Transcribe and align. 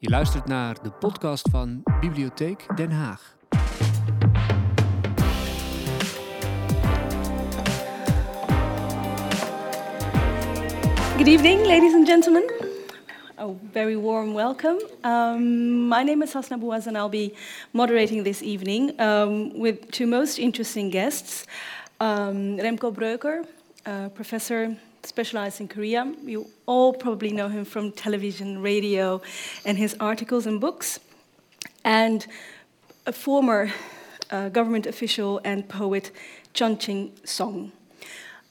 Je 0.00 0.08
luistert 0.08 0.46
naar 0.46 0.82
de 0.82 0.90
podcast 0.90 1.48
van 1.50 1.82
Bibliotheek 2.00 2.76
Den 2.76 2.90
Haag. 2.90 3.36
Good 11.16 11.26
evening, 11.26 11.66
ladies 11.66 11.94
and 11.94 12.08
gentlemen. 12.08 12.42
A 13.38 13.46
very 13.72 13.96
warm 13.96 14.34
welcome. 14.34 14.80
Um, 15.04 15.88
my 15.88 16.02
name 16.02 16.22
is 16.22 16.32
Hasna 16.32 16.58
Bouaz, 16.58 16.86
and 16.86 16.96
I'll 16.96 17.08
be 17.08 17.34
moderating 17.70 18.24
this 18.24 18.42
evening 18.42 19.00
um, 19.00 19.60
with 19.60 19.90
two 19.90 20.06
most 20.06 20.38
interesting 20.38 20.92
guests 20.92 21.44
um, 22.00 22.56
Remco 22.58 22.92
Breuker, 22.92 23.44
uh, 23.86 24.08
professor 24.14 24.76
specialized 25.08 25.60
in 25.60 25.68
Korea. 25.68 26.12
You 26.22 26.46
all 26.66 26.92
probably 26.92 27.32
know 27.32 27.48
him 27.48 27.64
from 27.64 27.92
television, 27.92 28.62
radio, 28.62 29.20
and 29.64 29.78
his 29.78 29.96
articles 29.98 30.46
and 30.46 30.60
books. 30.60 31.00
And 31.84 32.26
a 33.06 33.12
former 33.12 33.72
uh, 34.30 34.50
government 34.50 34.86
official 34.86 35.40
and 35.44 35.68
poet, 35.68 36.12
Jang 36.52 36.78
Jin 36.78 37.12
Sung. 37.24 37.72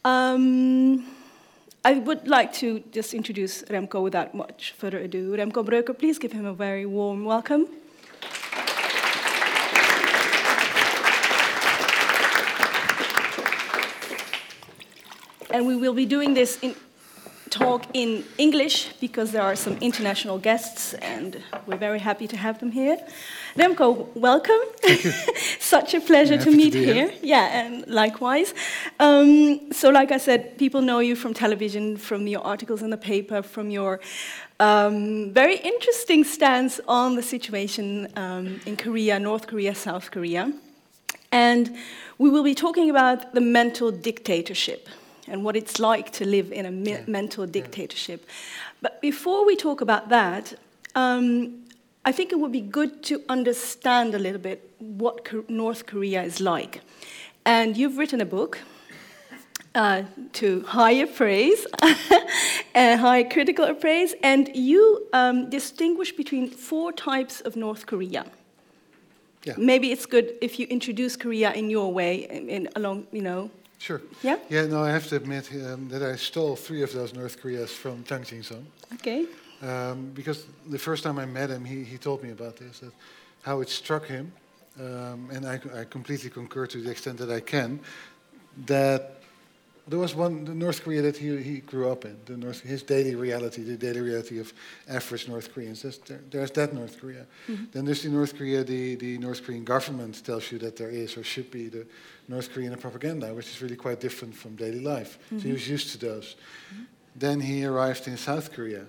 Um, 0.03 1.05
I 1.85 1.93
would 1.93 2.27
like 2.27 2.51
to 2.53 2.83
just 2.91 3.13
introduce 3.13 3.63
Remco 3.63 4.01
without 4.01 4.33
much 4.33 4.73
further 4.77 4.97
ado. 4.97 5.35
Remco 5.37 5.63
Breuker, 5.63 5.97
please 5.97 6.17
give 6.17 6.31
him 6.31 6.45
a 6.45 6.53
very 6.53 6.85
warm 6.85 7.23
welcome. 7.23 7.67
And 15.49 15.65
we 15.65 15.75
will 15.75 15.93
be 15.93 16.05
doing 16.05 16.33
this 16.33 16.59
in 16.61 16.75
talk 17.49 17.85
in 17.93 18.23
English 18.37 18.89
because 18.99 19.31
there 19.31 19.41
are 19.41 19.55
some 19.55 19.77
international 19.81 20.37
guests 20.37 20.93
and 20.95 21.41
we're 21.65 21.77
very 21.77 21.99
happy 21.99 22.27
to 22.27 22.37
have 22.37 22.59
them 22.59 22.71
here. 22.71 22.97
Remco, 23.55 24.07
welcome. 24.15 24.59
Such 25.59 25.93
a 25.93 26.01
pleasure 26.01 26.37
to 26.37 26.51
meet 26.51 26.73
to 26.73 26.79
here. 26.79 26.93
here. 26.93 27.13
Yeah, 27.21 27.59
and 27.59 27.87
likewise. 27.87 28.53
Um, 28.99 29.71
so, 29.71 29.89
like 29.89 30.11
I 30.11 30.17
said, 30.17 30.57
people 30.57 30.81
know 30.81 30.99
you 30.99 31.15
from 31.15 31.33
television, 31.33 31.97
from 31.97 32.27
your 32.27 32.41
articles 32.41 32.81
in 32.81 32.89
the 32.89 32.97
paper, 32.97 33.41
from 33.41 33.69
your 33.69 33.99
um, 34.59 35.31
very 35.33 35.57
interesting 35.57 36.23
stance 36.23 36.79
on 36.87 37.15
the 37.15 37.23
situation 37.23 38.07
um, 38.15 38.59
in 38.65 38.75
Korea, 38.75 39.19
North 39.19 39.47
Korea, 39.47 39.73
South 39.75 40.11
Korea. 40.11 40.51
And 41.31 41.75
we 42.17 42.29
will 42.29 42.43
be 42.43 42.55
talking 42.55 42.89
about 42.89 43.33
the 43.33 43.41
mental 43.41 43.91
dictatorship 43.91 44.87
and 45.27 45.43
what 45.43 45.55
it's 45.55 45.79
like 45.79 46.11
to 46.11 46.25
live 46.25 46.51
in 46.51 46.65
a 46.65 46.71
me- 46.71 46.91
Yeah. 46.91 47.03
mental 47.07 47.45
dictatorship. 47.45 48.25
But 48.81 49.01
before 49.01 49.45
we 49.45 49.55
talk 49.55 49.81
about 49.81 50.09
that, 50.09 50.53
um, 50.95 51.63
I 52.05 52.11
think 52.13 52.31
it 52.31 52.39
would 52.39 52.51
be 52.51 52.61
good 52.61 53.03
to 53.03 53.21
understand 53.29 54.15
a 54.15 54.19
little 54.19 54.41
bit 54.41 54.59
what 54.79 55.49
North 55.49 55.85
Korea 55.85 56.23
is 56.23 56.39
like. 56.39 56.81
And 57.45 57.75
you've 57.77 57.97
written 57.97 58.21
a 58.21 58.25
book 58.25 58.59
uh, 59.75 60.03
to 60.33 60.61
higher 60.67 61.05
praise, 61.05 61.67
and 62.73 62.99
high 63.07 63.23
critical 63.23 63.73
praise, 63.75 64.15
and 64.23 64.49
you 64.55 65.07
um, 65.13 65.49
distinguish 65.49 66.11
between 66.15 66.49
four 66.49 66.91
types 66.91 67.41
of 67.41 67.55
North 67.55 67.85
Korea. 67.85 68.25
Yeah. 69.43 69.53
Maybe 69.57 69.91
it's 69.91 70.05
good 70.05 70.33
if 70.41 70.59
you 70.59 70.65
introduce 70.67 71.15
Korea 71.15 71.51
in 71.53 71.69
your 71.69 71.93
way, 71.93 72.27
in, 72.29 72.49
in 72.49 72.69
along, 72.75 73.07
you 73.11 73.21
know. 73.21 73.49
Sure. 73.79 74.01
Yeah. 74.23 74.37
Yeah, 74.49 74.65
no, 74.65 74.83
I 74.83 74.89
have 74.89 75.07
to 75.07 75.15
admit 75.15 75.49
um, 75.53 75.89
that 75.89 76.01
I 76.01 76.15
stole 76.15 76.55
three 76.55 76.83
of 76.83 76.91
those 76.93 77.13
North 77.13 77.39
Koreas 77.39 77.71
from 77.71 78.03
Tang 78.03 78.23
Song. 78.43 78.65
Okay. 78.93 79.25
Um, 79.61 80.11
because 80.13 80.45
the 80.67 80.79
first 80.79 81.03
time 81.03 81.19
I 81.19 81.25
met 81.25 81.49
him, 81.49 81.65
he, 81.65 81.83
he 81.83 81.97
told 81.97 82.23
me 82.23 82.31
about 82.31 82.57
this, 82.57 82.79
that 82.79 82.91
how 83.41 83.61
it 83.61 83.69
struck 83.69 84.05
him, 84.05 84.31
um, 84.79 85.29
and 85.31 85.45
I, 85.47 85.59
I 85.75 85.83
completely 85.85 86.29
concur 86.29 86.67
to 86.67 86.81
the 86.81 86.91
extent 86.91 87.17
that 87.19 87.31
I 87.31 87.39
can, 87.39 87.79
that 88.65 89.17
there 89.87 89.97
was 89.97 90.13
one, 90.13 90.43
the 90.43 90.53
North 90.53 90.83
Korea 90.83 91.01
that 91.03 91.15
he, 91.15 91.37
he 91.41 91.59
grew 91.59 91.89
up 91.89 92.03
in, 92.03 92.17
the 92.25 92.35
North, 92.35 92.61
his 92.61 92.83
daily 92.83 93.15
reality, 93.15 93.63
the 93.63 93.77
daily 93.77 94.01
reality 94.01 94.37
of 94.37 94.51
average 94.89 95.27
North 95.27 95.53
Koreans. 95.53 95.81
There's, 95.81 95.97
there, 95.99 96.19
there's 96.29 96.51
that 96.51 96.73
North 96.73 96.99
Korea. 96.99 97.25
Then 97.71 97.85
there's 97.85 98.03
the 98.03 98.09
North 98.09 98.37
Korea, 98.37 98.63
the, 98.63 98.95
the 98.95 99.17
North 99.17 99.43
Korean 99.43 99.63
government 99.63 100.23
tells 100.25 100.51
you 100.51 100.59
that 100.59 100.75
there 100.75 100.89
is 100.89 101.15
or 101.15 101.23
should 101.23 101.49
be 101.51 101.69
the 101.69 101.85
North 102.27 102.51
Korean 102.51 102.75
propaganda, 102.77 103.33
which 103.33 103.47
is 103.47 103.61
really 103.61 103.75
quite 103.75 103.99
different 103.99 104.35
from 104.35 104.55
daily 104.55 104.81
life. 104.81 105.17
So 105.29 105.37
he 105.39 105.51
was 105.51 105.61
mm-hmm. 105.61 105.71
used 105.71 105.91
to 105.91 105.97
those. 105.97 106.35
Mm-hmm. 106.73 106.83
Then 107.15 107.39
he 107.39 107.65
arrived 107.65 108.07
in 108.07 108.17
South 108.17 108.51
Korea 108.51 108.85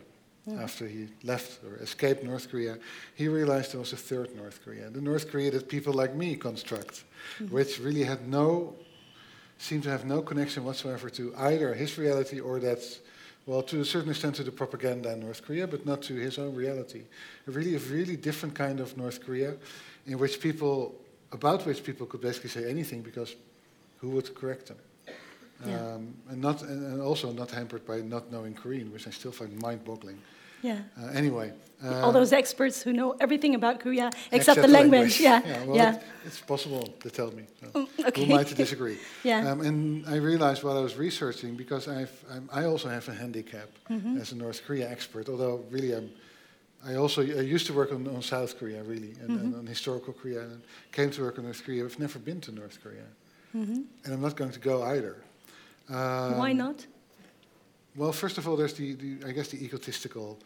after 0.60 0.87
he 0.87 1.09
left 1.25 1.62
or 1.65 1.76
escaped 1.76 2.25
North 2.25 2.50
Korea. 2.50 2.78
He 3.15 3.28
realized 3.28 3.72
there 3.72 3.81
was 3.81 3.93
a 3.93 3.99
third 3.99 4.34
North 4.34 4.65
Korea, 4.65 4.88
the 4.88 5.00
North 5.00 5.31
Korea 5.31 5.50
that 5.50 5.69
people 5.69 5.93
like 5.93 6.15
me 6.15 6.37
construct, 6.37 7.04
mm-hmm. 7.38 7.54
which 7.54 7.78
really 7.78 8.04
had 8.04 8.26
no, 8.28 8.75
seemed 9.59 9.82
to 9.82 9.91
have 9.91 10.06
no 10.06 10.22
connection 10.22 10.65
whatsoever 10.65 11.10
to 11.10 11.34
either 11.37 11.75
his 11.75 11.99
reality 11.99 12.41
or 12.41 12.60
that's, 12.60 13.00
well, 13.44 13.62
to 13.62 13.81
a 13.81 13.84
certain 13.84 14.10
extent 14.10 14.37
to 14.37 14.43
the 14.43 14.50
propaganda 14.50 15.12
in 15.12 15.20
North 15.20 15.43
Korea, 15.43 15.66
but 15.66 15.84
not 15.84 16.00
to 16.03 16.15
his 16.15 16.38
own 16.38 16.55
reality. 16.55 17.03
A 17.47 17.50
really, 17.50 17.75
a 17.75 17.78
really 17.81 18.16
different 18.16 18.55
kind 18.55 18.81
of 18.81 18.97
North 18.97 19.25
Korea 19.25 19.55
in 20.06 20.19
which 20.19 20.41
people, 20.41 20.94
about 21.32 21.66
which 21.66 21.82
people 21.84 22.06
could 22.06 22.20
basically 22.20 22.50
say 22.50 22.68
anything 22.70 23.02
because 23.02 23.36
who 24.00 24.08
would 24.10 24.34
correct 24.34 24.66
them? 24.66 24.78
Yeah. 25.66 25.94
Um, 25.94 26.14
and 26.30 26.40
not, 26.40 26.62
and 26.62 26.92
and 26.92 27.02
also 27.02 27.32
not 27.32 27.50
hampered 27.50 27.84
by 27.84 28.00
not 28.00 28.30
knowing 28.30 28.54
Korean, 28.54 28.92
which 28.92 29.06
I 29.08 29.10
still 29.10 29.32
find 29.32 29.60
mind-boggling. 29.60 30.18
Yeah. 30.62 30.78
Uh, 31.00 31.06
anyway, 31.14 31.52
All 31.84 32.04
um, 32.08 32.14
those 32.14 32.32
experts 32.32 32.82
who 32.82 32.92
know 32.92 33.14
everything 33.20 33.54
about 33.54 33.78
Korea 33.80 34.10
except, 34.32 34.56
the 34.56 34.66
the 34.66 34.72
language. 34.72 35.20
Yeah. 35.28 35.40
Yeah, 35.46 35.64
well, 35.64 35.76
yeah. 35.76 35.94
It, 35.94 36.02
it's 36.26 36.40
possible 36.40 36.82
to 36.82 37.10
tell 37.10 37.30
me. 37.30 37.44
So. 37.60 37.66
Mm, 37.66 38.06
okay. 38.08 38.26
Who 38.26 38.32
am 38.32 38.38
I 38.40 38.44
to 38.44 38.54
disagree? 38.54 38.98
Yeah. 39.24 39.50
Um, 39.50 39.60
and 39.60 40.04
I 40.06 40.16
realized 40.16 40.62
while 40.64 40.78
I 40.78 40.82
was 40.82 40.96
researching, 40.96 41.56
because 41.56 41.88
I've, 41.88 42.24
I'm, 42.32 42.48
I 42.52 42.64
also 42.64 42.88
have 42.88 43.08
a 43.08 43.14
handicap 43.14 43.68
Mm-hmm. 43.90 44.20
as 44.20 44.32
a 44.32 44.36
North 44.36 44.60
Korea 44.66 44.90
expert, 44.90 45.28
although 45.28 45.64
really 45.70 45.92
I'm, 45.94 46.10
I 46.86 46.94
also 46.94 47.22
I 47.22 47.40
used 47.54 47.66
to 47.66 47.72
work 47.72 47.92
on, 47.92 48.06
on 48.08 48.22
South 48.22 48.58
Korea, 48.58 48.82
really, 48.82 49.12
and, 49.20 49.30
and 49.30 49.40
Mm-hmm. 49.40 49.58
on 49.58 49.66
historical 49.66 50.12
Korea, 50.12 50.42
and 50.42 50.62
came 50.92 51.10
to 51.10 51.22
work 51.22 51.38
on 51.38 51.44
North 51.44 51.62
Korea. 51.64 51.84
I've 51.84 51.98
never 51.98 52.18
been 52.18 52.40
to 52.42 52.52
North 52.52 52.78
Korea, 52.82 53.06
Mhm. 53.54 53.84
and 54.04 54.14
I'm 54.14 54.20
not 54.20 54.36
going 54.36 54.52
to 54.52 54.60
go 54.60 54.82
either. 54.82 55.16
Um, 55.88 56.38
Why 56.38 56.52
not? 56.52 56.86
Well, 57.96 58.12
first 58.12 58.38
of 58.38 58.46
all, 58.46 58.56
there's 58.56 58.74
the, 58.74 58.94
the 58.94 59.26
I 59.28 59.32
guess 59.32 59.48
the 59.48 59.62
egotistical 59.64 60.38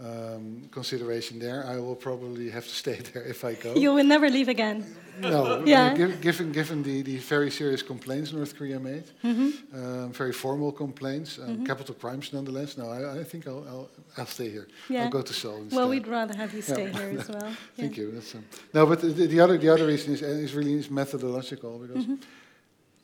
um, 0.00 0.68
consideration 0.70 1.38
there. 1.38 1.64
I 1.66 1.78
will 1.78 1.96
probably 1.96 2.50
have 2.50 2.64
to 2.64 2.74
stay 2.74 2.96
there 3.12 3.22
if 3.24 3.44
I 3.44 3.54
go. 3.54 3.74
You 3.74 3.94
will 3.94 4.04
never 4.04 4.28
leave 4.28 4.48
again. 4.48 4.84
No, 5.20 5.62
Yeah. 5.66 5.94
given 5.94 6.52
given 6.52 6.82
the, 6.82 7.02
the 7.02 7.16
very 7.18 7.50
serious 7.50 7.82
complaints 7.82 8.32
North 8.32 8.54
Korea 8.54 8.78
made, 8.78 9.04
Mm-hmm. 9.24 9.50
um, 9.74 10.12
very 10.12 10.32
formal 10.32 10.72
complaints, 10.72 11.38
um, 11.38 11.64
capital 11.66 11.94
crimes 11.94 12.32
nonetheless. 12.32 12.76
No, 12.76 12.90
I, 12.90 13.20
I 13.20 13.24
think 13.24 13.46
I'll, 13.46 13.64
I'll 13.68 13.88
I'll 14.18 14.26
stay 14.26 14.50
here. 14.50 14.66
Yeah. 14.90 15.04
I'll 15.04 15.10
go 15.10 15.22
to 15.22 15.32
Seoul 15.32 15.56
instead. 15.56 15.76
Well, 15.76 15.88
we'd 15.88 16.06
rather 16.06 16.36
have 16.36 16.52
you 16.54 16.62
stay 16.62 16.88
Yeah. 16.88 16.98
here 16.98 17.18
as 17.20 17.28
well. 17.28 17.52
Thank 17.76 17.96
Yeah. 17.96 18.04
you. 18.04 18.10
That's, 18.12 18.34
um, 18.34 18.44
no, 18.74 18.84
but 18.86 19.00
the, 19.00 19.08
the 19.26 19.40
other 19.40 19.56
the 19.58 19.70
other 19.72 19.86
reason 19.86 20.12
is 20.14 20.22
uh, 20.22 20.26
is 20.26 20.52
really 20.54 20.74
is 20.74 20.90
methodological 20.90 21.78
because 21.78 22.04
Mm-hmm. 22.04 22.45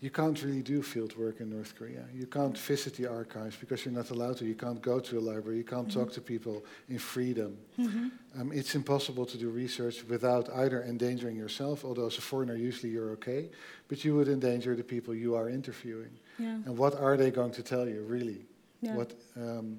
You 0.02 0.10
can't 0.10 0.42
really 0.42 0.62
do 0.62 0.82
field 0.82 1.16
work 1.16 1.38
in 1.40 1.48
North 1.48 1.76
Korea. 1.78 2.04
You 2.12 2.26
can't 2.26 2.58
visit 2.58 2.96
the 2.96 3.06
archives 3.06 3.56
because 3.56 3.84
you're 3.84 3.94
not 3.94 4.10
allowed 4.10 4.36
to. 4.38 4.44
You 4.44 4.56
can't 4.56 4.82
go 4.82 4.98
to 4.98 5.18
a 5.18 5.20
library. 5.20 5.58
You 5.58 5.64
can't 5.64 5.90
talk 5.90 6.12
to 6.14 6.20
people 6.20 6.64
in 6.88 6.98
freedom. 6.98 7.56
Mm-hmm. 7.78 8.40
Um, 8.40 8.52
it's 8.52 8.74
impossible 8.74 9.24
to 9.26 9.38
do 9.38 9.48
research 9.48 10.02
without 10.08 10.50
either 10.56 10.82
endangering 10.82 11.36
yourself, 11.36 11.84
although 11.84 12.06
as 12.06 12.18
a 12.18 12.20
foreigner 12.20 12.56
usually 12.56 12.92
you're 12.92 13.12
okay, 13.12 13.48
but 13.86 14.04
you 14.04 14.16
would 14.16 14.26
endanger 14.26 14.74
the 14.74 14.82
people 14.82 15.14
you 15.14 15.36
are 15.36 15.48
interviewing. 15.48 16.18
Yeah. 16.36 16.66
And 16.66 16.76
what 16.76 16.98
are 16.98 17.16
they 17.16 17.30
going 17.30 17.52
to 17.52 17.62
tell 17.62 17.88
you, 17.88 18.02
really? 18.02 18.44
Yeah. 18.80 18.96
What 18.96 19.14
um, 19.36 19.78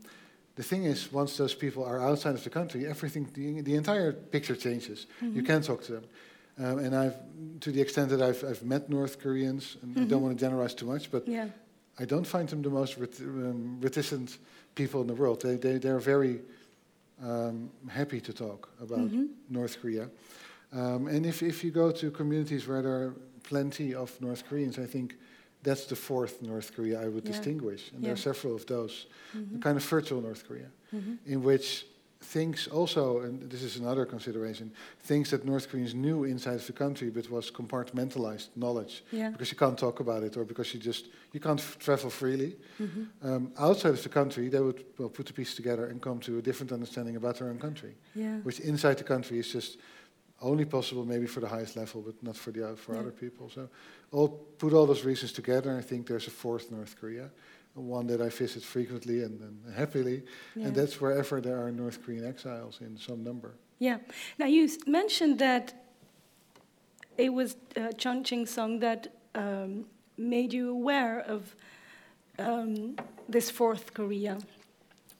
the 0.56 0.63
thing 0.63 0.86
is, 0.86 1.12
once 1.12 1.36
those 1.36 1.53
people 1.53 1.83
are 1.83 2.00
outside 2.01 2.36
of 2.36 2.45
the 2.45 2.50
country, 2.50 2.88
everything, 2.88 3.27
the, 3.33 3.59
the 3.59 3.75
entire 3.75 4.13
picture 4.13 4.56
changes. 4.56 5.06
Mm-hmm. 5.21 5.36
You 5.36 5.44
can 5.44 5.62
talk 5.62 5.83
to 5.83 5.92
them. 5.92 6.06
Um, 6.59 6.77
and 6.79 6.95
I've, 6.95 7.15
to 7.61 7.71
the 7.71 7.81
extent 7.81 8.09
that 8.09 8.21
I've, 8.21 8.44
I've 8.44 8.63
met 8.63 8.89
North 8.89 9.19
Koreans, 9.19 9.77
and 9.81 9.97
I 9.97 10.03
don't 10.03 10.21
want 10.21 10.38
to 10.38 10.45
generalize 10.45 10.73
too 10.75 10.85
much, 10.85 11.09
but 11.11 11.27
Yeah. 11.27 11.47
I 12.00 12.05
don't 12.05 12.25
find 12.27 12.47
them 12.50 12.61
the 12.61 12.69
most 12.69 12.97
ret- 12.97 13.19
um, 13.21 13.79
reticent 13.81 14.38
people 14.75 15.01
in 15.01 15.07
the 15.07 15.13
world. 15.15 15.41
They, 15.41 15.55
they, 15.57 15.77
they're 15.79 16.00
very 16.00 16.41
um, 17.23 17.69
happy 17.88 18.19
to 18.21 18.33
talk 18.33 18.69
about 18.81 19.09
North 19.50 19.79
Korea. 19.81 20.09
Um, 20.71 21.07
and 21.07 21.25
if, 21.25 21.41
if 21.44 21.63
you 21.63 21.71
go 21.71 21.91
to 21.91 22.09
communities 22.11 22.67
where 22.67 22.81
there 22.81 22.91
are 22.94 23.13
plenty 23.44 23.94
of 23.95 24.19
North 24.21 24.44
Koreans, 24.49 24.77
I 24.79 24.85
think 24.85 25.15
that's 25.61 25.85
the 25.85 25.95
fourth 25.95 26.41
North 26.41 26.73
Korea 26.75 27.01
I 27.01 27.07
would 27.07 27.25
Yeah. 27.25 27.31
distinguish. 27.31 27.91
And 27.95 28.03
there 28.03 28.13
are 28.13 28.17
several 28.17 28.56
of 28.56 28.65
those, 28.65 29.06
a 29.56 29.59
kind 29.59 29.77
of 29.77 29.83
virtual 29.85 30.21
North 30.21 30.44
Korea, 30.47 30.69
Mhm. 30.94 31.17
in 31.25 31.44
which 31.44 31.85
things 32.27 32.67
also, 32.67 33.19
and 33.21 33.49
this 33.49 33.61
is 33.61 33.77
another 33.77 34.05
consideration, 34.05 34.71
things 35.01 35.29
that 35.29 35.45
North 35.45 35.69
Koreans 35.69 35.93
knew 35.93 36.23
inside 36.23 36.55
of 36.55 36.65
the 36.67 36.73
country, 36.73 37.09
but 37.09 37.29
was 37.29 37.51
compartmentalized 37.51 38.47
knowledge 38.55 39.03
Yeah. 39.11 39.29
because 39.31 39.51
you 39.51 39.57
can't 39.57 39.77
talk 39.77 39.99
about 39.99 40.23
it, 40.23 40.37
or 40.37 40.45
because 40.45 40.73
you 40.73 40.79
just 40.79 41.07
you 41.33 41.39
can't 41.39 41.59
f- 41.59 41.77
travel 41.79 42.09
freely. 42.09 42.55
Mhm. 42.79 43.07
Um, 43.21 43.51
outside 43.57 43.93
of 43.93 44.03
the 44.03 44.09
country, 44.09 44.49
they 44.49 44.59
would 44.61 44.83
well, 44.97 45.09
put 45.09 45.25
the 45.25 45.33
pieces 45.33 45.55
together 45.55 45.85
and 45.87 46.01
come 46.01 46.19
to 46.19 46.37
a 46.37 46.41
different 46.41 46.71
understanding 46.71 47.15
about 47.15 47.37
their 47.37 47.49
own 47.49 47.59
country, 47.59 47.95
Yeah. 48.15 48.39
which 48.43 48.59
inside 48.59 48.97
the 48.97 49.03
country 49.03 49.37
is 49.39 49.51
just 49.51 49.77
only 50.41 50.65
possible 50.65 51.05
maybe 51.05 51.25
for 51.27 51.39
the 51.41 51.47
highest 51.47 51.75
level, 51.75 52.01
but 52.01 52.15
not 52.21 52.35
for 52.35 52.51
the 52.51 52.63
oth- 52.69 52.79
for 52.79 52.93
Yeah. 52.93 53.01
other 53.01 53.11
people. 53.11 53.49
So, 53.49 53.67
all 54.11 54.27
put 54.57 54.73
all 54.73 54.85
those 54.85 55.05
reasons 55.05 55.31
together, 55.33 55.77
I 55.77 55.81
think 55.81 56.07
there's 56.07 56.27
a 56.27 56.31
fourth 56.31 56.69
North 56.71 56.95
Korea, 56.99 57.29
one 57.75 58.07
that 58.07 58.21
I 58.21 58.29
visit 58.29 58.63
frequently 58.63 59.23
and, 59.23 59.39
and 59.41 59.75
happily, 59.75 60.23
Yeah. 60.55 60.67
and 60.67 60.75
that's 60.75 61.01
wherever 61.01 61.41
there 61.41 61.57
are 61.63 61.71
North 61.71 62.03
Korean 62.03 62.25
exiles 62.25 62.79
in 62.81 62.97
some 62.97 63.23
number. 63.23 63.53
Yeah. 63.79 63.97
Now 64.37 64.45
you 64.45 64.69
mentioned 64.85 65.39
that 65.39 65.73
it 67.17 67.33
was 67.33 67.55
uh, 67.75 67.91
Jang 67.97 68.23
Jin 68.23 68.45
Sung 68.45 68.79
that 68.79 69.07
um, 69.35 69.85
made 70.17 70.53
you 70.53 70.69
aware 70.71 71.19
of 71.21 71.55
um, 72.39 72.95
this 73.29 73.49
fourth 73.49 73.93
Korea, 73.93 74.37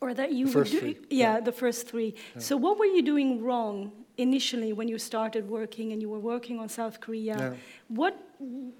or 0.02 0.14
that 0.14 0.32
you 0.32 0.48
were 0.52 0.64
do- 0.64 0.96
Yeah, 1.10 1.36
yeah. 1.36 1.40
the 1.40 1.52
first 1.52 1.88
three. 1.88 2.14
Yeah. 2.36 2.42
So 2.42 2.58
what 2.58 2.78
were 2.80 2.86
you 2.86 3.02
doing 3.02 3.42
wrong 3.44 3.92
initially 4.18 4.74
when 4.74 4.88
you 4.88 4.98
started 5.00 5.48
working 5.50 5.92
and 5.92 6.02
you 6.02 6.10
were 6.10 6.20
working 6.20 6.60
on 6.60 6.70
South 6.70 7.00
Korea? 7.00 7.38
Yeah. 7.38 7.54
What 7.88 8.16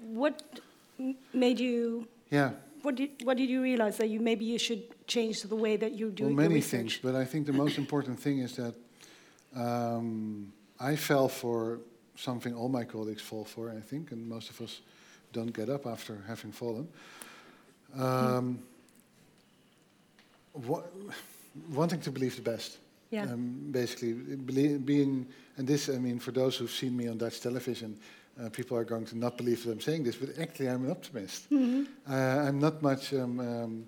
what 0.00 0.42
made 1.32 1.58
you? 1.60 2.06
Yeah, 2.30 2.50
What 2.84 2.96
did 2.96 3.10
what 3.24 3.36
did 3.38 3.48
you 3.48 3.62
realize 3.62 3.96
that 3.96 4.08
you 4.10 4.20
maybe 4.20 4.44
you 4.44 4.58
should 4.58 4.82
change 5.06 5.42
the 5.42 5.56
way 5.56 5.76
that 5.78 5.92
you 5.92 6.10
do 6.10 6.24
well, 6.24 6.34
many 6.34 6.54
research? 6.56 6.70
things, 6.70 6.98
but 7.02 7.14
I 7.14 7.24
think 7.24 7.46
the 7.46 7.52
most 7.52 7.78
important 7.78 8.20
thing 8.20 8.40
is 8.40 8.56
that 8.56 8.74
um, 9.56 10.52
I 10.78 10.96
fell 10.96 11.28
for 11.28 11.78
something 12.16 12.54
all 12.54 12.68
my 12.68 12.84
colleagues 12.84 13.22
fall 13.22 13.44
for, 13.44 13.70
I 13.70 13.80
think, 13.80 14.12
and 14.12 14.28
most 14.28 14.50
of 14.50 14.60
us 14.60 14.80
don't 15.32 15.52
get 15.52 15.68
up 15.68 15.86
after 15.86 16.22
having 16.26 16.52
fallen. 16.52 16.86
Um, 17.96 18.58
wa- 20.52 20.82
wanting 21.72 22.00
to 22.00 22.10
believe 22.10 22.36
the 22.36 22.42
best. 22.42 22.78
Yeah. 23.10 23.24
Um, 23.24 23.68
basically, 23.70 24.12
being, 24.12 25.26
and 25.56 25.66
this, 25.66 25.88
I 25.88 25.98
mean, 25.98 26.18
for 26.18 26.32
those 26.32 26.56
who've 26.56 26.70
seen 26.70 26.96
me 26.96 27.08
on 27.08 27.18
Dutch 27.18 27.40
television, 27.40 27.96
uh, 28.42 28.48
people 28.50 28.76
are 28.76 28.84
going 28.84 29.04
to 29.06 29.16
not 29.16 29.36
believe 29.36 29.64
that 29.64 29.72
I'm 29.72 29.80
saying 29.80 30.04
this, 30.04 30.16
but 30.16 30.38
actually, 30.38 30.68
I'm 30.68 30.84
an 30.84 30.90
optimist. 30.90 31.48
Mhm. 31.50 31.86
Uh, 32.08 32.12
I'm 32.48 32.58
not 32.58 32.82
much. 32.82 33.12
Um, 33.12 33.40
um, 33.40 33.86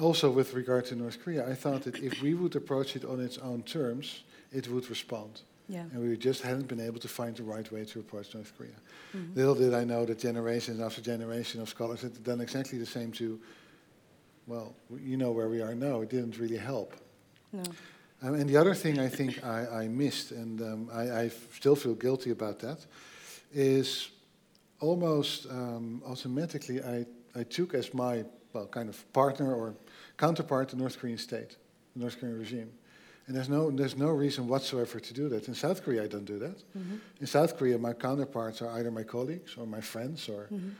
also, 0.00 0.30
with 0.30 0.54
regard 0.54 0.84
to 0.86 0.94
North 0.94 1.18
Korea, 1.22 1.48
I 1.48 1.54
thought 1.54 1.82
that 1.82 1.98
if 1.98 2.22
we 2.22 2.34
would 2.34 2.54
approach 2.56 2.94
it 2.96 3.04
on 3.04 3.20
its 3.20 3.38
own 3.38 3.62
terms, 3.62 4.22
it 4.52 4.68
would 4.68 4.88
respond. 4.88 5.42
Yeah. 5.68 5.84
And 5.92 6.02
we 6.02 6.16
just 6.16 6.42
hadn't 6.42 6.68
been 6.68 6.80
able 6.80 7.00
to 7.00 7.08
find 7.08 7.36
the 7.36 7.42
right 7.42 7.70
way 7.72 7.84
to 7.84 8.00
approach 8.00 8.34
North 8.34 8.52
Korea. 8.56 8.74
Mhm. 9.14 9.36
Little 9.36 9.54
did 9.54 9.74
I 9.74 9.84
know 9.84 10.04
that 10.04 10.18
generation 10.18 10.80
after 10.80 11.00
generation 11.00 11.60
of 11.60 11.68
scholars 11.68 12.02
had 12.02 12.22
done 12.24 12.40
exactly 12.40 12.78
the 12.78 12.86
same 12.86 13.12
to, 13.12 13.40
well, 14.46 14.74
you 15.02 15.16
know 15.16 15.30
where 15.32 15.48
we 15.48 15.62
are 15.62 15.74
now. 15.74 16.02
It 16.02 16.10
didn't 16.10 16.38
really 16.38 16.58
help. 16.58 16.94
No. 17.52 17.62
Um, 18.22 18.34
and 18.34 18.48
the 18.50 18.56
other 18.56 18.74
thing 18.74 18.98
I 18.98 19.08
think 19.08 19.42
I, 19.44 19.84
I 19.84 19.88
missed, 19.88 20.30
and 20.32 20.60
um, 20.60 20.90
I, 20.92 21.30
still 21.54 21.74
feel 21.76 21.94
guilty 21.94 22.30
about 22.30 22.58
that, 22.60 22.78
is 23.52 24.10
almost 24.80 25.46
um, 25.50 26.02
automatically 26.06 26.82
I, 26.82 27.06
I 27.34 27.42
took 27.44 27.74
as 27.74 27.92
my 27.94 28.24
well 28.52 28.66
kind 28.66 28.88
of 28.88 29.12
partner 29.12 29.54
or 29.54 29.74
counterpart 30.16 30.68
the 30.70 30.76
North 30.76 30.98
Korean 30.98 31.18
state, 31.18 31.56
the 31.94 32.00
North 32.00 32.18
Korean 32.18 32.38
regime. 32.38 32.70
And 33.26 33.36
there's 33.36 33.48
no, 33.48 33.70
there's 33.70 33.96
no 33.96 34.08
reason 34.08 34.48
whatsoever 34.48 34.98
to 34.98 35.14
do 35.14 35.28
that. 35.28 35.46
In 35.46 35.54
South 35.54 35.84
Korea, 35.84 36.02
I 36.02 36.08
don't 36.08 36.24
do 36.24 36.38
that. 36.40 36.58
Mhm. 36.76 36.98
In 37.20 37.26
South 37.26 37.56
Korea, 37.56 37.78
my 37.78 37.92
counterparts 37.92 38.60
are 38.60 38.70
either 38.78 38.90
my 38.90 39.04
colleagues 39.04 39.56
or 39.56 39.66
my 39.66 39.80
friends 39.80 40.28
or 40.28 40.48
Mhm. 40.50 40.72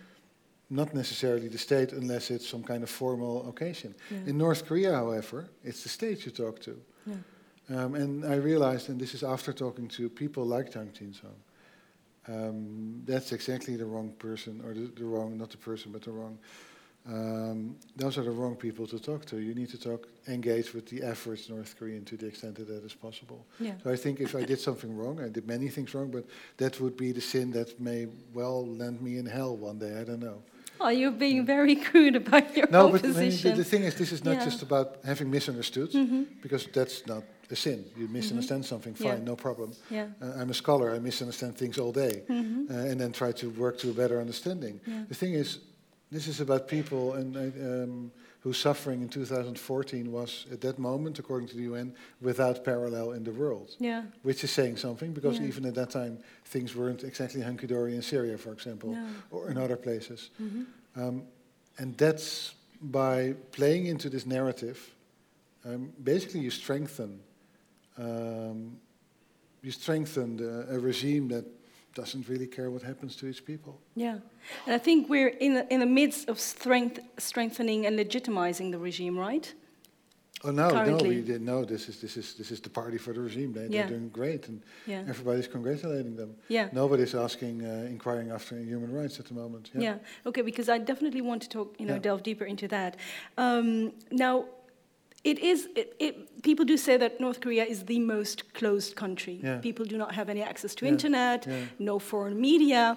not 0.69 0.93
necessarily 0.95 1.47
the 1.49 1.59
state 1.59 1.93
unless 1.93 2.31
it's 2.31 2.49
some 2.49 2.65
kind 2.65 2.83
of 2.83 2.91
formal 2.91 3.49
occasion. 3.49 3.95
Yeah. 4.11 4.31
In 4.31 4.39
North 4.39 4.65
Korea, 4.67 4.93
however, 4.97 5.49
it's 5.63 5.83
the 5.85 5.89
state 5.89 6.25
you 6.27 6.33
talk 6.33 6.59
to. 6.63 6.73
Yeah. 7.07 7.15
Um, 7.85 7.95
and 7.95 8.25
I 8.25 8.35
realized, 8.37 8.89
and 8.89 9.01
this 9.01 9.15
is 9.15 9.23
after 9.23 9.53
talking 9.53 9.87
to 9.89 10.09
people 10.09 10.45
like 10.45 10.73
Jang 10.73 10.91
Jin 10.93 11.13
Sung, 11.15 11.37
um, 12.31 13.03
that's 13.05 13.33
exactly 13.33 13.77
the 13.77 13.87
wrong 13.87 14.13
person, 14.19 14.61
or 14.65 14.75
the, 14.75 14.87
the 15.01 15.05
wrong, 15.05 15.37
not 15.39 15.51
the 15.51 15.57
person, 15.57 15.93
but 15.93 16.03
the 16.03 16.11
wrong. 16.13 16.39
Um, 17.09 17.77
those 17.97 18.19
are 18.19 18.23
the 18.23 18.31
wrong 18.31 18.55
people 18.57 18.87
to 18.89 18.99
talk 18.99 19.25
to. 19.27 19.39
You 19.39 19.55
need 19.55 19.71
to 19.71 19.79
talk, 19.79 20.07
engage 20.29 20.75
with 20.75 20.87
the 20.87 21.03
average 21.03 21.49
North 21.49 21.75
Korean 21.79 22.05
to 22.05 22.17
the 22.17 22.27
extent 22.27 22.57
that 22.57 22.69
that 22.69 22.85
is 22.85 22.93
possible. 22.95 23.47
Yeah. 23.59 23.73
So 23.83 23.91
I 23.91 23.97
think 23.97 24.21
if 24.21 24.35
I 24.35 24.45
did 24.45 24.61
something 24.61 24.95
wrong, 24.95 25.19
I 25.21 25.29
did 25.31 25.47
many 25.47 25.69
things 25.69 25.95
wrong, 25.95 26.11
but 26.11 26.25
that 26.59 26.79
would 26.81 26.97
be 26.97 27.13
the 27.13 27.21
sin 27.23 27.51
that 27.53 27.81
may 27.81 28.07
well 28.35 28.67
land 28.67 29.01
me 29.01 29.17
in 29.17 29.25
hell 29.27 29.57
one 29.57 29.79
day. 29.79 29.99
I 29.99 30.05
don't 30.05 30.21
know. 30.21 30.43
Oh, 30.79 30.89
you're 30.89 31.11
being 31.11 31.45
very 31.47 31.77
crude 31.77 32.17
about 32.17 32.57
your 32.57 32.67
No, 32.71 32.91
but 32.91 33.05
I 33.05 33.09
mean, 33.09 33.31
the, 33.43 33.53
the 33.57 33.65
thing 33.65 33.85
is, 33.85 33.95
this 33.95 34.13
is 34.13 34.23
not 34.25 34.37
Yeah. 34.37 34.45
just 34.45 34.63
about 34.63 34.99
having 35.05 35.31
misunderstood, 35.31 35.91
Mhm. 35.93 36.27
because 36.43 36.67
that's 36.73 37.07
not 37.07 37.25
a 37.51 37.57
sin. 37.57 37.85
You 37.97 38.09
misunderstand 38.09 38.65
something, 38.65 38.95
fine. 38.95 39.19
Yeah. 39.19 39.25
no 39.25 39.37
problem. 39.37 39.73
Yeah. 39.91 40.07
Uh, 40.23 40.33
I'm 40.41 40.51
a 40.51 40.55
scholar, 40.55 40.95
I 40.95 40.99
misunderstand 40.99 41.57
things 41.57 41.79
all 41.79 41.93
day, 41.93 42.23
Mhm. 42.29 42.71
uh, 42.71 42.91
and 42.91 43.01
then 43.01 43.13
try 43.13 43.33
to 43.33 43.51
work 43.51 43.79
to 43.79 43.91
a 43.91 43.93
better 43.95 44.21
understanding. 44.21 44.81
Yeah. 44.87 45.05
The 45.09 45.15
thing 45.15 45.35
is, 45.35 45.59
this 46.11 46.27
is 46.29 46.41
about 46.41 46.67
people 46.69 47.15
and 47.15 47.37
uh, 47.37 47.41
um, 47.85 48.13
whose 48.43 48.57
suffering 48.59 49.03
in 49.03 49.09
2014 49.09 50.11
was, 50.11 50.47
at 50.53 50.61
that 50.63 50.79
moment, 50.79 51.19
according 51.19 51.49
to 51.49 51.57
the 51.57 51.63
UN, 51.65 51.93
without 52.21 52.65
parallel 52.65 53.13
in 53.13 53.23
the 53.25 53.33
world. 53.33 53.77
Yeah. 53.79 54.05
Which 54.23 54.43
is 54.45 54.51
saying 54.51 54.79
something, 54.79 55.13
because 55.13 55.41
even 55.41 55.67
at 55.67 55.75
that 55.75 55.91
time, 55.91 56.19
things 56.47 56.75
weren't 56.75 57.05
exactly 57.05 57.43
hunky-dory 57.43 57.95
in 57.95 58.03
Syria, 58.03 58.39
for 58.39 58.53
example, 58.53 58.93
No. 58.93 59.07
or 59.31 59.51
in 59.51 59.59
other 59.59 59.77
places. 59.77 60.31
Mhm. 60.41 60.67
Um, 60.97 61.23
and 61.79 61.97
that's 61.99 62.55
by 62.81 63.35
playing 63.53 63.87
into 63.87 64.09
this 64.09 64.25
narrative, 64.25 64.79
um, 65.65 65.93
basically 66.03 66.41
you 66.41 66.51
strengthen, 66.51 67.21
um, 68.01 68.77
you 69.63 69.71
strengthen 69.71 70.37
the, 70.37 70.67
a 70.75 70.79
regime 70.79 71.29
that 71.29 71.45
doesn't 71.95 72.29
really 72.29 72.47
care 72.47 72.71
what 72.71 72.83
happens 72.83 73.17
to 73.17 73.27
its 73.27 73.41
people. 73.41 73.81
Yeah. 73.95 74.19
And 74.67 74.75
I 74.75 74.79
think 74.79 75.09
we're 75.09 75.29
in 75.29 75.55
the, 75.55 75.73
in 75.75 75.81
the 75.81 75.87
midst 75.87 76.29
of 76.29 76.39
strength, 76.39 77.01
strengthening 77.19 77.87
and 77.87 77.99
legitimizing 77.99 78.71
the 78.71 78.79
regime, 78.79 79.19
right? 79.19 79.53
Oh 80.43 80.51
no, 80.51 80.71
no, 80.71 80.97
we 80.97 81.21
did 81.21 81.43
no. 81.43 81.67
This 81.67 81.89
is 81.91 82.01
this 82.01 82.17
is 82.17 82.33
this 82.35 82.51
is 82.51 82.61
the 82.61 82.71
party 82.71 82.97
for 82.97 83.13
the 83.13 83.21
regime. 83.21 83.53
They, 83.53 83.67
Yeah. 83.67 83.83
They're 83.83 83.99
doing 83.99 84.09
great, 84.09 84.49
and 84.49 84.63
Yeah. 84.87 85.05
everybody's 85.07 85.47
congratulating 85.47 86.17
them. 86.17 86.35
Yeah. 86.49 86.71
Nobody's 86.73 87.15
asking, 87.15 87.63
uh, 87.63 87.87
inquiring 87.91 88.31
after 88.31 88.57
human 88.57 88.91
rights 88.91 89.21
at 89.21 89.27
the 89.27 89.35
moment. 89.35 89.71
Yeah. 89.75 89.99
Okay, 90.25 90.41
because 90.41 90.71
I 90.71 90.79
definitely 90.79 91.21
want 91.21 91.43
to 91.43 91.49
talk, 91.51 91.75
you 91.79 91.85
know, 91.85 91.95
Yeah. 91.97 92.01
delve 92.09 92.23
deeper 92.23 92.47
into 92.47 92.69
that. 92.69 92.97
Um, 93.37 93.93
now, 94.11 94.47
it 95.25 95.39
is. 95.39 95.69
It, 95.77 95.95
it, 95.99 96.43
people 96.43 96.65
do 96.65 96.77
say 96.77 96.97
that 96.97 97.21
North 97.21 97.41
Korea 97.41 97.65
is 97.65 97.85
the 97.85 97.99
most 97.99 98.55
closed 98.55 98.97
country. 98.97 99.41
Yeah. 99.43 99.59
People 99.59 99.85
do 99.85 99.97
not 99.99 100.15
have 100.15 100.29
any 100.31 100.43
access 100.43 100.75
to 100.77 100.85
Yeah. 100.85 100.93
internet, 100.93 101.47
Yeah. 101.47 101.65
no 101.79 101.99
foreign 101.99 102.41
media. 102.41 102.97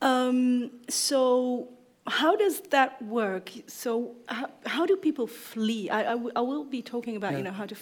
Um, 0.00 0.70
so, 0.88 1.68
how 2.06 2.36
does 2.36 2.60
that 2.70 3.02
work? 3.02 3.50
So, 3.66 4.14
how, 4.28 4.48
how 4.66 4.86
do 4.86 4.96
people 4.96 5.26
flee? 5.26 5.90
I, 5.90 6.00
I, 6.00 6.14
w- 6.14 6.32
I 6.36 6.40
will 6.40 6.64
be 6.64 6.82
talking 6.82 7.16
about, 7.16 7.32
you 7.36 7.42
know, 7.42 7.52
how 7.52 7.66
to 7.66 7.74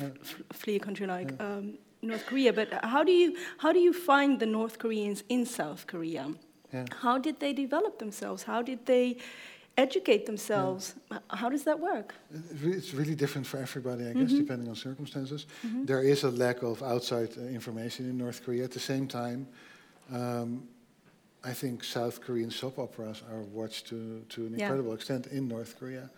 flee 0.52 0.76
a 0.76 0.80
country 0.80 1.06
like 1.06 1.30
um, 1.40 1.74
North 2.02 2.24
Korea. 2.26 2.52
But 2.52 2.68
how 2.84 3.04
do 3.04 3.12
you 3.12 3.36
how 3.58 3.72
do 3.72 3.78
you 3.78 3.92
find 3.92 4.40
the 4.40 4.46
North 4.46 4.78
Koreans 4.78 5.22
in 5.28 5.44
South 5.46 5.86
Korea? 5.86 6.26
How 7.00 7.16
did 7.16 7.40
they 7.40 7.52
develop 7.54 7.98
themselves? 7.98 8.42
How 8.42 8.60
did 8.60 8.84
they 8.86 9.16
educate 9.76 10.24
themselves? 10.26 10.94
H- 11.12 11.20
How 11.28 11.48
does 11.50 11.64
that 11.64 11.78
work? 11.80 12.14
It's 12.62 12.94
really 12.94 13.14
different 13.14 13.46
for 13.46 13.58
everybody, 13.58 14.04
I 14.06 14.12
guess, 14.12 14.32
Mhm. 14.32 14.38
depending 14.38 14.68
on 14.68 14.74
circumstances. 14.76 15.46
Mm-hmm. 15.64 15.84
There 15.84 16.02
is 16.02 16.24
a 16.24 16.30
lack 16.30 16.62
of 16.62 16.82
outside 16.82 17.30
uh, 17.38 17.42
information 17.42 18.08
in 18.10 18.16
North 18.18 18.40
Korea. 18.44 18.64
At 18.64 18.70
the 18.70 18.80
same 18.80 19.06
time, 19.06 19.46
um, 20.12 20.62
I 21.44 21.52
think 21.54 21.84
South 21.84 22.20
Korean 22.20 22.50
soap 22.50 22.78
operas 22.78 23.22
are 23.30 23.42
watched 23.52 23.86
to, 23.88 24.22
to 24.28 24.46
an 24.46 24.52
Yeah. 24.54 24.60
incredible 24.66 24.94
extent 24.94 25.26
in 25.26 25.48
North 25.48 25.74
Korea. 25.78 26.10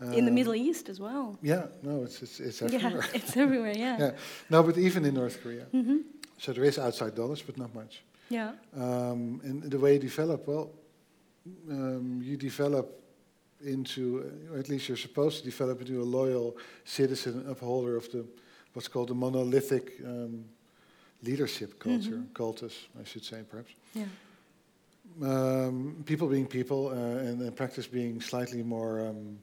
in 0.00 0.24
the 0.24 0.30
Um, 0.30 0.34
Middle 0.34 0.54
East 0.54 0.88
as 0.88 0.98
well. 0.98 1.36
Yeah, 1.42 1.66
no, 1.82 2.02
it's, 2.04 2.22
it's, 2.22 2.40
it's 2.40 2.60
everywhere. 2.62 3.04
Yeah, 3.04 3.14
it's 3.20 3.36
everywhere. 3.36 3.74
Yeah. 3.76 3.98
yeah. 4.04 4.10
No, 4.50 4.62
but 4.62 4.76
even 4.76 5.04
in 5.04 5.14
North 5.14 5.38
Korea. 5.42 5.64
hmm 5.70 5.98
So 6.38 6.52
there 6.52 6.64
is 6.66 6.78
outside 6.78 7.14
dollars, 7.14 7.42
but 7.42 7.56
not 7.56 7.72
much. 7.74 8.02
Yeah. 8.28 8.50
Um, 8.74 9.40
and 9.44 9.62
the 9.70 9.78
way 9.78 9.92
you 9.94 10.00
develop, 10.00 10.46
well, 10.48 10.70
um, 11.70 12.20
you 12.22 12.36
develop 12.36 13.00
into, 13.64 14.24
or 14.52 14.58
at 14.58 14.68
least 14.68 14.88
you're 14.88 14.96
supposed 14.96 15.38
to 15.38 15.44
develop 15.44 15.80
into 15.80 16.00
a 16.00 16.04
loyal 16.04 16.56
citizen, 16.84 17.44
upholder 17.48 17.96
of 17.96 18.10
the 18.10 18.24
what's 18.74 18.88
called 18.88 19.08
the 19.08 19.14
monolithic 19.14 20.00
um, 20.04 20.44
leadership 21.22 21.78
culture, 21.78 22.16
Mhm. 22.18 22.34
cultus, 22.34 22.88
I 22.98 23.04
should 23.04 23.22
say, 23.24 23.42
perhaps. 23.48 23.72
Yeah. 23.94 24.06
Um, 25.20 26.02
people 26.06 26.26
being 26.26 26.46
people, 26.46 26.88
uh, 26.88 26.94
and, 27.28 27.40
and 27.42 27.54
practice 27.54 27.86
being 27.86 28.20
slightly 28.22 28.62
more 28.62 29.06
um, 29.06 29.38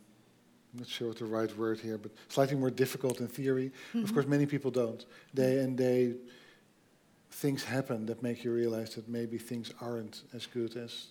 I'm 0.74 0.80
not 0.80 0.88
sure 0.88 1.08
what 1.08 1.18
the 1.18 1.26
right 1.26 1.58
word 1.58 1.80
here, 1.80 1.98
but 1.98 2.12
slightly 2.28 2.56
more 2.56 2.70
difficult 2.72 3.20
in 3.22 3.28
theory. 3.28 3.72
Mm-hmm. 3.94 4.04
Of 4.04 4.14
course, 4.14 4.28
many 4.28 4.46
people 4.46 4.70
don't. 4.72 5.04
They 5.34 5.60
and 5.60 5.78
they 5.78 6.16
things 7.32 7.64
happen 7.64 8.06
that 8.06 8.22
make 8.22 8.44
you 8.44 8.52
realize 8.54 8.94
that 8.96 9.08
maybe 9.08 9.38
things 9.38 9.72
aren't 9.82 10.24
as 10.34 10.46
good 10.48 10.76
as 10.76 11.08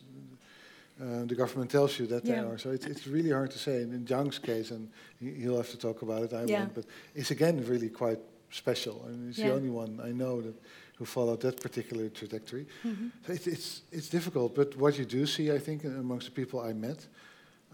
uh, 1.00 1.24
the 1.26 1.34
government 1.34 1.70
tells 1.70 1.98
you 1.98 2.06
that 2.08 2.24
they 2.24 2.38
are. 2.38 2.58
So 2.58 2.70
it's 2.70 2.86
it's 2.86 3.06
really 3.06 3.30
hard 3.30 3.50
to 3.50 3.58
say. 3.58 3.82
And 3.82 3.92
in 3.92 4.04
Jang's 4.06 4.38
case, 4.38 4.70
and 4.74 4.88
he- 5.20 5.34
he'll 5.42 5.56
have 5.56 5.70
to 5.70 5.78
talk 5.78 6.02
about 6.02 6.22
it. 6.24 6.32
I 6.32 6.44
Yeah. 6.44 6.60
won't. 6.60 6.74
But 6.74 6.84
it's 7.14 7.30
again 7.30 7.64
really 7.68 7.88
quite 7.90 8.18
special. 8.50 9.04
I 9.06 9.10
mean, 9.10 9.26
he's 9.26 9.36
the 9.36 9.52
only 9.52 9.70
one 9.70 10.00
I 10.08 10.12
know 10.12 10.40
that 10.42 10.54
who 10.98 11.04
followed 11.04 11.40
that 11.40 11.60
particular 11.60 12.08
trajectory. 12.08 12.66
Mhm. 12.84 13.10
So 13.26 13.32
it's, 13.32 13.46
it's, 13.46 13.82
it's 13.92 14.08
difficult, 14.08 14.54
but 14.56 14.74
what 14.76 14.98
you 14.98 15.04
do 15.04 15.26
see, 15.26 15.52
I 15.52 15.58
think, 15.60 15.84
amongst 15.84 16.26
the 16.26 16.32
people 16.32 16.58
I 16.58 16.72
met, 16.72 17.06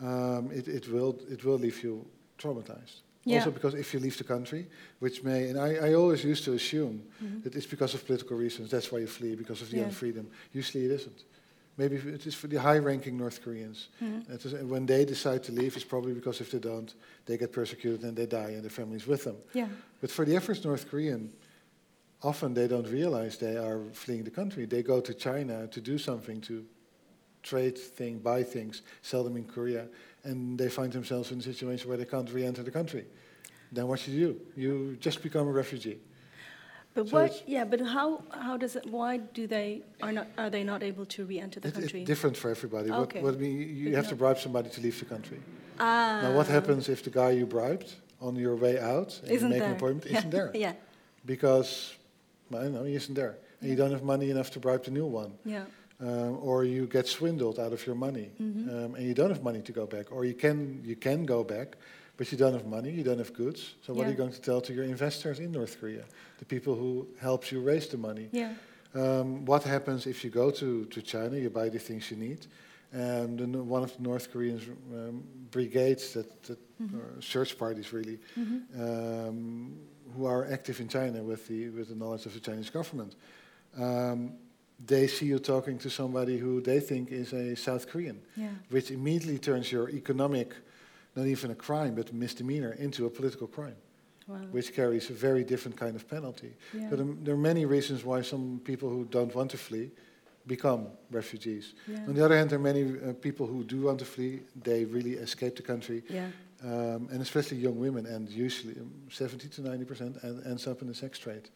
um, 0.03 0.51
it, 0.53 0.69
it, 0.69 0.89
will, 0.93 1.19
it 1.31 1.43
will 1.45 1.59
leave 1.59 1.83
you 1.83 2.05
traumatized. 2.39 3.01
Yeah. 3.25 3.39
Also 3.39 3.51
because 3.51 3.73
if 3.75 3.95
you 3.95 4.01
leave 4.01 4.19
the 4.19 4.25
country, 4.25 4.67
which 4.99 5.23
may, 5.23 5.49
and 5.49 5.59
I, 5.59 5.89
I 5.91 5.95
always 5.95 6.23
used 6.23 6.45
to 6.45 6.53
assume 6.53 7.03
Mhm. 7.23 7.43
that 7.45 7.55
it's 7.55 7.67
because 7.67 7.95
of 7.95 8.05
political 8.05 8.37
reasons, 8.37 8.71
that's 8.71 8.93
why 8.93 8.99
you 8.99 9.07
flee, 9.07 9.35
because 9.37 9.63
of 9.63 9.71
the 9.71 9.79
Yeah. 9.79 9.89
unfreedom. 9.89 10.27
Usually 10.53 10.85
it 10.85 10.91
isn't. 10.91 11.25
Maybe 11.77 11.97
it 11.97 12.27
is 12.27 12.35
for 12.35 12.47
the 12.47 12.61
high-ranking 12.61 13.17
North 13.17 13.43
Koreans. 13.43 13.89
Mhm. 14.01 14.31
It 14.31 14.45
is, 14.47 14.55
when 14.65 14.87
they 14.87 15.05
decide 15.05 15.43
to 15.45 15.53
leave, 15.53 15.75
it's 15.75 15.85
probably 15.85 16.13
because 16.13 16.41
if 16.41 16.51
they 16.51 16.61
don't, 16.61 16.95
they 17.27 17.37
get 17.37 17.51
persecuted 17.53 18.05
and 18.05 18.17
they 18.17 18.27
die 18.27 18.51
and 18.51 18.63
their 18.63 18.71
families 18.71 19.07
with 19.07 19.25
them. 19.25 19.37
Yeah. 19.55 19.69
But 20.01 20.11
for 20.11 20.25
the 20.25 20.37
average 20.37 20.65
North 20.65 20.89
Korean, 20.89 21.33
often 22.23 22.55
they 22.55 22.69
don't 22.69 22.87
realize 22.89 23.39
they 23.39 23.57
are 23.57 23.81
fleeing 23.93 24.23
the 24.25 24.31
country. 24.31 24.67
They 24.67 24.83
go 24.83 25.01
to 25.01 25.13
China 25.15 25.67
to 25.67 25.81
do 25.81 25.99
something, 25.99 26.41
to 26.43 26.65
trade 27.43 27.77
things, 27.77 28.21
buy 28.23 28.45
things, 28.45 28.83
sell 29.03 29.25
them 29.25 29.37
in 29.37 29.45
Korea, 29.45 29.89
and 30.23 30.57
they 30.59 30.69
find 30.71 30.93
themselves 30.93 31.33
in 31.33 31.39
a 31.39 31.43
situation 31.43 31.89
where 31.89 31.99
they 31.99 32.07
can't 32.07 32.31
re-enter 32.33 32.63
the 32.63 32.71
country. 32.71 33.05
Then 33.73 33.89
what 33.89 33.99
should 33.99 34.15
you 34.15 34.27
do? 34.33 34.41
You 34.61 34.97
just 35.01 35.23
become 35.23 35.49
a 35.49 35.53
refugee. 35.53 35.99
But 36.95 37.09
So 37.09 37.17
what? 37.17 37.43
Yeah. 37.47 37.65
But 37.65 37.81
how? 37.81 38.23
How 38.31 38.57
does 38.57 38.77
it? 38.77 38.87
Why 38.87 39.17
do 39.19 39.47
they 39.47 39.83
are 40.01 40.13
not? 40.13 40.27
Are 40.39 40.49
they 40.51 40.63
not 40.65 40.83
able 40.83 41.05
to 41.07 41.25
re-enter 41.27 41.59
the 41.61 41.69
It- 41.69 41.75
country? 41.75 42.01
it's 42.03 42.07
different 42.07 42.37
for 42.37 42.51
everybody. 42.51 42.91
What, 42.91 43.01
Okay. 43.01 43.21
what 43.21 43.37
we, 43.37 43.49
you 43.49 43.91
But 43.91 43.97
have 43.97 44.09
to 44.09 44.17
bribe 44.17 44.39
somebody 44.39 44.69
to 44.71 44.81
leave 44.81 44.99
the 44.99 45.05
country. 45.15 45.39
ah. 45.81 46.21
Now, 46.23 46.37
what 46.37 46.47
happens 46.47 46.89
if 46.89 47.03
the 47.03 47.11
guy 47.11 47.31
you 47.33 47.47
bribed 47.47 47.95
on 48.21 48.37
your 48.37 48.55
way 48.57 48.79
out 48.79 49.19
and 49.23 49.31
Isn't 49.33 49.51
make 49.51 49.59
there? 49.59 49.71
an 49.71 49.77
appointment 49.77 50.07
yeah. 50.11 50.19
isn't 50.19 50.31
there? 50.31 50.51
Yeah. 50.65 50.73
Because, 51.27 51.95
I 52.53 52.63
don't 52.63 52.75
know, 52.75 52.85
he 52.85 52.95
isn't 52.95 53.15
there. 53.15 53.35
And 53.61 53.71
you 53.71 53.77
don't 53.77 53.91
have 53.91 54.05
money 54.05 54.31
enough 54.31 54.51
to 54.53 54.61
bribe 54.61 54.85
the 54.85 54.91
new 54.91 55.07
one. 55.07 55.33
Yeah. 55.45 55.65
um, 56.01 56.39
or 56.43 56.65
you 56.65 56.87
get 56.87 57.07
swindled 57.07 57.59
out 57.59 57.73
of 57.73 57.87
your 57.87 57.95
money, 57.95 58.29
Mhm. 58.41 58.69
um, 58.69 58.95
and 58.97 59.05
you 59.07 59.15
don't 59.15 59.31
have 59.31 59.43
money 59.45 59.63
to 59.63 59.73
go 59.73 59.87
back, 59.87 60.07
or 60.13 60.25
you 60.25 60.35
can 60.35 60.83
you 60.85 60.97
can 60.97 61.25
go 61.25 61.45
back, 61.45 61.77
but 62.17 62.31
you 62.31 62.39
don't 62.39 62.53
have 62.53 62.67
money, 62.67 62.91
you 62.91 63.03
don't 63.03 63.19
have 63.19 63.33
goods. 63.33 63.75
So 63.83 63.93
what 63.93 64.07
are 64.07 64.11
you 64.11 64.17
going 64.17 64.33
to 64.33 64.41
tell 64.41 64.61
to 64.61 64.73
your 64.73 64.85
investors 64.85 65.39
in 65.41 65.51
North 65.53 65.81
Korea, 65.81 66.05
the 66.39 66.45
people 66.45 66.75
who 66.75 67.09
helps 67.21 67.51
you 67.51 67.61
raise 67.61 67.89
the 67.89 67.97
money? 67.99 68.29
Yeah. 68.33 68.55
Um, 68.95 69.45
what 69.45 69.65
happens 69.65 70.07
if 70.07 70.23
you 70.23 70.31
go 70.31 70.51
to, 70.53 70.85
to 70.85 71.03
China, 71.03 71.37
you 71.37 71.51
buy 71.51 71.69
the 71.69 71.81
things 71.81 72.11
you 72.11 72.17
need, 72.17 72.47
and 72.93 73.39
the, 73.39 73.47
no- 73.47 73.63
one 73.65 73.83
of 73.83 73.97
the 73.97 74.03
North 74.03 74.31
Korean 74.33 74.61
um, 74.93 75.25
brigades 75.51 76.13
that, 76.15 76.43
that 76.45 76.59
Mhm. 76.83 76.95
or 76.99 77.23
search 77.23 77.57
parties 77.57 77.93
really, 77.93 78.19
Mhm. 78.37 78.63
um, 79.29 79.77
who 80.17 80.27
are 80.27 80.45
active 80.53 80.81
in 80.81 80.89
China 80.89 81.23
with 81.23 81.47
the 81.47 81.69
with 81.71 81.89
the 81.89 81.95
knowledge 81.95 82.27
of 82.27 82.33
the 82.35 82.41
Chinese 82.41 82.69
government. 82.71 83.15
Um, 83.77 84.33
they 84.87 85.07
see 85.07 85.27
you 85.27 85.39
talking 85.39 85.79
to 85.79 85.89
somebody 85.91 86.37
who 86.39 86.61
they 86.61 86.81
think 86.81 87.11
is 87.13 87.33
a 87.33 87.55
South 87.57 87.87
Korean, 87.87 88.21
Yeah. 88.37 88.51
which 88.71 88.91
immediately 88.91 89.39
turns 89.39 89.71
your 89.71 89.89
economic, 89.91 90.53
not 91.17 91.27
even 91.27 91.51
a 91.51 91.55
crime, 91.55 91.95
but 91.95 92.13
misdemeanor, 92.13 92.73
into 92.79 93.07
a 93.07 93.11
political 93.11 93.47
crime, 93.47 93.77
Wow. 94.27 94.37
which 94.53 94.73
carries 94.75 95.11
a 95.11 95.13
very 95.13 95.45
different 95.45 95.77
kind 95.77 95.95
of 95.97 96.09
penalty. 96.09 96.55
yeah. 96.73 96.89
But 96.91 97.01
um, 97.01 97.19
there 97.23 97.35
are 97.35 97.39
many 97.53 97.67
reasons 97.67 98.05
why 98.05 98.23
some 98.23 98.61
people 98.65 98.89
who 98.89 99.05
don't 99.05 99.35
want 99.35 99.51
to 99.51 99.59
flee 99.59 99.91
become 100.47 100.89
refugees. 101.11 101.75
yeah. 101.87 102.05
On 102.09 102.15
the 102.15 102.25
other 102.25 102.37
hand, 102.37 102.51
there 102.51 102.59
are 102.59 102.63
many 102.73 102.83
uh, 102.85 103.13
people 103.15 103.47
who 103.47 103.65
do 103.65 103.83
want 103.83 103.99
to 104.01 104.05
flee. 104.05 104.41
They 104.63 104.85
really 104.85 105.13
escape 105.15 105.57
the 105.57 105.63
country, 105.63 106.03
yeah. 106.11 106.27
um, 106.63 107.09
and 107.13 107.21
especially 107.23 107.59
young 107.59 107.79
women, 107.79 108.07
and 108.07 108.29
usually 108.29 108.75
um, 108.81 108.91
70 109.11 109.49
to 109.49 109.63
90 109.63 109.85
percent 109.85 110.17
en- 110.23 110.43
ends 110.47 110.67
up 110.67 110.83
in 110.83 110.89
the 110.89 110.95
sex 110.95 111.19
trade, 111.19 111.49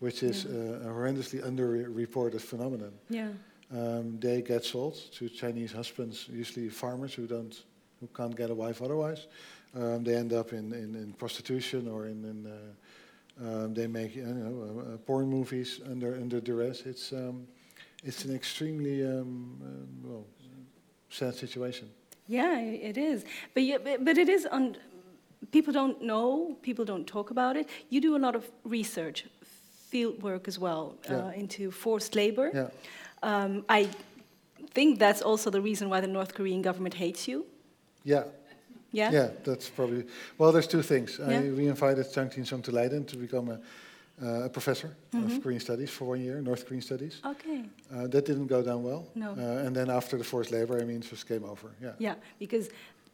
which 0.00 0.22
is 0.22 0.46
uh, 0.46 0.80
a 0.84 0.88
horrendously 0.88 1.40
underreported 1.42 2.40
phenomenon. 2.40 2.92
Yeah. 3.08 3.28
Um, 3.72 4.18
they 4.20 4.42
get 4.42 4.64
sold 4.64 4.94
to 5.12 5.28
Chinese 5.28 5.72
husbands, 5.72 6.28
usually 6.28 6.68
farmers 6.68 7.14
who 7.14 7.26
don't, 7.26 7.54
who 8.04 8.16
can't 8.16 8.36
get 8.36 8.50
a 8.50 8.54
wife 8.54 8.82
otherwise. 8.82 9.26
Um, 9.74 10.04
they 10.04 10.14
end 10.16 10.32
up 10.32 10.52
in, 10.52 10.72
in, 10.72 10.94
in 10.94 11.12
prostitution 11.18 11.88
or 11.88 12.06
in, 12.06 12.24
in 12.24 12.46
uh, 12.46 12.54
um, 13.64 13.74
they 13.74 13.86
make 13.86 14.14
you 14.14 14.24
know 14.26 14.54
uh, 14.62 14.94
uh, 14.94 14.96
porn 14.98 15.26
movies 15.28 15.80
under 15.90 16.14
under 16.14 16.40
duress. 16.40 16.82
It's 16.86 17.12
um, 17.12 17.46
it's 18.04 18.24
an 18.24 18.34
extremely 18.34 19.04
um, 19.04 19.58
um, 19.62 19.88
well 20.04 20.24
sad 21.10 21.34
situation. 21.34 21.88
Yeah, 22.26 22.58
it 22.60 22.96
is. 22.96 23.24
But, 23.52 23.64
yeah, 23.64 23.78
but, 23.84 24.04
but 24.04 24.16
it 24.18 24.28
is 24.28 24.46
on. 24.46 24.76
People 25.50 25.72
don't 25.72 26.00
know. 26.00 26.56
People 26.62 26.84
don't 26.84 27.06
talk 27.06 27.30
about 27.30 27.56
it. 27.56 27.68
You 27.90 28.00
do 28.00 28.16
a 28.16 28.22
lot 28.26 28.34
of 28.34 28.50
research, 28.64 29.26
field 29.90 30.22
work 30.22 30.48
as 30.48 30.58
well 30.58 30.96
Yeah. 31.04 31.16
uh, 31.16 31.30
into 31.42 31.70
forced 31.70 32.14
labor. 32.14 32.50
Yeah, 32.54 32.68
Um, 33.22 33.64
I 33.68 33.88
think 34.74 34.98
that's 34.98 35.22
also 35.22 35.50
the 35.50 35.60
reason 35.60 35.88
why 35.90 36.00
the 36.00 36.06
North 36.08 36.32
Korean 36.34 36.62
government 36.62 36.94
hates 36.94 37.28
you. 37.28 37.44
Yeah, 38.04 38.24
Yeah. 38.92 39.10
yeah. 39.12 39.28
That's 39.44 39.68
probably 39.70 40.04
well. 40.38 40.52
There's 40.52 40.66
two 40.68 40.82
things. 40.82 41.18
Yeah. 41.18 41.40
I, 41.40 41.50
we 41.50 41.66
invited 41.68 42.06
Jang 42.12 42.30
Jin 42.30 42.44
Sung 42.44 42.62
to 42.62 42.70
Leiden 42.70 43.04
to 43.06 43.16
become 43.16 43.48
a, 43.50 43.58
uh, 44.22 44.44
a 44.44 44.48
professor 44.48 44.90
Mhm. 45.12 45.24
of 45.36 45.42
Korean 45.42 45.60
studies 45.60 45.90
for 45.90 46.04
one 46.10 46.20
year, 46.20 46.40
North 46.42 46.64
Korean 46.66 46.82
studies. 46.82 47.20
Okay. 47.24 47.64
Uh, 47.92 48.06
that 48.08 48.24
didn't 48.26 48.46
go 48.46 48.62
down 48.62 48.82
well. 48.84 49.04
No. 49.14 49.30
Uh, 49.32 49.66
and 49.66 49.74
then 49.74 49.88
after 49.90 50.16
the 50.18 50.24
forced 50.24 50.50
labor, 50.52 50.78
I 50.80 50.84
mean, 50.84 50.96
it 50.98 51.10
just 51.10 51.26
came 51.26 51.44
over. 51.44 51.70
Yeah. 51.82 51.92
Yeah, 51.98 52.14
because 52.38 52.68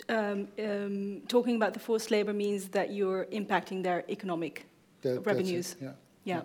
um, 0.08 0.48
um, 0.58 1.20
talking 1.28 1.56
about 1.56 1.72
the 1.72 1.80
forced 1.80 2.10
labor 2.10 2.32
means 2.32 2.68
that 2.68 2.90
you're 2.90 3.26
impacting 3.32 3.82
their 3.82 4.02
economic 4.08 4.66
That- 5.02 5.24
revenues. 5.26 5.76
Yeah. 5.80 5.92
Yeah. 6.24 6.42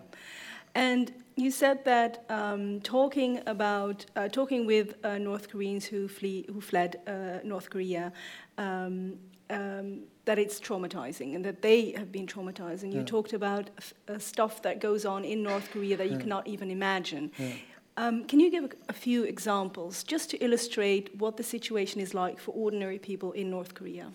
And 0.76 1.14
you 1.38 1.52
said 1.52 1.84
that 1.86 2.26
um, 2.30 2.82
talking 2.82 3.42
about 3.48 4.06
uh, 4.16 4.28
talking 4.28 4.66
with 4.66 4.96
uh, 5.04 5.18
North 5.18 5.50
Koreans 5.50 5.86
who 5.86 6.08
flee 6.08 6.46
who 6.54 6.62
fled 6.62 6.98
uh, 7.08 7.40
North 7.44 7.70
Korea, 7.70 8.12
um, 8.58 9.18
um, 9.50 10.00
that 10.26 10.38
it's 10.38 10.60
traumatizing 10.60 11.36
and 11.36 11.46
that 11.46 11.62
they 11.62 11.92
have 11.92 12.12
been 12.12 12.28
traumatized. 12.28 12.84
And 12.84 12.94
you 12.94 13.00
Yeah. 13.00 13.06
talked 13.06 13.34
about 13.34 13.70
uh, 14.10 14.20
stuff 14.20 14.62
that 14.62 14.82
goes 14.82 15.06
on 15.06 15.24
in 15.24 15.44
North 15.44 15.70
Korea 15.72 15.96
that 15.98 16.08
you 16.08 16.14
Yeah. 16.16 16.22
cannot 16.22 16.48
even 16.48 16.70
imagine. 16.72 17.32
Yeah. 17.38 17.54
Um, 17.98 18.26
can 18.26 18.40
you 18.42 18.50
give 18.52 18.66
a, 18.66 18.70
a 18.90 18.94
few 18.94 19.24
examples 19.24 20.04
just 20.04 20.30
to 20.32 20.38
illustrate 20.44 21.10
what 21.18 21.38
the 21.38 21.44
situation 21.44 22.02
is 22.02 22.14
like 22.14 22.40
for 22.40 22.52
ordinary 22.52 23.00
people 23.00 23.32
in 23.32 23.50
North 23.50 23.74
Korea? 23.74 24.12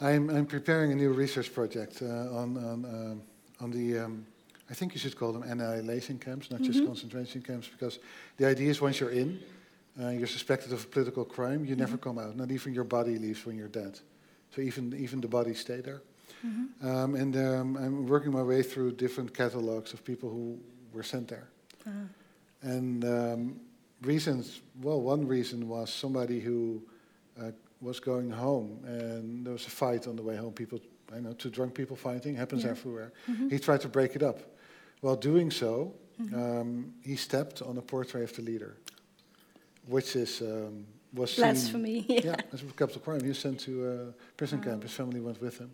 I'm, 0.00 0.30
I'm 0.30 0.46
preparing 0.46 0.92
a 0.92 0.94
new 0.94 1.12
research 1.12 1.52
project 1.52 2.02
uh, 2.02 2.06
on, 2.06 2.56
on, 2.56 2.84
um, 2.84 3.22
on 3.60 3.70
the, 3.70 3.98
um, 3.98 4.26
I 4.70 4.74
think 4.74 4.94
you 4.94 5.00
should 5.00 5.16
call 5.16 5.32
them 5.32 5.42
annihilation 5.42 6.18
camps, 6.18 6.50
not 6.50 6.62
just 6.62 6.80
Mhm. 6.80 6.86
concentration 6.86 7.42
camps, 7.42 7.68
because 7.68 7.98
the 8.36 8.46
idea 8.46 8.70
is 8.70 8.80
once 8.80 9.00
you're 9.00 9.10
in, 9.10 9.40
uh, 10.00 10.08
you're 10.10 10.28
suspected 10.28 10.72
of 10.72 10.84
a 10.84 10.86
political 10.86 11.24
crime, 11.24 11.64
you 11.64 11.74
never 11.74 11.96
Mhm. 11.96 12.00
come 12.02 12.18
out. 12.18 12.36
Not 12.36 12.50
even 12.52 12.72
your 12.72 12.84
body 12.84 13.18
leaves 13.18 13.44
when 13.44 13.56
you're 13.58 13.68
dead. 13.68 13.98
So 14.54 14.60
even, 14.62 14.94
even 14.94 15.20
the 15.20 15.28
body 15.28 15.54
stay 15.54 15.80
there. 15.80 16.00
Mhm. 16.44 16.68
Um, 16.84 17.14
and 17.16 17.36
um, 17.36 17.76
I'm 17.76 18.06
working 18.06 18.32
my 18.32 18.42
way 18.42 18.62
through 18.62 18.92
different 18.92 19.34
catalogs 19.34 19.92
of 19.92 20.04
people 20.04 20.30
who 20.30 20.58
were 20.92 21.02
sent 21.04 21.28
there. 21.28 21.48
Uh, 21.86 22.06
And 22.62 23.04
um, 23.04 23.60
reasons, 24.02 24.60
well, 24.82 25.00
one 25.00 25.26
reason 25.26 25.66
was 25.68 25.90
somebody 25.92 26.40
who 26.40 26.82
uh, 27.38 27.50
was 27.80 28.00
going 28.00 28.30
home 28.30 28.78
and 28.84 29.44
there 29.46 29.52
was 29.54 29.66
a 29.66 29.70
fight 29.70 30.06
on 30.06 30.14
the 30.16 30.22
way 30.22 30.36
home. 30.36 30.52
People, 30.52 30.78
I 31.12 31.20
know, 31.20 31.32
two 31.32 31.48
drunk 31.50 31.74
people 31.74 31.96
fighting, 31.96 32.36
happens 32.36 32.62
Yeah. 32.64 32.70
everywhere. 32.70 33.12
mhm, 33.26 33.50
He 33.50 33.58
tried 33.58 33.80
to 33.80 33.88
break 33.88 34.14
it 34.14 34.22
up. 34.22 34.38
While 35.00 35.16
doing 35.16 35.50
so, 35.50 35.94
mhm. 36.20 36.34
um, 36.34 36.92
he 37.02 37.16
stepped 37.16 37.62
on 37.62 37.78
a 37.78 37.82
portrait 37.82 38.22
of 38.24 38.36
the 38.36 38.42
leader, 38.42 38.76
which 39.86 40.16
is, 40.16 40.40
um, 40.42 40.86
was 41.14 41.30
seen- 41.32 41.44
Blasphemy. 41.44 42.04
Yeah. 42.08 42.20
yeah, 42.24 42.36
that's 42.50 42.62
a 42.62 42.66
capital 42.66 43.00
crime. 43.00 43.20
He 43.22 43.28
was 43.28 43.38
sent 43.38 43.60
to 43.60 43.72
a 43.88 43.96
prison 44.36 44.58
Wow. 44.58 44.64
camp. 44.64 44.82
His 44.82 44.92
family 44.92 45.20
went 45.20 45.40
with 45.40 45.58
him. 45.58 45.70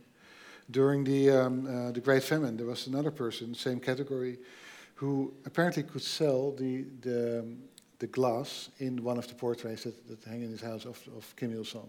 During 0.70 1.04
the 1.04 1.30
um, 1.30 1.66
uh, 1.66 1.92
the 1.92 2.00
Great 2.00 2.22
Famine, 2.24 2.56
there 2.56 2.66
was 2.66 2.86
another 2.88 3.12
person, 3.12 3.54
same 3.54 3.78
category, 3.80 4.38
who 4.96 5.32
apparently 5.44 5.82
could 5.84 6.02
sell 6.02 6.52
the 6.52 6.84
the, 7.02 7.38
um, 7.40 7.58
the 7.98 8.06
glass 8.08 8.70
in 8.78 9.04
one 9.04 9.18
of 9.18 9.26
the 9.28 9.34
portraits 9.34 9.84
that, 9.84 9.94
that 10.08 10.24
hang 10.24 10.42
in 10.42 10.50
his 10.50 10.60
house 10.60 10.84
of, 10.84 11.00
of 11.16 11.34
Kim 11.36 11.52
Il 11.52 11.64
Sung. 11.64 11.88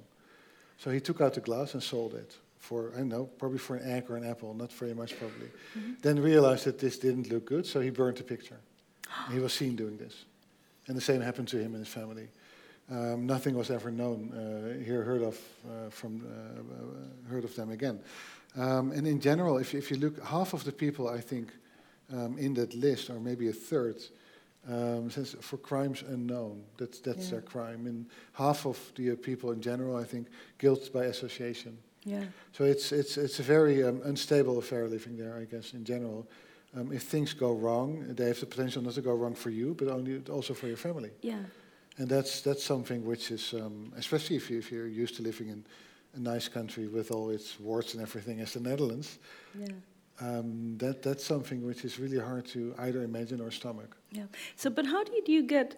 So 0.78 0.92
he 0.92 1.00
took 1.00 1.22
out 1.22 1.34
the 1.34 1.42
glass 1.42 1.74
and 1.74 1.82
sold 1.84 2.14
it 2.14 2.38
for 2.60 2.92
I 2.96 2.98
don't 3.00 3.10
know, 3.10 3.26
probably 3.38 3.60
for 3.60 3.76
an 3.76 3.90
egg 3.90 4.10
or 4.10 4.18
an 4.18 4.26
apple, 4.26 4.54
not 4.54 4.72
very 4.74 4.94
much 4.94 5.18
probably. 5.18 5.50
Mhm. 5.76 6.02
Then 6.02 6.22
realized 6.22 6.66
that 6.66 6.80
this 6.80 6.98
didn't 7.00 7.30
look 7.32 7.46
good, 7.46 7.66
so 7.66 7.80
he 7.82 7.90
burned 7.90 8.18
the 8.18 8.24
picture. 8.24 8.58
he 9.32 9.40
was 9.40 9.54
seen 9.54 9.76
doing 9.76 9.98
this, 9.98 10.26
and 10.88 10.98
the 10.98 11.02
same 11.02 11.22
happened 11.22 11.48
to 11.50 11.58
him 11.58 11.74
and 11.76 11.86
his 11.86 11.94
family. 11.94 12.28
Um, 12.90 13.26
nothing 13.26 13.56
was 13.56 13.70
ever 13.70 13.92
known 13.92 14.32
uh, 14.32 14.84
here 14.84 15.04
heard 15.04 15.22
of 15.24 15.38
uh, 15.70 15.90
from 15.90 16.22
uh, 16.26 16.62
uh, 16.62 17.30
heard 17.30 17.44
of 17.44 17.54
them 17.56 17.70
again. 17.72 18.00
Um, 18.56 18.92
and 18.92 19.06
in 19.08 19.20
general, 19.20 19.58
if, 19.60 19.74
if 19.74 19.92
you 19.92 19.98
look, 19.98 20.24
half 20.24 20.54
of 20.54 20.64
the 20.64 20.72
people 20.72 21.08
I 21.08 21.22
think 21.22 21.50
um, 22.14 22.38
in 22.38 22.54
that 22.56 22.74
list, 22.74 23.10
or 23.10 23.20
maybe 23.20 23.50
a 23.50 23.54
third, 23.54 23.96
um, 24.70 25.10
says 25.12 25.36
for 25.42 25.58
crimes 25.58 26.02
unknown. 26.08 26.64
That's 26.78 27.00
that's 27.02 27.26
Yeah. 27.26 27.32
their 27.32 27.42
crime. 27.42 27.88
And 27.88 28.06
half 28.34 28.66
of 28.66 28.78
the 28.96 29.12
uh, 29.12 29.16
people 29.16 29.52
in 29.52 29.62
general, 29.62 29.96
I 30.02 30.06
think, 30.06 30.28
guilt 30.58 30.92
by 30.94 31.06
association. 31.06 31.78
Yeah. 32.08 32.24
So 32.54 32.64
it's 32.64 32.92
it's 32.92 33.18
it's 33.18 33.40
a 33.40 33.44
very 33.44 33.84
um, 33.84 34.02
unstable 34.06 34.58
affair 34.58 34.88
living 34.88 35.18
there, 35.18 35.36
I 35.42 35.46
guess, 35.46 35.74
in 35.74 35.84
general. 35.84 36.26
Um, 36.76 36.92
if 36.92 37.04
things 37.04 37.34
go 37.34 37.52
wrong, 37.54 38.16
they 38.16 38.28
have 38.28 38.40
the 38.40 38.46
potential 38.46 38.82
not 38.82 38.94
to 38.94 39.02
go 39.02 39.14
wrong 39.14 39.36
for 39.36 39.50
you, 39.50 39.74
but 39.74 39.88
only 39.88 40.22
also 40.30 40.54
for 40.54 40.68
your 40.68 40.78
family. 40.78 41.12
Yeah. 41.22 41.44
And 41.98 42.08
that's 42.08 42.42
that's 42.42 42.64
something 42.64 43.06
which 43.06 43.32
is, 43.32 43.54
um, 43.54 43.92
especially 43.98 44.36
if 44.38 44.50
you 44.50 44.60
if 44.60 44.72
you're 44.72 44.88
used 45.04 45.16
to 45.18 45.24
living 45.24 45.50
in 45.50 45.66
a 46.16 46.20
nice 46.20 46.48
country 46.50 46.88
with 46.88 47.12
all 47.12 47.30
its 47.30 47.60
warts 47.60 47.94
and 47.94 48.02
everything, 48.02 48.40
as 48.42 48.52
the 48.52 48.60
Netherlands, 48.60 49.20
Yeah. 49.54 49.68
um, 50.22 50.78
that 50.78 51.02
that's 51.02 51.26
something 51.26 51.66
which 51.68 51.84
is 51.86 52.00
really 52.00 52.20
hard 52.20 52.46
to 52.54 52.74
either 52.78 53.04
imagine 53.04 53.42
or 53.42 53.52
stomach. 53.52 53.98
Yeah. 54.12 54.28
So, 54.56 54.70
but 54.70 54.86
how 54.86 55.04
did 55.04 55.28
you 55.28 55.44
get? 55.44 55.76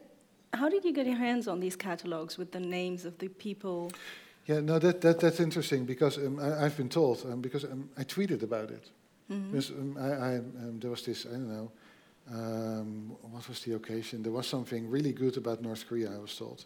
How 0.53 0.69
did 0.69 0.83
you 0.83 0.93
get 0.93 1.05
your 1.05 1.17
hands 1.17 1.47
on 1.47 1.59
these 1.59 1.77
catalogs 1.77 2.37
with 2.37 2.51
the 2.51 2.59
names 2.59 3.05
of 3.05 3.17
the 3.17 3.29
people? 3.29 3.91
Yeah, 4.49 4.61
no, 4.61 4.79
that, 4.79 5.01
that 5.01 5.19
that's 5.19 5.39
interesting 5.39 5.85
because 5.85 6.17
um, 6.17 6.39
I, 6.39 6.65
I've 6.65 6.75
been 6.75 6.89
told 6.89 7.23
um, 7.31 7.39
because 7.39 7.65
um, 7.65 7.87
I 7.99 8.03
tweeted 8.03 8.41
about 8.41 8.71
it. 8.71 8.89
Mhm. 9.31 9.51
Because 9.51 9.69
um, 9.69 9.95
I, 9.99 10.07
I, 10.09 10.35
um, 10.37 10.79
there 10.79 10.89
was 10.89 11.03
this, 11.03 11.25
I 11.27 11.33
don't 11.33 11.47
know, 11.47 11.71
um, 12.33 13.15
what 13.31 13.47
was 13.47 13.59
the 13.61 13.73
occasion? 13.75 14.23
There 14.23 14.31
was 14.31 14.47
something 14.47 14.89
really 14.89 15.13
good 15.13 15.37
about 15.37 15.61
North 15.61 15.85
Korea, 15.87 16.09
I 16.15 16.17
was 16.17 16.35
told. 16.35 16.65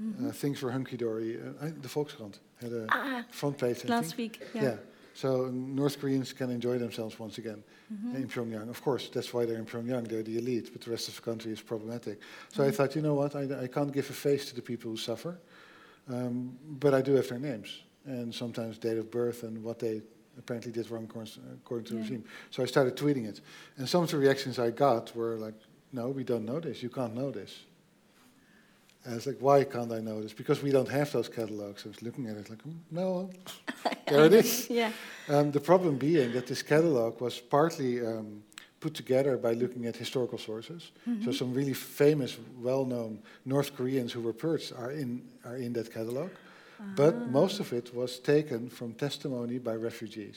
Uh, 0.00 0.32
things 0.32 0.60
were 0.62 0.72
hunky 0.72 0.96
dory. 0.96 1.38
Uh, 1.60 1.66
the 1.80 1.88
Volkskrant 1.88 2.38
had 2.60 2.72
a 2.72 2.86
Ah, 2.90 3.24
front 3.30 3.58
page. 3.58 3.84
I 3.84 3.88
last 3.88 4.16
week. 4.16 4.40
Yeah. 4.54 4.62
Yeah. 4.62 4.76
So 5.14 5.46
North 5.52 6.00
Koreans 6.00 6.32
can 6.32 6.50
enjoy 6.50 6.78
themselves 6.78 7.16
once 7.20 7.38
again 7.38 7.62
Mhm. 7.92 8.14
in 8.16 8.28
Pyongyang. 8.28 8.68
Of 8.68 8.80
course, 8.82 9.08
that's 9.12 9.32
why 9.32 9.44
they're 9.46 9.58
in 9.60 9.66
Pyongyang. 9.66 10.08
They're 10.08 10.24
the 10.24 10.36
elite, 10.38 10.70
but 10.72 10.82
the 10.82 10.90
rest 10.90 11.08
of 11.08 11.14
the 11.16 11.22
country 11.22 11.52
is 11.52 11.60
problematic. 11.62 12.18
So 12.52 12.64
I 12.64 12.70
Mhm. 12.70 12.74
thought, 12.74 12.94
you 12.96 13.02
know 13.02 13.14
what? 13.14 13.34
I, 13.36 13.64
I 13.64 13.68
can't 13.68 13.92
give 13.92 14.10
a 14.10 14.12
face 14.12 14.46
to 14.48 14.54
the 14.54 14.62
people 14.62 14.90
who 14.90 14.96
suffer, 14.96 15.38
um, 16.08 16.56
but 16.80 16.94
I 16.94 17.00
do 17.02 17.14
have 17.14 17.28
their 17.28 17.38
names 17.38 17.82
and 18.06 18.34
sometimes 18.34 18.78
date 18.78 18.98
of 18.98 19.10
birth 19.10 19.42
and 19.42 19.62
what 19.62 19.78
they 19.78 20.02
apparently 20.38 20.72
did 20.72 20.90
wrong 20.90 21.04
according 21.04 21.32
according 21.62 21.86
to 21.86 21.92
the 21.94 21.98
Yeah. 21.98 22.02
regime. 22.04 22.24
So 22.50 22.62
I 22.62 22.66
started 22.66 22.96
tweeting 22.96 23.26
it, 23.26 23.40
and 23.78 23.88
some 23.88 24.02
of 24.02 24.10
the 24.10 24.18
reactions 24.18 24.58
I 24.58 24.70
got 24.70 25.14
were 25.16 25.36
like, 25.36 25.54
"No, 25.92 26.08
we 26.08 26.24
don't 26.24 26.44
know 26.44 26.60
this. 26.60 26.82
You 26.82 26.90
can't 26.90 27.14
know 27.14 27.30
this." 27.30 27.64
And 29.04 29.12
I 29.12 29.16
was 29.16 29.26
like, 29.26 29.38
"Why 29.40 29.64
can't 29.64 29.92
I 29.92 30.00
know 30.00 30.20
this? 30.22 30.32
Because 30.32 30.62
we 30.62 30.70
don't 30.70 30.88
have 30.88 31.12
those 31.12 31.28
catalogs." 31.28 31.84
I 31.84 31.88
was 31.88 32.02
looking 32.02 32.26
at 32.26 32.36
it 32.36 32.50
like, 32.50 32.62
"Mm, 32.64 32.78
"No, 32.90 33.30
there 34.08 34.24
it 34.26 34.32
is." 34.34 34.68
yeah. 34.70 34.92
Um, 35.28 35.50
the 35.52 35.60
problem 35.60 35.96
being 35.98 36.32
that 36.32 36.46
this 36.46 36.62
catalog 36.62 37.20
was 37.20 37.38
partly 37.40 38.04
um, 38.04 38.42
put 38.84 38.94
together 38.94 39.38
by 39.38 39.52
looking 39.62 39.86
at 39.86 39.96
historical 39.96 40.38
sources. 40.38 40.82
So 41.24 41.30
Mhm. 41.30 41.34
some 41.40 41.50
really 41.58 41.74
famous, 41.74 42.32
well-known 42.68 43.12
North 43.44 43.70
Koreans 43.76 44.12
who 44.14 44.20
were 44.26 44.34
purged 44.46 44.72
are 44.82 44.92
in 45.02 45.10
are 45.48 45.56
in 45.66 45.72
that 45.72 45.88
catalog. 45.98 46.30
But 46.96 47.14
Ah. 47.14 47.30
most 47.40 47.60
of 47.60 47.72
it 47.72 47.86
was 47.94 48.20
taken 48.20 48.68
from 48.70 48.92
testimony 48.94 49.58
by 49.58 49.74
refugees. 49.88 50.36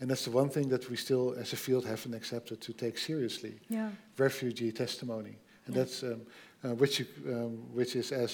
And 0.00 0.08
that's 0.10 0.24
the 0.24 0.34
one 0.42 0.48
thing 0.50 0.68
that 0.70 0.88
we 0.90 0.96
still, 0.96 1.26
as 1.42 1.52
a 1.52 1.56
field, 1.56 1.84
haven't 1.84 2.14
accepted 2.20 2.58
to 2.60 2.72
take 2.72 2.96
seriously 2.98 3.54
Yeah. 3.68 3.90
refugee 4.18 4.72
testimony. 4.72 5.34
And 5.66 5.74
Yeah. 5.74 5.84
that's 5.84 6.02
um, 6.02 6.20
uh, 6.64 6.74
which, 6.80 6.94
you, 7.00 7.06
um, 7.34 7.52
which 7.78 7.94
is 7.96 8.12
as 8.12 8.30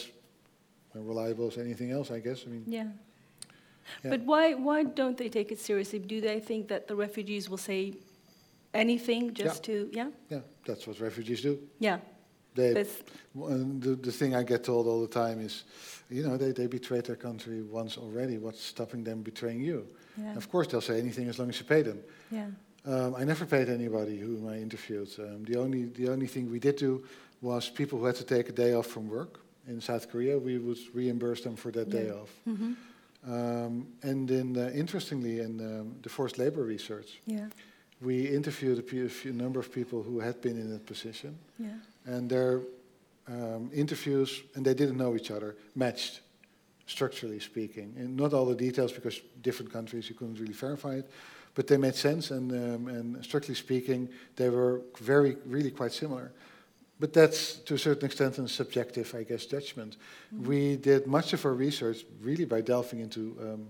uh, 0.94 1.00
reliable 1.10 1.46
as 1.46 1.56
anything 1.58 1.90
else, 1.96 2.14
I 2.18 2.20
guess. 2.26 2.38
I 2.46 2.50
mean, 2.50 2.64
Yeah. 2.66 2.90
Yeah. 4.04 4.10
But 4.12 4.20
why 4.30 4.54
why 4.68 4.78
don't 5.00 5.16
they 5.16 5.28
take 5.30 5.48
it 5.54 5.58
seriously? 5.58 5.98
Do 6.14 6.20
they 6.20 6.40
think 6.40 6.68
that 6.68 6.82
the 6.90 6.94
refugees 6.94 7.44
will 7.50 7.62
say 7.70 7.80
anything 8.74 9.34
just 9.34 9.64
to 9.64 9.88
yeah 9.92 10.10
yeah, 10.30 10.40
that's 10.64 10.86
what 10.86 11.00
refugees 11.00 11.40
do. 11.42 11.58
yeah? 11.80 11.98
They, 12.54 12.72
the, 13.34 13.96
the 14.02 14.10
thing 14.10 14.34
I 14.34 14.42
get 14.42 14.64
told 14.64 14.86
all 14.88 15.00
the 15.00 15.06
time 15.24 15.40
is, 15.40 15.62
you 16.10 16.24
know, 16.26 16.36
they, 16.36 16.50
they 16.50 16.66
betrayed 16.66 17.04
their 17.04 17.14
country 17.16 17.62
once 17.62 17.96
already. 17.96 18.38
What's 18.38 18.60
stopping 18.60 19.04
them 19.04 19.22
betraying 19.22 19.60
you? 19.60 19.86
yeah. 20.16 20.34
Of 20.36 20.50
course, 20.50 20.66
they'll 20.66 20.80
say 20.80 20.98
anything 20.98 21.28
as 21.28 21.38
long 21.38 21.50
as 21.50 21.58
you 21.60 21.64
pay 21.66 21.82
them. 21.82 22.00
Yeah. 22.32 22.46
Um, 22.84 23.14
I 23.14 23.22
never 23.24 23.46
paid 23.46 23.68
anybody 23.68 24.18
whom 24.18 24.48
I 24.48 24.56
interviewed. 24.58 25.08
Um, 25.20 25.44
the 25.44 25.56
only 25.56 25.84
the 25.84 26.08
only 26.08 26.26
thing 26.26 26.50
we 26.50 26.58
did 26.58 26.76
do 26.76 27.04
was 27.42 27.68
people 27.70 27.98
who 27.98 28.06
had 28.06 28.16
to 28.16 28.24
take 28.24 28.48
a 28.48 28.52
day 28.52 28.74
off 28.74 28.86
from 28.86 29.08
work 29.08 29.38
in 29.68 29.80
South 29.80 30.10
Korea. 30.10 30.36
We 30.36 30.58
would 30.58 30.78
reimburse 30.94 31.42
them 31.42 31.54
for 31.56 31.70
that 31.72 31.90
day 31.90 32.06
Yeah. 32.06 32.20
off. 32.20 32.30
hmm 32.44 32.72
Um, 33.24 33.86
and 34.02 34.28
then, 34.28 34.56
uh, 34.56 34.70
interestingly, 34.74 35.40
in 35.40 35.60
um, 35.60 35.96
the 36.02 36.08
forced 36.08 36.38
labor 36.38 36.62
research, 36.64 37.20
Yeah. 37.26 37.48
We 38.00 38.28
interviewed 38.28 38.78
a, 38.78 38.82
few, 38.82 39.06
a 39.06 39.08
few 39.08 39.32
number 39.32 39.58
of 39.60 39.72
people 39.72 40.02
who 40.02 40.20
had 40.20 40.40
been 40.40 40.58
in 40.58 40.70
that 40.70 40.86
position. 40.86 41.36
Yeah. 41.58 41.68
and 42.06 42.28
their 42.28 42.60
um, 43.28 43.70
interviews, 43.74 44.42
and 44.54 44.64
they 44.64 44.74
didn't 44.74 44.96
know 44.96 45.14
each 45.14 45.30
other, 45.30 45.56
matched, 45.74 46.20
structurally 46.86 47.40
speaking. 47.40 47.94
And 47.98 48.16
not 48.16 48.32
all 48.32 48.46
the 48.46 48.54
details, 48.54 48.92
because 48.92 49.20
different 49.42 49.72
countries 49.72 50.08
you 50.08 50.14
couldn't 50.14 50.40
really 50.40 50.54
verify 50.54 50.94
it, 50.94 51.10
but 51.54 51.66
they 51.66 51.76
made 51.76 51.94
sense, 51.94 52.30
and, 52.30 52.50
um, 52.52 52.88
and 52.88 53.24
strictly 53.24 53.54
speaking, 53.54 54.08
they 54.36 54.48
were 54.48 54.80
very, 55.00 55.36
really 55.44 55.70
quite 55.70 55.92
similar. 55.92 56.32
But 57.00 57.12
that's 57.12 57.56
to 57.66 57.74
a 57.74 57.78
certain 57.78 58.06
extent 58.06 58.38
a 58.38 58.48
subjective, 58.48 59.14
I 59.14 59.22
guess, 59.22 59.46
judgment. 59.46 59.96
We 60.32 60.76
did 60.76 61.06
much 61.06 61.32
of 61.32 61.44
our 61.44 61.54
research 61.54 62.04
really 62.20 62.44
by 62.44 62.60
delving 62.60 63.00
into 63.00 63.36
um, 63.40 63.68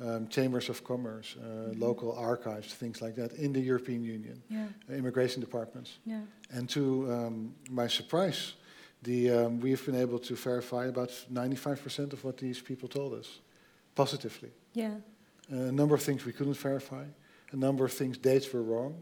um, 0.00 0.28
chambers 0.28 0.68
of 0.68 0.82
commerce, 0.84 1.36
uh, 1.38 1.42
Mhm. 1.72 1.80
local 1.80 2.12
archives, 2.12 2.74
things 2.74 3.00
like 3.00 3.14
that, 3.14 3.32
in 3.32 3.52
the 3.52 3.60
European 3.60 4.04
Union, 4.04 4.42
Yeah. 4.48 4.68
immigration 4.90 5.40
departments. 5.40 5.98
Yeah. 6.04 6.20
And 6.50 6.68
to 6.70 7.10
um, 7.12 7.54
my 7.70 7.88
surprise, 7.88 8.54
the, 9.02 9.30
um, 9.30 9.60
we've 9.60 9.84
been 9.86 9.94
able 10.02 10.18
to 10.18 10.34
verify 10.36 10.86
about 10.86 11.10
95% 11.30 12.12
of 12.12 12.24
what 12.24 12.36
these 12.36 12.60
people 12.60 12.88
told 12.88 13.12
us, 13.14 13.40
positively. 13.94 14.50
Yeah. 14.74 14.96
a 15.48 15.70
number 15.72 15.94
of 15.94 16.02
things 16.02 16.24
we 16.26 16.32
couldn't 16.32 16.56
verify, 16.58 17.04
a 17.52 17.56
number 17.56 17.84
of 17.84 17.92
things, 17.92 18.18
dates 18.18 18.52
were 18.52 18.62
wrong, 18.64 19.00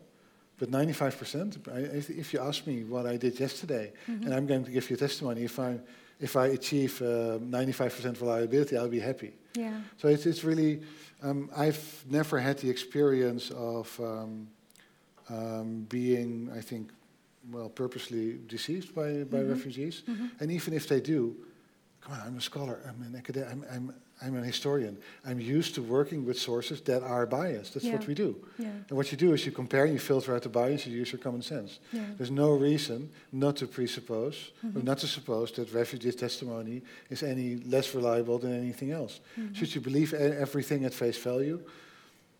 but 0.59 0.71
95%, 0.71 1.57
I, 1.69 1.79
if, 1.97 2.11
if 2.11 2.33
you 2.35 2.41
ask 2.41 2.67
me 2.67 2.85
what 2.85 3.07
I 3.07 3.17
did 3.17 3.41
yesterday, 3.41 3.93
Mhm. 4.07 4.25
and 4.27 4.35
I'm 4.35 4.47
going 4.47 4.63
to 4.65 4.71
give 4.71 4.91
you 4.91 4.97
testimony, 4.97 5.45
if 5.45 5.59
I, 5.59 5.81
if 6.21 6.37
I 6.37 6.49
achieve 6.49 7.01
uh, 7.01 7.39
95% 7.41 8.21
reliability, 8.21 8.77
I'll 8.77 8.91
be 8.91 9.01
happy. 9.01 9.33
Yeah. 9.57 9.81
So 9.99 10.09
it's, 10.09 10.27
it's 10.27 10.45
really, 10.45 10.81
um, 11.23 11.49
I've 11.57 12.05
never 12.11 12.39
had 12.41 12.59
the 12.59 12.69
experience 12.71 13.51
of 13.51 13.99
um, 14.01 14.49
um, 15.29 15.87
being, 15.89 16.51
I 16.57 16.61
think, 16.61 16.91
well, 17.51 17.69
purposely 17.69 18.39
deceived 18.49 18.95
by, 18.95 19.25
by 19.25 19.39
Mhm. 19.39 19.51
refugees. 19.51 20.03
Mhm. 20.09 20.31
And 20.41 20.51
even 20.51 20.75
if 20.75 20.87
they 20.89 21.01
do, 21.01 21.37
come 22.05 22.15
on, 22.15 22.21
I'm 22.27 22.37
a 22.37 22.41
scholar, 22.41 22.81
I'm 22.87 23.01
an 23.03 23.17
academic, 23.17 23.49
I'm, 23.51 23.65
I'm, 23.73 23.95
I'm 24.23 24.37
an 24.37 24.45
historian. 24.45 24.97
I'm 25.27 25.41
used 25.41 25.75
to 25.77 25.83
working 25.83 26.25
with 26.25 26.39
sources 26.39 26.81
that 26.83 27.03
are 27.03 27.27
biased. 27.27 27.75
That's 27.75 27.87
what 27.87 28.07
we 28.07 28.15
do. 28.15 28.37
Yeah. 28.59 28.69
And 28.89 28.97
what 28.97 29.11
you 29.11 29.17
do 29.19 29.33
is 29.33 29.45
you 29.45 29.53
compare 29.53 29.85
and 29.85 29.93
you 29.95 29.99
filter 29.99 30.35
out 30.35 30.43
the 30.43 30.49
bias, 30.51 30.87
you 30.87 30.97
use 30.97 31.11
your 31.13 31.19
common 31.21 31.43
sense. 31.43 31.81
Yeah. 31.93 32.03
There's 32.17 32.31
no 32.31 32.53
reason 32.53 33.11
not 33.33 33.57
to 33.57 33.67
presuppose, 33.67 34.53
or 34.63 34.69
Mhm. 34.81 34.85
not 34.85 34.99
to 34.99 35.07
suppose 35.07 35.51
that 35.53 35.73
refugee 35.73 36.13
testimony 36.13 36.83
is 37.11 37.23
any 37.23 37.57
less 37.57 37.95
reliable 37.95 38.39
than 38.39 38.53
anything 38.53 38.91
else. 38.93 39.21
Mhm. 39.37 39.55
Should 39.57 39.75
you 39.75 39.81
believe 39.81 40.13
everything 40.15 40.85
at 40.85 40.95
face 40.95 41.19
value? 41.19 41.61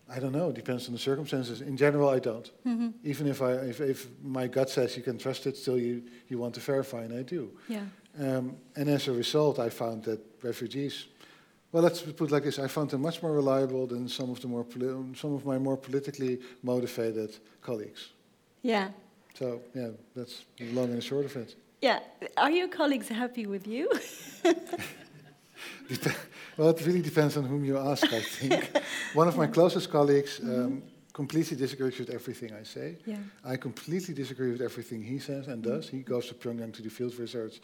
I 0.09 0.21
don't 0.21 0.33
know. 0.33 0.51
It 0.51 0.55
depends 0.57 0.87
on 0.87 0.93
the 0.93 0.99
circumstances. 1.01 1.61
In 1.63 1.77
general, 1.77 2.09
I 2.11 2.19
don't. 2.19 2.51
Mm-hmm. 2.67 2.89
Even 3.05 3.27
if, 3.27 3.41
I, 3.41 3.53
if, 3.73 3.81
if 3.81 4.07
my 4.23 4.47
gut 4.49 4.69
says 4.69 4.97
you 4.99 5.03
can 5.03 5.17
trust 5.19 5.47
it, 5.47 5.57
still 5.57 5.79
you, 5.79 6.03
you 6.29 6.37
want 6.39 6.55
to 6.55 6.61
verify, 6.61 7.05
and 7.05 7.15
I 7.15 7.23
do. 7.23 7.51
Yeah. 7.69 7.87
Um, 8.19 8.57
and 8.77 8.89
as 8.89 9.09
a 9.09 9.13
result, 9.13 9.59
I 9.59 9.71
found 9.71 10.05
that 10.05 10.21
refugees, 10.43 11.07
well, 11.73 11.83
let's 11.83 12.01
put 12.03 12.29
it 12.29 12.31
like 12.31 12.45
this: 12.45 12.59
I 12.59 12.69
found 12.69 12.91
them 12.91 13.03
much 13.03 13.23
more 13.23 13.33
reliable 13.33 13.87
than 13.87 14.09
some 14.09 14.31
of 14.31 14.41
the 14.41 14.49
more 14.49 14.65
some 15.15 15.35
of 15.35 15.45
my 15.45 15.59
more 15.59 15.77
politically 15.77 16.39
motivated 16.63 17.37
colleagues. 17.61 18.13
Yeah. 18.63 18.89
So 19.39 19.61
yeah, 19.75 19.91
that's 20.15 20.45
the 20.57 20.73
long 20.73 20.93
and 20.93 21.03
short 21.03 21.25
of 21.25 21.37
it. 21.37 21.57
Yeah. 21.81 21.99
Are 22.37 22.51
your 22.51 22.69
colleagues 22.69 23.09
happy 23.09 23.47
with 23.47 23.67
you? 23.67 23.91
Well, 26.57 26.71
it 26.71 26.87
really 26.87 27.03
depends 27.03 27.37
on 27.37 27.45
whom 27.45 27.65
you 27.65 27.77
ask. 27.79 28.05
I 28.13 28.21
think 28.21 28.71
one 29.15 29.27
of 29.29 29.37
my 29.37 29.47
closest 29.49 29.91
colleagues 29.91 30.41
um, 30.41 30.83
completely 31.13 31.57
disagrees 31.57 31.99
with 31.99 32.11
everything 32.11 32.53
I 32.55 32.63
say. 32.63 32.97
yeah. 33.05 33.17
I 33.45 33.57
completely 33.57 34.15
disagree 34.15 34.53
with 34.53 34.61
everything 34.61 35.03
he 35.03 35.19
says 35.19 35.49
and 35.49 35.63
does. 35.63 35.89
He 35.89 36.01
goes 36.03 36.29
to 36.29 36.35
Pyongyang 36.35 36.73
to 36.75 36.83
do 36.83 36.91
field 36.91 37.19
research. 37.19 37.61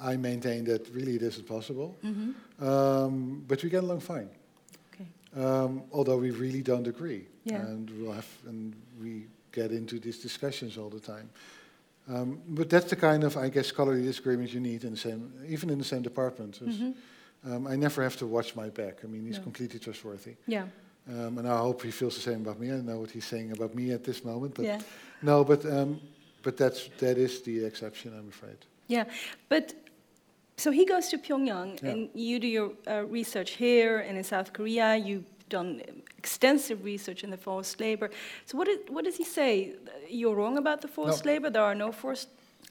I 0.00 0.16
maintain 0.16 0.64
that 0.64 0.88
really 0.94 1.14
it 1.16 1.22
isn't 1.22 1.46
possible. 1.46 1.94
hmm 2.02 2.30
Um, 2.60 3.44
but 3.48 3.62
we 3.62 3.68
get 3.70 3.82
along 3.82 4.00
fine. 4.00 4.28
Okay. 4.94 5.06
Um, 5.36 5.82
although 5.90 6.18
we 6.20 6.30
really 6.30 6.62
don't 6.62 6.86
agree. 6.86 7.26
Yeah. 7.44 7.66
And 7.66 7.90
we'll 7.90 8.12
have 8.12 8.28
and 8.46 8.74
we 9.00 9.26
get 9.50 9.70
into 9.70 9.98
these 9.98 10.18
discussions 10.22 10.76
all 10.78 10.90
the 10.90 11.00
time. 11.00 11.28
Um, 12.08 12.40
but 12.48 12.68
that's 12.68 12.88
the 12.90 12.96
kind 12.96 13.24
of, 13.24 13.36
I 13.36 13.48
guess, 13.48 13.66
scholarly 13.68 14.02
disagreement 14.02 14.52
you 14.52 14.60
need 14.60 14.82
in 14.84 14.90
the 14.90 14.96
same, 14.98 15.32
even 15.48 15.70
in 15.70 15.78
the 15.78 15.84
same 15.84 16.02
department. 16.02 16.58
Dus, 16.58 16.94
um, 17.44 17.66
I 17.66 17.76
never 17.76 18.02
have 18.02 18.16
to 18.16 18.26
watch 18.26 18.54
my 18.56 18.70
back. 18.70 19.04
I 19.04 19.06
mean, 19.06 19.24
he's 19.26 19.36
No. 19.38 19.42
completely 19.44 19.78
trustworthy. 19.78 20.34
Yeah. 20.46 20.66
Um, 21.08 21.38
and 21.38 21.46
I 21.48 21.58
hope 21.58 21.82
he 21.84 21.90
feels 21.90 22.14
the 22.14 22.20
same 22.20 22.40
about 22.40 22.58
me. 22.60 22.70
I 22.70 22.80
know 22.80 22.98
what 23.00 23.10
he's 23.10 23.24
saying 23.26 23.52
about 23.52 23.74
me 23.74 23.92
at 23.94 24.02
this 24.04 24.22
moment, 24.24 24.54
but 24.54 24.64
yeah. 24.64 24.80
no, 25.20 25.44
but 25.44 25.64
um, 25.64 26.00
but 26.42 26.56
that's 26.56 26.88
that 26.98 27.16
is 27.18 27.40
the 27.42 27.64
exception, 27.64 28.12
I'm 28.18 28.28
afraid. 28.28 28.56
Yeah, 28.88 29.04
but 29.48 29.74
so 30.56 30.70
he 30.70 30.84
goes 30.84 31.08
to 31.08 31.18
Pyongyang, 31.18 31.82
Yeah. 31.82 31.90
and 31.90 32.08
you 32.14 32.38
do 32.38 32.46
your 32.46 32.72
uh, 32.86 33.04
research 33.06 33.52
here 33.52 33.98
and 34.00 34.16
in 34.18 34.24
South 34.24 34.52
Korea. 34.52 34.96
You've 34.96 35.24
done 35.48 35.82
extensive 36.18 36.84
research 36.84 37.24
in 37.24 37.30
the 37.30 37.36
forced 37.36 37.80
labor. 37.80 38.10
So 38.46 38.56
what, 38.58 38.68
is, 38.68 38.78
what 38.88 39.04
does 39.04 39.16
he 39.16 39.24
say? 39.24 39.74
You're 40.08 40.34
wrong 40.34 40.58
about 40.58 40.80
the 40.80 40.88
forced 40.88 41.24
labor. 41.26 41.50
There 41.50 41.62
are 41.62 41.74
no 41.74 41.92
forced. 41.92 42.28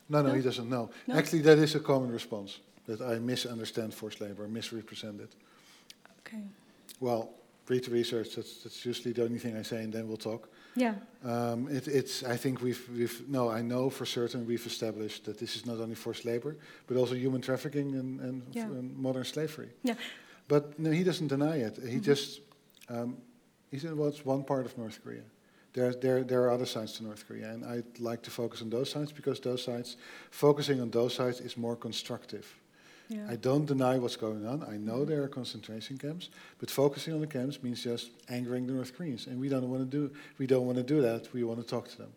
No, 0.10 0.22
no, 0.22 0.30
No? 0.30 0.36
he 0.36 0.42
doesn't 0.42 0.70
know. 0.70 0.90
No? 1.08 1.16
Actually, 1.16 1.42
that 1.44 1.58
is 1.60 1.76
a 1.76 1.80
common 1.80 2.12
response 2.12 2.60
that 2.88 3.02
I 3.02 3.20
misunderstand 3.20 3.94
forced 3.94 4.20
labor, 4.22 4.48
misrepresent 4.48 5.22
it. 5.22 5.32
Okay. 6.26 6.42
Well, 7.00 7.30
read 7.68 7.84
the 7.86 7.92
research. 7.92 8.36
That's, 8.36 8.64
that's 8.64 8.86
usually 8.86 9.14
the 9.14 9.24
only 9.24 9.40
thing 9.40 9.58
I 9.58 9.64
say, 9.64 9.84
and 9.84 9.94
then 9.94 10.08
we'll 10.08 10.18
talk. 10.18 10.50
Yeah. 10.76 10.96
Um, 11.24 11.68
it, 11.70 11.88
it's. 11.88 12.24
I 12.24 12.38
think 12.38 12.62
we've, 12.62 12.82
we've. 12.96 13.28
No, 13.28 13.50
I 13.50 13.62
know 13.62 13.90
for 13.90 14.06
certain 14.06 14.48
we've 14.48 14.66
established 14.66 15.26
that 15.26 15.38
this 15.38 15.56
is 15.56 15.66
not 15.66 15.80
only 15.80 15.96
forced 15.96 16.26
labor, 16.26 16.56
but 16.88 16.98
also 16.98 17.16
human 17.16 17.42
trafficking 17.42 17.96
and, 17.96 18.20
and, 18.22 18.44
Yeah. 18.54 18.64
and 18.66 18.98
modern 18.98 19.26
slavery. 19.26 19.70
Yeah. 19.84 19.96
But 20.48 20.80
no, 20.80 20.92
he 20.92 21.04
doesn't 21.04 21.28
deny 21.28 21.58
it. 21.58 21.78
He 21.88 22.00
just. 22.00 22.42
Um, 22.90 23.18
he 23.72 23.80
said, 23.80 23.96
well, 23.98 24.10
it's 24.10 24.26
one 24.26 24.44
part 24.44 24.66
of 24.66 24.78
North 24.78 25.00
Korea. 25.04 25.24
There, 25.74 25.94
there, 25.94 26.24
there 26.26 26.42
are 26.44 26.52
other 26.52 26.66
sides 26.66 26.94
to 26.98 27.04
North 27.06 27.26
Korea, 27.26 27.50
and 27.52 27.64
I'd 27.64 28.00
like 28.00 28.22
to 28.24 28.30
focus 28.32 28.62
on 28.62 28.70
those 28.70 28.90
sides 28.90 29.14
because 29.14 29.40
those 29.40 29.64
sides, 29.64 29.96
focusing 30.30 30.82
on 30.82 30.90
those 30.92 31.14
sides, 31.14 31.40
is 31.40 31.56
more 31.56 31.78
constructive. 31.78 32.46
Yeah. 33.12 33.28
I 33.30 33.36
don't 33.36 33.66
deny 33.66 33.98
what's 33.98 34.16
going 34.16 34.48
on. 34.48 34.64
I 34.64 34.78
know 34.78 35.04
there 35.04 35.22
are 35.22 35.28
concentration 35.28 35.98
camps, 35.98 36.30
but 36.60 36.72
focusing 36.72 37.14
on 37.14 37.20
the 37.20 37.28
camps 37.28 37.62
means 37.62 37.84
just 37.84 38.10
angering 38.30 38.68
the 38.68 38.74
North 38.74 38.96
Koreans, 38.98 39.28
and 39.28 39.38
we 39.38 39.50
don't 39.50 39.70
want 39.70 39.84
to 39.84 39.98
do. 39.98 40.14
We 40.38 40.48
don't 40.48 40.66
want 40.66 40.78
to 40.78 40.84
do 40.84 41.02
that. 41.02 41.34
We 41.34 41.44
want 41.44 41.60
to 41.60 41.66
talk 41.66 41.90
to 41.90 41.98
them. 41.98 42.14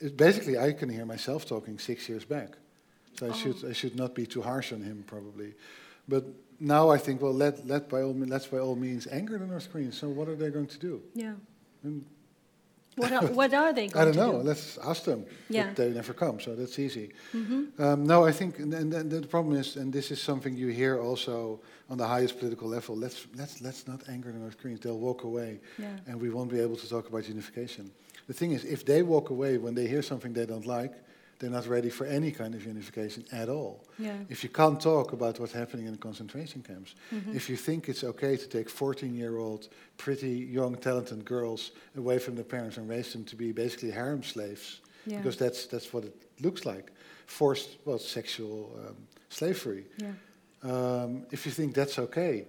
It, 0.00 0.16
basically, 0.16 0.56
I 0.58 0.72
can 0.72 0.88
hear 0.88 1.04
myself 1.04 1.46
talking 1.46 1.78
six 1.78 2.08
years 2.08 2.24
back, 2.24 2.56
so 3.18 3.30
I 3.30 3.32
should 3.32 3.64
I 3.68 3.74
should 3.74 3.96
not 3.96 4.14
be 4.14 4.24
too 4.24 4.40
harsh 4.40 4.72
on 4.72 4.80
him 4.80 5.04
probably, 5.06 5.52
but 6.08 6.24
now 6.58 6.88
I 6.88 6.96
think 6.96 7.20
well 7.20 7.34
let 7.34 7.66
let 7.66 7.90
by 7.90 8.00
all 8.00 8.14
let's 8.14 8.46
by 8.46 8.60
all 8.60 8.76
means 8.76 9.06
anger 9.06 9.36
the 9.36 9.46
North 9.46 9.70
Koreans. 9.70 9.98
So 9.98 10.08
what 10.08 10.28
are 10.28 10.36
they 10.36 10.48
going 10.48 10.68
to 10.68 10.78
do? 10.78 11.02
yeah. 11.14 11.34
Hmm. 11.82 11.98
What 12.96 13.12
are, 13.12 13.26
what 13.26 13.52
are 13.54 13.72
they 13.72 13.88
going 13.88 14.06
to 14.06 14.12
do? 14.12 14.20
I 14.20 14.24
don't 14.24 14.34
know. 14.34 14.42
do? 14.42 14.48
Let's 14.48 14.78
ask 14.78 15.04
them. 15.04 15.24
Yeah. 15.48 15.66
But 15.66 15.76
they 15.76 15.90
never 15.90 16.12
come, 16.14 16.38
so 16.40 16.54
that's 16.54 16.78
easy. 16.78 17.10
Mm-hmm. 17.32 17.82
Um, 17.82 18.06
no, 18.06 18.24
I 18.24 18.32
think, 18.32 18.58
and, 18.58 18.72
and, 18.72 18.94
and 18.94 19.10
the 19.10 19.26
problem 19.26 19.56
is, 19.56 19.76
and 19.76 19.92
this 19.92 20.10
is 20.10 20.20
something 20.22 20.56
you 20.56 20.68
hear 20.68 21.00
also 21.00 21.60
on 21.90 21.98
the 21.98 22.06
highest 22.06 22.38
political 22.38 22.68
level. 22.68 22.96
Let's 22.96 23.26
let's 23.36 23.60
let's 23.60 23.86
not 23.86 24.00
anger 24.08 24.32
the 24.32 24.38
North 24.38 24.58
Koreans. 24.58 24.80
They'll 24.80 24.98
walk 24.98 25.24
away, 25.24 25.60
Yeah. 25.78 25.88
and 26.06 26.20
we 26.20 26.30
won't 26.30 26.50
be 26.50 26.60
able 26.60 26.76
to 26.76 26.88
talk 26.88 27.08
about 27.08 27.28
unification. 27.28 27.90
The 28.26 28.32
thing 28.34 28.52
is, 28.52 28.64
if 28.64 28.84
they 28.84 29.02
walk 29.02 29.30
away 29.30 29.58
when 29.58 29.74
they 29.74 29.86
hear 29.86 30.02
something 30.02 30.32
they 30.32 30.46
don't 30.46 30.66
like, 30.66 30.92
they're 31.38 31.50
not 31.50 31.66
ready 31.66 31.90
for 31.90 32.06
any 32.06 32.30
kind 32.30 32.54
of 32.54 32.64
unification 32.64 33.24
at 33.32 33.48
all. 33.48 33.84
Yeah. 33.98 34.16
If 34.28 34.42
you 34.44 34.48
can't 34.50 34.80
talk 34.80 35.12
about 35.12 35.38
what's 35.40 35.52
happening 35.52 35.86
in 35.86 35.92
the 35.92 35.98
concentration 35.98 36.62
camps, 36.62 36.94
Mhm. 37.12 37.34
if 37.34 37.48
you 37.50 37.56
think 37.56 37.88
it's 37.88 38.04
okay 38.04 38.36
to 38.36 38.46
take 38.48 38.68
14-year-old, 38.70 39.68
pretty 39.96 40.30
young, 40.30 40.76
talented 40.76 41.24
girls 41.24 41.72
away 41.96 42.18
from 42.18 42.34
their 42.34 42.44
parents 42.44 42.76
and 42.78 42.88
raise 42.88 43.12
them 43.12 43.24
to 43.24 43.36
be 43.36 43.52
basically 43.52 43.90
harem 43.90 44.22
slaves, 44.22 44.80
Yeah. 45.06 45.18
because 45.18 45.36
that's 45.36 45.66
that's 45.66 45.92
what 45.92 46.04
it 46.04 46.14
looks 46.40 46.64
like, 46.64 46.92
forced, 47.26 47.76
well, 47.84 47.98
sexual 47.98 48.70
um, 48.86 48.96
slavery. 49.28 49.84
Yeah. 49.98 50.12
Um, 50.62 51.26
if 51.30 51.44
you 51.46 51.52
think 51.52 51.74
that's 51.74 51.98
okay, 51.98 52.46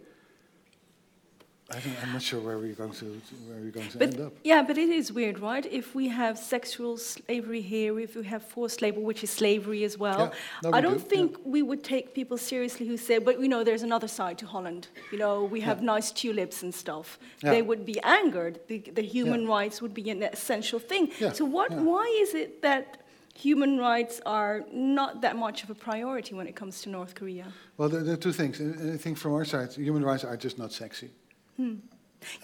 I 1.71 1.82
I'm 2.04 2.13
not 2.13 2.21
sure 2.21 2.39
where 2.39 2.60
we're 2.60 2.75
going 2.75 2.91
to 2.91 3.06
where 3.47 3.58
we're 3.60 3.71
going 3.71 3.89
to 3.89 3.97
But 3.97 4.13
end 4.13 4.21
up. 4.21 4.34
yeah, 4.43 4.62
but 4.62 4.78
it 4.78 4.89
is 4.89 5.12
weird, 5.12 5.39
right? 5.39 5.65
If 5.65 5.95
we 5.95 6.08
have 6.10 6.38
sexual 6.38 6.95
slavery 6.97 7.62
here, 7.62 7.99
if 7.99 8.15
we 8.15 8.23
have 8.25 8.43
forced 8.43 8.84
labor, 8.84 8.99
which 8.99 9.23
is 9.23 9.32
slavery 9.32 9.84
as 9.84 9.97
well, 9.97 10.19
Yeah, 10.19 10.32
no, 10.63 10.69
I 10.69 10.75
we 10.75 10.82
don't 10.84 10.99
do, 11.04 11.10
think 11.15 11.38
we 11.43 11.63
would 11.63 11.84
take 11.84 12.13
people 12.13 12.38
seriously 12.38 12.86
who 12.88 12.97
say, 12.97 13.17
"But 13.17 13.39
you 13.41 13.47
know, 13.47 13.63
there's 13.63 13.82
another 13.82 14.08
side 14.08 14.38
to 14.43 14.45
Holland. 14.45 14.89
You 15.12 15.17
know, 15.17 15.43
we 15.43 15.60
have 15.62 15.82
nice 15.82 16.12
tulips 16.12 16.62
and 16.62 16.71
stuff." 16.84 17.17
Yeah. 17.43 17.49
They 17.56 17.63
would 17.63 17.84
be 17.84 17.99
angered. 18.04 18.60
The, 18.67 18.80
the 18.99 19.01
human 19.01 19.41
Yeah. 19.43 19.58
rights 19.58 19.82
would 19.82 19.95
be 19.95 20.12
an 20.12 20.21
essential 20.21 20.80
thing. 20.80 21.04
Yeah, 21.19 21.32
So 21.34 21.45
what? 21.45 21.71
yeah. 21.71 21.82
Why 21.82 22.06
is 22.23 22.36
it 22.36 22.62
that 22.62 22.86
human 23.34 23.80
rights 23.80 24.21
are 24.28 24.63
not 24.71 25.21
that 25.21 25.36
much 25.36 25.63
of 25.63 25.69
a 25.71 25.75
priority 25.75 26.36
when 26.36 26.45
it 26.47 26.56
comes 26.56 26.84
to 26.84 26.89
North 26.89 27.15
Korea? 27.15 27.47
Well, 27.78 27.89
there, 27.89 28.04
there 28.04 28.13
are 28.13 28.23
two 28.28 28.34
things. 28.34 28.62
I 28.62 28.97
think 28.97 29.17
from 29.17 29.34
our 29.34 29.45
side, 29.45 29.73
human 29.73 30.04
rights 30.06 30.23
are 30.23 30.38
just 30.38 30.60
not 30.60 30.71
sexy. 30.71 31.10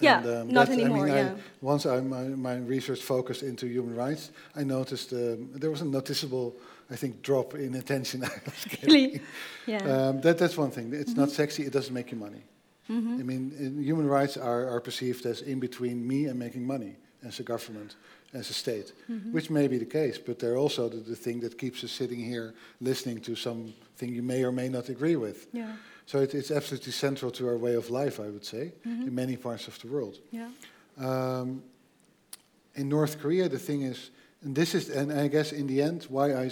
Yeah, 0.00 0.18
And, 0.18 0.26
um, 0.26 0.48
not 0.48 0.68
anymore. 0.68 1.06
I 1.06 1.10
mean, 1.10 1.14
yeah. 1.16 1.32
I, 1.32 1.40
once 1.60 1.86
I, 1.86 2.00
my, 2.00 2.22
my 2.22 2.56
research 2.58 3.02
focused 3.02 3.42
into 3.42 3.66
human 3.66 3.96
rights, 3.96 4.30
I 4.54 4.62
noticed 4.64 5.12
um, 5.12 5.50
there 5.54 5.70
was 5.70 5.80
a 5.80 5.84
noticeable, 5.84 6.54
I 6.90 6.96
think, 6.96 7.20
drop 7.22 7.54
in 7.54 7.74
attention. 7.74 8.22
I 8.24 8.28
was 8.44 8.64
getting. 8.70 8.88
Really? 8.88 9.20
Yeah. 9.66 9.78
Um, 10.08 10.20
that, 10.20 10.38
that's 10.38 10.56
one 10.56 10.70
thing. 10.70 10.92
It's 10.94 11.16
not 11.16 11.30
sexy. 11.30 11.64
It 11.64 11.72
doesn't 11.72 11.92
make 11.94 12.12
you 12.12 12.18
money. 12.18 12.42
Mm-hmm. 12.88 13.20
I 13.20 13.22
mean, 13.24 13.52
in- 13.58 13.82
human 13.82 14.06
rights 14.06 14.36
are, 14.36 14.68
are 14.68 14.80
perceived 14.80 15.26
as 15.26 15.42
in 15.42 15.58
between 15.58 16.06
me 16.06 16.26
and 16.26 16.38
making 16.38 16.64
money 16.64 16.94
as 17.24 17.40
a 17.40 17.42
government, 17.42 17.96
as 18.34 18.50
a 18.50 18.54
state, 18.54 18.92
Mm-hmm. 19.10 19.32
which 19.32 19.50
may 19.50 19.66
be 19.68 19.78
the 19.78 19.84
case, 20.00 20.16
but 20.18 20.38
they're 20.38 20.56
also 20.56 20.88
the, 20.88 20.96
the 20.98 21.16
thing 21.16 21.40
that 21.40 21.58
keeps 21.58 21.82
us 21.82 21.90
sitting 21.90 22.20
here 22.20 22.54
listening 22.80 23.20
to 23.22 23.34
something 23.34 24.08
you 24.08 24.22
may 24.22 24.44
or 24.44 24.52
may 24.52 24.68
not 24.68 24.88
agree 24.88 25.16
with. 25.16 25.46
yeah. 25.52 25.74
So 26.12 26.18
it, 26.18 26.34
it's 26.34 26.50
absolutely 26.50 26.92
central 26.92 27.30
to 27.30 27.48
our 27.48 27.56
way 27.56 27.74
of 27.74 27.88
life, 27.88 28.20
I 28.20 28.28
would 28.28 28.44
say, 28.44 28.72
Mm-hmm. 28.86 29.08
in 29.08 29.14
many 29.14 29.36
parts 29.36 29.66
of 29.66 29.78
the 29.80 29.88
world. 29.88 30.18
Yeah. 30.30 30.50
Um, 30.98 31.62
in 32.74 32.88
North 32.90 33.18
Korea, 33.18 33.48
the 33.48 33.58
thing 33.58 33.82
is, 33.82 34.10
and 34.44 34.54
this 34.54 34.74
is, 34.74 34.90
and 34.90 35.10
I 35.10 35.28
guess 35.28 35.52
in 35.52 35.66
the 35.66 35.80
end, 35.80 36.06
why 36.10 36.34
I, 36.34 36.50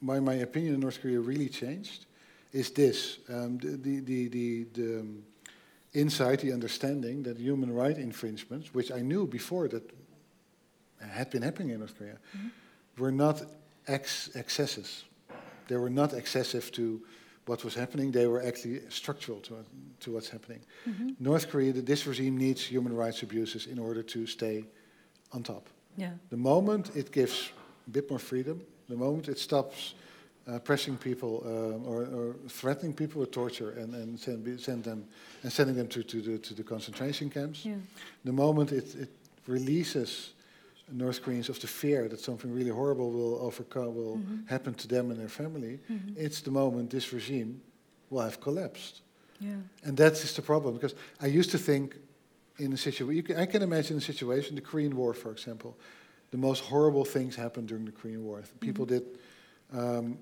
why 0.00 0.20
my 0.20 0.34
opinion 0.40 0.74
on 0.74 0.80
North 0.80 1.02
Korea 1.02 1.20
really 1.20 1.50
changed, 1.50 2.06
is 2.52 2.70
this: 2.70 3.18
um, 3.28 3.58
the 3.58 3.76
the 3.76 4.00
the 4.00 4.28
the, 4.28 4.66
the 4.72 5.00
um, 5.00 5.22
insight, 5.92 6.38
the 6.40 6.52
understanding 6.52 7.24
that 7.24 7.36
human 7.36 7.74
right 7.74 7.98
infringements, 7.98 8.72
which 8.74 8.90
I 8.90 9.02
knew 9.02 9.26
before 9.26 9.68
that 9.68 9.82
had 10.98 11.28
been 11.30 11.42
happening 11.42 11.70
in 11.74 11.78
North 11.78 11.94
Korea, 11.98 12.16
were 12.96 13.12
not 13.12 13.42
ex- 13.86 14.30
excesses. 14.34 15.04
They 15.66 15.76
were 15.76 15.90
not 15.92 16.12
excessive 16.14 16.70
to 16.72 17.00
what 17.46 17.64
was 17.64 17.74
happening. 17.74 18.10
They 18.12 18.26
were 18.26 18.42
actually 18.42 18.80
structural 18.88 19.40
to, 19.40 19.64
to 20.00 20.12
what's 20.12 20.28
happening. 20.30 20.60
North 21.18 21.48
Korea, 21.50 21.72
this 21.72 22.06
regime 22.06 22.36
needs 22.36 22.62
human 22.64 22.94
rights 22.96 23.22
abuses 23.22 23.66
in 23.66 23.78
order 23.78 24.02
to 24.02 24.26
stay 24.26 24.64
on 25.32 25.42
top. 25.42 25.68
Yeah. 25.96 26.12
The 26.30 26.36
moment 26.36 26.90
it 26.96 27.12
gives 27.12 27.50
a 27.86 27.90
bit 27.90 28.08
more 28.10 28.18
freedom, 28.18 28.60
the 28.88 28.96
moment 28.96 29.28
it 29.28 29.38
stops 29.38 29.94
uh, 30.46 30.58
pressing 30.58 30.96
people 30.98 31.42
um, 31.46 31.86
or, 31.86 32.02
or 32.02 32.36
threatening 32.48 32.92
people 32.92 33.20
with 33.20 33.30
torture 33.30 33.70
and, 33.70 33.94
and 33.94 34.18
send, 34.20 34.60
send 34.60 34.84
them 34.84 35.04
and 35.42 35.52
sending 35.52 35.76
them 35.76 35.88
to, 35.88 36.02
to, 36.02 36.20
the, 36.20 36.38
to 36.38 36.54
the 36.54 36.62
concentration 36.62 37.30
camps, 37.30 37.64
Yeah. 37.64 37.76
the 38.24 38.32
moment 38.32 38.72
it, 38.72 38.94
it 38.94 39.08
releases 39.46 40.33
North 40.92 41.22
Koreans 41.22 41.48
of 41.48 41.60
the 41.60 41.66
fear 41.66 42.08
that 42.08 42.20
something 42.20 42.52
really 42.52 42.70
horrible 42.70 43.10
will 43.10 43.38
overcome, 43.40 43.94
will 43.94 44.18
mm-hmm. 44.18 44.46
happen 44.46 44.74
to 44.74 44.88
them 44.88 45.10
and 45.10 45.18
their 45.18 45.28
family, 45.28 45.80
mm-hmm. 45.90 46.14
it's 46.16 46.40
the 46.40 46.50
moment 46.50 46.90
this 46.90 47.12
regime 47.12 47.60
will 48.10 48.20
have 48.20 48.40
collapsed. 48.40 49.00
Yeah. 49.40 49.56
And 49.82 49.96
that 49.96 50.12
is 50.12 50.22
just 50.22 50.36
the 50.36 50.42
problem 50.42 50.74
because 50.74 50.94
I 51.20 51.26
used 51.26 51.50
to 51.52 51.58
think 51.58 51.96
in 52.58 52.72
a 52.72 52.76
situation, 52.76 53.36
I 53.36 53.46
can 53.46 53.62
imagine 53.62 53.96
a 53.96 54.00
situation, 54.00 54.54
the 54.54 54.60
Korean 54.60 54.96
War, 54.96 55.14
for 55.14 55.32
example, 55.32 55.76
the 56.30 56.38
most 56.38 56.60
horrible 56.64 57.04
things 57.04 57.34
happened 57.34 57.68
during 57.68 57.84
the 57.84 57.92
Korean 57.92 58.24
War. 58.24 58.40
Mm-hmm. 58.40 58.58
People 58.58 58.86
did 58.86 59.04
um, 59.72 60.18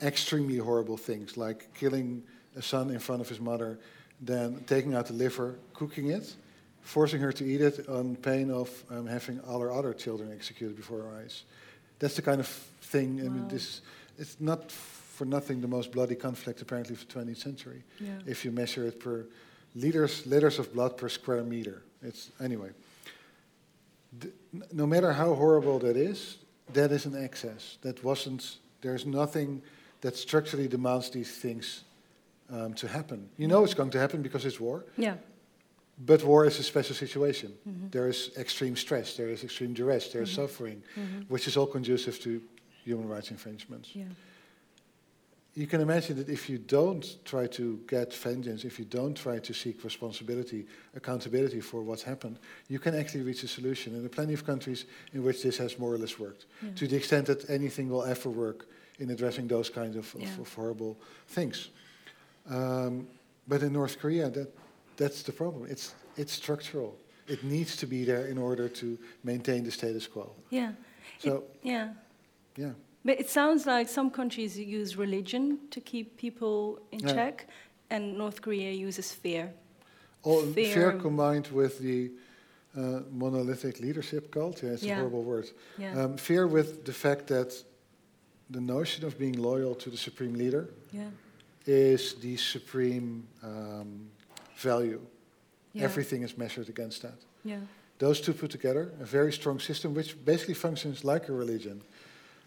extremely 0.00 0.56
horrible 0.56 0.96
things, 0.96 1.36
like 1.36 1.72
killing 1.74 2.22
a 2.56 2.62
son 2.62 2.90
in 2.90 2.98
front 2.98 3.20
of 3.20 3.28
his 3.28 3.40
mother, 3.40 3.78
then 4.20 4.64
taking 4.66 4.94
out 4.94 5.06
the 5.06 5.12
liver, 5.12 5.58
cooking 5.74 6.08
it, 6.08 6.34
forcing 6.82 7.20
her 7.20 7.32
to 7.32 7.44
eat 7.44 7.60
it 7.60 7.88
on 7.88 8.16
pain 8.16 8.50
of 8.50 8.68
um, 8.90 9.06
having 9.06 9.40
all 9.40 9.60
her 9.60 9.72
other 9.72 9.94
children 9.94 10.30
executed 10.32 10.76
before 10.76 11.02
her 11.02 11.16
eyes. 11.16 11.44
That's 11.98 12.16
the 12.16 12.22
kind 12.22 12.40
of 12.40 12.48
thing. 12.48 13.20
I 13.20 13.28
mean, 13.28 13.48
this 13.48 13.80
it's 14.18 14.40
not 14.40 14.70
for 14.70 15.24
nothing 15.24 15.60
the 15.60 15.68
most 15.68 15.92
bloody 15.92 16.14
conflict 16.14 16.60
apparently 16.60 16.94
of 16.94 17.06
the 17.06 17.14
20th 17.14 17.36
century. 17.38 17.82
Yeah. 18.00 18.10
If 18.26 18.44
you 18.44 18.50
measure 18.50 18.86
it 18.86 18.98
per 18.98 19.26
liters 19.74 20.26
liters 20.26 20.58
of 20.58 20.72
blood 20.72 20.96
per 20.96 21.08
square 21.08 21.42
meter, 21.44 21.82
it's 22.02 22.30
anyway. 22.40 22.70
N- 24.22 24.32
no 24.72 24.86
matter 24.86 25.12
how 25.12 25.34
horrible 25.34 25.78
that 25.80 25.96
is, 25.96 26.38
that 26.72 26.92
is 26.92 27.06
an 27.06 27.14
excess. 27.22 27.78
That 27.82 28.02
wasn't. 28.02 28.58
There's 28.80 29.06
nothing 29.06 29.62
that 30.00 30.16
structurally 30.16 30.66
demands 30.68 31.10
these 31.10 31.30
things 31.30 31.84
um, 32.50 32.74
to 32.74 32.88
happen. 32.88 33.28
You 33.38 33.46
know 33.46 33.64
it's 33.64 33.74
going 33.74 33.90
to 33.90 33.98
happen 33.98 34.22
because 34.22 34.44
it's 34.44 34.58
war. 34.60 34.84
Yeah. 34.96 35.14
But 36.04 36.24
war 36.24 36.46
is 36.46 36.58
a 36.58 36.62
special 36.62 36.96
situation. 36.96 37.52
Mm-hmm. 37.68 37.88
There 37.90 38.08
is 38.08 38.30
extreme 38.36 38.76
stress, 38.76 39.16
there 39.16 39.28
is 39.28 39.44
extreme 39.44 39.72
duress, 39.72 40.08
there 40.08 40.22
is 40.22 40.30
mm-hmm. 40.30 40.42
suffering, 40.42 40.82
mm-hmm. 40.96 41.20
which 41.28 41.46
is 41.46 41.56
all 41.56 41.66
conducive 41.66 42.18
to 42.20 42.40
human 42.84 43.08
rights 43.08 43.30
infringements. 43.30 43.90
Yeah. 43.94 44.04
You 45.54 45.66
can 45.66 45.82
imagine 45.82 46.16
that 46.16 46.30
if 46.30 46.48
you 46.48 46.56
don't 46.56 47.06
try 47.26 47.46
to 47.48 47.78
get 47.86 48.14
vengeance, 48.14 48.64
if 48.64 48.78
you 48.78 48.86
don't 48.86 49.14
try 49.14 49.38
to 49.38 49.52
seek 49.52 49.84
responsibility, 49.84 50.66
accountability 50.96 51.60
for 51.60 51.82
what's 51.82 52.02
happened, 52.02 52.38
you 52.68 52.78
can 52.78 52.94
actually 52.94 53.22
reach 53.22 53.42
a 53.42 53.48
solution. 53.48 53.92
And 53.92 54.00
there 54.00 54.06
are 54.06 54.08
plenty 54.08 54.32
of 54.32 54.46
countries 54.46 54.86
in 55.12 55.22
which 55.22 55.42
this 55.42 55.58
has 55.58 55.78
more 55.78 55.92
or 55.92 55.98
less 55.98 56.18
worked, 56.18 56.46
Yeah. 56.62 56.70
to 56.76 56.88
the 56.88 56.96
extent 56.96 57.26
that 57.26 57.50
anything 57.50 57.90
will 57.90 58.02
ever 58.02 58.30
work 58.30 58.66
in 58.98 59.10
addressing 59.10 59.46
those 59.46 59.68
kinds 59.68 59.96
of, 59.96 60.14
of, 60.14 60.22
Yeah. 60.22 60.40
of 60.40 60.54
horrible 60.54 60.96
things. 61.28 61.68
Um, 62.48 63.06
but 63.46 63.62
in 63.62 63.72
North 63.72 63.98
Korea, 63.98 64.30
that, 64.30 64.48
that's 64.96 65.22
the 65.22 65.32
problem. 65.32 65.66
It's, 65.70 65.94
it's 66.16 66.32
structural. 66.32 66.96
It 67.28 67.42
needs 67.44 67.76
to 67.76 67.86
be 67.86 68.04
there 68.04 68.26
in 68.26 68.38
order 68.38 68.68
to 68.68 68.98
maintain 69.24 69.64
the 69.64 69.70
status 69.70 70.06
quo. 70.06 70.32
Yeah. 70.50 70.72
So, 71.18 71.36
It- 71.36 71.42
yeah. 71.62 71.88
yeah. 72.56 72.72
But 73.04 73.18
it 73.20 73.28
sounds 73.28 73.66
like 73.66 73.88
some 73.88 74.10
countries 74.10 74.56
use 74.58 74.96
religion 74.96 75.58
to 75.70 75.80
keep 75.80 76.16
people 76.16 76.78
in 76.92 77.00
Yeah. 77.00 77.14
check, 77.14 77.46
and 77.90 78.16
North 78.16 78.40
Korea 78.40 78.70
uses 78.88 79.12
fear. 79.12 79.52
All 80.22 80.42
Fear. 80.52 80.74
fear 80.74 80.92
combined 80.92 81.48
with 81.48 81.78
the 81.78 82.10
uh, 82.76 83.00
monolithic 83.10 83.80
leadership 83.80 84.30
cult. 84.30 84.62
Yeah, 84.62 84.70
it's 84.72 84.82
Yeah. 84.82 84.94
a 84.94 84.98
horrible 85.00 85.24
word. 85.24 85.50
Yeah. 85.78 86.04
Um, 86.04 86.16
fear 86.16 86.46
with 86.46 86.84
the 86.84 86.92
fact 86.92 87.26
that 87.26 87.64
the 88.50 88.60
notion 88.60 89.04
of 89.04 89.18
being 89.18 89.36
loyal 89.42 89.74
to 89.74 89.90
the 89.90 89.96
supreme 89.96 90.34
leader 90.34 90.68
yeah. 90.92 91.10
is 91.66 92.14
the 92.14 92.36
supreme 92.36 93.26
um, 93.42 94.10
value. 94.62 95.00
Yeah. 95.72 95.84
Everything 95.84 96.22
is 96.22 96.36
measured 96.36 96.68
against 96.68 97.02
that. 97.02 97.18
Yeah. 97.44 97.60
Those 97.98 98.20
two 98.20 98.32
put 98.32 98.50
together, 98.50 98.92
a 99.00 99.04
very 99.04 99.32
strong 99.32 99.60
system 99.60 99.94
which 99.94 100.16
basically 100.24 100.54
functions 100.54 101.04
like 101.04 101.28
a 101.28 101.32
religion, 101.32 101.82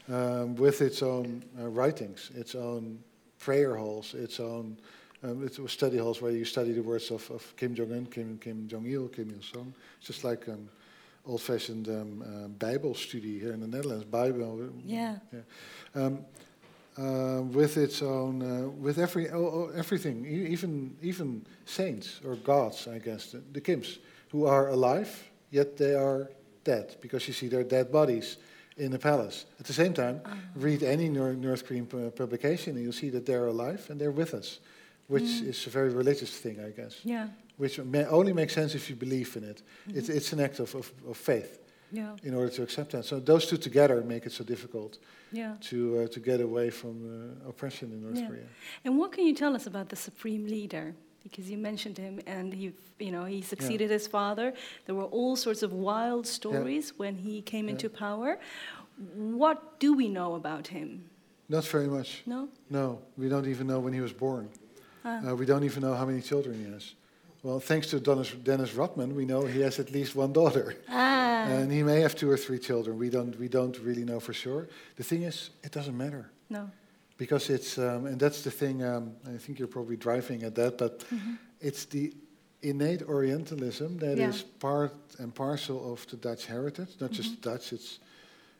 um, 0.09 0.55
with 0.55 0.81
its 0.81 1.01
own 1.01 1.43
uh, 1.59 1.67
writings, 1.67 2.31
its 2.35 2.55
own 2.55 2.99
prayer 3.39 3.75
halls, 3.75 4.13
its 4.13 4.39
own 4.39 4.77
um, 5.23 5.43
it 5.43 5.57
was 5.57 5.71
study 5.71 5.97
halls 5.97 6.21
where 6.21 6.31
you 6.31 6.45
study 6.45 6.73
the 6.73 6.83
words 6.83 7.09
of, 7.09 7.29
of 7.31 7.55
Kim 7.55 7.73
Jong 7.73 7.91
Un, 7.91 8.05
Kim 8.05 8.37
Kim 8.37 8.67
Jong 8.67 8.85
Il, 8.85 9.07
Kim 9.07 9.31
Il 9.31 9.41
Sung. 9.41 9.73
It's 9.97 10.07
just 10.07 10.23
like 10.23 10.47
an 10.47 10.69
old-fashioned 11.25 11.87
um, 11.87 12.21
uh, 12.21 12.47
Bible 12.47 12.93
study 12.93 13.39
here 13.39 13.53
in 13.53 13.61
the 13.61 13.67
Netherlands. 13.67 14.05
Bible. 14.05 14.69
Yeah. 14.85 15.17
Um, 15.95 16.19
uh, 16.97 17.41
with 17.41 17.77
its 17.77 18.01
own, 18.01 18.41
uh, 18.41 18.69
with 18.69 18.97
every 18.97 19.29
oh, 19.29 19.37
oh, 19.37 19.71
everything, 19.75 20.25
e- 20.25 20.47
even 20.51 20.95
even 21.01 21.45
saints 21.65 22.21
or 22.25 22.35
gods, 22.35 22.87
I 22.87 22.99
guess, 22.99 23.31
the, 23.31 23.41
the 23.51 23.61
Kims, 23.61 23.97
who 24.31 24.45
are 24.45 24.69
alive 24.69 25.09
yet 25.55 25.77
they 25.77 25.95
are 25.95 26.29
dead 26.63 26.95
because 27.01 27.27
you 27.27 27.33
see 27.33 27.47
their 27.47 27.63
dead 27.63 27.91
bodies 27.91 28.37
in 28.77 28.91
the 28.91 28.99
palace. 28.99 29.45
At 29.59 29.65
the 29.65 29.73
same 29.73 29.93
time, 29.93 30.21
read 30.55 30.83
any 30.83 31.07
Nor- 31.09 31.33
North 31.33 31.65
Korean 31.65 31.85
pu- 31.85 32.11
publication 32.11 32.75
and 32.75 32.83
you'll 32.83 33.01
see 33.03 33.09
that 33.11 33.25
they're 33.25 33.47
alive 33.47 33.87
and 33.89 33.99
they're 33.99 34.11
with 34.11 34.33
us, 34.33 34.59
which 35.07 35.23
is 35.23 35.67
a 35.67 35.69
very 35.69 35.89
religious 35.89 36.31
thing, 36.37 36.59
I 36.59 36.71
guess. 36.71 36.99
Yeah. 37.03 37.27
Which 37.57 37.79
may 37.79 38.03
only 38.05 38.33
makes 38.33 38.53
sense 38.53 38.75
if 38.75 38.89
you 38.89 38.97
believe 38.97 39.37
in 39.37 39.43
it. 39.45 39.61
It's, 39.87 40.09
it's 40.09 40.33
an 40.33 40.41
act 40.41 40.59
of, 40.59 40.75
of, 40.75 40.91
of 41.07 41.15
faith 41.15 41.59
Yeah. 41.91 42.15
in 42.23 42.33
order 42.33 42.49
to 42.55 42.63
accept 42.63 42.91
that. 42.91 43.05
So 43.05 43.19
those 43.19 43.45
two 43.47 43.57
together 43.57 44.01
make 44.03 44.25
it 44.25 44.31
so 44.31 44.43
difficult 44.43 44.97
Yeah. 45.31 45.55
to 45.69 45.77
uh, 45.99 46.07
to 46.07 46.19
get 46.19 46.41
away 46.41 46.69
from 46.71 46.95
uh, 47.05 47.49
oppression 47.49 47.91
in 47.91 48.01
North 48.01 48.17
Yeah. 48.19 48.27
Korea. 48.27 48.47
And 48.83 48.97
what 48.97 49.11
can 49.11 49.25
you 49.25 49.33
tell 49.35 49.55
us 49.55 49.67
about 49.67 49.87
the 49.89 49.95
supreme 49.95 50.45
leader? 50.47 50.93
Because 51.23 51.49
you 51.49 51.57
mentioned 51.57 51.97
him, 51.97 52.19
and 52.27 52.53
he, 52.53 52.71
you 52.99 53.11
know, 53.11 53.25
he 53.25 53.41
succeeded 53.41 53.89
his 53.89 54.05
father. 54.07 54.53
There 54.85 54.93
were 54.95 55.09
all 55.17 55.35
sorts 55.35 55.63
of 55.63 55.71
wild 55.73 56.27
stories 56.27 56.93
when 56.97 57.15
he 57.15 57.41
came 57.41 57.67
into 57.67 57.89
power. 57.89 58.37
What 59.15 59.79
do 59.79 59.93
we 59.93 60.07
know 60.07 60.35
about 60.35 60.67
him? 60.67 61.09
Not 61.49 61.65
very 61.65 61.87
much. 61.87 62.21
No. 62.25 62.47
No, 62.69 62.99
we 63.17 63.27
don't 63.27 63.47
even 63.47 63.65
know 63.67 63.79
when 63.79 63.93
he 63.93 64.01
was 64.01 64.13
born. 64.13 64.49
Ah. 65.03 65.31
Uh, 65.31 65.35
we 65.35 65.45
don't 65.45 65.63
even 65.63 65.81
know 65.81 65.95
how 65.95 66.05
many 66.05 66.21
children 66.21 66.63
he 66.63 66.71
has. 66.71 66.93
Well, 67.45 67.59
thanks 67.59 67.87
to 67.91 67.99
Dennis, 67.99 68.31
Dennis 68.43 68.73
Rodman, 68.73 69.13
we 69.15 69.23
know 69.23 69.45
he 69.45 69.61
has 69.61 69.77
at 69.79 69.91
least 69.91 70.15
one 70.15 70.33
daughter, 70.33 70.73
ah. 70.89 71.45
and 71.45 71.71
he 71.71 71.83
may 71.83 72.01
have 72.01 72.15
two 72.15 72.27
or 72.27 72.37
three 72.37 72.57
children. 72.57 72.97
We 72.97 73.11
don't 73.11 73.37
we 73.39 73.47
don't 73.47 73.77
really 73.83 74.03
know 74.03 74.19
for 74.19 74.33
sure. 74.33 74.67
The 74.95 75.03
thing 75.03 75.21
is, 75.21 75.51
it 75.63 75.71
doesn't 75.71 75.95
matter 75.95 76.25
no. 76.49 76.71
because 77.17 77.51
it's 77.51 77.77
um, 77.77 78.07
and 78.07 78.19
that's 78.19 78.41
the 78.41 78.49
thing. 78.49 78.81
Um, 78.83 79.11
I 79.27 79.37
think 79.37 79.59
you're 79.59 79.67
probably 79.67 79.95
driving 79.95 80.41
at 80.43 80.55
that, 80.55 80.77
but 80.79 80.99
Mm-hmm. 81.11 81.35
it's 81.61 81.85
the 81.85 82.13
innate 82.61 83.03
Orientalism 83.07 83.99
that 83.99 84.17
is 84.17 84.37
Yeah. 84.41 84.47
part 84.59 84.93
and 85.19 85.31
parcel 85.31 85.93
of 85.93 86.03
the 86.07 86.17
Dutch 86.17 86.47
heritage. 86.47 86.95
Not 86.99 87.11
Mm-hmm. 87.11 87.21
just 87.23 87.41
Dutch; 87.41 87.73
it's 87.73 87.99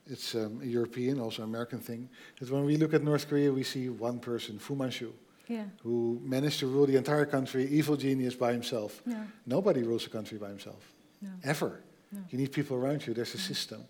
it's 0.08 0.36
um, 0.36 0.60
a 0.62 0.66
European, 0.66 1.20
also 1.20 1.42
American 1.44 1.80
thing. 1.80 2.08
That 2.40 2.52
when 2.52 2.66
we 2.66 2.78
look 2.78 2.94
at 2.94 3.02
North 3.02 3.28
Korea, 3.28 3.52
we 3.52 3.64
see 3.64 3.90
one 3.90 4.20
person, 4.20 4.60
Fu 4.60 4.76
Manchu, 4.76 5.12
Yeah. 5.48 5.66
who 5.84 6.20
managed 6.24 6.60
to 6.60 6.68
rule 6.68 6.86
the 6.88 6.96
entire 6.98 7.26
country, 7.26 7.66
evil 7.68 7.96
genius 7.98 8.36
by 8.36 8.52
himself. 8.52 9.02
No. 9.06 9.26
Nobody 9.46 9.84
rules 9.84 10.06
a 10.08 10.10
country 10.10 10.38
by 10.38 10.50
himself, 10.50 10.84
No. 11.22 11.30
ever. 11.44 11.82
No. 12.12 12.20
You 12.30 12.38
need 12.40 12.52
people 12.52 12.78
around 12.78 13.06
you. 13.06 13.14
There's 13.14 13.34
a 13.36 13.38
system, 13.40 13.82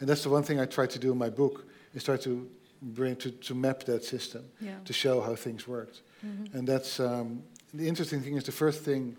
and 0.00 0.08
that's 0.08 0.22
the 0.22 0.30
one 0.30 0.42
thing 0.42 0.60
I 0.60 0.66
try 0.66 0.86
to 0.86 0.98
do 0.98 1.10
in 1.12 1.18
my 1.18 1.30
book 1.30 1.64
is 1.94 2.04
try 2.04 2.16
to 2.18 2.48
bring 2.82 3.16
to, 3.16 3.30
to 3.30 3.54
map 3.54 3.84
that 3.84 4.04
system 4.04 4.44
Yeah. 4.60 4.78
to 4.84 4.92
show 4.92 5.20
how 5.20 5.34
things 5.36 5.66
worked. 5.66 6.02
Mhm. 6.24 6.54
And 6.54 6.66
that's 6.68 6.98
um, 7.00 7.42
the 7.74 7.86
interesting 7.88 8.22
thing 8.22 8.36
is 8.36 8.44
the 8.44 8.52
first 8.52 8.82
thing 8.84 9.16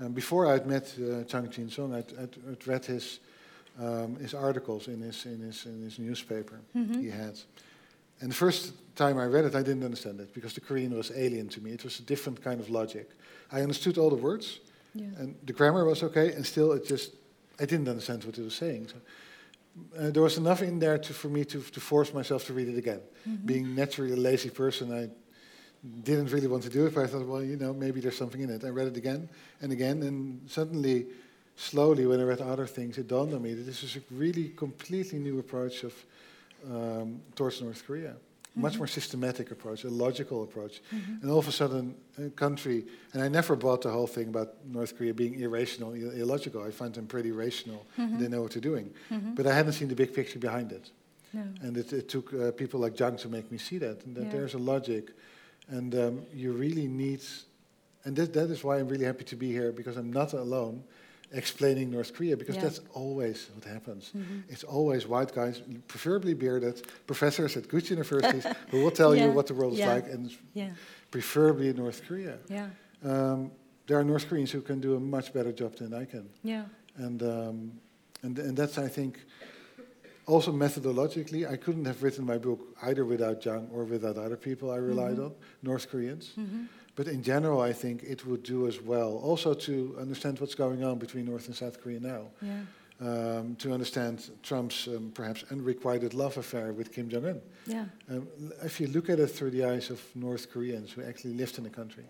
um, 0.00 0.12
before 0.12 0.46
I'd 0.54 0.66
met 0.66 0.92
uh, 0.98 1.22
Jang 1.24 1.48
Jin 1.50 1.70
Sung, 1.70 1.94
I'd, 1.94 2.12
I'd, 2.18 2.36
I'd 2.50 2.66
read 2.66 2.84
his 2.86 3.20
um, 3.78 4.16
his 4.16 4.34
articles 4.34 4.86
in 4.88 5.00
his 5.00 5.24
in 5.26 5.40
his 5.40 5.66
in 5.66 5.82
his 5.82 5.98
newspaper 5.98 6.60
Mhm. 6.74 7.00
he 7.00 7.10
had. 7.10 7.38
And 8.20 8.30
the 8.30 8.34
first 8.34 8.72
time 8.94 9.18
I 9.18 9.24
read 9.26 9.44
it, 9.44 9.54
I 9.54 9.62
didn't 9.62 9.84
understand 9.84 10.20
it 10.20 10.32
because 10.32 10.54
the 10.54 10.60
Korean 10.60 10.94
was 10.94 11.10
alien 11.14 11.48
to 11.48 11.60
me. 11.60 11.72
It 11.72 11.84
was 11.84 11.98
a 12.00 12.02
different 12.02 12.42
kind 12.42 12.60
of 12.60 12.68
logic. 12.70 13.10
I 13.52 13.60
understood 13.62 13.98
all 13.98 14.10
the 14.10 14.22
words, 14.22 14.60
Yeah. 14.94 15.06
and 15.18 15.34
the 15.46 15.52
grammar 15.52 15.84
was 15.84 16.02
okay, 16.02 16.32
and 16.32 16.44
still 16.46 16.72
it 16.72 16.86
just 16.86 17.12
I 17.60 17.66
didn't 17.66 17.88
understand 17.88 18.24
what 18.24 18.38
it 18.38 18.42
was 18.44 18.54
saying. 18.54 18.88
So, 18.88 18.96
uh, 19.98 20.10
there 20.10 20.22
was 20.22 20.36
enough 20.38 20.62
in 20.62 20.78
there 20.78 20.98
to, 20.98 21.12
for 21.12 21.28
me 21.28 21.44
to, 21.44 21.60
to 21.60 21.80
force 21.80 22.12
myself 22.14 22.44
to 22.46 22.52
read 22.52 22.68
it 22.68 22.78
again. 22.78 23.00
Mhm. 23.28 23.46
Being 23.46 23.74
naturally 23.74 24.12
a 24.12 24.16
lazy 24.16 24.50
person, 24.50 24.92
I 24.92 25.08
didn't 26.02 26.30
really 26.32 26.46
want 26.48 26.62
to 26.64 26.70
do 26.70 26.86
it, 26.86 26.94
but 26.94 27.04
I 27.04 27.06
thought, 27.06 27.26
well, 27.26 27.42
you 27.42 27.56
know, 27.56 27.72
maybe 27.74 28.00
there's 28.00 28.16
something 28.16 28.40
in 28.40 28.50
it. 28.50 28.64
I 28.64 28.68
read 28.70 28.86
it 28.88 28.96
again 28.96 29.28
and 29.60 29.72
again, 29.72 30.02
and 30.02 30.40
suddenly, 30.50 31.06
slowly, 31.56 32.06
when 32.06 32.20
I 32.20 32.24
read 32.24 32.40
other 32.40 32.66
things, 32.66 32.98
it 32.98 33.06
dawned 33.08 33.34
on 33.34 33.42
me 33.42 33.54
that 33.54 33.62
this 33.64 33.82
is 33.82 33.96
a 33.96 34.00
really 34.10 34.48
completely 34.56 35.18
new 35.18 35.38
approach 35.38 35.84
of 35.84 35.92
um, 36.70 37.20
towards 37.36 37.60
North 37.60 37.84
Korea. 37.86 38.16
Much 38.56 38.76
more 38.78 38.86
systematic 38.86 39.50
approach, 39.50 39.82
a 39.84 39.90
logical 39.90 40.44
approach. 40.44 40.80
Mhm. 40.92 41.22
And 41.22 41.30
all 41.30 41.38
of 41.40 41.48
a 41.48 41.52
sudden, 41.52 41.94
a 42.18 42.30
country, 42.30 42.84
and 43.12 43.20
I 43.20 43.28
never 43.28 43.56
bought 43.56 43.82
the 43.82 43.90
whole 43.90 44.06
thing 44.06 44.28
about 44.28 44.64
North 44.64 44.96
Korea 44.96 45.12
being 45.12 45.40
irrational, 45.40 45.92
ill- 45.94 46.12
illogical. 46.12 46.62
I 46.62 46.70
find 46.70 46.94
them 46.94 47.06
pretty 47.06 47.32
rational. 47.32 47.84
Mhm. 47.98 48.20
They 48.20 48.28
know 48.28 48.42
what 48.42 48.52
they're 48.52 48.60
doing. 48.72 48.90
Mhm. 49.10 49.34
But 49.34 49.46
I 49.48 49.54
hadn't 49.54 49.72
seen 49.72 49.88
the 49.88 49.96
big 49.96 50.12
picture 50.14 50.38
behind 50.38 50.70
it. 50.70 50.90
No. 51.32 51.42
And 51.62 51.76
it, 51.76 51.92
it 51.92 52.08
took 52.08 52.32
uh, 52.32 52.52
people 52.52 52.78
like 52.78 52.96
Jung 52.96 53.16
to 53.16 53.28
make 53.28 53.50
me 53.50 53.58
see 53.58 53.78
that, 53.78 54.04
and 54.06 54.14
that 54.16 54.24
Yeah. 54.26 54.30
there's 54.32 54.54
a 54.54 54.58
logic. 54.58 55.10
And 55.68 55.92
um, 55.94 56.22
you 56.32 56.52
really 56.52 56.86
need, 56.86 57.22
and 58.04 58.14
that, 58.16 58.32
that 58.34 58.50
is 58.50 58.62
why 58.62 58.78
I'm 58.78 58.86
really 58.86 59.06
happy 59.06 59.24
to 59.24 59.36
be 59.36 59.50
here, 59.50 59.72
because 59.72 59.96
I'm 59.96 60.12
not 60.12 60.32
alone 60.32 60.84
explaining 61.34 61.90
North 61.90 62.12
Korea, 62.14 62.36
because 62.36 62.54
Yeah. 62.56 62.62
that's 62.62 62.80
always 62.94 63.48
what 63.54 63.64
happens. 63.64 64.12
Mhm. 64.14 64.42
It's 64.48 64.64
always 64.64 65.06
white 65.06 65.32
guys, 65.34 65.60
preferably 65.88 66.34
bearded, 66.34 66.82
professors 67.06 67.56
at 67.56 67.68
good 67.68 67.90
universities, 67.90 68.46
who 68.70 68.82
will 68.82 68.90
tell 68.90 69.14
Yeah. 69.16 69.26
you 69.26 69.32
what 69.32 69.46
the 69.46 69.54
world 69.54 69.74
is 69.74 69.80
like, 69.80 70.06
and 70.14 70.30
Yeah. 70.54 70.70
preferably 71.10 71.68
in 71.68 71.76
North 71.76 72.02
Korea. 72.08 72.38
Yeah. 72.48 72.68
Um, 73.02 73.50
there 73.86 73.98
are 73.98 74.04
North 74.04 74.26
Koreans 74.28 74.50
who 74.52 74.62
can 74.62 74.80
do 74.80 74.94
a 74.96 75.00
much 75.00 75.32
better 75.32 75.52
job 75.52 75.74
than 75.76 75.92
I 75.92 76.04
can. 76.06 76.28
Yeah. 76.42 76.64
And, 76.96 77.22
um, 77.22 77.72
and, 78.22 78.38
and 78.38 78.56
that's, 78.56 78.78
I 78.78 78.88
think, 78.88 79.18
also 80.26 80.52
methodologically, 80.52 81.46
I 81.46 81.56
couldn't 81.56 81.84
have 81.84 82.02
written 82.02 82.24
my 82.24 82.38
book 82.38 82.60
either 82.82 83.04
without 83.04 83.44
Jung 83.44 83.68
or 83.72 83.84
without 83.84 84.16
other 84.16 84.36
people 84.36 84.70
I 84.70 84.76
relied 84.78 85.16
Mhm. 85.18 85.24
on, 85.26 85.32
North 85.62 85.88
Koreans. 85.90 86.32
Mhm. 86.36 86.68
But 86.96 87.08
in 87.08 87.22
general, 87.22 87.60
I 87.60 87.72
think 87.72 88.02
it 88.04 88.24
would 88.26 88.42
do 88.44 88.66
as 88.68 88.80
well, 88.80 89.16
also 89.16 89.52
to 89.54 89.96
understand 90.00 90.38
what's 90.40 90.54
going 90.54 90.84
on 90.84 90.98
between 90.98 91.24
North 91.24 91.46
and 91.48 91.56
South 91.56 91.80
Korea 91.82 91.98
now, 92.00 92.28
Yeah. 92.40 92.60
um, 93.00 93.56
to 93.56 93.72
understand 93.72 94.30
Trump's 94.42 94.86
um, 94.86 95.10
perhaps 95.14 95.44
unrequited 95.50 96.14
love 96.14 96.36
affair 96.38 96.72
with 96.72 96.92
Kim 96.92 97.08
Jong 97.08 97.26
Un. 97.26 97.40
Yeah. 97.66 97.86
Um, 98.08 98.28
if 98.62 98.80
you 98.80 98.86
look 98.86 99.10
at 99.10 99.18
it 99.18 99.26
through 99.28 99.50
the 99.50 99.64
eyes 99.64 99.90
of 99.90 100.00
North 100.14 100.50
Koreans 100.52 100.92
who 100.92 101.02
actually 101.02 101.34
lived 101.34 101.58
in 101.58 101.64
the 101.64 101.70
country, 101.70 102.04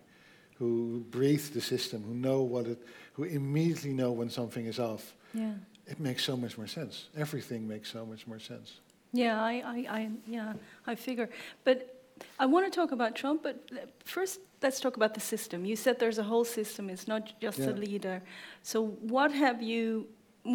who 0.58 1.00
breathe 1.10 1.52
the 1.54 1.60
system, 1.60 2.02
who 2.02 2.14
know 2.14 2.42
what 2.42 2.66
it, 2.66 2.78
who 3.14 3.24
immediately 3.24 3.92
know 3.94 4.12
when 4.12 4.28
something 4.30 4.66
is 4.66 4.78
off, 4.78 5.14
Yeah. 5.32 5.54
it 5.86 5.98
makes 5.98 6.24
so 6.24 6.36
much 6.36 6.58
more 6.58 6.68
sense. 6.68 7.08
Everything 7.16 7.66
makes 7.66 7.90
so 7.90 8.04
much 8.04 8.26
more 8.26 8.38
sense. 8.38 8.80
Yeah, 9.12 9.40
I, 9.42 9.52
I, 9.64 9.76
I, 9.98 10.10
yeah, 10.26 10.52
I 10.86 10.94
figure. 10.94 11.30
But 11.64 11.90
I 12.38 12.46
want 12.46 12.66
to 12.66 12.80
talk 12.80 12.92
about 12.92 13.14
Trump, 13.16 13.42
but 13.42 13.56
first 14.04 14.40
let's 14.64 14.80
talk 14.80 14.96
about 14.96 15.12
the 15.18 15.20
system. 15.34 15.58
You 15.64 15.76
said 15.76 15.92
there's 16.04 16.18
a 16.18 16.28
whole 16.32 16.46
system, 16.58 16.82
it's 16.94 17.06
not 17.06 17.22
just 17.40 17.58
Yeah. 17.58 17.72
a 17.72 17.74
leader. 17.86 18.16
So 18.62 18.76
what 19.14 19.30
have 19.44 19.58
you, 19.70 19.86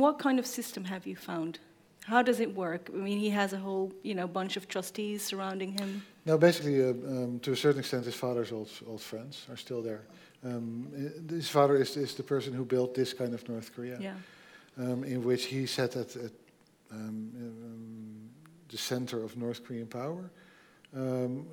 what 0.04 0.16
kind 0.26 0.38
of 0.40 0.46
system 0.46 0.84
have 0.94 1.04
you 1.10 1.16
found? 1.16 1.60
How 2.14 2.22
does 2.30 2.40
it 2.40 2.52
work? 2.56 2.90
I 2.98 2.98
mean, 3.08 3.20
he 3.20 3.30
has 3.42 3.54
a 3.54 3.58
whole, 3.66 3.88
you 4.10 4.16
know, 4.16 4.28
bunch 4.28 4.58
of 4.58 4.64
trustees 4.68 5.22
surrounding 5.32 5.72
him. 5.80 5.90
No, 6.26 6.38
basically, 6.38 6.78
uh, 6.82 6.90
um, 7.14 7.40
to 7.40 7.52
a 7.52 7.56
certain 7.56 7.80
extent, 7.80 8.06
his 8.06 8.16
father's 8.16 8.52
old 8.52 8.70
old 8.92 9.02
friends 9.02 9.46
are 9.52 9.58
still 9.58 9.82
there. 9.90 10.02
Um, 10.44 10.88
his 11.30 11.50
father 11.50 11.76
is, 11.84 11.98
is 11.98 12.14
the 12.16 12.24
person 12.24 12.54
who 12.58 12.66
built 12.66 12.94
this 12.94 13.14
kind 13.14 13.34
of 13.34 13.42
North 13.48 13.70
Korea, 13.76 13.98
Yeah. 14.00 14.16
um, 14.78 15.04
in 15.04 15.20
which 15.24 15.44
he 15.54 15.68
sat 15.68 15.96
at, 15.96 16.16
at 16.16 16.32
um, 16.92 17.32
um, 17.44 18.30
the 18.72 18.78
center 18.78 19.24
of 19.24 19.36
North 19.36 19.62
Korean 19.66 19.88
power. 19.88 20.24
Um, 20.96 21.46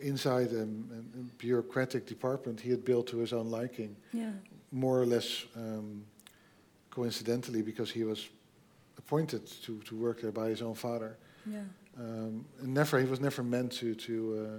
inside 0.00 0.52
a, 0.52 0.62
a 0.62 1.22
bureaucratic 1.38 2.06
department 2.06 2.60
he 2.60 2.70
had 2.70 2.84
built 2.84 3.06
to 3.08 3.18
his 3.18 3.32
own 3.32 3.50
liking, 3.50 3.96
Yeah. 4.12 4.32
more 4.70 5.00
or 5.00 5.06
less 5.06 5.44
um, 5.56 6.04
coincidentally, 6.90 7.62
because 7.62 7.90
he 7.90 8.04
was 8.04 8.28
appointed 8.98 9.46
to, 9.64 9.78
to 9.80 9.96
work 9.96 10.20
there 10.20 10.32
by 10.32 10.48
his 10.48 10.62
own 10.62 10.74
father. 10.74 11.16
Yeah. 11.46 11.64
Um, 11.98 12.44
and 12.60 12.74
never, 12.74 12.98
he 13.00 13.06
was 13.06 13.20
never 13.20 13.42
meant 13.42 13.72
to 13.72 13.94
to 13.94 14.12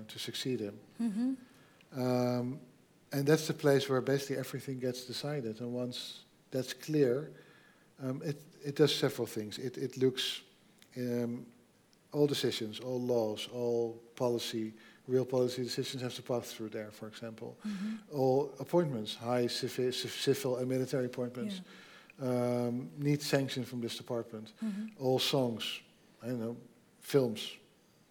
uh, 0.06 0.12
to 0.12 0.20
succeed 0.20 0.60
him. 0.60 0.80
Mm-hmm. 1.02 1.34
Um, 2.02 2.60
and 3.12 3.26
that's 3.26 3.48
the 3.48 3.54
place 3.54 3.90
where 3.90 4.02
basically 4.02 4.38
everything 4.38 4.80
gets 4.80 5.06
decided. 5.06 5.60
And 5.62 5.74
once 5.74 6.26
that's 6.52 6.74
clear, 6.74 7.32
um, 8.04 8.22
it 8.24 8.40
it 8.64 8.76
does 8.76 8.94
several 8.96 9.28
things. 9.28 9.58
It 9.58 9.78
it 9.78 9.98
looks 9.98 10.42
um, 10.98 11.46
all 12.12 12.28
decisions, 12.28 12.80
all 12.80 13.02
laws, 13.02 13.50
all 13.54 14.00
policy, 14.16 14.74
real 15.08 15.26
policy 15.26 15.64
decisions 15.64 16.02
have 16.02 16.14
to 16.16 16.22
pass 16.22 16.52
through 16.54 16.70
there. 16.70 16.92
For 16.92 17.08
example, 17.08 17.56
Mm-hmm. 17.68 18.18
all 18.18 18.52
appointments, 18.60 19.16
high 19.16 19.48
civil, 19.48 19.92
civil 19.92 20.58
and 20.58 20.68
military 20.70 21.06
appointments, 21.06 21.62
um, 22.22 22.90
need 22.98 23.22
sanction 23.22 23.66
from 23.66 23.82
this 23.82 23.98
department. 23.98 24.54
Mm-hmm. 24.64 25.04
All 25.04 25.20
songs, 25.20 25.82
I 26.22 26.28
don't 26.28 26.40
know, 26.40 26.58
films, 27.02 27.52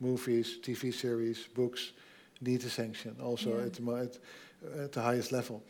movies, 0.01 0.59
TV 0.63 0.93
series, 0.93 1.47
books 1.55 1.93
need 2.41 2.63
a 2.65 2.69
sanction 2.69 3.17
also 3.23 3.51
Yeah. 3.59 3.65
at, 3.67 3.73
the, 3.75 3.83
mo- 3.83 3.97
at, 3.97 4.19
at 4.85 4.93
the 4.93 5.01
highest 5.01 5.33
level. 5.33 5.63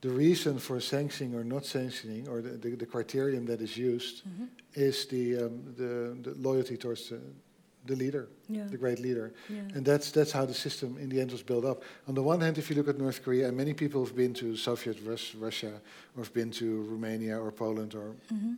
The 0.00 0.08
reason 0.08 0.58
for 0.58 0.80
sanctioning 0.80 1.34
or 1.34 1.44
not 1.44 1.66
sanctioning, 1.66 2.26
or 2.26 2.40
the, 2.40 2.56
the, 2.56 2.70
the 2.74 2.86
criterion 2.86 3.44
that 3.46 3.60
is 3.60 3.76
used, 3.76 4.22
Mm-hmm. 4.24 4.44
is 4.74 5.06
the, 5.06 5.36
um, 5.44 5.62
the, 5.76 6.16
the 6.22 6.34
loyalty 6.38 6.76
towards 6.76 7.10
the, 7.10 7.20
the 7.86 7.96
leader, 7.96 8.28
Yeah. 8.48 8.66
the 8.70 8.76
great 8.76 8.98
leader. 9.00 9.32
Yeah. 9.48 9.60
And 9.74 9.84
that's, 9.84 10.10
that's 10.10 10.32
how 10.32 10.44
the 10.44 10.54
system 10.54 10.98
in 10.98 11.08
the 11.08 11.20
end 11.20 11.32
was 11.32 11.42
built 11.42 11.64
up. 11.64 11.82
On 12.08 12.14
the 12.14 12.22
one 12.22 12.40
hand, 12.40 12.58
if 12.58 12.68
you 12.70 12.76
look 12.76 12.88
at 12.88 12.98
North 12.98 13.22
Korea, 13.22 13.48
and 13.48 13.56
many 13.56 13.72
people 13.74 14.04
have 14.04 14.14
been 14.14 14.34
to 14.34 14.56
Soviet 14.56 14.98
Rus- 15.04 15.34
Russia, 15.34 15.80
or 16.16 16.22
have 16.24 16.32
been 16.34 16.50
to 16.52 16.82
Romania 16.82 17.38
or 17.40 17.50
Poland 17.50 17.94
or 17.94 18.14
Mm-hmm. 18.32 18.54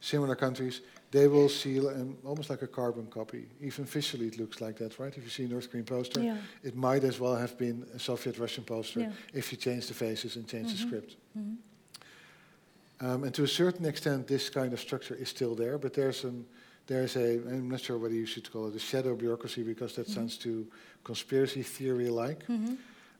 similar 0.00 0.36
countries, 0.36 0.80
they 1.10 1.26
will 1.28 1.48
see 1.48 1.78
um, 1.80 2.16
almost 2.24 2.50
like 2.50 2.62
a 2.62 2.66
carbon 2.66 3.06
copy. 3.06 3.46
Even 3.60 3.84
visually, 3.84 4.26
it 4.28 4.38
looks 4.38 4.60
like 4.60 4.76
that, 4.76 4.98
right? 4.98 5.16
If 5.16 5.24
you 5.24 5.30
see 5.30 5.44
a 5.44 5.48
North 5.48 5.68
Korean 5.70 5.86
poster, 5.86 6.20
Yeah. 6.22 6.36
it 6.62 6.76
might 6.76 7.04
as 7.04 7.18
well 7.18 7.34
have 7.36 7.56
been 7.58 7.84
a 7.94 7.98
Soviet 7.98 8.38
Russian 8.38 8.64
poster 8.64 9.12
if 9.34 9.50
you 9.50 9.58
change 9.58 9.86
the 9.88 9.94
faces 9.94 10.36
and 10.36 10.46
change 10.46 10.72
the 10.72 10.78
Mhm. 10.78 10.86
script. 10.86 11.16
Mm-hmm. 11.36 13.06
Um, 13.06 13.24
and 13.24 13.34
to 13.34 13.42
a 13.42 13.48
certain 13.48 13.84
extent, 13.86 14.26
this 14.26 14.48
kind 14.50 14.72
of 14.72 14.80
structure 14.80 15.14
is 15.14 15.28
still 15.28 15.54
there, 15.54 15.78
but 15.78 15.92
there's 15.92 16.24
an 16.24 16.46
there's 16.86 17.16
a 17.16 17.34
I'm 17.48 17.68
not 17.70 17.80
sure 17.80 17.98
whether 17.98 18.14
you 18.14 18.26
should 18.26 18.50
call 18.52 18.68
it 18.68 18.74
a 18.76 18.78
shadow 18.78 19.14
bureaucracy 19.16 19.62
because 19.62 19.94
that 19.96 20.06
Mhm. 20.06 20.14
sounds 20.14 20.36
too 20.38 20.66
conspiracy 21.04 21.62
theory 21.62 22.08
like. 22.08 22.46
Mm-hmm. 22.46 22.74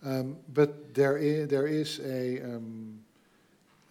Um, 0.04 0.36
but 0.54 0.94
there 0.94 1.16
is, 1.18 1.48
there 1.48 1.66
is 1.66 2.00
a 2.00 2.40
um, 2.42 2.98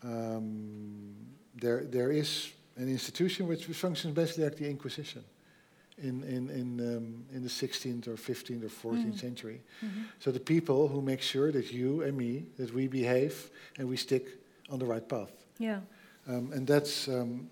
um, 0.03 1.15
there 1.61 1.83
there 1.85 2.11
is 2.11 2.51
an 2.77 2.89
institution 2.89 3.47
which 3.47 3.65
functions 3.65 4.13
basically 4.13 4.43
like 4.43 4.55
the 4.57 4.69
Inquisition 4.69 5.23
in 5.97 6.23
in 6.23 6.49
in 6.49 6.79
um, 6.97 7.25
in 7.33 7.41
the 7.43 7.49
16th 7.49 8.07
or 8.07 8.15
15th 8.17 8.63
or 8.63 8.69
14th 8.69 9.13
Mm. 9.13 9.19
century. 9.19 9.61
Mm-hmm. 9.81 10.01
So 10.19 10.31
the 10.31 10.39
people 10.39 10.87
who 10.87 11.01
make 11.01 11.21
sure 11.21 11.51
that 11.51 11.71
you 11.71 12.03
and 12.03 12.17
me 12.17 12.45
that 12.57 12.73
we 12.73 12.87
behave 12.87 13.49
and 13.79 13.87
we 13.89 13.97
stick 13.97 14.25
on 14.69 14.79
the 14.79 14.85
right 14.85 15.07
path, 15.07 15.31
Yeah. 15.59 15.79
um, 16.27 16.51
and 16.53 16.67
that's 16.67 17.07
um, 17.07 17.49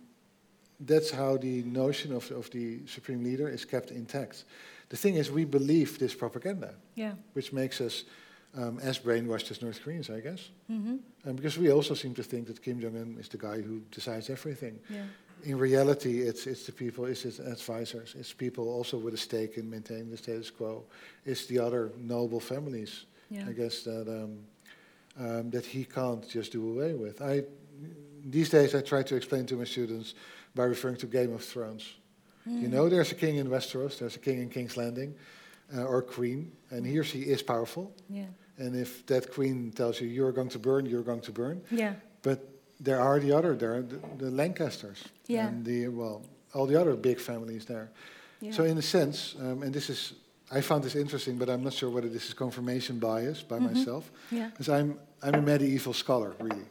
that's 0.86 1.12
how 1.12 1.38
the 1.38 1.64
notion 1.64 2.14
of 2.16 2.32
of 2.32 2.50
the 2.50 2.80
supreme 2.88 3.24
leader 3.24 3.48
is 3.50 3.66
kept 3.66 3.92
intact. 3.92 4.46
The 4.90 4.98
thing 4.98 5.16
is, 5.18 5.32
we 5.32 5.46
believe 5.46 5.98
this 5.98 6.16
propaganda 6.16 6.74
Yeah. 6.96 7.14
which 7.34 7.52
makes 7.54 7.82
us 7.82 8.04
um, 8.56 8.80
as 8.84 9.00
brainwashed 9.00 9.52
as 9.52 9.62
North 9.62 9.82
Koreans, 9.84 10.10
I 10.10 10.20
guess. 10.22 10.52
Mm-hmm. 10.70 10.98
Um, 11.26 11.36
because 11.36 11.58
we 11.62 11.72
also 11.72 11.96
seem 11.96 12.14
to 12.14 12.24
think 12.24 12.46
that 12.48 12.62
Kim 12.62 12.80
Jong 12.80 12.96
Un 12.98 13.18
is 13.20 13.28
the 13.28 13.38
guy 13.38 13.62
who 13.62 13.82
decides 13.92 14.30
everything. 14.30 14.80
Yeah. 14.90 15.06
In 15.44 15.58
reality, 15.58 16.22
it's 16.30 16.46
it's 16.48 16.66
the 16.66 16.72
people, 16.72 17.06
it's 17.12 17.24
his 17.24 17.40
advisors, 17.40 18.16
it's 18.20 18.34
people 18.34 18.64
also 18.78 18.98
with 18.98 19.14
a 19.14 19.18
stake 19.18 19.58
in 19.58 19.70
maintaining 19.70 20.10
the 20.12 20.18
status 20.18 20.52
quo. 20.52 20.84
It's 21.26 21.46
the 21.48 21.60
other 21.60 21.92
noble 21.98 22.40
families, 22.40 23.06
Yeah. 23.30 23.50
I 23.50 23.54
guess, 23.54 23.84
that 23.84 24.08
um, 24.08 24.38
um, 25.18 25.50
that 25.52 25.66
he 25.66 25.86
can't 25.86 26.28
just 26.30 26.52
do 26.52 26.62
away 26.70 26.94
with. 26.94 27.22
I 27.22 27.44
these 28.32 28.50
days 28.50 28.74
I 28.76 28.82
try 28.82 29.04
to 29.04 29.16
explain 29.16 29.46
to 29.46 29.56
my 29.56 29.66
students 29.66 30.14
by 30.56 30.64
referring 30.64 30.98
to 30.98 31.08
Game 31.08 31.34
of 31.34 31.44
Thrones. 31.44 31.96
Mm. 32.48 32.62
You 32.62 32.68
know, 32.68 32.90
there's 32.90 33.12
a 33.12 33.16
king 33.16 33.38
in 33.38 33.48
Westeros, 33.48 33.98
there's 34.00 34.16
a 34.16 34.20
king 34.20 34.40
in 34.42 34.50
King's 34.50 34.78
Landing, 34.78 35.16
uh, 35.76 35.84
or 35.84 36.02
queen, 36.02 36.52
and 36.70 36.86
he 36.86 36.98
or 36.98 37.04
she 37.04 37.20
is 37.22 37.42
powerful. 37.42 37.92
Yeah. 38.10 38.26
And 38.58 38.76
if 38.76 39.06
that 39.08 39.32
queen 39.32 39.72
tells 39.72 40.00
you 40.00 40.08
you're 40.08 40.32
going 40.32 40.50
to 40.50 40.60
burn, 40.60 40.86
you're 40.86 41.04
going 41.04 41.22
to 41.22 41.32
burn. 41.32 41.62
Yeah. 41.72 41.94
But 42.22 42.48
there 42.80 43.00
are 43.00 43.20
the 43.20 43.32
other, 43.32 43.56
there 43.56 43.76
are 43.76 43.82
the, 43.82 44.00
the 44.18 44.30
Lancasters, 44.32 45.04
Yeah. 45.28 45.48
and 45.48 45.66
the 45.66 45.88
well, 45.88 46.22
all 46.54 46.68
the 46.68 46.80
other 46.80 46.96
big 46.96 47.20
families 47.20 47.66
there. 47.66 47.90
Yeah. 48.42 48.52
So 48.52 48.64
in 48.66 48.78
a 48.78 48.82
sense, 48.82 49.36
um, 49.40 49.64
and 49.64 49.74
this 49.74 49.90
is, 49.90 50.14
I 50.52 50.62
found 50.62 50.84
this 50.84 50.96
interesting, 50.96 51.38
but 51.38 51.50
I'm 51.50 51.64
not 51.64 51.74
sure 51.74 51.90
whether 51.90 52.10
this 52.10 52.28
is 52.28 52.34
confirmation 52.34 53.00
bias 53.00 53.42
by 53.42 53.58
Mhm. 53.58 53.74
myself, 53.74 54.12
yeah. 54.32 54.50
because 54.50 54.70
I'm 54.70 55.00
I'm 55.24 55.36
a 55.36 55.42
medieval 55.42 55.94
scholar, 55.94 56.34
really. 56.42 56.66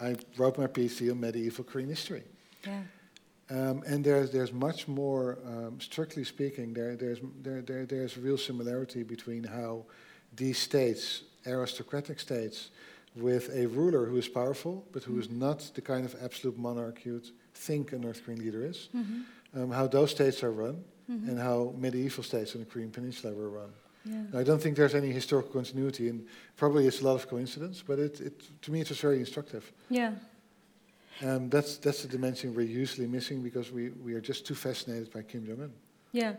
I 0.00 0.16
wrote 0.38 0.56
my 0.58 0.66
PhD 0.66 1.10
on 1.10 1.20
medieval 1.20 1.62
Korean 1.64 1.90
history. 1.90 2.22
Yeah. 2.66 2.82
Um, 3.52 3.82
and 3.86 4.02
there's 4.04 4.30
there's 4.30 4.52
much 4.52 4.88
more, 4.88 5.38
um, 5.46 5.78
strictly 5.80 6.24
speaking, 6.24 6.72
there 6.74 6.96
there's 6.96 7.18
there, 7.44 7.60
there 7.62 7.84
there's 7.86 8.16
real 8.16 8.38
similarity 8.38 9.02
between 9.04 9.44
how 9.44 9.84
these 10.36 10.58
states, 10.58 11.22
aristocratic 11.46 12.18
states, 12.20 12.70
with 13.14 13.50
a 13.54 13.66
ruler 13.66 14.06
who 14.06 14.16
is 14.16 14.28
powerful 14.28 14.74
but 14.92 15.02
who 15.04 15.18
is 15.20 15.28
not 15.28 15.58
the 15.74 15.82
kind 15.82 16.04
of 16.06 16.14
absolute 16.24 16.56
monarch 16.58 17.04
you'd 17.04 17.30
think 17.54 17.92
a 17.92 17.98
North 17.98 18.20
Korean 18.24 18.40
leader 18.40 18.64
is, 18.64 18.88
Mm-hmm. 18.94 19.62
um, 19.62 19.70
how 19.70 19.86
those 19.88 20.10
states 20.10 20.42
are 20.42 20.50
run 20.52 20.76
Mhm. 21.10 21.28
and 21.28 21.38
how 21.38 21.74
medieval 21.76 22.24
states 22.24 22.54
on 22.54 22.60
the 22.64 22.66
Korean 22.72 22.90
Peninsula 22.90 23.34
were 23.34 23.50
run. 23.50 23.72
Yeah. 24.04 24.40
I 24.40 24.44
don't 24.44 24.60
think 24.62 24.76
there's 24.76 24.94
any 24.94 25.12
historical 25.12 25.52
continuity, 25.52 26.08
and 26.08 26.26
probably 26.56 26.86
it's 26.86 27.00
a 27.02 27.04
lot 27.04 27.14
of 27.14 27.26
coincidence, 27.28 27.82
but 27.86 27.98
it, 27.98 28.20
it 28.20 28.62
to 28.62 28.72
me 28.72 28.80
it 28.80 28.88
was 28.88 29.00
very 29.00 29.18
instructive. 29.18 29.62
Yeah. 29.90 30.12
Um, 31.20 31.50
that's 31.50 31.76
that's 31.76 32.02
the 32.02 32.08
dimension 32.08 32.54
we're 32.54 32.62
usually 32.62 33.06
missing 33.06 33.42
because 33.42 33.70
we, 33.70 33.90
we 34.04 34.14
are 34.14 34.20
just 34.20 34.46
too 34.46 34.54
fascinated 34.54 35.12
by 35.12 35.22
Kim 35.22 35.46
Jong 35.46 35.60
Un. 35.62 35.72
Yeah. 36.12 36.34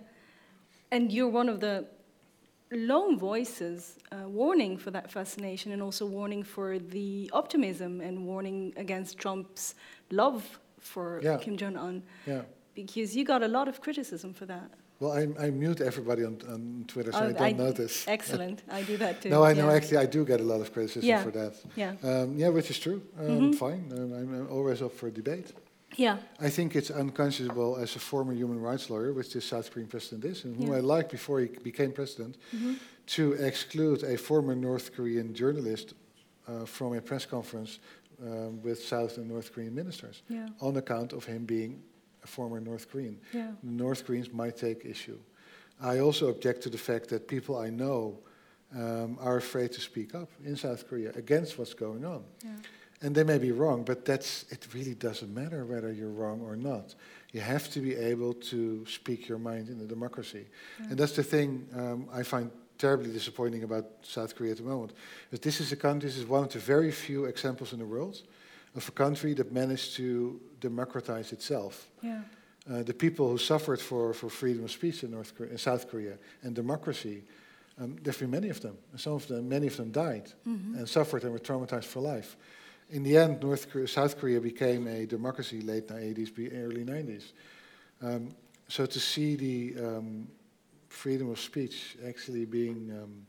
And 0.91 1.11
you're 1.11 1.29
one 1.29 1.49
of 1.49 1.59
the 1.59 1.85
lone 2.71 3.17
voices 3.19 3.97
uh, 4.11 4.27
warning 4.27 4.77
for 4.77 4.91
that 4.91 5.11
fascination 5.11 5.71
and 5.71 5.81
also 5.81 6.05
warning 6.05 6.43
for 6.43 6.79
the 6.79 7.29
optimism 7.33 8.01
and 8.01 8.25
warning 8.25 8.73
against 8.77 9.17
Trump's 9.17 9.75
love 10.11 10.59
for 10.79 11.19
Yeah. 11.23 11.37
Kim 11.37 11.55
Jong 11.57 11.77
un. 11.77 12.03
Yeah. 12.25 12.41
Because 12.75 13.15
you 13.15 13.23
got 13.25 13.43
a 13.43 13.47
lot 13.47 13.67
of 13.67 13.79
criticism 13.81 14.33
for 14.33 14.45
that. 14.47 14.69
Well, 15.03 15.11
I, 15.11 15.47
I 15.47 15.49
mute 15.49 15.81
everybody 15.81 16.23
on, 16.23 16.37
on 16.47 16.85
Twitter, 16.87 17.11
so 17.11 17.17
Oh, 17.19 17.23
I 17.27 17.31
don't 17.33 17.41
I- 17.41 17.51
notice. 17.51 18.07
Excellent. 18.07 18.61
I 18.71 18.83
do 18.83 18.95
that 18.97 19.21
too. 19.21 19.29
No, 19.29 19.43
I 19.43 19.53
know. 19.53 19.69
Actually, 19.69 19.97
I 19.97 20.05
do 20.05 20.23
get 20.25 20.39
a 20.39 20.43
lot 20.43 20.61
of 20.61 20.71
criticism 20.71 21.09
Yeah. 21.09 21.21
for 21.23 21.31
that. 21.31 21.53
Yeah. 21.75 21.95
Um, 22.03 22.37
yeah, 22.37 22.47
which 22.47 22.69
is 22.69 22.79
true. 22.79 23.01
Um, 23.19 23.27
Mhm. 23.51 23.55
Fine. 23.55 23.91
Um, 23.97 24.13
I'm, 24.13 24.33
I'm 24.35 24.47
always 24.49 24.81
up 24.81 24.93
for 24.93 25.09
debate. 25.09 25.51
Yeah. 25.97 26.17
I 26.39 26.49
think 26.49 26.75
it's 26.75 26.89
unconscionable 26.89 27.75
as 27.83 27.95
a 27.97 27.99
former 27.99 28.33
human 28.33 28.59
rights 28.61 28.89
lawyer, 28.89 29.11
which 29.13 29.33
this 29.33 29.45
South 29.45 29.69
Korean 29.71 29.89
president 29.89 30.23
is, 30.25 30.45
and 30.45 30.55
who 30.55 30.67
Yeah. 30.71 30.77
I 30.77 30.79
liked 30.79 31.11
before 31.11 31.41
he 31.41 31.47
became 31.63 31.91
president, 31.91 32.37
Mhm. 32.55 32.77
to 33.17 33.33
exclude 33.33 34.03
a 34.03 34.17
former 34.17 34.55
North 34.55 34.93
Korean 34.95 35.33
journalist 35.33 35.93
uh, 36.47 36.65
from 36.65 36.93
a 36.93 37.01
press 37.01 37.25
conference 37.25 37.79
um, 38.21 38.61
with 38.63 38.79
South 38.83 39.17
and 39.17 39.27
North 39.27 39.51
Korean 39.53 39.75
ministers 39.75 40.23
Yeah. 40.29 40.47
on 40.61 40.77
account 40.77 41.11
of 41.13 41.25
him 41.25 41.45
being 41.45 41.83
a 42.23 42.27
former 42.27 42.59
North 42.59 42.89
Korean. 42.89 43.19
Yeah. 43.33 43.51
The 43.63 43.71
North 43.71 44.05
Koreans 44.05 44.31
might 44.31 44.57
take 44.57 44.85
issue. 44.85 45.19
I 45.81 45.99
also 45.99 46.29
object 46.29 46.63
to 46.63 46.69
the 46.69 46.77
fact 46.77 47.09
that 47.09 47.27
people 47.27 47.57
I 47.57 47.69
know 47.69 48.19
um, 48.75 49.17
are 49.19 49.37
afraid 49.37 49.71
to 49.73 49.81
speak 49.81 50.15
up 50.15 50.29
in 50.43 50.55
South 50.55 50.87
Korea 50.87 51.11
against 51.15 51.57
what's 51.57 51.73
going 51.73 52.05
on. 52.05 52.23
Yeah. 52.43 52.51
And 53.01 53.13
they 53.13 53.23
may 53.23 53.37
be 53.37 53.51
wrong, 53.51 53.83
but 53.83 54.05
that's 54.05 54.45
it 54.49 54.65
really 54.73 54.95
doesn't 54.95 55.33
matter 55.33 55.65
whether 55.65 55.91
you're 55.91 56.09
wrong 56.09 56.41
or 56.41 56.55
not. 56.55 56.95
You 57.33 57.41
have 57.41 57.69
to 57.71 57.81
be 57.81 57.95
able 57.95 58.33
to 58.33 58.85
speak 58.85 59.27
your 59.27 59.39
mind 59.39 59.67
in 59.67 59.79
a 59.81 59.85
democracy. 59.85 60.45
Yeah. 60.79 60.87
And 60.89 60.97
that's 60.97 61.15
the 61.15 61.23
thing 61.23 61.67
um, 61.75 62.07
I 62.13 62.23
find 62.23 62.49
terribly 62.77 63.11
disappointing 63.11 63.63
about 63.63 63.85
South 64.01 64.35
Korea 64.35 64.51
at 64.51 64.57
the 64.57 64.63
moment. 64.63 64.93
Is 65.31 65.39
this 65.39 65.59
is 65.59 65.71
a 65.71 65.75
country, 65.75 66.09
this 66.09 66.17
is 66.17 66.25
one 66.25 66.43
of 66.43 66.53
the 66.53 66.59
very 66.59 66.91
few 66.91 67.25
examples 67.25 67.73
in 67.73 67.79
the 67.79 67.85
world 67.85 68.21
of 68.75 68.87
a 68.87 68.91
country 68.91 69.33
that 69.33 69.51
managed 69.51 69.95
to 69.95 70.39
democratize 70.63 71.31
itself. 71.33 71.89
Yeah. 72.01 72.21
uh, 72.71 72.81
the 72.83 72.93
people 72.93 73.25
who 73.29 73.37
suffered 73.37 73.79
for, 73.81 74.13
for 74.13 74.29
freedom 74.29 74.63
of 74.63 74.71
speech 74.71 75.03
in, 75.03 75.11
North 75.11 75.35
Korea, 75.35 75.51
in 75.51 75.57
South 75.57 75.89
Korea 75.89 76.17
and 76.43 76.55
democracy, 76.55 77.23
um, 77.79 77.95
there 78.01 78.13
have 78.13 78.19
been 78.21 78.31
many 78.31 78.49
of 78.49 78.59
them. 78.61 78.77
Some 78.95 79.13
of 79.13 79.27
them, 79.27 79.49
many 79.49 79.67
of 79.67 79.75
them 79.75 79.91
died 79.91 80.31
Mhm. 80.47 80.77
and 80.77 80.87
suffered 80.87 81.23
and 81.23 81.31
were 81.33 81.39
traumatized 81.41 81.85
for 81.85 82.01
life. 82.15 82.37
In 82.89 83.03
the 83.03 83.17
end, 83.17 83.41
North 83.41 83.69
Korea, 83.69 83.87
South 83.87 84.17
Korea 84.17 84.39
became 84.39 84.87
a 84.87 85.05
democracy 85.05 85.61
late 85.61 85.87
80s, 85.91 86.31
early 86.53 86.83
90s. 86.85 87.33
Um, 88.01 88.35
so 88.67 88.85
to 88.85 88.99
see 88.99 89.35
the 89.35 89.75
um, 89.85 90.27
freedom 90.89 91.29
of 91.29 91.39
speech 91.39 91.97
actually 92.07 92.45
being, 92.45 92.91
um, 92.91 93.25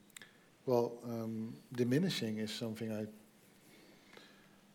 well, 0.67 0.93
um, 1.05 1.55
diminishing 1.73 2.39
is 2.39 2.53
something 2.53 2.93
I, 2.93 3.07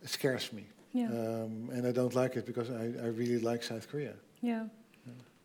it 0.03 0.09
scares 0.09 0.51
me. 0.53 0.63
Yeah. 0.91 1.07
Um, 1.07 1.69
and 1.71 1.85
I 1.85 1.91
don't 1.91 2.15
like 2.15 2.35
it 2.35 2.45
because 2.45 2.69
I, 2.69 2.83
I 3.03 3.07
really 3.07 3.39
like 3.39 3.63
South 3.63 3.87
Korea. 3.89 4.13
yeah. 4.41 4.65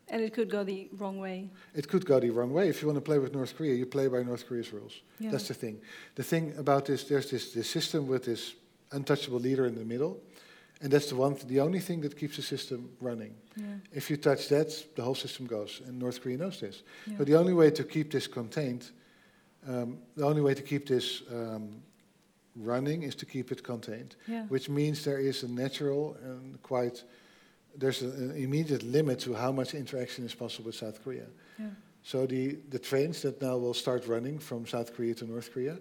And 0.08 0.22
it 0.22 0.34
could 0.34 0.50
go 0.50 0.62
the 0.64 0.88
wrong 0.98 1.18
way. 1.18 1.48
It 1.74 1.88
could 1.88 2.04
go 2.04 2.20
the 2.20 2.28
wrong 2.28 2.52
way. 2.52 2.68
If 2.68 2.82
you 2.82 2.88
want 2.88 2.98
to 2.98 3.00
play 3.00 3.18
with 3.18 3.32
North 3.32 3.56
Korea, 3.56 3.74
you 3.74 3.86
play 3.86 4.06
by 4.06 4.22
North 4.22 4.46
Korea's 4.46 4.70
rules. 4.70 5.00
Yeah. 5.18 5.30
That's 5.30 5.48
the 5.48 5.54
thing. 5.54 5.80
The 6.14 6.22
thing 6.22 6.54
about 6.58 6.84
this, 6.84 7.04
there's 7.04 7.30
this, 7.30 7.54
this 7.54 7.70
system 7.70 8.06
with 8.06 8.26
this 8.26 8.54
untouchable 8.92 9.40
leader 9.40 9.64
in 9.64 9.74
the 9.74 9.84
middle, 9.84 10.20
and 10.82 10.92
that's 10.92 11.06
the 11.06 11.16
one, 11.16 11.38
the 11.46 11.58
only 11.58 11.80
thing 11.80 12.02
that 12.02 12.18
keeps 12.18 12.36
the 12.36 12.42
system 12.42 12.90
running. 13.00 13.34
Yeah. 13.56 13.64
If 13.92 14.10
you 14.10 14.18
touch 14.18 14.48
that, 14.50 14.94
the 14.94 15.02
whole 15.02 15.14
system 15.14 15.46
goes, 15.46 15.80
and 15.86 15.98
North 15.98 16.20
Korea 16.20 16.36
knows 16.36 16.60
this. 16.60 16.82
So 17.16 17.24
the 17.24 17.36
only 17.36 17.54
way 17.54 17.70
to 17.70 17.82
keep 17.82 18.10
this 18.10 18.26
contained, 18.26 18.90
um, 19.66 19.98
the 20.16 20.26
only 20.26 20.42
way 20.42 20.52
to 20.52 20.62
keep 20.62 20.86
this 20.86 21.22
um, 21.32 21.82
running 22.56 23.02
is 23.02 23.14
to 23.16 23.26
keep 23.26 23.50
it 23.52 23.62
contained, 23.62 24.16
yeah. 24.28 24.46
which 24.48 24.68
means 24.68 25.04
there 25.04 25.18
is 25.18 25.42
a 25.42 25.48
natural 25.48 26.16
and 26.22 26.62
quite, 26.62 27.02
there's 27.76 28.02
a- 28.02 28.06
an 28.06 28.36
immediate 28.36 28.82
limit 28.82 29.18
to 29.20 29.34
how 29.34 29.52
much 29.52 29.74
interaction 29.74 30.24
is 30.24 30.34
possible 30.34 30.66
with 30.66 30.76
South 30.76 31.02
Korea. 31.02 31.26
yeah. 31.58 31.70
So 32.06 32.26
the, 32.26 32.58
the 32.68 32.78
trains 32.78 33.22
that 33.22 33.40
now 33.40 33.56
will 33.56 33.72
start 33.74 34.06
running 34.06 34.38
from 34.38 34.66
South 34.66 34.94
Korea 34.94 35.14
to 35.14 35.24
North 35.24 35.50
Korea, 35.54 35.78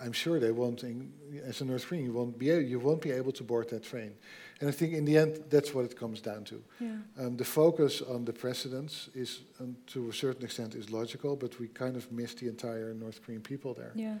I'm 0.00 0.12
sure 0.12 0.40
they 0.40 0.50
won't, 0.50 0.82
in, 0.82 1.12
as 1.46 1.60
a 1.60 1.64
North 1.64 1.86
Korean, 1.86 2.04
you 2.04 2.12
won't, 2.12 2.36
be, 2.36 2.46
you 2.46 2.80
won't 2.80 3.00
be 3.00 3.12
able 3.12 3.30
to 3.32 3.44
board 3.44 3.68
that 3.70 3.84
train. 3.84 4.12
And 4.60 4.68
I 4.68 4.72
think 4.72 4.92
in 4.94 5.04
the 5.04 5.16
end, 5.16 5.44
that's 5.50 5.72
what 5.72 5.84
it 5.84 5.96
comes 5.96 6.20
down 6.20 6.42
to. 6.44 6.62
yeah. 6.80 6.96
Um, 7.18 7.36
the 7.36 7.44
focus 7.44 8.02
on 8.02 8.24
the 8.24 8.32
precedents 8.32 9.08
is, 9.14 9.42
um, 9.60 9.76
to 9.86 10.08
a 10.08 10.12
certain 10.12 10.42
extent, 10.44 10.74
is 10.74 10.90
logical, 10.90 11.36
but 11.36 11.58
we 11.60 11.68
kind 11.68 11.96
of 11.96 12.10
miss 12.10 12.34
the 12.34 12.48
entire 12.48 12.92
North 12.92 13.22
Korean 13.24 13.40
people 13.40 13.74
there. 13.74 13.92
Yeah. 13.94 14.16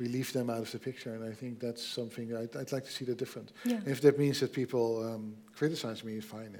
We 0.00 0.08
leave 0.08 0.32
them 0.32 0.48
out 0.48 0.60
of 0.60 0.72
the 0.72 0.78
picture, 0.78 1.12
and 1.12 1.22
I 1.22 1.34
think 1.34 1.60
that's 1.60 1.86
something 1.86 2.34
I'd, 2.34 2.56
I'd 2.56 2.72
like 2.72 2.84
to 2.86 2.90
see 2.90 3.04
that 3.04 3.18
different. 3.18 3.52
Yeah. 3.66 3.80
If 3.84 4.00
that 4.00 4.18
means 4.18 4.40
that 4.40 4.50
people 4.50 5.04
um, 5.06 5.36
criticize 5.54 6.02
me, 6.02 6.20
fine. 6.20 6.56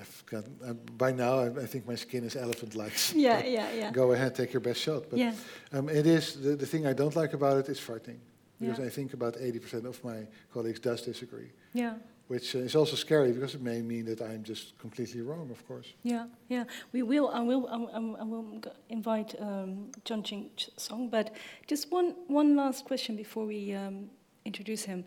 I've 0.00 0.22
got, 0.26 0.44
uh, 0.64 0.74
by 0.96 1.10
now, 1.10 1.40
I, 1.40 1.46
I 1.62 1.66
think 1.66 1.88
my 1.88 1.96
skin 1.96 2.22
is 2.22 2.36
elephant-like. 2.36 2.92
Yeah, 3.16 3.44
yeah, 3.44 3.72
yeah. 3.72 3.90
Go 3.90 4.12
ahead, 4.12 4.36
take 4.36 4.52
your 4.52 4.60
best 4.60 4.80
shot. 4.80 5.10
But 5.10 5.18
Yeah. 5.18 5.34
um, 5.72 5.88
it 5.88 6.06
is 6.06 6.34
the, 6.40 6.54
the 6.54 6.66
thing 6.66 6.86
I 6.86 6.92
don't 6.92 7.16
like 7.16 7.32
about 7.34 7.56
it 7.58 7.68
is 7.68 7.80
frightening 7.80 8.20
because 8.60 8.78
Yeah. 8.78 8.84
I 8.86 8.90
think 8.90 9.12
about 9.12 9.34
80% 9.34 9.84
of 9.86 10.02
my 10.04 10.28
colleagues 10.52 10.78
does 10.78 11.02
disagree, 11.02 11.50
Yeah. 11.74 11.94
Which 12.30 12.54
is 12.54 12.76
also 12.76 12.94
scary 12.94 13.32
because 13.32 13.56
it 13.56 13.60
may 13.60 13.82
mean 13.82 14.04
that 14.04 14.22
I'm 14.22 14.44
just 14.44 14.78
completely 14.78 15.20
wrong, 15.20 15.50
of 15.50 15.66
course. 15.66 15.88
Yeah, 16.04 16.26
yeah. 16.48 16.62
We 16.92 17.02
will. 17.02 17.28
I 17.28 17.40
will. 17.40 17.66
I, 17.68 17.76
will- 18.24 18.62
invite 18.88 19.34
um, 19.40 19.90
Jang 20.04 20.22
Jin 20.22 20.50
Ch- 20.56 20.70
Song. 20.76 21.08
But 21.10 21.34
just 21.66 21.90
one 21.90 22.14
one 22.28 22.54
last 22.54 22.84
question 22.84 23.16
before 23.16 23.46
we 23.46 23.74
um, 23.74 24.10
introduce 24.44 24.84
him. 24.84 25.02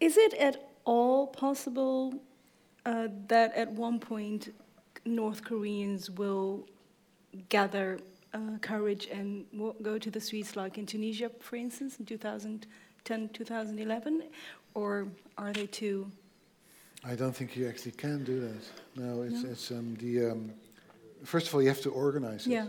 Is 0.00 0.16
it 0.16 0.32
at 0.34 0.70
all 0.86 1.26
possible 1.26 2.14
uh, 2.86 3.08
that 3.28 3.54
at 3.54 3.70
one 3.70 3.98
point 4.00 4.54
North 5.04 5.44
Koreans 5.44 6.10
will 6.10 6.66
gather 7.50 7.98
uh, 8.32 8.56
courage 8.62 9.06
and 9.12 9.44
go 9.82 9.98
to 9.98 10.10
the 10.10 10.20
streets 10.20 10.56
like 10.56 10.78
in 10.78 10.86
Tunisia, 10.86 11.30
for 11.40 11.56
instance, 11.56 11.98
in 11.98 12.06
2010, 12.06 13.28
2011, 13.34 14.22
or 14.74 15.06
are 15.38 15.52
they 15.52 15.66
too? 15.66 16.10
I 17.04 17.14
don't 17.14 17.34
think 17.34 17.56
you 17.56 17.66
actually 17.68 17.92
can 17.92 18.24
do 18.24 18.40
that. 18.40 18.62
No, 18.96 19.22
it's, 19.22 19.42
No? 19.42 19.50
it's 19.50 19.70
um, 19.70 19.96
the. 20.00 20.30
Um, 20.30 20.52
first 21.24 21.48
of 21.48 21.54
all, 21.54 21.62
you 21.62 21.68
have 21.68 21.80
to 21.82 21.90
organize 21.90 22.46
it. 22.46 22.50
Yeah. 22.52 22.68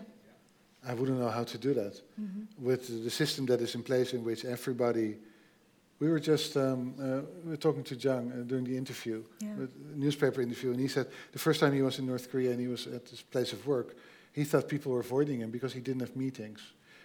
I 0.87 0.93
wouldn't 0.95 1.19
know 1.19 1.29
how 1.29 1.43
to 1.43 1.57
do 1.57 1.73
that 1.75 2.01
Mhm. 2.19 2.47
with 2.57 2.87
the 3.03 3.09
system 3.11 3.45
that 3.47 3.61
is 3.61 3.75
in 3.75 3.83
place, 3.83 4.13
in 4.13 4.23
which 4.23 4.45
everybody. 4.45 5.17
We 5.99 6.09
were 6.09 6.19
just 6.19 6.55
um, 6.57 6.95
uh, 6.99 7.21
we 7.43 7.51
were 7.51 7.57
talking 7.57 7.83
to 7.83 7.95
Jang 7.95 8.31
uh, 8.31 8.35
during 8.47 8.63
the 8.65 8.75
interview, 8.75 9.23
Yeah. 9.39 9.67
newspaper 9.95 10.41
interview, 10.41 10.71
and 10.71 10.79
he 10.79 10.87
said 10.87 11.05
the 11.31 11.37
first 11.39 11.59
time 11.59 11.73
he 11.73 11.83
was 11.83 11.99
in 11.99 12.05
North 12.07 12.31
Korea 12.31 12.49
and 12.51 12.59
he 12.59 12.67
was 12.67 12.87
at 12.87 13.07
his 13.09 13.21
place 13.21 13.53
of 13.53 13.67
work, 13.67 13.95
he 14.33 14.43
thought 14.43 14.67
people 14.67 14.91
were 14.91 15.01
avoiding 15.01 15.41
him 15.41 15.51
because 15.51 15.73
he 15.73 15.79
didn't 15.81 15.99
have 16.01 16.15
meetings. 16.15 16.61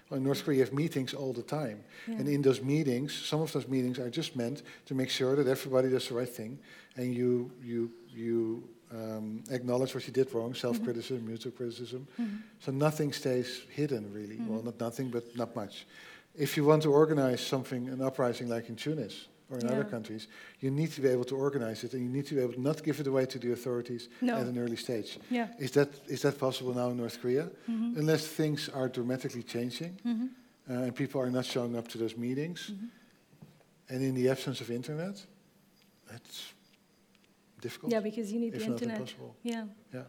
Well, 0.09 0.19
in 0.19 0.25
North 0.25 0.45
Korea, 0.45 0.59
you 0.59 0.65
have 0.65 0.73
meetings 0.73 1.15
all 1.15 1.33
the 1.33 1.43
time. 1.43 1.83
Yeah. 2.07 2.17
And 2.19 2.29
in 2.29 2.43
those 2.43 2.63
meetings, 2.63 3.13
some 3.13 3.41
of 3.41 3.53
those 3.53 3.67
meetings 3.67 3.99
are 3.99 4.09
just 4.11 4.37
meant 4.37 4.63
to 4.87 4.95
make 4.95 5.11
sure 5.11 5.35
that 5.37 5.49
everybody 5.49 5.91
does 5.91 6.09
the 6.09 6.15
right 6.15 6.29
thing 6.29 6.59
and 6.97 7.13
you, 7.15 7.51
you, 7.63 7.91
you 8.15 8.69
um, 8.93 9.43
acknowledge 9.51 9.95
what 9.95 10.07
you 10.07 10.13
did 10.13 10.33
wrong, 10.33 10.55
self 10.55 10.81
criticism, 10.83 11.27
mutual 11.27 11.51
criticism. 11.53 12.07
Mhm. 12.21 12.39
So 12.61 12.71
nothing 12.71 13.13
stays 13.13 13.63
hidden, 13.71 14.13
really. 14.13 14.37
Well, 14.39 14.61
Mhm. 14.61 14.65
not 14.67 14.81
nothing, 14.81 15.11
but 15.11 15.37
not 15.37 15.57
much. 15.57 15.87
If 16.37 16.57
you 16.57 16.65
want 16.65 16.83
to 16.85 16.93
organize 16.93 17.41
something, 17.41 17.89
an 17.89 18.01
uprising 18.01 18.49
like 18.49 18.69
in 18.69 18.77
Tunis 18.77 19.27
or 19.51 19.59
in 19.59 19.67
other 19.69 19.85
countries, 19.85 20.27
you 20.61 20.71
need 20.71 20.91
to 20.93 21.01
be 21.01 21.09
able 21.09 21.25
to 21.25 21.37
organize 21.37 21.85
it 21.85 21.93
and 21.95 22.03
you 22.03 22.09
need 22.09 22.27
to 22.27 22.35
be 22.35 22.41
able 22.41 22.55
to 22.55 22.61
not 22.61 22.83
give 22.83 22.99
it 23.01 23.07
away 23.07 23.27
to 23.27 23.39
the 23.39 23.53
authorities 23.53 24.09
No. 24.21 24.35
at 24.37 24.47
an 24.47 24.59
early 24.59 24.77
stage. 24.77 25.19
Yeah. 25.31 25.49
Is 25.59 25.71
that, 25.73 25.89
is 26.09 26.23
that 26.23 26.39
possible 26.39 26.75
now 26.75 26.91
in 26.91 26.97
North 26.97 27.21
Korea? 27.21 27.49
Mhm. 27.69 27.97
Unless 27.97 28.27
things 28.27 28.69
are 28.69 28.89
dramatically 28.89 29.43
changing 29.45 29.99
Mhm. 30.05 30.29
uh, 30.69 30.73
and 30.87 30.95
people 30.95 31.21
are 31.21 31.31
not 31.31 31.45
showing 31.45 31.77
up 31.77 31.87
to 31.89 31.99
those 31.99 32.17
meetings, 32.17 32.71
Mhm. 32.73 32.89
and 33.89 34.03
in 34.03 34.15
the 34.15 34.29
absence 34.31 34.61
of 34.61 34.69
internet, 34.71 35.25
it's 36.13 36.53
difficult, 37.61 37.93
Yeah, 37.93 38.01
because 38.03 38.33
you 38.33 38.41
need 38.41 38.55
if 38.55 38.63
the 38.63 38.69
not 38.71 38.83
internet. 38.83 38.99
impossible. 38.99 39.37
Yeah. 39.45 39.67
Yeah. 39.95 40.05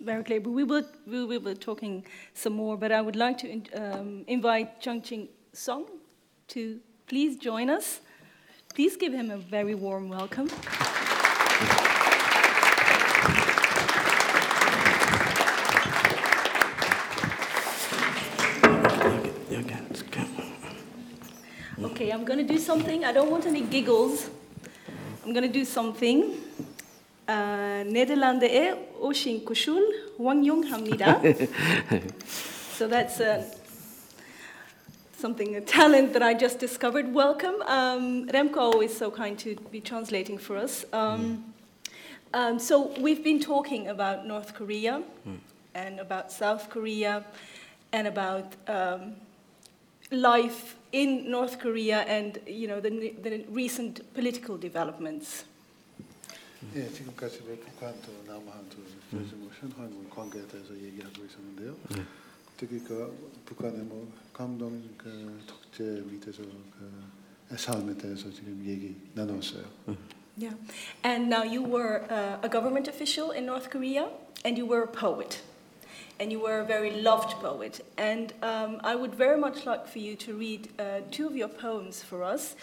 Very 0.00 0.24
clear. 0.24 0.40
But 0.40 0.50
we 0.50 0.64
will, 0.64 0.84
we 1.06 1.24
will 1.24 1.40
be 1.40 1.54
talking 1.54 2.04
some 2.34 2.54
more. 2.56 2.76
But 2.76 2.90
I 2.92 3.00
would 3.00 3.16
like 3.16 3.38
to 3.38 3.48
in- 3.48 3.66
um, 3.74 4.24
invite 4.26 4.80
Jang 4.80 5.02
Jin 5.02 5.28
Sung 5.52 5.86
to 6.48 6.80
please 7.06 7.36
join 7.36 7.68
us. 7.70 8.00
Please 8.74 8.96
give 8.96 9.12
him 9.12 9.30
a 9.30 9.36
very 9.36 9.74
warm 9.74 10.08
welcome. 10.08 10.48
Okay, 21.82 22.10
I'm 22.10 22.24
gonna 22.24 22.44
do 22.44 22.58
something. 22.58 23.04
I 23.04 23.12
don't 23.12 23.30
want 23.30 23.46
any 23.46 23.62
giggles. 23.62 24.30
I'm 25.24 25.32
gonna 25.34 25.48
do 25.48 25.64
something. 25.64 26.34
Uh, 27.28 27.84
e 27.84 28.72
oshin 29.02 29.42
kushul 29.44 29.82
wang 30.18 30.44
yong 30.44 30.64
hamida. 30.64 31.20
So 32.80 32.88
that's 32.88 33.20
uh, 33.20 33.44
something, 35.19 35.55
a 35.55 35.61
talent 35.61 36.13
that 36.13 36.21
I 36.21 36.33
just 36.33 36.59
discovered. 36.59 37.13
Welcome. 37.13 37.61
Um, 37.65 38.27
Remco 38.27 38.57
always 38.57 38.95
so 38.95 39.09
kind 39.09 39.37
to 39.39 39.55
be 39.71 39.81
translating 39.81 40.37
for 40.37 40.57
us. 40.57 40.85
Um, 40.93 41.53
um, 42.33 42.59
so 42.59 42.93
we've 42.99 43.23
been 43.23 43.39
talking 43.39 43.87
about 43.87 44.27
North 44.27 44.53
Korea 44.53 45.01
and 45.73 45.99
about 45.99 46.31
South 46.31 46.69
Korea 46.69 47.23
and 47.91 48.07
about 48.07 48.55
um, 48.67 49.15
life 50.11 50.75
in 50.91 51.29
North 51.29 51.59
Korea 51.59 51.99
and 52.07 52.39
you 52.45 52.67
know 52.67 52.79
the, 52.79 53.13
the 53.23 53.45
recent 53.49 54.01
political 54.13 54.57
developments. 54.57 55.45
예, 56.75 56.89
지금까지 56.89 57.41
뭐 57.45 57.55
북한도 57.55 58.23
남한도 58.25 58.77
그래서 59.11 59.35
뭐 59.35 59.51
현황 59.59 60.09
관계에 60.09 60.47
대해서 60.47 60.73
얘기하고 60.73 61.23
있었는데요. 61.23 61.75
네. 61.89 62.03
특히 62.57 62.79
그 62.79 63.13
북한의 63.45 63.83
뭐 63.83 64.11
감동 64.39 64.81
그 64.97 65.39
독재 65.47 66.03
밑에서 66.11 66.43
그 66.43 67.55
삶에 67.55 67.95
대해서 67.97 68.29
지금 68.31 68.63
얘기 68.65 68.95
나눴어요. 69.13 69.63
Yeah. 70.37 70.55
And 71.03 71.29
now 71.29 71.43
you 71.43 71.63
were 71.63 72.03
uh, 72.09 72.37
a 72.43 72.49
government 72.49 72.87
official 72.89 73.31
in 73.31 73.45
North 73.45 73.69
Korea 73.69 74.09
and 74.43 74.57
you 74.57 74.65
were 74.65 74.83
a 74.83 74.87
poet. 74.87 75.41
And 76.19 76.31
you 76.31 76.39
were 76.39 76.59
a 76.59 76.65
very 76.65 77.01
loved 77.01 77.31
poet. 77.41 77.83
And 77.97 78.33
um, 78.41 78.79
I 78.83 78.95
would 78.95 79.15
very 79.15 79.37
much 79.37 79.65
like 79.65 79.87
for 79.87 79.99
you 79.99 80.15
to 80.17 80.33
read 80.33 80.69
uh, 80.79 81.01
two 81.11 81.27
of 81.27 81.35
your 81.35 81.49
poems 81.49 82.03
for 82.03 82.23
us 82.23 82.55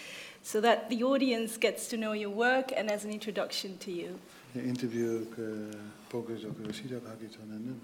so 0.42 0.60
that 0.60 0.88
the 0.88 1.02
audience 1.04 1.56
gets 1.56 1.86
to 1.88 1.96
know 1.96 2.12
your 2.12 2.30
work 2.30 2.72
and 2.74 2.90
as 2.90 3.04
an 3.04 3.12
introduction 3.12 3.78
to 3.78 3.90
you. 3.90 4.18
예, 4.56 4.60
인터뷰 4.60 5.26
그 5.34 5.70
본격적으로 6.10 6.70
시작하기 6.72 7.30
전에는 7.30 7.80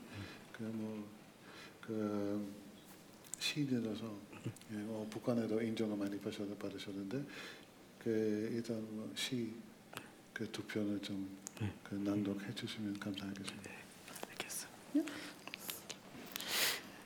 그뭐그 0.53 2.47
시들어서 3.44 4.06
예, 4.72 4.76
어, 4.88 5.06
북한에도 5.10 5.62
인정을 5.62 5.98
많이 5.98 6.18
받으셨- 6.20 6.58
받으셨는데 6.58 7.22
그 8.00 8.50
일단 8.54 8.78
뭐 8.96 9.12
시그 9.16 10.50
두 10.52 10.64
편을 10.64 11.02
좀그 11.02 11.96
낭독해 11.96 12.56
주시면 12.56 12.98
감사하겠습니다. 13.00 13.70
알겠어. 14.30 14.68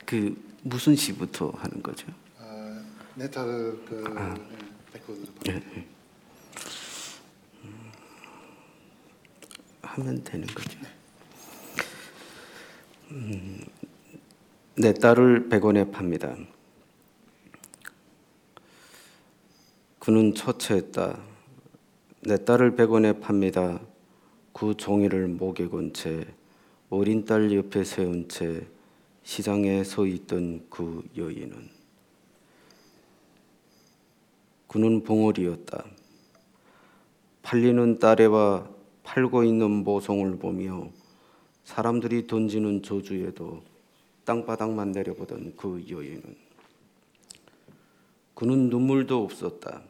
그 0.06 0.44
무슨 0.62 0.96
시부터 0.96 1.50
하는 1.52 1.82
거죠? 1.82 2.08
아, 2.38 2.86
네타를 3.16 3.84
그 3.86 4.04
백호들 4.94 5.26
예, 5.50 5.54
예. 5.54 5.88
음, 7.64 7.92
하면 9.82 10.24
되는 10.24 10.46
거죠. 10.48 10.80
음, 13.12 13.66
내 14.80 14.94
딸을 14.94 15.50
100원에 15.50 15.92
팝니다. 15.92 16.38
그는 19.98 20.36
처체했다. 20.36 21.20
내 22.22 22.46
딸을 22.46 22.76
100원에 22.76 23.20
팝니다. 23.20 23.82
그 24.54 24.76
종이를 24.78 25.30
목에 25.30 25.68
건 25.68 25.92
채 25.94 26.28
어린 26.92 27.26
딸 27.26 27.52
옆에 27.52 27.84
세운 27.84 28.30
채 28.30 28.68
시장에 29.24 29.84
서 29.84 30.06
있던 30.06 30.68
그 30.70 31.04
여인은 31.18 31.70
그는 34.68 35.04
봉어리였다. 35.04 35.86
팔리는 37.42 37.98
딸애와 37.98 38.70
팔고 39.02 39.44
있는 39.44 39.72
모송을 39.72 40.38
보며 40.38 40.92
사람들이 41.64 42.28
던지는 42.28 42.84
저주에도 42.84 43.64
땅바닥만 44.28 44.92
내려보던 44.92 45.56
그 45.56 45.86
여인은 45.90 46.36
그는 48.36 48.70
눈물도 48.70 49.24
없었다. 49.24 49.84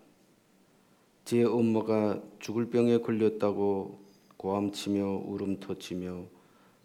제 1.25 1.43
엄마가 1.43 2.21
죽을 2.38 2.69
병에 2.69 2.99
걸렸다고 2.99 3.99
고함치며 4.38 5.23
울음 5.25 5.59
터치며 5.59 6.25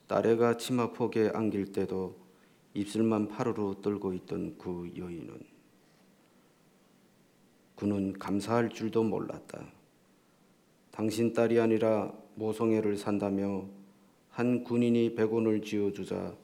딸애가 0.07 0.57
치마폭에 0.57 1.33
안길 1.35 1.73
때도 1.73 2.17
입술만 2.73 3.29
파르르 3.29 3.75
떨고 3.83 4.15
있던 4.15 4.57
그 4.57 4.91
여인은 4.97 5.39
그는 7.77 8.15
감사할 8.15 8.71
줄도 8.71 9.05
몰랐다. 9.05 9.63
당신 10.91 11.35
딸이 11.35 11.61
아니라 11.61 12.15
모성애를 12.35 12.97
산다며 12.97 13.67
한 14.31 14.65
군인이 14.65 15.15
백원을 15.15 15.61
쥐어주자 15.61 16.41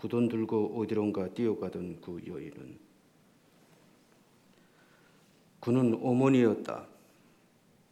그돈 0.00 0.30
들고 0.30 0.80
어디론가 0.80 1.34
뛰어가던 1.34 2.00
그 2.00 2.22
여인은 2.26 2.78
그는 5.60 6.00
어머니였다. 6.02 6.88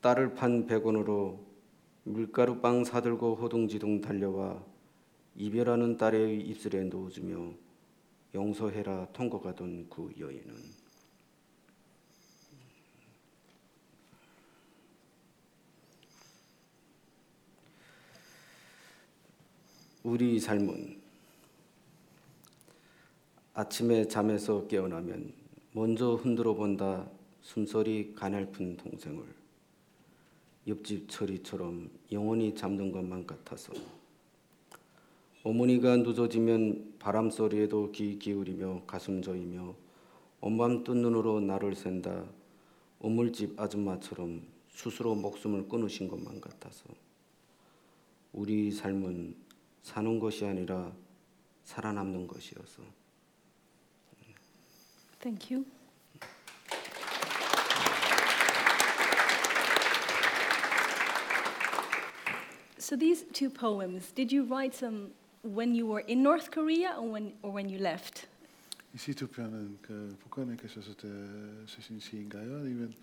딸을 0.00 0.34
판 0.34 0.66
백원으로 0.66 1.38
밀가루 2.04 2.62
빵 2.62 2.82
사들고 2.82 3.34
호둥지둥 3.34 4.00
달려와 4.00 4.64
이별하는 5.36 5.98
딸의 5.98 6.40
입술에 6.48 6.84
넣어주며 6.84 7.52
용서해라 8.34 9.09
통곡하던 9.12 9.90
그 9.90 10.11
여인은 10.18 10.54
우리 20.04 20.40
삶은 20.40 20.97
아침에 23.59 24.06
잠에서 24.06 24.68
깨어나면 24.68 25.32
먼저 25.72 26.14
흔들어 26.14 26.54
본다 26.54 27.11
숨소리 27.42 28.14
가냘픈 28.14 28.76
동생을. 28.76 29.24
옆집 30.68 31.09
철이처럼 31.09 31.90
영원히 32.12 32.54
잠든 32.54 32.92
것만 32.92 33.26
같아서. 33.26 33.72
어머니가 35.42 35.96
늦어지면 35.96 36.98
바람 37.00 37.30
소리에도 37.30 37.90
귀 37.90 38.16
기울이며 38.16 38.82
가슴 38.86 39.22
저이며 39.22 39.74
온밤 40.40 40.84
뜬 40.84 41.02
눈으로 41.02 41.40
나를 41.40 41.74
샌다 41.74 42.26
어물집 43.00 43.59
아줌마처럼 43.59 44.40
스스로 44.70 45.16
목숨을 45.16 45.68
끊으신 45.68 46.06
것만 46.06 46.40
같아서. 46.40 46.84
우리 48.32 48.70
삶은 48.70 49.34
사는 49.82 50.20
것이 50.20 50.46
아니라 50.46 50.92
살아남는 51.64 52.28
것이어서 52.28 53.07
Thank 55.22 55.49
you. 55.49 55.66
So 62.78 62.97
these 62.97 63.24
two 63.32 63.49
poems, 63.49 64.11
did 64.11 64.32
you 64.32 64.43
write 64.43 64.74
them 64.74 65.11
when 65.41 65.74
you 65.74 65.88
were 65.88 66.01
in 66.01 66.22
North 66.22 66.51
Korea 66.51 66.95
or 66.99 67.09
when, 67.09 67.34
or 67.41 67.51
when 67.51 67.70
you 67.70 67.80
left? 67.80 68.28
이 68.93 68.97
시투표는 68.97 69.80
그 69.82 70.16
북한에 70.20 70.55
계셨을 70.55 70.93
때 70.95 71.07
쓰신 71.66 71.99
시인가요? 71.99 72.57
아니면 72.57 72.93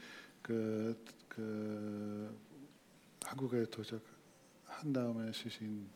그, 0.42 0.96
그 1.28 2.32
한국에 3.24 3.64
도착한 3.64 4.92
다음에 4.92 5.32
쓰신 5.32 5.88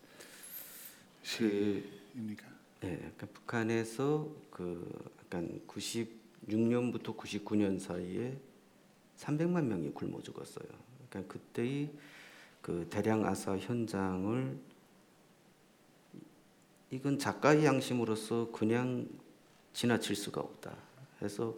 시입니까? 1.22 2.46
네, 2.81 2.95
그러니까 2.97 3.27
북한에서 3.33 4.29
그 4.51 5.11
약간 5.23 5.61
96년부터 5.67 7.15
99년 7.17 7.79
사이에 7.79 8.37
300만 9.17 9.63
명이 9.65 9.91
굶어 9.91 10.21
죽었어요. 10.21 10.65
그러니까 11.09 11.33
그때의 11.33 11.91
그 12.61 12.87
대량 12.89 13.25
아사 13.25 13.57
현장을 13.57 14.57
이건 16.91 17.19
작가의 17.19 17.65
양심으로서 17.65 18.51
그냥 18.51 19.07
지나칠 19.73 20.15
수가 20.15 20.41
없다. 20.41 20.75
해서 21.21 21.55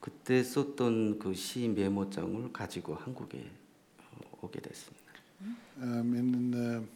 그때 0.00 0.42
썼던 0.42 1.18
그 1.18 1.34
시 1.34 1.68
메모장을 1.68 2.52
가지고 2.52 2.94
한국에 2.94 3.50
어, 3.98 4.38
오게 4.42 4.60
됐습니다. 4.60 5.08
Um, 5.80 6.88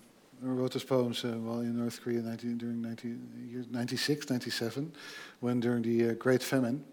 wrote 0.42 0.72
those 0.72 0.84
poems 0.84 1.24
uh, 1.24 1.28
while 1.28 1.60
in 1.60 1.78
North 1.78 2.00
Korea 2.02 2.20
19, 2.20 2.58
during 2.58 2.82
19, 2.82 3.66
96, 3.70 4.30
97, 4.30 4.92
when 5.40 5.60
during 5.60 5.82
the 5.82 6.10
uh, 6.10 6.12
Great 6.14 6.42
Famine, 6.42 6.84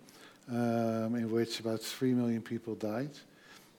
um, 0.52 1.16
in 1.16 1.30
which 1.32 1.60
about 1.60 1.82
3 1.82 2.14
million 2.14 2.42
people 2.42 2.76
died. 2.76 3.12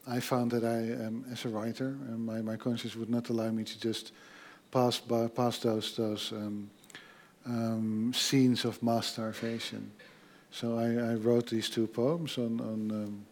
I 0.07 0.19
found 0.19 0.51
that 0.51 0.63
I, 0.63 1.05
um, 1.05 1.25
as 1.31 1.45
a 1.45 1.49
writer, 1.49 1.95
um, 2.09 2.25
my, 2.25 2.41
my 2.41 2.57
conscience 2.57 2.95
would 2.95 3.09
not 3.09 3.29
allow 3.29 3.49
me 3.51 3.63
to 3.63 3.79
just 3.79 4.11
pass, 4.71 4.99
by, 4.99 5.27
pass 5.27 5.59
those, 5.59 5.95
those 5.95 6.31
um, 6.31 6.69
um, 7.45 8.11
scenes 8.13 8.65
of 8.65 8.81
mass 8.81 9.07
starvation. 9.07 9.91
So 10.51 10.77
I, 10.77 11.11
I 11.11 11.13
wrote 11.15 11.49
these 11.49 11.69
two 11.69 11.87
poems 11.87 12.37
on, 12.37 12.59
on, 12.59 12.91
um, 12.91 13.25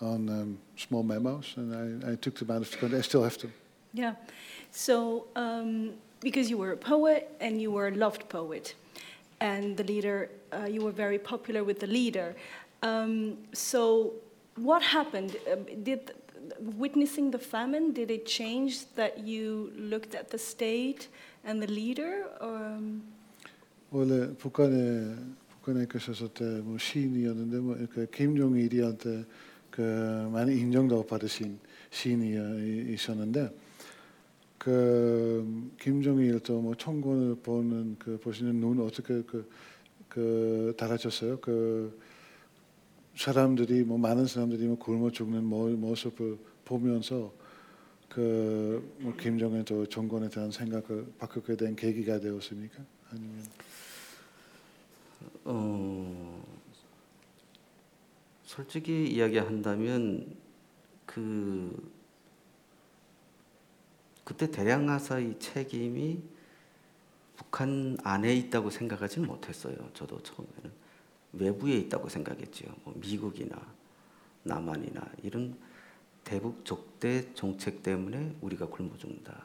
on 0.00 0.28
um, 0.28 0.58
small 0.76 1.02
memos, 1.02 1.54
and 1.56 2.04
I, 2.04 2.12
I 2.12 2.14
took 2.14 2.36
them 2.36 2.50
out 2.50 2.62
of 2.62 2.70
the 2.70 2.76
country. 2.76 2.98
I 2.98 3.02
still 3.02 3.24
have 3.24 3.36
them. 3.38 3.52
Yeah. 3.92 4.14
So, 4.71 5.27
um, 5.35 5.93
because 6.21 6.49
you 6.49 6.57
were 6.57 6.71
a 6.71 6.77
poet 6.77 7.31
and 7.39 7.61
you 7.61 7.71
were 7.71 7.87
a 7.87 7.95
loved 7.95 8.27
poet, 8.29 8.75
and 9.39 9.77
the 9.77 9.83
leader, 9.83 10.29
uh, 10.51 10.65
you 10.65 10.81
were 10.81 10.91
very 10.91 11.19
popular 11.19 11.63
with 11.63 11.79
the 11.79 11.87
leader. 11.87 12.35
Um, 12.81 13.37
so, 13.53 14.13
what 14.55 14.81
happened? 14.81 15.37
Um, 15.51 15.65
did 15.83 16.11
witnessing 16.77 17.31
the 17.31 17.39
famine 17.39 17.91
did 17.91 18.11
it 18.11 18.25
change 18.25 18.85
that 18.95 19.19
you 19.19 19.71
looked 19.75 20.15
at 20.15 20.29
the 20.29 20.37
state 20.37 21.07
and 21.43 21.61
the 21.61 21.67
leader? 21.67 22.25
Or, 22.41 22.55
um, 22.55 23.03
원래 23.91 24.33
북한에 24.35 25.15
북한에 25.49 25.85
계셨을 25.89 26.29
때뭐 26.29 26.77
시인이었는데 26.77 27.57
뭐그 27.57 28.07
김종일이한테 28.11 29.23
그 29.69 30.29
많이 30.31 30.57
인정도 30.57 31.05
받으신 31.05 31.59
시인이 31.91 32.93
있었는데 32.93 33.49
그 34.60 35.72
김종일 35.80 36.38
또뭐 36.40 36.74
총권을 36.76 37.36
보는 37.36 37.96
그 37.98 38.18
보시는 38.20 38.60
눈 38.60 38.80
어떻게 38.80 39.22
그그 39.22 40.74
달라졌어요? 40.76 41.40
그 41.40 41.98
사람들이 43.16 43.82
뭐 43.84 43.98
많은 43.98 44.26
사람들이 44.26 44.66
뭐 44.66 44.76
굶어 44.78 45.10
죽는 45.10 45.44
모습을 45.44 46.38
보면서 46.64 47.32
그 48.08 48.60
뭐 48.98 49.14
김정일 49.16 49.64
또 49.64 49.86
정권에 49.86 50.28
대한 50.28 50.50
생각을 50.50 51.06
바꾸게 51.18 51.56
된 51.56 51.74
계기가 51.74 52.20
되었습니까? 52.20 52.82
아니면 53.10 53.44
어, 55.44 56.44
솔직히 58.44 59.08
이야기한다면 59.10 60.36
그 61.06 61.90
그때 64.30 64.48
대량하사의 64.48 65.40
책임이 65.40 66.22
북한 67.36 67.96
안에 68.04 68.32
있다고 68.36 68.70
생각하지는 68.70 69.26
못했어요. 69.26 69.74
저도 69.92 70.22
처음에는 70.22 70.70
외부에 71.32 71.74
있다고 71.78 72.08
생각했지요. 72.08 72.68
뭐 72.84 72.94
미국이나 72.96 73.60
남한이나 74.44 75.04
이런 75.24 75.56
대북 76.22 76.64
적대 76.64 77.34
정책 77.34 77.82
때문에 77.82 78.36
우리가 78.40 78.66
굶어 78.66 78.96
죽는다. 78.98 79.44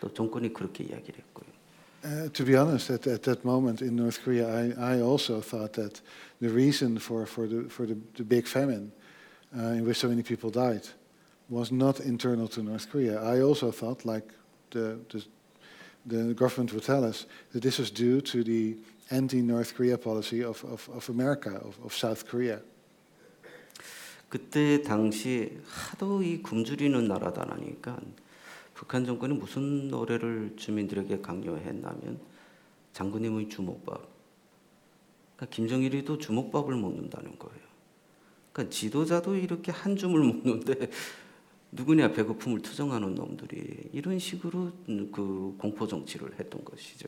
또 0.00 0.12
정권이 0.12 0.52
그렇게 0.52 0.82
이야기를 0.82 1.20
했고요. 1.20 1.54
Uh, 2.04 2.28
to 2.32 2.44
be 2.44 2.56
honest, 2.56 2.92
at, 2.92 3.06
at 3.06 3.22
that 3.22 3.44
moment 3.44 3.82
in 3.82 3.94
North 3.94 4.20
Korea, 4.24 4.48
I, 4.48 4.96
I 4.96 5.00
also 5.00 5.40
thought 5.40 5.74
that 5.74 6.02
the 6.40 6.50
reason 6.50 6.98
for, 6.98 7.24
for, 7.24 7.46
the, 7.46 7.68
for 7.70 7.86
the, 7.86 7.96
the 8.16 8.24
big 8.24 8.48
famine 8.48 8.90
uh, 9.56 9.78
in 9.78 9.86
which 9.86 9.98
so 9.98 10.08
many 10.08 10.24
people 10.24 10.50
died 10.50 10.82
was 11.54 11.70
not 11.70 12.00
internal 12.00 12.48
to 12.48 12.62
North 12.62 12.90
Korea. 12.90 13.22
I 13.22 13.40
also 13.40 13.70
thought, 13.70 14.04
like 14.04 14.28
the, 14.70 14.98
the, 15.08 15.24
the 16.04 16.34
government 16.34 16.72
would 16.72 16.82
tell 16.82 17.04
us, 17.04 17.26
that 17.52 17.62
this 17.62 17.78
was 17.78 17.92
due 17.92 18.20
to 18.22 18.42
the 18.42 18.76
anti-North 19.10 19.76
Korea 19.76 19.96
policy 19.96 20.42
of, 20.42 20.64
of, 20.64 20.88
of 20.92 21.08
America, 21.08 21.50
of, 21.50 21.78
of 21.84 21.94
South 21.94 22.26
Korea. 22.26 22.60
그때 24.28 24.82
당시 24.82 25.60
하도 25.64 26.20
이 26.20 26.42
굶주리는 26.42 27.06
나라다라니까 27.06 28.00
북한 28.74 29.04
정권이 29.04 29.34
무슨 29.34 29.86
노래를 29.86 30.54
주민들에게 30.56 31.20
강요했냐면 31.20 32.18
장군님의 32.94 33.48
주먹밥. 33.48 34.08
그러니까 35.36 35.54
김정일이도 35.54 36.18
주먹밥을 36.18 36.74
먹는다는 36.74 37.38
거예요. 37.38 37.60
그러니까 38.52 38.74
지도자도 38.74 39.36
이렇게 39.36 39.70
한 39.70 39.94
줌을 39.94 40.18
먹는데 40.24 40.90
누구냐 41.73 42.11
배고픔을 42.11 42.61
투정하는 42.61 43.13
놈들이 43.15 43.89
이런 43.93 44.17
식으로 44.17 44.71
그 45.11 45.55
공포 45.59 45.87
정치를 45.87 46.39
했던 46.39 46.63
것이죠. 46.63 47.07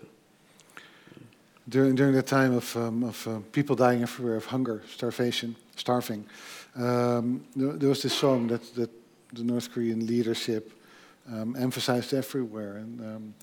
During, 1.70 1.96
during 1.96 2.14
that 2.14 2.28
time 2.28 2.54
of, 2.54 2.76
um, 2.76 3.04
of 3.04 3.28
uh, 3.28 3.40
people 3.52 3.76
dying 3.76 4.02
everywhere 4.02 4.36
of 4.36 4.46
hunger, 4.46 4.82
starvation, 4.88 5.56
starving, 5.76 6.26
um, 6.76 7.46
there, 7.56 7.78
there 7.78 7.90
was 7.90 8.02
this 8.02 8.14
song 8.14 8.48
that, 8.48 8.62
that 8.76 8.90
the 9.32 9.44
North 9.44 9.72
Korean 9.72 10.06
leadership 10.06 10.72
um, 11.32 11.56
emphasized 11.56 12.14
everywhere. 12.14 12.78
And, 12.78 13.00
um, 13.00 13.34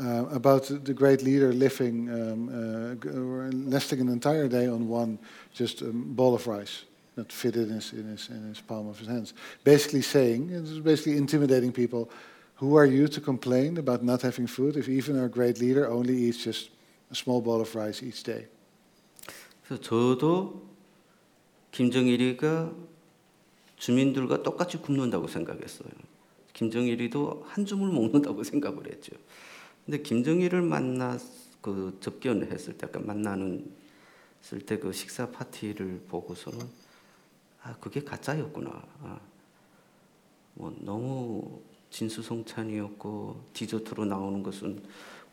uh, 0.00 0.26
about 0.30 0.64
the 0.84 0.94
great 0.94 1.22
leader 1.22 1.52
living, 1.52 2.08
um, 2.08 2.48
uh, 2.48 2.94
g- 2.94 3.10
or 3.10 3.50
lasting 3.52 4.00
an 4.00 4.08
entire 4.08 4.48
day 4.48 4.66
on 4.66 4.88
one 4.88 5.18
just 5.52 5.82
um, 5.82 6.14
bowl 6.14 6.34
of 6.34 6.46
rice 6.46 6.84
That 7.15 7.31
fitted 7.31 7.69
in 7.69 7.75
his, 7.75 7.93
in, 7.93 8.05
his, 8.05 8.29
in 8.29 8.49
his 8.49 8.61
palm 8.61 8.87
of 8.87 8.97
his 8.97 9.07
hands. 9.07 9.33
Basically 9.63 10.01
saying, 10.01 10.49
it 10.49 10.61
was 10.61 10.79
basically 10.79 11.17
intimidating 11.17 11.71
people, 11.71 12.09
who 12.55 12.75
are 12.75 12.85
you 12.85 13.07
to 13.07 13.21
complain 13.21 13.77
about 13.77 14.03
not 14.03 14.21
having 14.21 14.47
food 14.47 14.77
if 14.77 14.87
even 14.87 15.19
our 15.19 15.27
great 15.27 15.59
leader 15.59 15.89
only 15.89 16.15
eats 16.15 16.43
just 16.43 16.69
a 17.11 17.15
small 17.15 17.41
bowl 17.41 17.61
of 17.61 17.75
rice 17.75 18.01
each 18.03 18.23
day? 18.23 18.47
그래서 19.67 19.81
저도 19.81 20.61
김정일이가 21.71 22.73
주민들과 23.77 24.43
똑같이 24.43 24.77
굶는다고 24.77 25.27
생각했어요. 25.27 25.89
김정일이도 26.53 27.45
한 27.47 27.65
줌을 27.65 27.91
먹는다고 27.91 28.43
생각을 28.43 28.91
했죠. 28.91 29.15
근데 29.85 30.01
김정일을 30.01 30.61
만나 30.61 31.17
그 31.61 31.97
접견을 31.99 32.51
했을 32.51 32.77
때, 32.77 32.87
만나는 32.97 33.71
쓸 34.43 34.59
때 34.59 34.77
그 34.77 34.91
식사 34.91 35.29
파티를 35.31 36.01
보고서는 36.09 36.59
아 37.63 37.75
그게 37.79 38.03
가짜였구나. 38.03 38.69
아, 39.01 39.19
뭐 40.55 40.75
너무 40.81 41.61
진수성찬이었고 41.89 43.41
디저트로 43.53 44.05
나오는 44.05 44.43
것은 44.43 44.83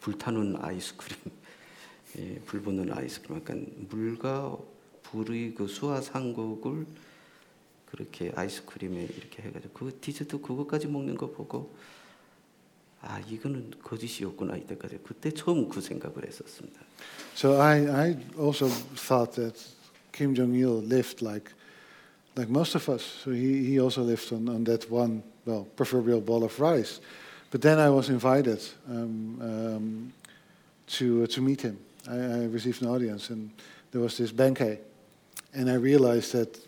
불타는 0.00 0.56
아이스크림, 0.60 1.18
예, 2.18 2.40
불 2.46 2.62
붙는 2.62 2.92
아이스크림, 2.92 3.36
약간 3.38 3.66
물과 3.90 4.56
불의 5.02 5.54
그 5.54 5.66
수화상곡을 5.66 6.86
그렇게 7.90 8.32
아이스크림에 8.34 9.02
이렇게 9.02 9.42
해가지고 9.42 9.72
그 9.74 9.98
디저트 10.00 10.40
그거까지 10.40 10.86
먹는 10.86 11.16
거 11.16 11.30
보고 11.30 11.74
아 13.02 13.18
이거는 13.20 13.72
거짓이었구나 13.82 14.56
이때까지 14.56 15.00
그때 15.02 15.30
처음 15.32 15.68
그 15.68 15.80
생각을 15.80 16.26
했었습니다. 16.26 16.80
So 17.34 17.60
I, 17.60 17.88
I 17.88 18.16
also 18.38 18.68
thought 18.68 19.34
that 19.40 19.58
Kim 20.12 20.34
Jong 20.34 20.54
Il 20.54 20.84
lived 20.86 21.24
like, 21.24 21.52
like 22.36 22.48
most 22.48 22.74
of 22.74 22.88
us. 22.88 23.02
So 23.24 23.30
he, 23.30 23.64
he 23.64 23.80
also 23.80 24.02
lived 24.02 24.32
on, 24.32 24.48
on 24.48 24.64
that 24.64 24.90
one, 24.90 25.22
well, 25.44 25.66
proverbial 25.76 26.20
bowl 26.20 26.44
of 26.44 26.58
rice. 26.60 27.00
But 27.50 27.62
then 27.62 27.78
I 27.78 27.90
was 27.90 28.08
invited 28.08 28.62
um, 28.88 29.38
um, 29.40 30.12
to, 30.86 31.24
uh, 31.24 31.26
to 31.28 31.40
meet 31.40 31.62
him. 31.62 31.78
I, 32.08 32.14
I 32.14 32.44
received 32.44 32.82
an 32.82 32.88
audience, 32.88 33.30
and 33.30 33.50
there 33.90 34.00
was 34.00 34.16
this 34.16 34.32
banquet. 34.32 34.86
And 35.52 35.68
I 35.68 35.74
realized 35.74 36.32
that 36.32 36.58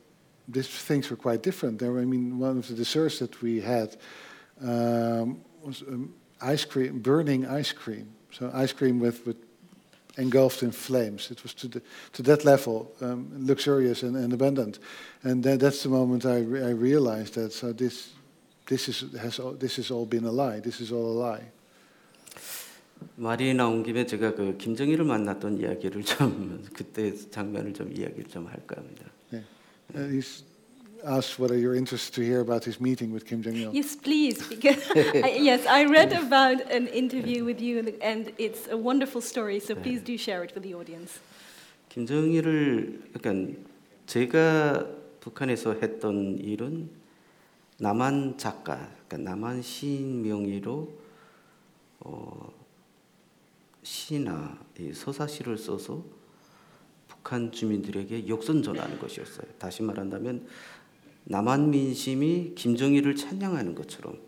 these 0.48 0.68
things 0.68 1.08
were 1.10 1.16
quite 1.16 1.42
different. 1.42 1.78
There, 1.78 1.92
were, 1.92 2.00
I 2.00 2.04
mean, 2.04 2.38
one 2.38 2.58
of 2.58 2.66
the 2.66 2.74
desserts 2.74 3.20
that 3.20 3.40
we 3.42 3.60
had 3.60 3.96
um, 4.60 5.40
was 5.62 5.82
um, 5.82 6.12
ice 6.40 6.64
cream, 6.64 6.98
burning 6.98 7.46
ice 7.46 7.72
cream. 7.72 8.08
So 8.32 8.50
ice 8.52 8.72
cream 8.72 8.98
with, 8.98 9.24
with 9.26 9.36
engulfed 10.17 10.63
in 10.63 10.71
flames. 10.71 11.31
It 11.31 11.43
was 11.43 11.53
to, 11.55 11.67
the, 11.67 11.81
to 12.13 12.23
that 12.23 12.43
level, 12.43 12.91
um, 13.01 13.29
luxurious 13.37 14.03
and, 14.03 14.15
and 14.15 14.33
abundant. 14.33 14.79
And 15.23 15.43
then 15.43 15.59
that's 15.59 15.83
the 15.83 15.89
moment 15.89 16.25
I, 16.25 16.39
re- 16.39 16.63
I 16.63 16.69
realized 16.71 17.35
that 17.35 17.53
so 17.53 17.71
this, 17.71 18.13
this, 18.67 18.89
is, 18.89 19.05
has 19.19 19.39
all, 19.39 19.51
this 19.51 19.75
has 19.77 19.91
all 19.91 20.05
been 20.05 20.25
a 20.25 20.31
lie. 20.31 20.59
This 20.59 20.81
is 20.81 20.91
all 20.91 21.11
a 21.11 21.17
lie. 21.17 21.51
말이 23.15 23.53
나온 23.53 23.83
김에 23.83 24.07
제가 24.07 24.33
그 24.33 24.57
김정일을 24.57 25.05
만났던 25.05 25.59
이야기를 25.59 26.03
좀 26.03 26.65
그때 26.73 27.13
장면을 27.29 27.71
좀 27.73 27.91
이야기를 27.95 28.25
좀 28.25 28.47
할까 28.47 28.77
합니다. 28.77 29.05
Yeah. 29.31 29.45
Uh, 29.93 30.09
he's 30.09 30.43
asked 31.04 31.38
whether 31.38 31.56
you're 31.58 31.74
interested 31.74 32.14
to 32.14 32.22
hear 32.22 32.40
about 32.40 32.64
his 32.64 32.80
meeting 32.80 33.12
with 33.12 33.24
Kim 33.26 33.42
Jong 33.42 33.56
Il. 33.56 33.72
Yes, 33.74 33.96
please. 33.96 34.46
Because 34.48 34.78
I, 34.94 35.36
yes, 35.40 35.66
I 35.66 35.84
read 35.84 36.12
about 36.12 36.60
an 36.70 36.86
interview 36.88 37.44
with 37.44 37.60
you, 37.60 37.78
and- 37.78 37.94
and 38.02 38.32
it's 38.38 38.68
a 38.70 38.76
wonderful 38.76 39.20
story. 39.20 39.58
So 39.60 39.74
please 39.74 40.00
do 40.02 40.16
share 40.16 40.42
it 40.44 40.54
with 40.54 40.62
the 40.62 40.74
audience. 40.74 41.20
김정일을 41.88 43.10
그러니까 43.12 43.58
제가 44.06 44.86
북한에서 45.20 45.74
했던 45.74 46.38
일은 46.38 46.88
남한 47.78 48.38
작가, 48.38 48.88
그러니까 49.08 49.30
남한 49.30 49.62
시인 49.62 50.22
명의로 50.22 50.88
어, 52.00 52.52
시나 53.82 54.58
이 54.78 54.92
서사시를 54.92 55.58
써서 55.58 56.04
북한 57.08 57.52
주민들에게 57.52 58.26
역선 58.28 58.62
전하는 58.62 58.98
것이었어요. 58.98 59.46
다시 59.58 59.82
말한다면 59.82 60.46
남한 61.24 61.70
민심이 61.70 62.52
김정일을 62.54 63.16
찬양하는 63.16 63.74
것처럼 63.74 64.18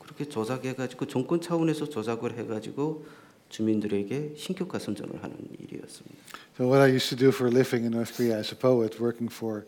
그렇게 0.00 0.28
조작해가지고 0.28 1.06
정권 1.06 1.40
차원에서 1.40 1.88
조작을 1.88 2.36
해가지고 2.38 3.06
주민들에게 3.48 4.34
신격화 4.36 4.78
선전을 4.78 5.22
하는 5.22 5.36
일이었습니다. 5.58 6.16
So 6.56 6.66
what 6.66 6.80
I 6.80 6.90
used 6.92 7.08
to 7.10 7.16
do 7.16 7.28
for 7.28 7.48
a 7.48 7.52
living 7.52 7.84
in 7.84 7.92
North 7.92 8.16
Korea 8.16 8.38
as 8.38 8.52
a 8.52 8.56
poet, 8.56 9.00
working 9.00 9.32
for 9.32 9.64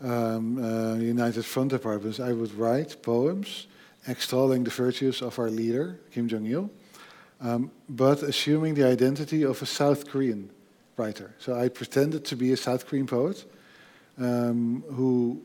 um, 0.00 0.58
uh, 0.58 0.96
United 0.96 1.44
Front 1.44 1.70
Departments, 1.70 2.20
I 2.20 2.32
would 2.32 2.54
write 2.54 3.02
poems 3.02 3.66
extolling 4.08 4.64
the 4.64 4.70
virtues 4.70 5.22
of 5.22 5.38
our 5.38 5.50
leader 5.50 5.98
Kim 6.12 6.28
Jong 6.28 6.46
Il, 6.46 6.70
um, 7.40 7.70
but 7.88 8.22
assuming 8.22 8.74
the 8.74 8.84
identity 8.84 9.44
of 9.44 9.60
a 9.62 9.66
South 9.66 10.08
Korean 10.08 10.50
writer. 10.96 11.34
So 11.38 11.54
I 11.54 11.68
pretended 11.68 12.24
to 12.26 12.36
be 12.36 12.52
a 12.52 12.56
South 12.56 12.86
Korean 12.86 13.06
poet 13.06 13.44
um, 14.18 14.84
who 14.94 15.42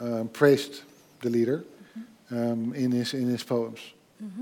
um, 0.00 0.28
praised 0.28 0.82
the 1.20 1.30
leader 1.30 1.64
um, 2.30 2.74
in 2.74 2.92
his 2.92 3.14
in 3.14 3.28
his 3.28 3.42
poems. 3.42 3.80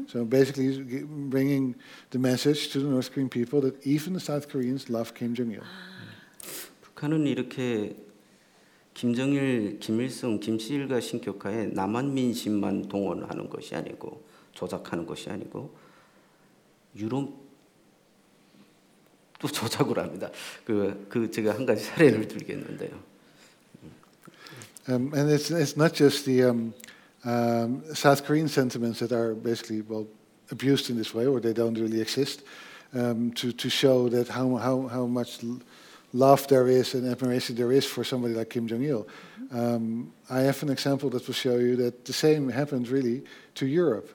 So 0.08 0.24
basically, 0.24 1.04
bringing 1.04 1.74
the 2.10 2.18
message 2.18 2.70
to 2.72 2.80
the 2.80 2.88
North 2.88 3.12
Korean 3.12 3.28
people 3.28 3.60
that 3.60 3.86
even 3.86 4.14
the 4.14 4.20
South 4.20 4.48
Koreans 4.48 4.88
love 4.88 5.12
Kim 5.14 5.34
Jong 5.34 5.52
Il. 5.52 5.62
북한은 6.82 7.26
이렇게 7.26 7.94
김정일, 8.94 9.78
김일성, 9.78 10.40
김씨일가 10.40 11.00
신격화에 11.00 11.66
남한 11.66 12.14
민심만 12.14 12.88
동원하는 12.88 13.50
것이 13.50 13.74
아니고 13.74 14.24
조작하는 14.52 15.04
것이 15.04 15.28
아니고 15.28 15.76
유럽 16.96 17.30
또 19.38 19.48
조작을 19.48 19.98
합니다. 19.98 20.30
그, 20.64 21.06
그 21.10 21.30
제가 21.30 21.54
한 21.54 21.66
가지 21.66 21.84
사례를 21.84 22.26
들겠는데요. 22.26 22.98
Um, 24.87 25.13
and 25.13 25.29
it's, 25.29 25.51
it's 25.51 25.77
not 25.77 25.93
just 25.93 26.25
the 26.25 26.43
um, 26.43 26.73
um, 27.23 27.83
South 27.93 28.25
Korean 28.25 28.47
sentiments 28.47 28.99
that 28.99 29.11
are 29.11 29.35
basically 29.35 29.81
well 29.81 30.07
abused 30.49 30.89
in 30.89 30.97
this 30.97 31.13
way, 31.13 31.27
or 31.27 31.39
they 31.39 31.53
don't 31.53 31.75
really 31.75 32.01
exist, 32.01 32.43
um, 32.93 33.31
to 33.33 33.51
to 33.51 33.69
show 33.69 34.09
that 34.09 34.27
how 34.27 34.55
how 34.55 34.87
how 34.87 35.05
much 35.05 35.43
l- 35.43 35.61
love 36.13 36.47
there 36.47 36.67
is 36.67 36.93
and 36.93 37.07
admiration 37.07 37.55
there 37.55 37.71
is 37.71 37.85
for 37.85 38.03
somebody 38.03 38.33
like 38.33 38.49
Kim 38.49 38.67
Jong 38.67 38.83
Il. 38.83 39.07
Um, 39.51 40.11
I 40.29 40.41
have 40.41 40.61
an 40.63 40.69
example 40.69 41.09
that 41.11 41.25
will 41.27 41.33
show 41.33 41.57
you 41.57 41.75
that 41.77 42.05
the 42.05 42.13
same 42.13 42.49
happened 42.49 42.87
really 42.89 43.23
to 43.55 43.65
Europe. 43.65 44.09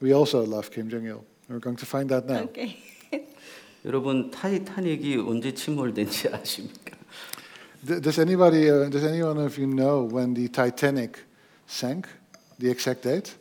We 0.00 0.12
also 0.12 0.44
love 0.44 0.70
Kim 0.70 0.88
Jong 0.88 1.06
Il. 1.06 1.24
We're 1.48 1.58
going 1.58 1.76
to 1.76 1.86
find 1.86 2.10
out 2.12 2.26
now. 2.26 2.42
Okay. 2.44 2.76
여러분 3.84 4.30
타이타닉이 4.30 5.16
언제 5.16 5.52
침몰된지 5.52 6.28
아십니까? 6.28 6.85
D- 7.84 8.00
does 8.00 8.18
anybody, 8.18 8.70
uh, 8.70 8.88
does 8.88 9.04
anyone 9.04 9.38
of 9.38 9.58
you 9.58 9.66
know 9.66 10.02
when 10.04 10.34
the 10.34 10.48
Titanic 10.48 11.18
sank? 11.66 12.06
The 12.58 12.70
exact 12.70 13.02
date? 13.02 13.34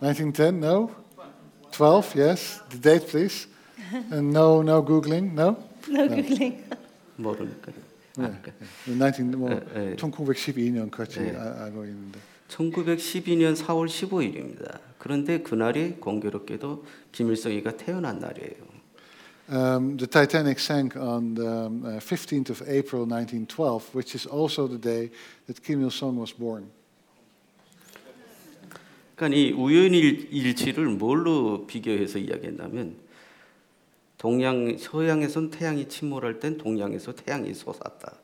1910? 0.00 0.60
No. 0.60 0.90
12? 1.72 2.14
Yes. 2.16 2.60
The 2.70 2.78
date, 2.78 3.08
please. 3.08 3.46
And 4.10 4.32
no, 4.32 4.62
no 4.62 4.82
googling. 4.82 5.32
No. 5.34 5.56
No 5.88 6.06
googling. 6.08 6.62
모르니까요. 7.18 7.74
네. 8.16 8.24
아, 8.24 8.32
19, 9.12 9.36
뭐, 9.36 9.50
예, 9.50 9.60
예. 9.92 9.96
1912년까지 9.96 11.26
예. 11.26 11.36
아- 11.36 11.64
알고 11.64 11.84
있는데. 11.84 12.18
1912년 12.48 13.54
4월 13.56 13.86
15일입니다. 13.88 14.78
그런데 14.98 15.42
그날이 15.42 15.96
공교롭게도 16.00 16.84
김일성이가 17.12 17.76
태어난 17.76 18.18
날이에요. 18.18 18.70
Um, 19.47 19.95
the 19.97 20.07
Titanic 20.07 20.59
sank 20.59 20.95
on 20.95 21.35
the 21.35 21.47
um, 21.67 21.85
uh, 21.85 21.89
15th 21.99 22.49
of 22.49 22.63
April 22.67 23.05
1912, 23.05 23.93
which 23.93 24.15
is 24.15 24.25
also 24.25 24.65
the 24.67 24.79
day 24.79 25.11
that 25.45 25.61
Kim 25.63 25.83
Il 25.83 25.91
Sung 25.91 26.17
was 26.17 26.33
born. 26.33 26.71
그러니까 29.15 29.37
이 29.37 29.51
우연일 29.51 30.27
일치를 30.31 30.87
뭘로 30.87 31.65
비교해서 31.67 32.19
이야기했냐면 32.19 32.97
동양 34.17 34.77
서양에선 34.77 35.51
태양이 35.51 35.87
침몰할 35.87 36.39
땐 36.39 36.57
동양에서 36.57 37.13
태양이 37.13 37.53
솟았다. 37.53 38.17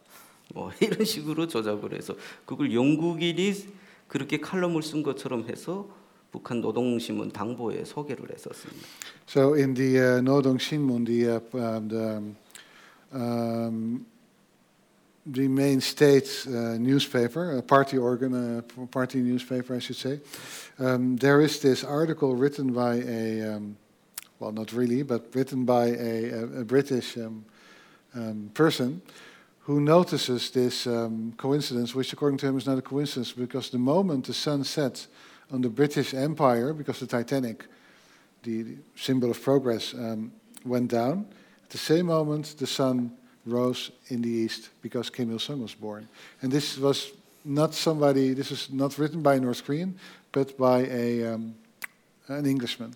뭐 0.54 0.72
이런 0.82 1.06
식으로 1.06 1.48
조작을 1.48 1.94
해서 1.94 2.16
그걸 2.46 2.74
영국인이 2.74 3.54
그렇게 4.08 4.38
칼럼을 4.40 4.82
쓴 4.82 5.04
것처럼 5.04 5.48
해서 5.48 5.88
북한 6.33 6.61
노동신문 6.61 7.33
당보에 7.33 7.85
소개를 7.85 8.31
했었습니다. 8.31 8.87
So 9.27 9.55
in 9.55 9.75
the 9.75 9.99
uh, 9.99 10.21
Nodong 10.21 10.59
Shinmun, 10.59 11.07
the, 11.07 11.37
uh, 11.37 11.41
p- 11.41 11.59
um, 11.59 11.89
the, 11.89 12.35
um, 13.13 14.07
the 15.25 15.49
main 15.49 15.81
state 15.81 16.29
uh, 16.47 16.77
newspaper, 16.79 17.57
a 17.57 17.63
party 17.63 17.97
organ, 17.97 18.35
uh, 18.35 18.63
p- 18.63 18.87
party 18.87 19.21
newspaper, 19.21 19.75
I 19.75 19.79
should 19.79 19.97
say, 19.97 20.21
um, 20.79 21.17
there 21.17 21.41
is 21.41 21.59
this 21.61 21.83
article 21.83 22.37
written 22.37 22.73
by 22.73 22.97
a, 22.97 23.57
um, 23.57 23.77
well, 24.39 24.53
not 24.53 24.73
really, 24.73 25.03
but 25.03 25.35
written 25.35 25.65
by 25.65 25.87
a, 25.87 26.31
a, 26.31 26.61
a 26.61 26.65
British 26.65 27.17
um, 27.17 27.45
um, 28.15 28.51
person 28.53 29.01
who 29.61 29.81
notices 29.81 30.51
this 30.51 30.87
um, 30.87 31.33
coincidence, 31.37 31.95
which 31.95 32.13
according 32.13 32.39
to 32.39 32.47
him 32.47 32.57
is 32.57 32.67
not 32.67 32.79
a 32.79 32.83
coincidence, 32.83 33.33
because 33.33 33.71
the 33.71 33.79
moment 33.79 34.27
the 34.27 34.35
sun 34.35 34.63
sets 34.63 35.09
on 35.53 35.63
the 35.63 35.69
British 35.69 36.15
Empire, 36.15 36.73
because 36.73 37.01
the 37.01 37.07
Titanic 37.07 37.67
the 38.47 38.63
the 38.63 38.77
symbol 38.95 39.31
of 39.31 39.43
progress 39.43 39.95
um, 39.95 40.33
went 40.65 40.91
down. 40.91 41.27
At 41.65 41.71
the 41.71 41.79
same 41.79 42.07
moment, 42.07 42.57
the 42.59 42.67
sun 42.67 43.11
rose 43.45 43.91
in 44.09 44.23
the 44.23 44.31
east 44.31 44.71
because 44.83 45.11
Kim 45.11 45.31
Il 45.31 45.39
Sung 45.39 45.63
was 45.63 45.75
born. 45.75 46.09
And 46.43 46.53
this 46.53 46.79
was 46.79 47.13
not 47.45 47.75
somebody. 47.75 48.35
This 48.35 48.51
was 48.51 48.71
not 48.71 48.99
written 48.99 49.23
by 49.23 49.35
a 49.35 49.41
North 49.41 49.65
Korean, 49.65 49.99
but 50.33 50.57
by 50.57 50.87
a 50.87 51.35
um, 51.35 51.55
an 52.29 52.47
Englishman. 52.47 52.95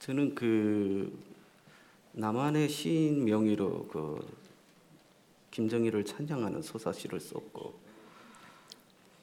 저는 0.00 0.34
그 0.34 1.10
남한의 2.12 2.68
시인 2.68 3.24
명의로 3.24 3.88
그 3.88 4.20
김정일을 5.50 6.04
찬양하는 6.04 6.62
서사시를 6.62 7.20
썼고 7.20 7.74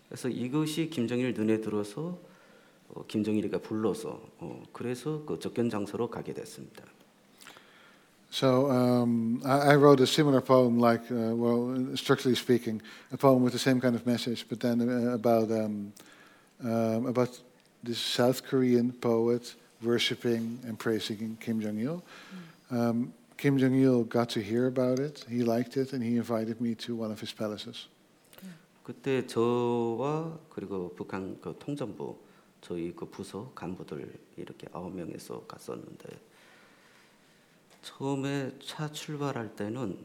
그래서 0.09 0.28
이것이 0.28 0.89
김정일 0.89 1.34
눈에 1.34 1.61
들어서 1.61 2.19
어, 2.89 3.05
김정일이가 3.07 3.59
불러서 3.59 4.22
어, 4.39 4.63
그래서 4.74 5.24
그 5.26 5.39
접견 5.39 5.69
장소로 5.69 6.09
가게 6.09 6.34
됐습니다. 6.34 6.84
So 8.32 8.72
um, 8.72 9.41
I, 9.43 9.74
I 9.74 9.76
wrote 9.76 10.01
a 10.01 10.07
similar 10.07 10.39
poem, 10.39 10.80
like 10.80 11.01
uh, 11.11 11.36
well, 11.36 11.95
structurally 11.97 12.36
speaking, 12.36 12.82
a 13.11 13.17
poem 13.17 13.43
with 13.43 13.51
the 13.51 13.59
same 13.59 13.82
kind 13.82 13.93
of 13.93 14.05
message, 14.05 14.45
but 14.47 14.61
then 14.61 14.80
uh, 14.80 15.13
about 15.13 15.51
um, 15.51 15.91
um, 16.63 17.07
about 17.07 17.38
this 17.84 17.99
South 17.99 18.43
Korean 18.43 18.93
poet 18.93 19.55
worshiping 19.84 20.59
and 20.65 20.80
praising 20.80 21.38
Kim 21.41 21.59
Jong 21.59 21.80
Il. 21.80 22.03
Um, 22.69 23.13
Kim 23.38 23.57
Jong 23.57 23.76
Il 23.76 24.03
got 24.03 24.30
to 24.30 24.39
hear 24.39 24.67
about 24.67 24.99
it. 24.99 25.26
He 25.30 25.43
liked 25.43 25.76
it, 25.76 25.91
and 25.91 26.01
he 26.01 26.15
invited 26.15 26.61
me 26.61 26.76
to 26.76 26.95
one 26.95 27.11
of 27.11 27.19
his 27.19 27.34
palaces. 27.34 27.88
그때 28.87 29.26
저와 29.26 30.39
그리고 30.49 30.95
북한 30.95 31.41
그 31.41 31.57
통전부 31.59 32.16
저희 32.61 32.95
그 32.95 33.05
부서 33.11 33.51
간부들 33.53 34.16
이렇게 34.37 34.68
아홉 34.72 34.95
명에서 34.95 35.41
갔었는데 35.49 36.09
처음에 37.82 38.57
차 38.61 38.93
출발할 38.93 39.57
때는 39.57 39.99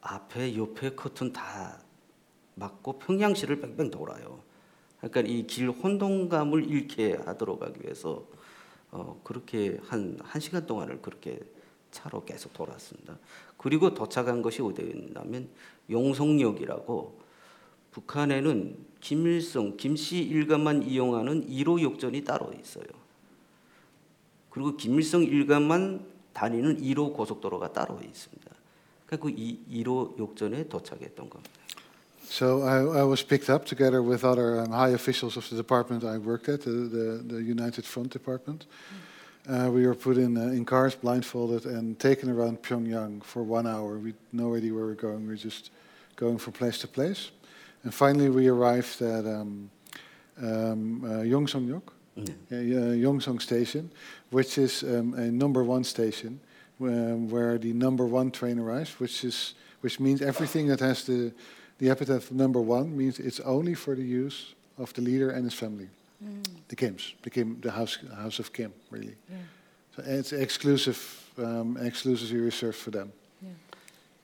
앞에 0.00 0.56
옆에 0.56 0.94
커튼 0.94 1.34
다 1.34 1.82
막고 2.54 2.98
평양시를 2.98 3.60
뺑뺑 3.60 3.90
돌아요. 3.90 4.42
그러니까 5.02 5.20
이 5.26 5.46
길 5.46 5.68
혼동감을 5.68 6.70
잃게 6.70 7.12
하도록 7.26 7.62
하기 7.62 7.82
위해서 7.82 8.26
어, 8.90 9.20
그렇게 9.22 9.78
한, 9.82 10.18
한 10.22 10.40
시간 10.40 10.66
동안을 10.66 11.02
그렇게 11.02 11.40
차로 11.90 12.24
계속 12.24 12.52
돌았습니다. 12.52 13.18
그리고 13.56 13.94
도착한 13.94 14.42
것이 14.42 14.62
어디였냐면 14.62 15.48
용성역이라고 15.90 17.20
북한에는 17.92 18.76
김일성, 19.00 19.76
김씨 19.76 20.18
일가만 20.18 20.82
이용하는 20.82 21.48
1호 21.48 21.82
역전이 21.82 22.24
따로 22.24 22.52
있어요. 22.52 22.86
그리고 24.50 24.76
김일성 24.76 25.22
일가만 25.22 26.04
다니는 26.32 26.80
1호 26.80 27.14
고속도로가 27.14 27.72
따로 27.72 28.00
있습니다. 28.02 28.50
그러니까 29.06 29.30
이 29.36 29.58
1호 29.82 30.18
역전에 30.18 30.68
도착했던 30.68 31.30
겁니다. 31.30 31.58
So 32.30 32.62
I, 32.62 33.00
I 33.00 33.04
was 33.04 33.22
picked 33.22 33.48
up 33.48 33.64
together 33.64 34.02
with 34.02 34.22
other 34.22 34.60
um, 34.60 34.70
high 34.70 34.92
officials 34.92 35.38
of 35.38 35.48
the 35.48 35.56
department 35.56 36.04
I 36.04 36.18
worked 36.18 36.48
at, 36.48 36.60
the, 36.60 36.70
the, 36.70 37.24
the 37.26 37.40
United 37.42 37.86
Front 37.86 38.12
Department. 38.12 38.66
Uh, 39.48 39.70
we 39.70 39.86
were 39.86 39.94
put 39.94 40.18
in, 40.18 40.36
uh, 40.36 40.42
in 40.42 40.64
cars, 40.64 40.94
blindfolded, 40.94 41.64
and 41.64 41.98
taken 41.98 42.28
around 42.28 42.62
Pyongyang 42.62 43.24
for 43.24 43.42
one 43.42 43.66
hour. 43.66 43.98
We 43.98 44.10
had 44.10 44.16
no 44.30 44.54
idea 44.54 44.74
where 44.74 44.84
we 44.84 44.90
were 44.90 44.94
going. 44.94 45.22
We 45.22 45.28
were 45.28 45.36
just 45.36 45.70
going 46.16 46.36
from 46.36 46.52
place 46.52 46.78
to 46.80 46.88
place. 46.88 47.30
And 47.82 47.94
finally, 47.94 48.28
we 48.28 48.48
arrived 48.48 49.00
at 49.00 49.24
um, 49.24 49.70
um, 50.42 51.04
uh, 51.04 51.20
uh, 52.18 52.94
Yongsong 52.94 53.40
Station, 53.40 53.90
which 54.30 54.58
is 54.58 54.82
um, 54.82 55.14
a 55.14 55.30
number 55.30 55.64
one 55.64 55.84
station, 55.84 56.40
um, 56.80 57.30
where 57.30 57.58
the 57.58 57.72
number 57.72 58.04
one 58.04 58.30
train 58.30 58.58
arrives, 58.58 59.00
which 59.00 59.24
is 59.24 59.54
which 59.80 60.00
means 60.00 60.20
everything 60.20 60.66
that 60.66 60.80
has 60.80 61.04
the 61.04 61.32
the 61.78 61.88
epithet 61.88 62.32
number 62.32 62.60
one 62.60 62.96
means 62.96 63.20
it's 63.20 63.40
only 63.40 63.74
for 63.74 63.94
the 63.94 64.02
use 64.02 64.54
of 64.76 64.92
the 64.94 65.00
leader 65.00 65.30
and 65.30 65.44
his 65.44 65.54
family, 65.54 65.88
the 66.67 66.75
Kims, 66.75 67.13
the 67.21 67.29
Kim, 67.29 67.59
the 67.61 67.71
house 67.71 67.97
house 68.15 68.39
of 68.39 68.51
Kim, 68.53 68.73
really. 68.91 69.15
So 69.95 70.03
it's 70.05 70.33
exclusive, 70.33 70.99
um, 71.37 71.77
exclusively 71.77 72.39
reserved 72.39 72.77
for 72.77 72.91
them. 72.91 73.11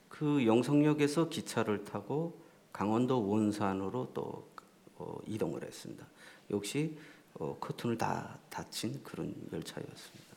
그 0.09 0.45
영성역에서 0.45 1.29
기차를 1.29 1.85
타고 1.85 2.37
강원도 2.73 3.25
원산으로 3.25 4.11
또 4.13 4.49
어, 4.97 5.17
이동을 5.27 5.63
했습니다. 5.63 6.05
역시 6.51 6.97
어, 7.35 7.55
커튼을 7.59 7.97
다 7.97 8.37
닫힌 8.49 9.01
그런 9.03 9.33
열차였습니다. 9.51 10.29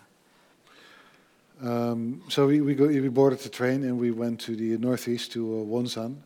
Um, 1.62 2.22
so 2.28 2.46
we 2.46 2.60
we, 2.60 2.74
go, 2.74 2.86
we 2.86 3.08
boarded 3.08 3.40
the 3.40 3.50
train 3.50 3.84
and 3.84 3.98
we 3.98 4.10
went 4.10 4.40
to 4.46 4.56
the 4.56 4.76
northeast 4.78 5.32
to 5.32 5.42
uh, 5.42 5.64
Wonsan, 5.64 6.16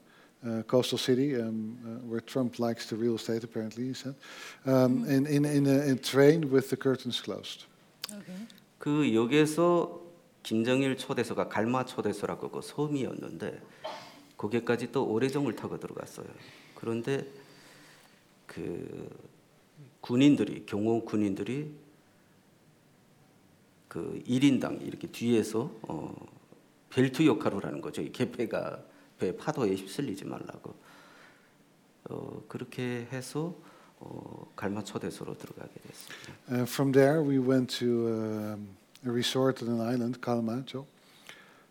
Uh, 0.45 0.63
coastal 0.63 0.97
city, 0.97 1.35
um, 1.35 1.77
uh, 1.85 2.07
where 2.07 2.21
Trump 2.21 2.59
likes 2.59 2.87
the 2.87 2.95
real 2.95 3.15
estate. 3.15 3.43
Apparently, 3.43 3.87
he 3.87 3.93
said, 3.93 4.15
um, 4.65 5.05
in 5.05 5.25
in 5.25 5.45
in 5.45 5.65
a, 5.67 5.79
in 5.85 5.91
a 5.91 5.95
train 5.95 6.49
with 6.49 6.69
the 6.69 6.77
curtains 6.77 7.21
closed. 7.21 7.65
그 8.79 9.13
역에서 9.13 10.01
김정일 10.43 10.97
초대서가 10.97 11.47
갈마 11.47 11.85
초대서라고 11.85 12.49
그 12.49 12.61
섬이었는데 12.61 13.61
거기까지 14.37 14.91
또 14.91 15.05
오래정을 15.05 15.55
타고 15.55 15.79
들어갔어요. 15.79 16.25
그런데 16.75 17.27
그 18.47 19.07
군인들이 20.01 20.65
경호 20.65 21.05
군인들이 21.05 21.71
그 23.87 24.21
1인당 24.27 24.81
이렇게 24.81 25.07
뒤에서 25.07 25.71
어, 25.83 26.15
벨트 26.89 27.25
역할을 27.25 27.63
하는 27.65 27.81
거죠. 27.81 28.01
이 28.01 28.11
개폐가 28.11 28.83
배 29.20 29.36
파도에 29.36 29.74
휩쓸리지 29.74 30.24
말라고. 30.24 30.74
어, 32.10 32.42
그렇게 32.48 33.08
해서 33.12 33.54
어, 33.98 34.52
갈마 34.54 34.84
초대소로 34.84 35.36
들어가게 35.36 35.72
됐습니다. 35.88 36.32
Uh, 36.50 36.66
from 36.66 36.92
there, 36.92 37.22
we 37.22 37.38
went 37.38 37.78
to 37.78 38.08
um, 38.08 38.68
a 39.06 39.10
resort 39.10 39.62
on 39.62 39.70
an 39.70 39.80
island, 39.80 40.20
Kalmacho, 40.20 40.84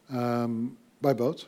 um, 0.10 0.76
by 1.02 1.14
boat. 1.14 1.48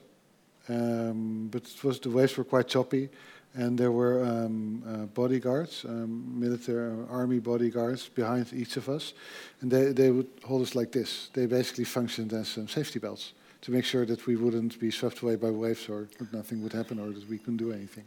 Um, 0.69 1.47
but 1.49 1.63
it 1.63 1.84
was 1.84 1.99
the 1.99 2.09
waves 2.09 2.38
were 2.38 2.43
quite 2.43 2.67
choppy, 2.67 3.09
and 3.55 3.78
there 3.78 3.91
were 3.91 4.23
um, 4.23 4.84
uh, 4.86 5.05
bodyguards, 5.05 5.86
um, 5.86 6.39
military 6.39 6.93
army 7.09 7.39
bodyguards 7.39 8.09
behind 8.09 8.51
each 8.53 8.75
of 8.78 8.89
us, 8.89 9.13
and 9.61 9.71
they, 9.71 9.93
they 9.93 10.11
would 10.11 10.28
hold 10.43 10.61
us 10.61 10.75
like 10.75 10.91
this. 10.91 11.30
They 11.34 11.45
basically 11.45 11.86
functioned 11.86 12.34
as 12.34 12.57
um, 12.57 12.67
safety 12.67 12.99
belts 12.99 13.34
To 13.62 13.70
make 13.70 13.84
sure 13.84 14.04
that 14.04 14.26
we 14.26 14.36
wouldn't 14.36 14.78
be 14.78 14.90
swept 14.90 15.22
away 15.22 15.36
by 15.36 15.50
waves 15.50 15.88
or 15.88 16.08
that 16.18 16.32
nothing 16.32 16.62
would 16.62 16.72
happen 16.72 16.98
or 16.98 17.10
that 17.10 17.28
we 17.28 17.38
couldn't 17.38 17.58
do 17.58 17.72
anything. 17.72 18.04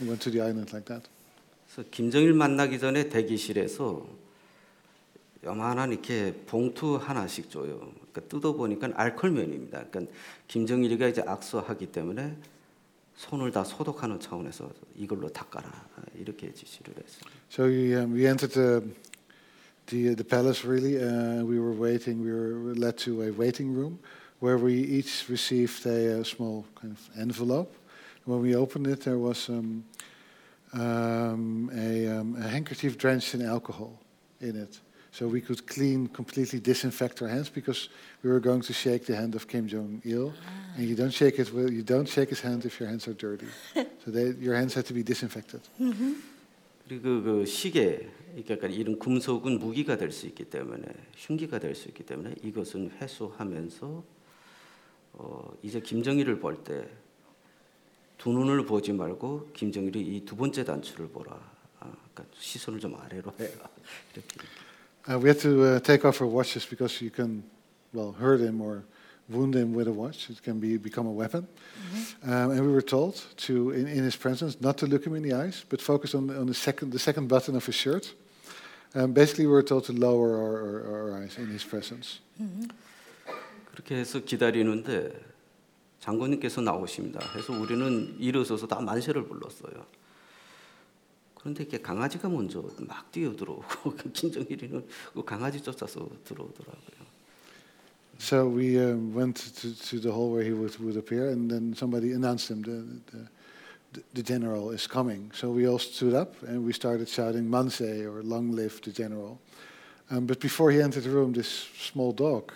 We 0.00 0.08
went 0.08 0.20
to 0.22 0.30
the 0.30 0.40
island 0.40 0.72
like 0.72 0.86
that. 0.86 1.08
그래서 1.66 1.88
김정일 1.90 2.32
만나기 2.32 2.78
전에 2.78 3.08
대기실에서 3.08 4.06
요만한 5.44 5.92
이렇게 5.92 6.34
봉투 6.46 6.96
하나씩 6.96 7.50
줘요. 7.50 7.92
그러니까 8.10 8.20
뜯어 8.28 8.52
보니까 8.54 8.90
알콜면입니다. 8.94 9.84
그러니까 9.90 10.12
김정일이가 10.48 11.08
이제 11.08 11.22
악수하기 11.24 11.92
때문에 11.92 12.36
손을 13.16 13.52
다 13.52 13.62
소독하는 13.64 14.18
차원에서 14.18 14.70
이걸로 14.96 15.28
닦아라 15.28 15.70
이렇게 16.16 16.52
지시를 16.52 16.94
했어요. 16.94 17.30
So 17.50 17.64
we, 17.66 17.94
um, 17.94 18.12
we 18.12 18.26
entered 18.26 18.52
the, 18.54 18.82
the, 19.86 20.14
the 20.14 20.24
palace 20.24 20.64
really. 20.66 20.96
Uh, 20.96 21.44
we 21.44 21.60
were 21.60 21.74
waiting, 21.74 22.22
we 22.22 22.32
were 22.32 22.74
led 22.74 22.96
to 23.04 23.22
a 23.22 23.30
waiting 23.30 23.74
room 23.74 23.98
where 24.39 24.57
we 24.57 24.73
each 24.73 25.29
received 25.29 25.85
a, 25.85 26.19
uh 26.19 26.23
small 26.23 26.65
kind 26.75 26.93
of 26.93 27.09
envelope. 27.19 27.73
When 28.25 28.41
we 28.41 28.55
opened 28.55 28.87
it, 28.87 29.01
there 29.01 29.17
was 29.17 29.49
um, 29.49 29.83
um, 30.73 31.69
a, 31.75 32.07
um, 32.07 32.35
a 32.35 32.47
handkerchief 32.47 32.97
drenched 32.97 33.33
in 33.35 33.41
alcohol 33.45 33.99
in 34.41 34.55
it. 34.55 34.79
So 35.11 35.27
we 35.27 35.41
could 35.41 35.67
clean, 35.67 36.07
completely 36.07 36.59
disinfect 36.59 37.21
our 37.21 37.27
hands 37.27 37.47
because 37.47 37.89
we 38.23 38.31
were 38.31 38.39
going 38.39 38.61
to 38.61 38.73
shake 38.73 39.05
the 39.05 39.15
hand 39.15 39.35
of 39.35 39.47
Kim 39.47 39.67
Jong 39.67 40.01
Il, 40.05 40.33
and 40.75 40.87
you 40.87 40.95
don't 40.95 41.13
shake 41.13 41.37
it. 41.37 41.53
Well, 41.53 41.69
you 41.69 41.83
don't 41.83 42.09
shake 42.09 42.29
his 42.29 42.41
hand 42.41 42.65
if 42.65 42.79
your 42.79 42.89
hands 42.89 43.07
are 43.07 43.13
dirty. 43.13 43.45
so 43.75 44.09
they, 44.09 44.31
your 44.41 44.55
hands 44.55 44.73
had 44.73 44.85
to 44.87 44.93
be 44.93 45.03
disinfected. 45.03 45.61
그리고 46.87 47.21
그 47.23 47.45
시계 47.45 48.09
그러니까 48.35 48.67
이런 48.67 48.99
금속은 48.99 49.59
무기가 49.59 49.95
될 49.95 50.11
수 50.11 50.25
있기 50.27 50.45
때문에 50.45 50.83
흉기가 51.15 51.59
될 51.59 51.75
수 51.75 51.87
있기 51.89 52.03
때문에 52.03 52.35
이것은 52.43 52.91
회수하면서 52.99 54.03
어, 55.17 55.53
이제 55.61 55.79
김정일을 55.79 56.39
볼 56.39 56.63
때 56.63 56.87
두 58.17 58.31
눈을 58.31 58.65
보지 58.65 58.93
말고 58.93 59.49
김정일이 59.53 59.99
이 59.99 60.23
두 60.23 60.35
번째 60.37 60.63
단추를 60.63 61.09
보라. 61.09 61.33
아, 61.81 61.91
그러니까 62.13 62.23
시선을 62.39 62.79
좀 62.79 62.95
아래로 62.95 63.33
해라. 63.37 63.69
이렇게. 64.13 64.37
Uh, 65.05 65.19
we 65.19 65.27
had 65.27 65.37
to 65.41 65.61
uh, 65.61 65.79
take 65.81 66.05
off 66.05 66.21
our 66.21 66.31
watches 66.31 66.65
because 66.65 67.03
you 67.03 67.11
can, 67.11 67.43
well, 67.93 68.13
hurt 68.13 68.39
him 68.39 68.61
or 68.61 68.83
wound 69.27 69.53
him 69.53 69.73
with 69.75 69.89
a 69.89 69.91
watch. 69.91 70.29
It 70.29 70.41
can 70.41 70.61
be 70.61 70.77
become 70.77 71.05
a 71.05 71.11
weapon. 71.11 71.45
Um, 72.23 72.51
and 72.51 72.61
we 72.61 72.71
were 72.71 72.81
told 72.81 73.21
to, 73.47 73.71
in, 73.71 73.87
in 73.87 74.05
his 74.05 74.15
presence, 74.15 74.61
not 74.61 74.77
to 74.77 74.87
look 74.87 75.05
him 75.05 75.15
in 75.15 75.23
the 75.23 75.33
eyes, 75.33 75.65
but 75.67 75.81
focus 75.81 76.15
on, 76.15 76.29
on 76.29 76.45
the 76.47 76.53
second 76.53 76.93
the 76.93 76.99
second 76.99 77.27
button 77.27 77.57
of 77.57 77.65
his 77.65 77.75
shirt. 77.75 78.13
Um, 78.95 79.11
basically, 79.11 79.47
we 79.47 79.51
were 79.51 79.63
told 79.63 79.83
to 79.85 79.91
lower 79.91 80.37
our, 80.37 80.57
our, 80.57 81.11
our 81.11 81.23
eyes 81.23 81.37
in 81.37 81.47
his 81.47 81.65
presence. 81.65 82.21
그렇게 83.78 83.94
해서 83.94 84.18
기다리는데 84.18 85.12
장군님께서 86.00 86.60
나오십니다. 86.60 87.20
그래서 87.32 87.52
우리는 87.52 88.16
일어서서 88.18 88.66
다 88.66 88.80
만세를 88.80 89.28
불렀어요. 89.28 89.86
그런데 91.36 91.62
이렇게 91.62 91.80
강아지가 91.80 92.28
먼저 92.28 92.60
막 92.80 93.12
뛰어 93.12 93.36
들어오고 93.36 93.94
김정일이는 94.12 94.84
그 95.14 95.24
강아지 95.24 95.60
쫓아서 95.62 96.08
들어오더라고요. 96.24 97.08
So 98.18 98.48
we 98.48 98.76
um, 98.80 99.14
went 99.14 99.40
to, 99.60 99.72
to 99.72 100.00
the 100.00 100.10
hall 100.10 100.32
where 100.32 100.42
he 100.42 100.50
would, 100.52 100.76
would 100.80 100.96
appear, 100.96 101.28
and 101.28 101.48
then 101.48 101.72
somebody 101.72 102.14
announced 102.14 102.50
him, 102.50 102.62
the, 102.62 102.82
the, 103.92 104.02
the 104.14 104.22
general 104.24 104.70
is 104.72 104.88
coming. 104.88 105.30
So 105.32 105.50
we 105.50 105.68
all 105.68 105.78
stood 105.78 106.14
up 106.14 106.34
and 106.42 106.66
we 106.66 106.72
started 106.72 107.08
shouting 107.08 107.48
Manse 107.48 107.80
or 107.80 108.24
Long 108.24 108.50
live 108.50 108.82
the 108.82 108.90
general. 108.90 109.38
Um, 110.10 110.26
but 110.26 110.40
before 110.40 110.72
he 110.72 110.82
entered 110.82 111.04
the 111.04 111.10
room, 111.10 111.32
this 111.32 111.68
small 111.78 112.10
dog 112.10 112.52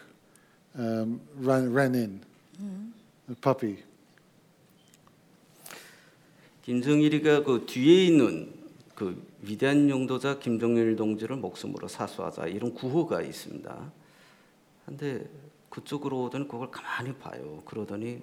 um, 0.78 1.20
ran, 1.38 1.72
ran 1.72 1.94
in, 1.94 2.20
a 3.30 3.34
puppy. 3.34 3.82
김정일이가 6.62 7.42
그 7.42 7.66
뒤에 7.66 8.06
있는 8.06 8.52
그 8.94 9.20
위대한 9.42 9.90
용도자 9.90 10.38
김정일 10.38 10.94
동지를 10.94 11.36
목숨으로 11.36 11.88
사수하자 11.88 12.46
이런 12.46 12.72
구호가 12.72 13.20
있습니다. 13.20 13.92
근데 14.86 15.28
그쪽으로 15.68 16.24
오더니 16.24 16.46
그걸 16.46 16.70
가만히 16.70 17.14
봐요. 17.14 17.62
그러더니 17.64 18.22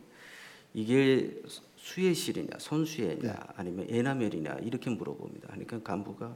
이게 0.74 1.42
수혜실이냐, 1.78 2.60
손수혜냐, 2.60 3.36
아니면 3.56 3.88
에나멜이냐 3.90 4.60
이렇게 4.62 4.90
물어봅니다. 4.90 5.48
그러니까 5.48 5.82
간부가 5.82 6.36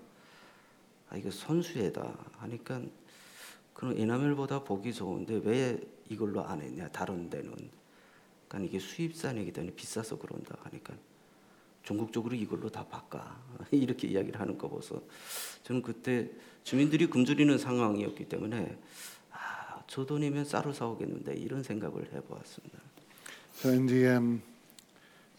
아 1.09 1.17
이거 1.17 1.29
손수혜다. 1.31 2.17
하니까 2.39 2.81
그런 3.73 3.97
에나멜보다 3.97 4.63
보기 4.63 4.93
좋은데 4.93 5.41
왜 5.43 5.79
이걸로 6.13 6.45
안 6.45 6.61
했냐? 6.61 6.87
다른 6.89 7.29
데는. 7.29 7.53
그러니까 8.47 8.69
이게 8.69 8.79
수입산이기 8.79 9.51
때문에 9.51 9.73
비싸서 9.73 10.17
그런다. 10.17 10.57
하니까 10.63 10.93
전국적으로 11.83 12.33
이걸로 12.35 12.69
다 12.69 12.85
바꿔 12.85 13.21
이렇게 13.71 14.07
이야기를 14.07 14.39
하는 14.39 14.57
거 14.57 14.69
보서 14.69 15.01
저는 15.63 15.81
그때 15.81 16.29
주민들이 16.63 17.07
굶주리는 17.07 17.57
상황이었기 17.57 18.29
때문에 18.29 18.77
아, 19.31 19.83
저 19.87 20.05
돈이면 20.05 20.45
쌀을 20.45 20.73
사오겠는데 20.73 21.35
이런 21.35 21.61
생각을 21.61 22.13
해보았습니다. 22.13 22.79
So 23.55 23.69
in 23.69 23.85
the, 23.85 24.07
um, 24.07 24.41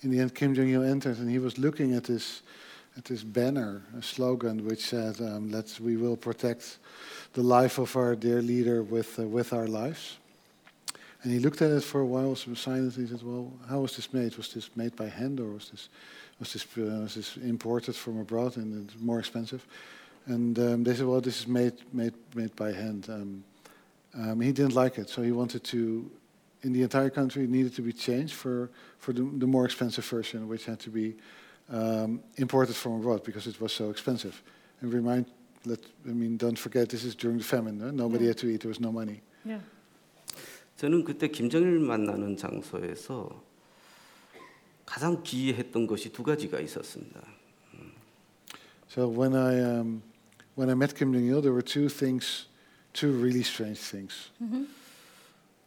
in 0.05 0.11
the 0.11 0.21
end, 0.21 0.35
Kim 0.35 0.55
Jong 0.55 0.71
Il 0.71 0.85
entered 0.85 1.19
and 1.19 1.31
he 1.31 1.39
was 1.39 1.59
looking 1.59 1.95
at 1.97 2.05
this, 2.05 2.43
at 2.97 3.05
this 3.05 3.25
banner, 3.25 3.83
a 3.99 4.03
slogan 4.03 4.65
which 4.65 4.87
said, 4.87 5.21
um, 5.21 5.51
"Let's 5.51 5.81
we 5.81 5.97
will 5.97 6.17
protect 6.17 6.79
the 7.33 7.43
life 7.43 7.81
of 7.81 7.97
our 7.97 8.15
dear 8.15 8.41
leader 8.41 8.85
with 8.85 9.19
uh, 9.19 9.27
with 9.27 9.53
our 9.53 9.67
lives." 9.67 10.19
And 11.25 11.33
he 11.33 11.39
looked 11.39 11.63
at 11.63 11.71
it 11.71 11.83
for 11.83 12.01
a 12.01 12.07
while, 12.07 12.29
was 12.31 12.47
silent. 12.61 12.95
He 12.95 13.07
said, 13.07 13.23
"Well, 13.23 13.51
how 13.69 13.81
was 13.81 13.97
this 13.97 14.13
made? 14.13 14.37
Was 14.37 14.53
this 14.53 14.71
made 14.77 14.95
by 14.95 15.09
hand, 15.09 15.41
or 15.41 15.55
was 15.55 15.71
this 15.71 15.89
was 16.39 16.53
this 16.53 16.65
uh, 16.77 17.01
was 17.03 17.15
this 17.15 17.37
imported 17.39 17.97
from 17.97 18.21
abroad 18.21 18.57
and 18.57 18.89
it's 18.91 19.01
more 19.01 19.19
expensive?" 19.19 19.67
And 20.27 20.59
um, 20.59 20.85
they 20.85 20.95
said, 20.95 21.07
"Well, 21.07 21.21
this 21.23 21.41
is 21.41 21.47
made 21.49 21.73
made 21.93 22.15
made 22.35 22.55
by 22.55 22.73
hand." 22.73 23.09
Um, 23.09 23.45
um, 24.15 24.41
he 24.41 24.53
didn't 24.53 24.75
like 24.75 24.99
it, 24.99 25.09
so 25.09 25.23
he 25.23 25.33
wanted 25.33 25.65
to 25.65 26.11
in 26.65 26.73
the 26.73 26.83
entire 26.83 27.11
country 27.11 27.45
it 27.45 27.51
needed 27.51 27.75
to 27.75 27.83
be 27.83 27.93
changed 27.93 28.33
for, 28.35 28.71
for 28.99 29.13
the, 29.13 29.23
the 29.39 29.47
more 29.47 29.65
expensive 29.67 30.05
version, 30.05 30.49
which 30.49 30.65
had 30.65 30.81
to 30.81 30.91
be 30.91 31.15
um, 31.71 32.23
imported 32.37 32.75
from 32.75 32.95
abroad 32.95 33.23
because 33.23 33.47
it 33.47 33.61
was 33.61 33.73
so 33.73 33.91
expensive. 33.91 34.43
And 34.81 34.93
remind, 34.93 35.27
let, 35.67 35.79
I 36.09 36.13
mean, 36.13 36.37
don't 36.39 36.59
forget, 36.59 36.89
this 36.89 37.05
is 37.05 37.15
during 37.15 37.39
the 37.39 37.45
famine. 37.45 37.79
no? 37.79 37.91
Nobody 37.91 38.25
Yeah. 38.25 38.31
had 38.31 38.39
to 38.39 38.47
eat, 38.49 38.61
there 38.63 38.69
was 38.71 38.81
no 38.81 38.91
money. 38.91 39.21
Yeah. 39.45 39.59
저는 40.77 41.05
그때 41.05 41.29
김정일 41.29 41.79
만나는 41.79 42.37
장소에서 42.37 43.43
가장 44.85 45.23
기이했던 45.23 45.87
것이 45.87 46.13
두 46.13 46.23
가지가 46.23 46.61
있었습니다. 46.61 47.21
So 48.91 49.09
when 49.09 49.35
I, 49.35 49.61
um, 49.61 50.03
when 50.57 50.71
I 50.71 50.77
met 50.77 50.95
Kim 50.95 51.13
Jong-il, 51.13 51.41
there 51.41 51.53
were 51.53 51.63
two 51.65 51.89
things, 51.89 52.47
two 52.93 53.11
really 53.11 53.41
strange 53.41 53.81
things. 53.81 54.31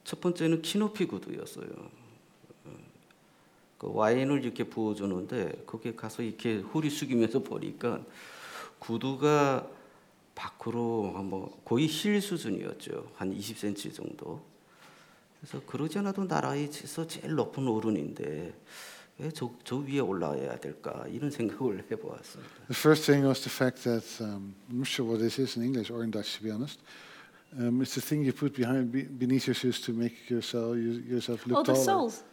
첫 0.04 0.22
번째는 0.22 0.62
키높이 0.62 1.06
구두였어요. 1.06 1.68
어, 2.66 2.78
그 3.78 3.92
와인을 3.92 4.46
이렇게 4.46 4.64
부어주는데 4.64 5.64
거기에 5.66 5.96
가서 5.96 6.24
이렇게 6.24 6.60
허리 6.60 6.90
숙이면서 6.90 7.40
보니까 7.40 8.02
구두가 8.80 9.68
밖으로 10.36 11.12
한뭐 11.16 11.62
거의 11.66 11.88
힐 11.88 12.22
수준이었죠. 12.22 13.12
한 13.16 13.36
20cm 13.36 13.94
정도. 13.94 14.42
그래서 15.47 15.61
그러지 15.67 15.99
않아도 15.99 16.25
나라에서 16.25 17.07
제일 17.07 17.35
높은 17.35 17.67
어른인데 17.69 18.53
왜 19.19 19.31
저 19.31 19.51
저 19.65 19.77
위에 19.77 20.01
올라와야 20.01 20.57
될까 20.59 21.05
이런 21.09 21.31
생각을 21.31 21.85
해보았습니다. 21.91 22.51
The 22.69 22.75
first 22.79 23.07
thing 23.07 23.27
was 23.27 23.41
the 23.43 23.51
fact 23.53 23.85
that, 23.85 24.05
um, 24.25 24.55
I'm 24.71 24.79
not 24.79 24.89
sure 24.89 25.07
what 25.07 25.21
this 25.21 25.39
is 25.41 25.57
in 25.57 25.65
English 25.65 25.91
or 25.93 26.03
in 26.03 26.11
Dutch, 26.11 26.39
to 26.39 26.43
be 26.43 26.51
honest. 26.51 26.81
Um, 27.59 27.83
it's 27.83 27.95
the 27.95 28.01
thing 28.01 28.25
you 28.25 28.33
put 28.33 28.55
behind, 28.57 28.91
be, 28.91 29.03
beneath 29.03 29.47
your 29.47 29.55
shoes 29.55 29.81
to 29.83 29.93
make 29.93 30.31
yourself, 30.31 30.75
you, 30.77 31.03
yourself 31.07 31.47
look 31.47 31.59
Oh, 31.59 31.63
the 31.63 31.75
taller. 31.75 31.85
soles. 31.85 32.25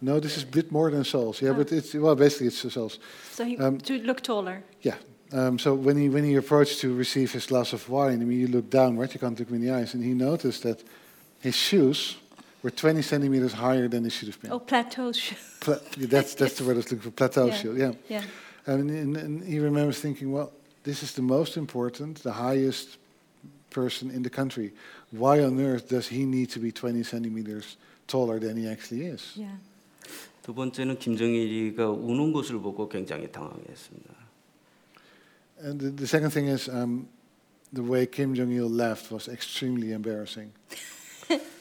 No, 0.00 0.20
this 0.20 0.36
is 0.38 0.44
a 0.44 0.46
bit 0.46 0.70
more 0.70 0.90
than 0.90 1.02
soles. 1.04 1.42
Yeah, 1.42 1.50
Oh. 1.50 1.54
but 1.54 1.72
it's 1.72 1.92
well, 1.94 2.14
basically 2.14 2.46
it's 2.46 2.62
the 2.62 2.70
soles. 2.70 2.98
So 3.32 3.44
he 3.44 3.58
Um, 3.58 3.78
to 3.80 3.98
look 3.98 4.22
taller. 4.22 4.62
Yeah. 4.82 4.96
Um, 5.32 5.58
so 5.58 5.74
when 5.74 5.96
he 5.98 6.08
when 6.08 6.24
he 6.24 6.36
approached 6.36 6.80
to 6.80 6.94
receive 6.94 7.32
his 7.32 7.46
glass 7.46 7.72
of 7.74 7.88
wine, 7.90 8.22
I 8.22 8.24
mean, 8.24 8.38
you 8.40 8.46
look 8.48 8.70
downward, 8.70 9.12
you 9.12 9.20
can't 9.20 9.38
look 9.38 9.48
him 9.50 9.56
in 9.56 9.62
the 9.66 9.72
eyes, 9.74 9.94
and 9.94 10.02
he 10.04 10.14
noticed 10.14 10.62
that 10.62 10.82
his 11.40 11.54
shoes 11.54 12.16
were 12.64 12.70
20 12.70 13.02
centimeters 13.02 13.52
higher 13.52 13.88
than 13.88 14.02
they 14.02 14.10
should 14.10 14.28
have 14.28 14.40
been. 14.40 14.52
Oh, 14.52 14.58
plateau 14.58 15.12
shoe. 15.12 15.36
Pla- 15.60 15.78
yeah, 15.96 16.06
that's 16.08 16.34
that's 16.34 16.54
the 16.56 16.64
word 16.64 16.74
I 16.74 16.76
was 16.76 16.90
looking 16.90 17.00
for. 17.02 17.10
Plateau 17.10 17.46
Yeah. 17.46 17.54
shoe. 17.54 17.76
Yeah. 17.76 17.92
Yeah. 18.08 18.22
And, 18.66 18.90
and, 18.90 19.16
and 19.16 19.42
he 19.44 19.58
remembers 19.58 19.98
thinking, 20.00 20.30
well, 20.32 20.52
this 20.84 21.02
is 21.02 21.12
the 21.14 21.22
most 21.22 21.56
important, 21.56 22.22
the 22.22 22.32
highest 22.32 22.98
person 23.70 24.10
in 24.10 24.22
the 24.22 24.30
country. 24.30 24.72
Why 25.10 25.42
on 25.42 25.58
earth 25.60 25.88
does 25.88 26.08
he 26.08 26.24
need 26.26 26.50
to 26.50 26.58
be 26.60 26.70
20 26.70 27.02
centimeters 27.02 27.76
taller 28.06 28.38
than 28.38 28.56
he 28.56 28.68
actually 28.68 29.06
is? 29.06 29.32
Yeah. 29.36 29.56
두 30.42 30.54
번째는 30.54 30.98
김정일이가 30.98 31.88
우는 31.90 32.32
것을 32.32 32.58
보고 32.60 32.88
굉장히 32.88 33.30
당황했습니다. 33.30 34.14
And 35.62 35.78
the, 35.80 35.90
the 35.90 36.06
second 36.06 36.32
thing 36.32 36.48
is 36.48 36.68
um, 36.68 37.06
the 37.72 37.82
way 37.84 38.06
Kim 38.06 38.34
Jong 38.34 38.50
Il 38.52 38.68
left 38.68 39.10
was 39.12 39.28
extremely 39.28 39.92
embarrassing. 39.92 40.52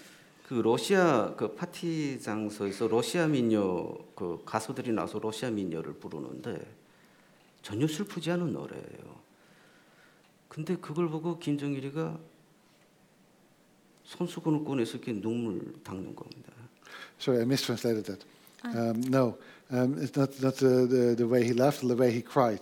그 0.45 0.55
러시아 0.55 1.35
그 1.37 1.55
파티 1.55 2.21
장소에서 2.21 2.87
러시아 2.87 3.27
민요 3.27 3.97
그 4.15 4.43
가수들이 4.45 4.93
나서 4.93 5.19
러시아 5.19 5.51
민요를 5.51 5.95
부르는데 5.95 6.61
전혀 7.63 7.87
슬프지 7.87 8.31
않은 8.31 8.53
노래예요. 8.53 9.25
근데 10.49 10.77
그걸 10.77 11.09
보고 11.09 11.39
김정일이가 11.39 12.19
손수건을 14.05 14.65
꺼내서 14.65 14.99
이렇게 14.99 15.19
눈물 15.19 15.83
닦는 15.83 16.15
겁니다. 16.15 16.53
Sorry, 17.19 17.41
I 17.41 17.47
mistranslated 17.47 18.05
that. 18.05 18.25
Um, 18.65 19.01
no, 19.09 19.39
um, 19.71 19.97
it's 19.99 20.15
not, 20.15 20.31
not 20.43 20.57
the, 20.57 20.87
the, 20.87 21.15
the 21.17 21.27
way 21.27 21.43
he 21.45 21.55
laughed, 21.55 21.81
the 21.81 21.97
way 21.97 22.13
he 22.13 22.21
cried. 22.21 22.61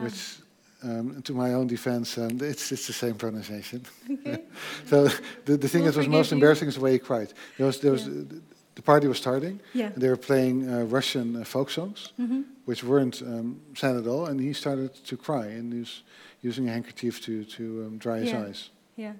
Which, 0.00 0.38
um, 0.85 1.21
to 1.23 1.33
my 1.33 1.53
own 1.53 1.67
defense, 1.67 2.17
um, 2.17 2.37
it's, 2.41 2.71
it's 2.71 2.87
the 2.87 2.93
same 2.93 3.15
pronunciation. 3.15 3.85
Okay. 4.09 4.43
so 4.87 5.07
the, 5.45 5.57
the 5.57 5.67
thing 5.67 5.83
We'll 5.83 5.91
that 5.91 5.97
was 5.97 6.05
forgive 6.05 6.11
most 6.11 6.31
you. 6.31 6.35
embarrassing 6.37 6.67
is 6.69 6.75
the 6.75 6.81
way 6.81 6.93
he 6.93 6.99
cried. 6.99 7.33
There 7.57 7.67
was, 7.67 7.79
there 7.79 7.91
was, 7.91 8.07
Yeah. 8.07 8.21
uh, 8.21 8.39
the 8.75 8.81
party 8.81 9.07
was 9.07 9.17
starting, 9.17 9.59
Yeah. 9.73 9.91
and 9.93 10.01
they 10.01 10.09
were 10.09 10.17
playing 10.17 10.67
uh, 10.67 10.85
Russian 10.89 11.35
uh, 11.35 11.43
folk 11.43 11.69
songs, 11.69 12.13
Mhm. 12.19 12.45
which 12.65 12.83
weren't 12.83 13.21
um, 13.21 13.59
sad 13.75 13.95
at 13.95 14.07
all, 14.07 14.25
and 14.27 14.39
he 14.39 14.53
started 14.53 14.89
to 15.05 15.17
cry, 15.17 15.45
and 15.47 15.71
he 15.73 15.79
was 15.79 16.03
using 16.41 16.67
a 16.69 16.71
handkerchief 16.71 17.21
to, 17.25 17.43
to 17.45 17.63
um, 17.85 17.97
dry 17.99 18.19
his 18.19 18.31
Yeah. 18.31 18.41
eyes. 18.47 18.69
Yeah. 18.97 19.13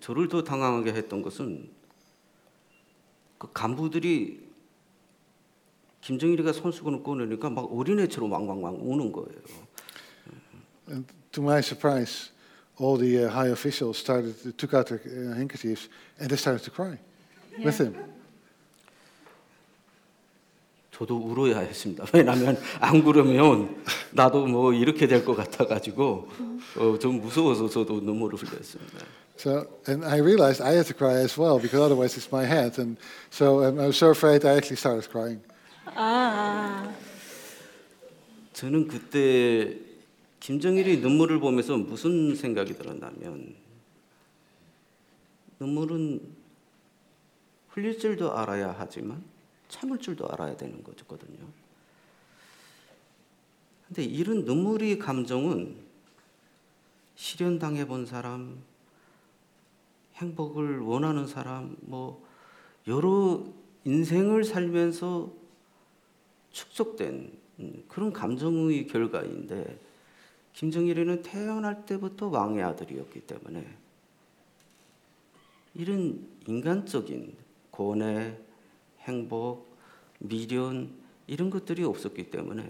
저를 0.00 0.28
더 0.28 0.42
당황하게 0.44 0.92
했던 0.92 1.22
것은 1.22 1.68
그 3.38 3.48
간부들이 3.52 4.40
김정일이가 6.02 6.52
손수건을 6.52 7.02
꺼내니까 7.02 7.48
막 7.50 7.64
어린애처럼 7.72 8.30
왕왕왕 8.30 8.78
우는 8.80 9.12
거예요. 9.12 9.40
And 10.88 11.04
to 11.32 11.40
my 11.42 11.60
surprise, 11.62 12.30
all 12.78 12.96
the 12.96 13.24
uh, 13.24 13.28
high 13.30 13.48
officials 13.48 13.98
started 13.98 14.56
took 14.58 14.74
out 14.74 14.86
their 14.88 15.00
uh, 15.04 15.34
handkerchiefs 15.36 15.88
and 16.18 16.28
they 16.30 16.36
started 16.36 16.62
to 16.64 16.70
cry 16.70 16.98
with 17.64 17.78
him. 17.78 17.94
저도 20.92 21.16
울어야 21.16 21.58
했습니다. 21.58 22.04
왜냐하면 22.12 22.56
안 22.80 23.02
그러면 23.02 23.82
나도 24.12 24.46
뭐 24.46 24.72
이렇게 24.72 25.08
될 25.08 25.24
것 25.24 25.34
같아가지고 25.34 26.28
어, 26.78 26.98
좀 27.00 27.20
무서워서 27.20 27.68
저도 27.68 28.00
눈물을 28.00 28.38
흘렸습니다. 28.38 29.04
So, 29.36 29.66
and 29.88 30.04
I 30.04 30.18
realized 30.20 30.62
I 30.62 30.74
had 30.74 30.86
to 30.86 30.94
cry 30.94 31.16
as 31.16 31.36
well 31.36 31.58
because 31.58 31.80
otherwise 31.82 32.16
it's 32.16 32.30
my 32.30 32.44
head. 32.46 32.78
And 32.78 32.96
so 33.30 33.64
um, 33.64 33.80
I 33.80 33.86
was 33.86 33.96
so 33.96 34.10
afraid 34.10 34.44
I 34.44 34.54
actually 34.54 34.76
started 34.76 35.10
crying. 35.10 35.40
Ah. 35.96 36.86
저는 38.52 38.86
그때 38.86 39.76
김정일이 40.39 40.99
눈물을 40.99 41.39
보면서 41.39 41.77
무슨 41.77 42.35
생각이 42.35 42.75
들었냐면 42.75 43.55
눈물은 45.59 46.21
흘릴 47.69 47.99
줄도 47.99 48.35
알아야 48.35 48.73
하지만 48.77 49.23
참을 49.67 49.99
줄도 49.99 50.27
알아야 50.31 50.55
되는 50.57 50.83
거거든요. 50.83 51.39
근데 53.87 54.03
이런 54.03 54.45
눈물이 54.45 54.99
감정은 54.99 55.75
실현당해 57.15 57.85
본 57.85 58.05
사람, 58.05 58.61
행복을 60.15 60.79
원하는 60.79 61.27
사람, 61.27 61.75
뭐 61.81 62.25
여러 62.87 63.43
인생을 63.85 64.43
살면서 64.43 65.31
축적된 66.51 67.31
음, 67.59 67.83
그런 67.87 68.13
감정의 68.13 68.87
결과인데 68.87 69.79
김정일이는 70.59 71.21
태어날 71.21 71.85
때부터 71.85 72.27
왕의 72.27 72.61
아들이었기 72.61 73.21
때문에 73.21 73.65
이런 75.73 76.27
인간적인 76.47 77.33
고뇌, 77.71 78.37
행복, 78.99 79.73
미련 80.19 80.89
이런 81.27 81.49
것들이 81.49 81.85
없었기 81.85 82.29
때문에 82.29 82.69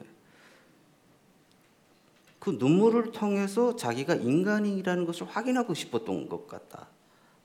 그 2.38 2.52
눈물을 2.60 3.12
통해서 3.12 3.76
자기가 3.76 4.14
인간이라는 4.14 5.06
것을 5.08 5.26
확인하고 5.26 5.74
싶었던 5.74 6.30
것 6.30 6.48
같다. 6.48 6.88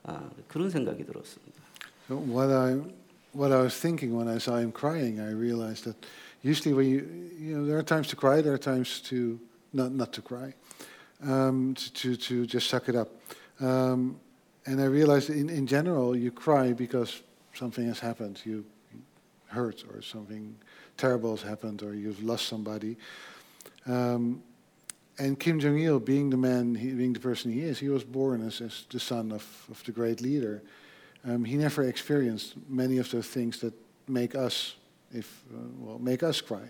아, 0.03 0.29
그런 0.47 0.69
생각이 0.69 1.03
들었습니다. 1.05 1.59
So 2.07 2.17
what 2.19 2.53
I, 2.53 2.73
what 3.33 3.51
I 3.51 3.63
was 3.63 3.81
thinking 3.81 4.15
when 4.15 4.29
I 4.29 4.35
saw 4.35 4.59
him 4.59 4.71
crying, 4.71 5.19
I 5.19 5.33
realized 5.33 5.85
that 5.85 5.97
usually 6.43 6.77
when 6.77 6.87
you, 6.87 7.01
you 7.33 7.57
know, 7.57 7.65
there 7.65 7.79
are 7.79 7.83
times 7.83 8.07
to 8.09 8.15
cry, 8.15 8.43
there 8.43 8.53
are 8.53 8.61
times 8.61 9.01
to 9.09 9.39
not, 9.75 9.91
not 9.91 10.13
to 10.13 10.21
cry, 10.21 10.53
um, 11.23 11.75
to, 11.75 11.93
to, 11.93 12.15
to 12.15 12.45
just 12.45 12.69
suck 12.69 12.89
it 12.89 12.95
up. 12.95 13.09
Um, 13.59 14.19
and 14.65 14.81
I 14.81 14.85
realized 14.85 15.29
in, 15.29 15.49
in 15.49 15.67
general, 15.67 16.15
you 16.15 16.31
cry 16.31 16.73
because 16.73 17.21
something 17.53 17.85
has 17.87 17.99
happened. 17.99 18.41
You 18.45 18.65
hurt 19.47 19.83
or 19.93 20.01
something 20.01 20.55
terrible 20.97 21.35
has 21.35 21.47
happened 21.47 21.83
or 21.83 21.93
you've 21.93 22.23
lost 22.23 22.47
somebody. 22.47 22.97
Um, 23.85 24.41
and 25.17 25.39
Kim 25.39 25.59
Jong 25.59 25.77
Il, 25.79 25.99
being 25.99 26.29
the 26.29 26.37
man, 26.37 26.75
he, 26.75 26.91
being 26.91 27.13
the 27.13 27.19
person 27.19 27.51
he 27.51 27.61
is, 27.61 27.79
he 27.79 27.89
was 27.89 28.03
born 28.03 28.45
as, 28.45 28.59
as 28.59 28.85
the 28.89 28.99
son 28.99 29.31
of, 29.31 29.45
of 29.69 29.83
the 29.83 29.91
great 29.91 30.19
leader. 30.21 30.61
Um, 31.23 31.45
he 31.45 31.55
never 31.55 31.83
experienced 31.83 32.55
many 32.67 32.97
of 32.97 33.09
the 33.09 33.23
things 33.23 33.59
that 33.59 33.73
make 34.07 34.35
us, 34.35 34.75
if 35.11 35.43
uh, 35.53 35.59
well, 35.79 35.99
make 35.99 36.21
us 36.21 36.41
cry. 36.41 36.67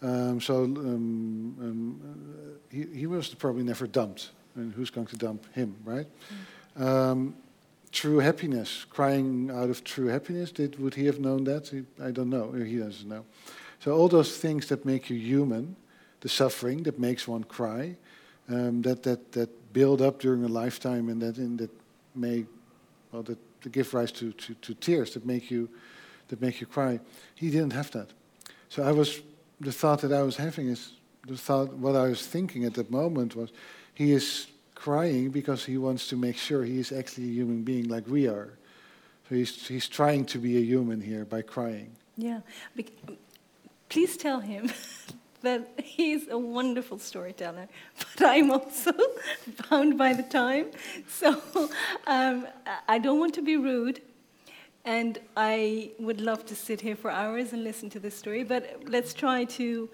Um, 0.00 0.40
so 0.40 0.64
um, 0.64 1.56
um, 1.60 2.00
uh, 2.04 2.58
he, 2.70 3.00
he 3.00 3.06
was 3.06 3.34
probably 3.34 3.64
never 3.64 3.86
dumped, 3.86 4.30
and 4.54 4.72
who's 4.72 4.90
going 4.90 5.08
to 5.08 5.16
dump 5.16 5.52
him, 5.54 5.74
right? 5.84 6.06
Um, 6.76 7.34
true 7.90 8.18
happiness, 8.18 8.86
crying 8.90 9.50
out 9.50 9.70
of 9.70 9.82
true 9.82 10.06
happiness. 10.06 10.52
Did 10.52 10.78
would 10.78 10.94
he 10.94 11.06
have 11.06 11.18
known 11.18 11.44
that? 11.44 11.72
I 12.02 12.12
don't 12.12 12.30
know. 12.30 12.52
He 12.52 12.78
doesn't 12.78 13.08
know. 13.08 13.24
So 13.80 13.92
all 13.92 14.08
those 14.08 14.36
things 14.36 14.66
that 14.68 14.84
make 14.84 15.10
you 15.10 15.18
human, 15.18 15.76
the 16.20 16.28
suffering 16.28 16.84
that 16.84 16.98
makes 16.98 17.26
one 17.26 17.44
cry, 17.44 17.96
um, 18.48 18.82
that 18.82 19.02
that 19.02 19.32
that 19.32 19.72
build 19.72 20.00
up 20.00 20.20
during 20.20 20.44
a 20.44 20.48
lifetime, 20.48 21.08
and 21.08 21.20
that 21.22 21.38
in 21.38 21.56
that 21.56 21.70
may, 22.14 22.44
well, 23.12 23.22
that, 23.22 23.38
that 23.62 23.72
give 23.72 23.92
rise 23.94 24.12
to, 24.12 24.32
to, 24.32 24.54
to 24.54 24.74
tears 24.74 25.14
that 25.14 25.26
make 25.26 25.50
you 25.50 25.68
that 26.28 26.40
make 26.40 26.60
you 26.60 26.66
cry. 26.66 27.00
He 27.34 27.50
didn't 27.50 27.72
have 27.72 27.90
that. 27.92 28.10
So 28.68 28.82
I 28.82 28.92
was 28.92 29.22
the 29.60 29.72
thought 29.72 30.00
that 30.00 30.12
I 30.12 30.22
was 30.22 30.36
having 30.36 30.68
is 30.68 30.92
the 31.26 31.36
thought 31.36 31.72
what 31.74 31.96
I 31.96 32.08
was 32.08 32.26
thinking 32.26 32.64
at 32.64 32.74
that 32.74 32.90
moment 32.90 33.36
was 33.36 33.50
he 33.94 34.12
is 34.12 34.46
crying 34.74 35.30
because 35.30 35.64
he 35.64 35.76
wants 35.76 36.08
to 36.08 36.16
make 36.16 36.36
sure 36.36 36.64
he 36.64 36.78
is 36.78 36.92
actually 36.92 37.28
a 37.28 37.32
human 37.32 37.62
being 37.62 37.88
like 37.88 38.06
we 38.06 38.28
are. 38.28 38.56
So 39.28 39.34
he's 39.34 39.66
he's 39.66 39.88
trying 39.88 40.24
to 40.26 40.38
be 40.38 40.56
a 40.56 40.60
human 40.60 41.00
here 41.00 41.24
by 41.24 41.42
crying. 41.42 41.90
Yeah. 42.16 42.40
Bec- 42.76 42.92
please 43.88 44.16
tell 44.16 44.40
him 44.40 44.70
that 45.42 45.68
he's 45.82 46.28
a 46.28 46.38
wonderful 46.38 46.98
storyteller, 46.98 47.68
but 47.98 48.26
I'm 48.26 48.50
also 48.50 48.92
bound 49.70 49.98
by 49.98 50.12
the 50.12 50.22
time. 50.22 50.66
So 51.08 51.42
um, 52.06 52.46
I 52.88 52.98
don't 52.98 53.18
want 53.18 53.34
to 53.34 53.42
be 53.42 53.56
rude, 53.56 54.00
and 54.87 55.19
I 55.35 55.91
would 55.99 56.19
love 56.19 56.45
to 56.47 56.55
sit 56.55 56.81
here 56.81 56.95
for 56.95 57.09
hours 57.09 57.53
and 57.53 57.63
listen 57.63 57.89
to 57.91 57.99
this 57.99 58.15
story, 58.15 58.43
but 58.43 58.83
let's 58.87 59.13
try 59.13 59.45
to, 59.45 59.89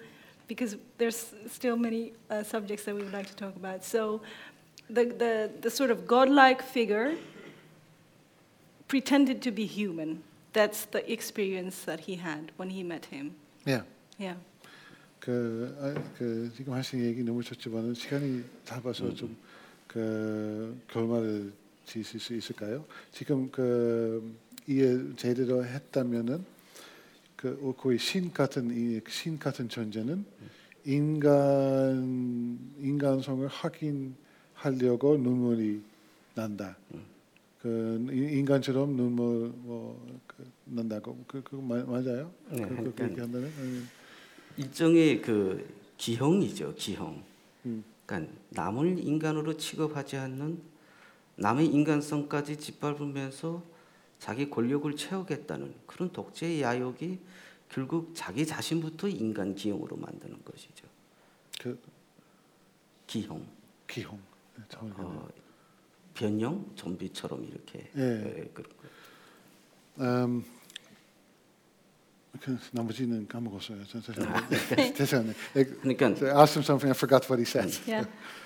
because 0.48 0.76
there's 0.98 1.32
still 1.48 1.76
many 1.76 2.12
uh, 2.30 2.42
subjects 2.42 2.84
that 2.84 2.94
we 2.94 3.02
would 3.02 3.12
like 3.12 3.26
to 3.28 3.36
talk 3.36 3.54
about. 3.56 3.84
So 3.84 4.20
the, 4.88 5.04
the, 5.04 5.50
the 5.60 5.70
sort 5.70 5.90
of 5.90 6.06
godlike 6.06 6.62
figure 6.62 7.14
pretended 8.88 9.42
to 9.42 9.50
be 9.50 9.66
human. 9.66 10.22
That's 10.52 10.86
the 10.86 11.10
experience 11.10 11.84
that 11.84 12.00
he 12.00 12.16
had 12.16 12.50
when 12.56 12.70
he 12.70 12.82
met 12.82 13.06
him. 13.06 13.36
Yeah. 13.64 13.82
Yeah. 14.18 14.34
그, 15.20 15.76
아, 15.80 15.94
그 16.18 16.50
지금 16.56 16.72
하신 16.72 17.04
얘기 17.04 17.22
너무 17.22 17.42
좋지만은 17.42 17.94
시간이 17.94 18.42
짧아서 18.64 19.14
좀 19.14 19.36
그 19.90 20.80
결말을 20.86 21.52
지실 21.84 22.20
수 22.20 22.32
있을까요? 22.34 22.84
지금 23.10 23.50
그 23.50 24.36
이해 24.67 24.97
제대로 25.15 25.63
했다면은 25.65 26.43
그 27.35 27.59
어, 27.61 27.73
거의 27.79 27.99
신 27.99 28.31
같은 28.33 28.71
이신 28.71 29.37
같은 29.37 29.69
존재는 29.69 30.25
인간 30.85 32.57
인간성을 32.79 33.47
확인하려고 33.47 35.17
눈물이 35.17 35.81
난다. 36.35 36.77
그 37.61 38.07
이- 38.11 38.37
인간처럼 38.39 38.95
눈물 38.95 39.51
뭐 39.55 39.99
그, 40.27 40.45
난다고 40.65 41.17
그 41.27 41.41
그거 41.43 41.61
마- 41.61 41.83
맞아요? 41.83 42.31
네, 42.51 42.61
그, 42.61 42.75
그, 42.75 42.93
그렇게 42.95 43.21
한다면 43.21 43.51
일종의 44.57 45.21
그 45.21 45.67
기형이죠, 45.97 46.75
기형. 46.75 47.23
음. 47.65 47.83
그러니까 48.05 48.31
남을 48.51 48.99
인간으로 48.99 49.57
취급하지 49.57 50.17
않는 50.17 50.59
남의 51.37 51.67
인간성까지 51.67 52.57
짓밟으면서 52.57 53.63
자기 54.19 54.49
권력을 54.49 54.95
채우겠다는 54.95 55.73
그런 55.85 56.11
독재의 56.11 56.61
야욕이 56.61 57.19
결국 57.69 58.11
자기 58.15 58.45
자신부터 58.45 59.07
인간 59.07 59.55
기형으로 59.55 59.95
만드는 59.97 60.37
것이죠. 60.43 60.85
그 61.61 61.79
기형. 63.07 63.45
기홍. 63.87 64.19
네. 64.57 64.63
어, 64.77 65.27
변형 66.13 66.71
좀비처럼 66.75 67.43
이렇게 67.45 67.89
예. 67.97 68.01
예, 68.39 68.49
그런 68.53 68.69
거. 68.77 68.85
Um, 70.03 70.43
그 72.41 72.57
나머지는 72.71 73.27
까먹었어요. 73.27 73.85
죄송해요. 73.85 74.93
죄송해요. 74.95 75.33
Ik- 75.55 75.81
그러니까 75.81 76.07
I 76.07 76.41
asked 76.41 76.57
him 76.59 76.63
something, 76.63 76.87
I 76.89 76.91
forgot 76.95 77.27
what 77.31 77.39
he 77.39 77.45
said. 77.45 77.71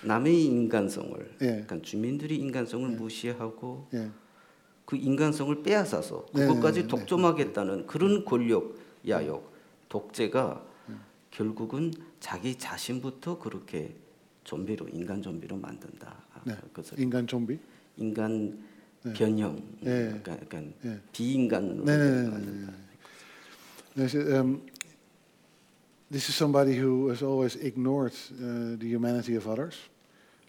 남의 0.03 0.45
인간성을, 0.45 1.37
예. 1.41 1.45
그러니까 1.45 1.81
주민들이 1.81 2.37
인간성을 2.37 2.87
무시하고 2.89 3.87
Yeah. 3.93 4.13
그 4.89 4.95
인간성을 4.95 5.61
빼앗아서 5.61 6.25
네, 6.33 6.47
그것까지 6.47 6.79
네, 6.79 6.81
네. 6.81 6.87
독점하겠다는 6.87 7.85
그런 7.85 8.25
권력 8.25 8.75
야욕 9.07 9.47
독재가 9.87 10.65
네. 10.87 10.95
결국은 11.29 11.93
자기 12.19 12.55
자신부터 12.55 13.37
그렇게 13.37 13.93
좀비로 14.45 14.87
인간 14.91 15.21
좀비로 15.21 15.57
만든다. 15.57 16.15
네. 16.43 16.55
인간 16.97 17.27
좀비. 17.27 17.59
인간 17.97 18.57
네. 19.03 19.13
변형, 19.13 19.61
네. 19.81 20.09
약간, 20.09 20.39
약간 20.41 20.73
네. 20.81 20.99
비인간으로 21.13 21.83
nee, 21.83 21.95
nee, 21.95 22.27
만든다. 22.27 22.73
nee. 22.73 22.89
There's, 23.95 24.15
um, 24.15 24.61
this 26.09 26.29
is 26.29 26.35
somebody 26.35 26.75
who 26.75 27.09
has 27.09 27.21
always 27.21 27.55
ignored 27.57 28.13
uh, 28.41 28.75
the 28.79 28.87
humanity 28.87 29.35
of 29.35 29.47
others, 29.47 29.77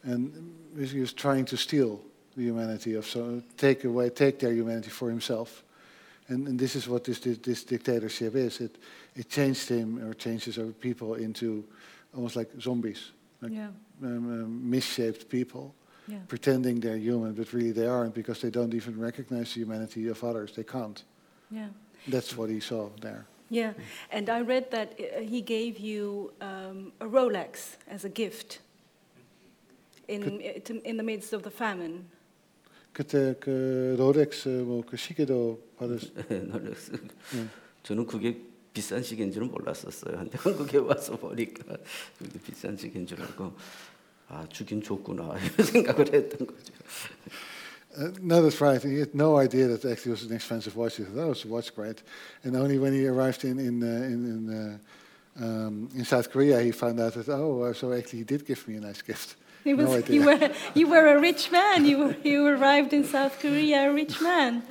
and 0.02 0.32
basically 0.74 1.02
is 1.02 1.12
trying 1.12 1.44
to 1.44 1.58
steal 1.58 2.00
the 2.40 2.46
humanity 2.46 2.94
of 2.96 3.06
so 3.06 3.42
take 3.56 3.84
away, 3.84 4.10
take 4.10 4.38
their 4.38 4.52
humanity 4.52 4.90
for 4.90 5.08
himself. 5.10 5.62
And, 6.28 6.48
and 6.48 6.58
this 6.58 6.74
is 6.74 6.88
what 6.88 7.04
this, 7.04 7.20
this 7.20 7.38
this 7.38 7.64
dictatorship 7.64 8.34
is. 8.34 8.60
It 8.60 8.76
it 9.14 9.28
changed 9.28 9.68
him 9.68 9.98
or 9.98 10.14
changes 10.14 10.58
our 10.58 10.72
people 10.80 11.14
into 11.14 11.64
almost 12.14 12.36
like 12.36 12.48
zombies, 12.60 13.12
like 13.42 13.52
Yeah. 13.52 13.70
um, 14.02 14.42
um, 14.42 14.70
misshaped 14.70 15.28
people 15.28 15.74
Yeah. 16.06 16.20
pretending 16.26 16.80
they're 16.80 16.98
human, 16.98 17.34
but 17.34 17.52
really 17.52 17.72
they 17.72 17.86
aren't 17.86 18.14
because 18.14 18.40
they 18.40 18.50
don't 18.50 18.74
even 18.74 19.00
recognize 19.00 19.52
the 19.54 19.60
humanity 19.60 20.10
of 20.10 20.22
others. 20.24 20.52
They 20.52 20.64
can't. 20.64 21.04
Yeah. 21.50 21.68
That's 22.10 22.36
what 22.36 22.48
he 22.50 22.60
saw 22.60 22.88
there. 23.00 23.24
Yeah. 23.50 23.72
And 24.10 24.28
I 24.28 24.40
read 24.40 24.70
that 24.70 24.88
uh, 24.98 25.20
he 25.20 25.42
gave 25.42 25.78
you 25.78 26.32
um, 26.40 26.92
a 27.00 27.06
Rolex 27.06 27.76
as 27.88 28.04
a 28.04 28.08
gift 28.08 28.60
in, 30.08 30.22
uh, 30.22 30.74
in 30.84 30.96
the 30.96 31.02
midst 31.02 31.32
of 31.32 31.42
the 31.42 31.50
famine. 31.50 32.04
그때 32.93 33.35
그 33.39 33.95
롤렉스 33.97 34.47
뭐그 34.47 34.95
시계도 34.97 35.61
받았. 35.77 35.99
놀랐어요. 36.29 36.97
네. 37.33 37.47
저는 37.83 38.05
그게 38.05 38.41
비싼 38.73 39.03
시계인 39.03 39.31
줄은 39.31 39.49
몰랐었어요. 39.51 40.17
근데 40.17 40.37
한국에 40.37 40.77
와서 40.77 41.15
보니까 41.17 41.77
그게 42.17 42.39
비싼 42.39 42.75
시계인 42.77 43.05
줄 43.05 43.21
알고 43.21 43.53
아 44.27 44.45
주긴 44.49 44.81
줬구나 44.81 45.37
이런 45.37 45.65
생각을 45.65 46.13
했던 46.13 46.47
거죠. 46.47 46.73
Uh, 47.97 48.11
no, 48.21 48.41
that's 48.41 48.59
right. 48.59 48.83
He 48.83 48.99
had 48.99 49.15
no 49.15 49.37
idea 49.37 49.67
that 49.67 49.85
actually 49.85 50.11
was 50.11 50.23
an 50.23 50.33
expensive 50.33 50.75
watch. 50.75 50.97
He 50.97 51.03
thought, 51.03 51.17
"Oh, 51.17 51.31
it's 51.31 51.45
a 51.45 51.47
watch, 51.47 51.73
great." 51.73 52.03
And 52.43 52.57
only 52.57 52.77
when 52.77 52.91
he 52.91 53.07
arrived 53.07 53.45
in 53.45 53.57
in 53.57 53.81
uh, 53.81 53.85
in 53.85 54.25
in, 54.25 54.49
uh, 54.49 54.77
um, 55.41 55.89
in 55.95 56.03
South 56.03 56.29
Korea, 56.29 56.59
he 56.61 56.71
found 56.71 56.99
out 56.99 57.13
that 57.13 57.29
oh, 57.29 57.63
uh, 57.63 57.73
so 57.73 57.93
actually 57.93 58.19
he 58.19 58.25
did 58.25 58.45
give 58.45 58.67
me 58.67 58.75
a 58.75 58.81
nice 58.81 59.01
gift. 59.01 59.37
No 59.64 59.74
was, 59.76 60.02
idea. 60.02 60.14
you, 60.14 60.24
were, 60.26 60.50
you 60.74 60.88
were 60.88 61.06
a 61.16 61.20
rich 61.20 61.50
man. 61.52 61.84
You, 61.84 61.98
were- 61.98 62.16
you 62.24 62.46
arrived 62.46 62.92
in 62.92 63.04
South 63.04 63.38
Korea 63.40 63.90
a 63.90 63.92
rich 63.92 64.20
man. 64.22 64.62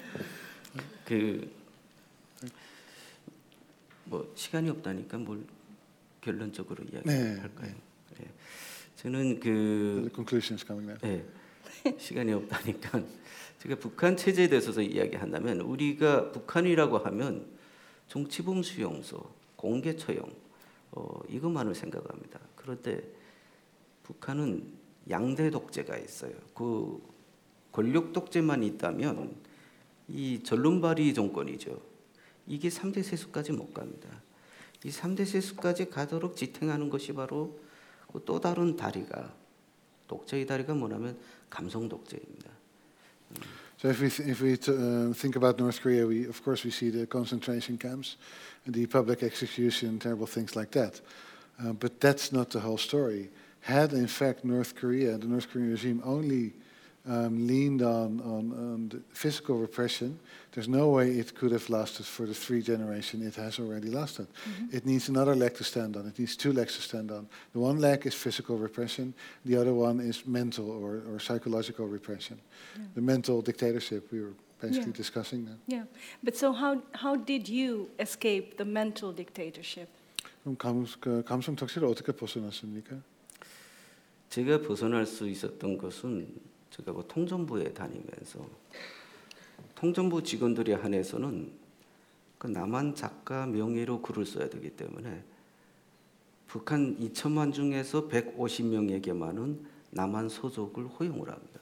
그뭐 4.06 4.32
시간이 4.36 4.70
없다니까 4.70 5.18
뭘 5.18 5.44
결론적으로 6.22 6.84
네, 7.04 7.14
이야기할까요? 7.14 7.74
예. 8.22 8.26
저는 8.98 9.40
그 9.40 10.02
the 10.06 10.14
conclusion 10.14 10.56
is 10.56 10.66
coming 10.66 10.90
now. 10.90 11.00
예, 11.06 11.26
시간이 11.98 12.34
없다니까 12.34 13.02
제가 13.60 13.76
북한 13.76 14.18
체제에 14.18 14.48
대해서 14.50 14.82
이야기한다면 14.82 15.62
우리가 15.62 16.32
북한이라고 16.32 16.98
하면 17.00 17.46
정치범 18.08 18.64
수용소, 18.64 19.20
공개 19.56 19.96
처형 19.96 20.32
어, 20.92 21.22
이것만을 21.30 21.76
생각합니다. 21.76 22.40
그런데 22.56 23.02
북한은 24.04 24.79
양대 25.10 25.50
독재가 25.50 25.98
있어요. 25.98 26.34
그 26.54 27.02
권력 27.72 28.14
독재만 28.14 28.64
있다면 28.64 29.36
이 30.08 30.42
전론발이 30.44 31.14
정권이죠. 31.14 31.80
이게 32.48 32.70
3대 32.70 33.04
세수까지 33.04 33.52
못 33.52 33.74
갑니다. 33.74 34.10
이 34.84 34.90
3대 34.90 35.26
세수까지 35.26 35.90
가도록 35.90 36.36
지탱하는 36.36 36.90
것이 36.90 37.14
바로 37.14 37.60
그또 38.12 38.40
다른 38.40 38.76
다리가 38.76 39.34
독재의 40.08 40.46
다리가 40.48 40.74
뭐냐면 40.74 41.18
감성 41.50 41.88
독재입니다. 41.88 42.50
So 43.80 43.90
if 43.90 44.02
we 44.02 44.10
th- 44.10 44.28
if 44.30 44.42
we 44.44 44.58
t- 44.58 44.72
uh, 44.72 45.14
think 45.14 45.38
about 45.38 45.58
North 45.58 45.80
Korea, 45.82 46.06
we 46.06 46.28
of 46.28 46.44
course 46.44 46.66
we 46.66 46.72
see 46.72 46.92
the 46.92 47.06
concentration 47.06 47.78
camps, 47.80 48.18
and 48.66 48.76
the 48.76 48.86
public 48.88 49.24
execution, 49.24 50.00
terrible 50.00 50.28
things 50.28 50.56
like 50.56 50.72
that. 50.72 51.00
Uh, 51.60 51.72
but 51.74 52.02
that's 52.02 52.34
not 52.34 52.50
the 52.50 52.60
whole 52.60 52.78
story. 52.78 53.30
had, 53.70 53.94
in 53.94 54.08
fact, 54.08 54.44
North 54.44 54.76
Korea, 54.76 55.18
the 55.18 55.28
North 55.28 55.50
Korean 55.50 55.72
regime, 55.72 56.02
only 56.04 56.54
um, 57.08 57.48
leaned 57.48 57.82
on, 57.82 58.20
on, 58.22 58.52
on 58.52 59.04
physical 59.14 59.58
repression, 59.58 60.20
there's 60.52 60.68
no 60.68 60.90
way 60.90 61.12
it 61.12 61.36
could 61.36 61.52
have 61.52 61.70
lasted 61.70 62.06
for 62.06 62.26
the 62.26 62.34
three 62.34 62.62
generation 62.62 63.26
it 63.26 63.36
has 63.36 63.60
already 63.60 63.90
lasted. 63.90 64.28
Mm-hmm. 64.28 64.78
It 64.78 64.86
needs 64.86 65.10
another 65.10 65.36
leg 65.36 65.56
to 65.56 65.64
stand 65.64 65.96
on. 65.98 66.08
It 66.08 66.20
needs 66.20 66.36
two 66.36 66.54
legs 66.54 66.76
to 66.76 66.82
stand 66.82 67.12
on. 67.12 67.28
The 67.54 67.60
one 67.60 67.80
leg 67.80 68.06
is 68.06 68.14
physical 68.14 68.58
repression. 68.58 69.14
The 69.46 69.56
other 69.56 69.74
one 69.74 70.00
is 70.00 70.26
mental 70.26 70.70
or, 70.70 71.02
or 71.10 71.20
psychological 71.20 71.88
repression. 71.88 72.40
Yeah. 72.76 72.86
The 72.96 73.02
mental 73.02 73.42
dictatorship 73.42 74.12
we 74.12 74.22
were 74.22 74.34
basically 74.60 74.92
yeah. 74.92 74.98
discussing 74.98 75.46
that. 75.46 75.58
Yeah, 75.68 75.84
but 76.24 76.36
so 76.36 76.52
how 76.52 76.82
how 76.94 77.16
did 77.16 77.48
you 77.48 77.90
escape 78.00 78.58
the 78.58 78.66
mental 78.66 79.12
dictatorship? 79.14 79.88
Kam, 80.58 80.86
kam 81.24 81.42
sem 81.42 81.56
tog 81.56 81.70
si. 81.70 81.80
제가 84.30 84.62
벗어날 84.62 85.06
수 85.06 85.28
있었던 85.28 85.78
것은 85.78 86.32
제가 86.70 86.94
그 86.94 87.04
통전부에 87.08 87.74
다니면서 87.74 88.46
통전부 89.76 90.22
직원들에 90.24 90.74
한해서는 90.76 91.52
그 92.38 92.48
남한 92.48 92.96
작가 92.96 93.46
명예로 93.48 94.02
글을 94.02 94.26
써야 94.26 94.50
되기 94.50 94.70
때문에 94.70 95.24
북한 96.48 96.98
2천만 97.00 97.54
중에서 97.54 98.08
150명에게만은 98.08 99.60
남한 99.92 100.30
소속을 100.30 100.88
허용을 100.88 101.30
합니다. 101.30 101.60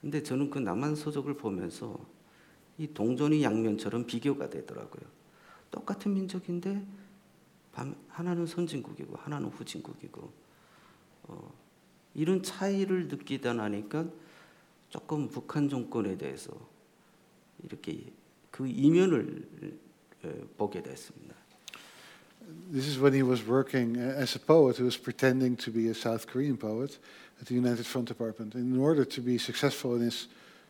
근데 0.00 0.22
저는 0.22 0.50
그 0.50 0.58
남한 0.58 0.96
소속을 0.96 1.34
보면서 1.34 1.98
이 2.78 2.88
동전이 2.92 3.42
양면처럼 3.42 4.06
비교가 4.06 4.50
되더라고요. 4.50 5.08
똑같은 5.70 6.12
민족인데 6.14 6.84
반- 7.72 7.94
하나는 8.08 8.46
선진국이고 8.46 9.16
하나는 9.16 9.48
후진국이고 9.48 10.41
어, 11.23 11.53
이런 12.13 12.41
차이를 12.41 13.07
느끼다 13.07 13.53
나니까 13.53 14.09
조금 14.89 15.29
북한 15.29 15.69
정권에 15.69 16.17
대해서 16.17 16.51
이렇게 17.63 18.11
그 18.51 18.67
이면을 18.67 19.47
에, 20.23 20.29
보게 20.57 20.81
됐습니다. 20.81 21.35
This 22.71 22.87
is 22.87 22.97
when 22.97 23.13
he 23.13 23.23
was 23.23 23.45
working 23.45 23.97
uh, 23.97 24.21
as 24.21 24.35
a 24.35 24.39
poet 24.39 24.77
who 24.77 24.85
was 24.85 24.97
pretending 24.97 25.57
to 25.57 25.71
be 25.71 25.89
a 25.89 25.93
South 25.93 26.27
Korean 26.27 26.57
poet 26.57 26.97
at 27.41 27.47
the 27.47 27.55
United 27.55 27.85
Front 27.85 28.07
Department. 28.07 28.55
In 28.55 28.79
order 28.79 29.05
to 29.05 29.21
be 29.21 29.37
successful 29.37 29.95
in 29.95 30.01
his 30.01 30.27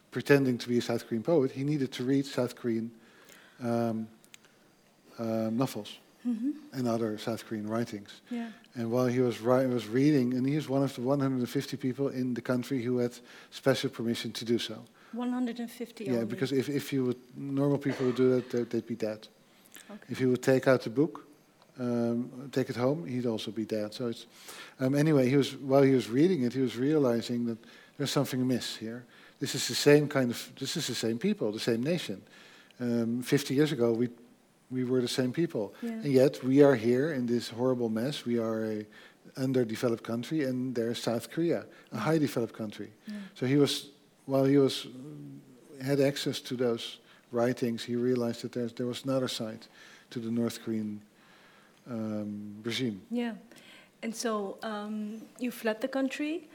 pretending 0.09 0.57
to 0.57 0.67
be 0.67 0.79
a 0.79 0.81
South 0.81 1.07
Korean 1.07 1.23
poet, 1.23 1.51
he 1.51 1.63
needed 1.63 1.91
to 1.93 2.03
read 2.03 2.25
South 2.25 2.55
Korean 2.55 2.91
um, 3.61 4.07
uh, 5.19 5.49
novels 5.51 5.99
and 6.73 6.87
other 6.87 7.17
South 7.17 7.45
Korean 7.45 7.67
writings. 7.67 8.21
Yeah. 8.29 8.49
And 8.74 8.90
while 8.90 9.06
he 9.06 9.20
was, 9.20 9.40
was 9.42 9.86
reading, 9.86 10.32
and 10.34 10.46
he 10.46 10.56
was 10.56 10.68
one 10.68 10.82
of 10.82 10.94
the 10.94 11.02
150 11.02 11.76
people 11.76 12.08
in 12.08 12.34
the 12.34 12.40
country 12.40 12.82
who 12.82 12.98
had 12.98 13.12
special 13.50 13.90
permission 13.90 14.32
to 14.32 14.44
do 14.44 14.58
so. 14.58 14.78
150 15.12 16.04
Yeah, 16.04 16.12
only. 16.12 16.24
because 16.24 16.52
if, 16.52 16.68
if 16.68 16.92
you 16.92 17.04
would, 17.04 17.18
normal 17.36 17.76
people 17.76 18.06
would 18.06 18.16
do 18.16 18.30
that, 18.36 18.50
they'd, 18.50 18.70
they'd 18.70 18.86
be 18.86 18.96
dead. 18.96 19.28
Okay. 19.90 20.00
If 20.08 20.18
he 20.18 20.26
would 20.26 20.42
take 20.42 20.66
out 20.66 20.82
the 20.82 20.90
book, 20.90 21.26
um, 21.78 22.48
take 22.50 22.70
it 22.70 22.76
home, 22.76 23.06
he'd 23.06 23.26
also 23.26 23.50
be 23.50 23.66
dead. 23.66 23.92
So 23.92 24.08
it's, 24.08 24.26
um, 24.80 24.94
anyway, 24.94 25.28
he 25.28 25.36
was, 25.36 25.54
while 25.56 25.82
he 25.82 25.94
was 25.94 26.08
reading 26.08 26.42
it, 26.44 26.54
he 26.54 26.60
was 26.60 26.76
realizing 26.76 27.44
that 27.46 27.58
there's 27.98 28.10
something 28.10 28.40
amiss 28.40 28.76
here. 28.76 29.04
This 29.38 29.54
is 29.54 29.68
the 29.68 29.74
same 29.74 30.08
kind 30.08 30.30
of, 30.30 30.52
this 30.58 30.76
is 30.76 30.86
the 30.86 30.94
same 30.94 31.18
people, 31.18 31.52
the 31.52 31.60
same 31.60 31.82
nation. 31.82 32.22
Um, 32.80 33.22
50 33.22 33.54
years 33.54 33.72
ago, 33.72 33.92
we, 33.92 34.08
we 34.72 34.84
were 34.84 35.00
the 35.00 35.08
same 35.08 35.32
people. 35.32 35.74
Yeah. 35.82 35.90
And 35.90 36.12
yet 36.12 36.42
we 36.42 36.62
are 36.62 36.74
here 36.74 37.12
in 37.12 37.26
this 37.26 37.50
horrible 37.50 37.88
mess. 37.88 38.24
We 38.24 38.38
are 38.38 38.64
a 38.64 38.86
underdeveloped 39.36 40.02
country, 40.02 40.44
and 40.44 40.74
there's 40.74 41.02
South 41.02 41.30
Korea, 41.30 41.64
a 41.92 41.98
high 41.98 42.18
developed 42.18 42.54
country. 42.54 42.90
So 43.34 43.46
he 43.46 43.56
was, 43.56 43.90
while 44.26 44.44
he 44.44 44.58
was 44.58 44.86
had 45.82 46.00
access 46.00 46.40
to 46.40 46.56
those 46.56 46.98
writings, 47.30 47.84
he 47.84 47.96
realized 47.96 48.42
that 48.42 48.76
there 48.76 48.86
was 48.86 49.04
another 49.04 49.28
side 49.28 49.66
to 50.10 50.20
the 50.20 50.30
North 50.30 50.62
Korean 50.64 51.00
um, 51.90 52.56
regime. 52.62 53.00
Yeah. 53.10 53.34
And 54.02 54.14
so 54.14 54.58
um, 54.62 55.22
you 55.38 55.50
fled 55.50 55.80
the 55.80 55.88
country, 55.88 56.48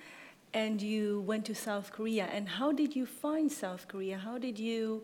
and 0.53 0.81
you 0.81 1.21
went 1.21 1.45
to 1.45 1.55
South 1.55 1.91
Korea. 1.91 2.25
And 2.25 2.47
how 2.47 2.71
did 2.71 2.95
you 2.95 3.05
find 3.05 3.51
South 3.51 3.87
Korea? 3.87 4.17
How 4.17 4.37
did 4.37 4.59
you? 4.59 5.03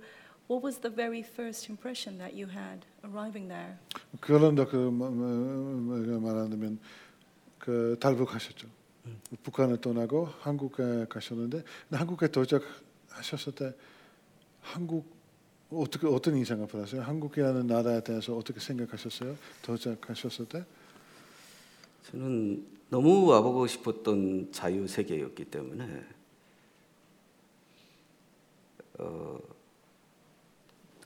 What 0.49 0.63
was 0.63 0.79
the 0.81 0.93
very 0.93 1.21
first 1.21 1.69
impression 1.69 2.17
that 2.17 2.35
you 2.35 2.47
had 2.47 2.85
arriving 3.03 3.47
there? 3.47 3.77
그걸로 4.19 4.53
그 4.65 4.75
뭐, 4.75 5.09
뭐, 5.09 5.27
뭐, 5.27 6.19
말하자면 6.19 6.79
그 7.59 7.97
탈북하셨죠. 7.99 8.67
북한을 9.43 9.81
떠나고 9.81 10.25
한국에 10.41 11.05
가셨는데 11.09 11.63
한국에 11.91 12.27
도착하셨을 12.27 13.55
때 13.55 13.73
한국 14.61 15.05
어떻게 15.69 16.07
어떤 16.07 16.37
인상을 16.37 16.65
받았어요? 16.67 17.01
한국이라는 17.01 17.67
나라에 17.67 18.03
대해서 18.03 18.35
어떻게 18.35 18.59
생각하셨어요? 18.59 19.35
도착하셨을 19.63 20.47
때? 20.47 20.65
저는 22.11 22.65
너무 22.89 23.25
와보고 23.27 23.65
싶었던 23.67 24.51
자유 24.51 24.87
세계였기 24.87 25.45
때문에 25.45 26.05
어, 28.99 29.39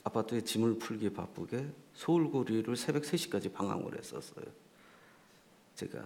아파트에 0.08 0.40
짐을 0.40 0.78
풀기 0.78 1.10
바쁘게 1.10 1.66
서울거리를 1.94 2.74
새벽 2.76 3.02
3시까지 3.02 3.52
방황을 3.52 3.98
했었어요. 3.98 4.44
제가 5.74 6.04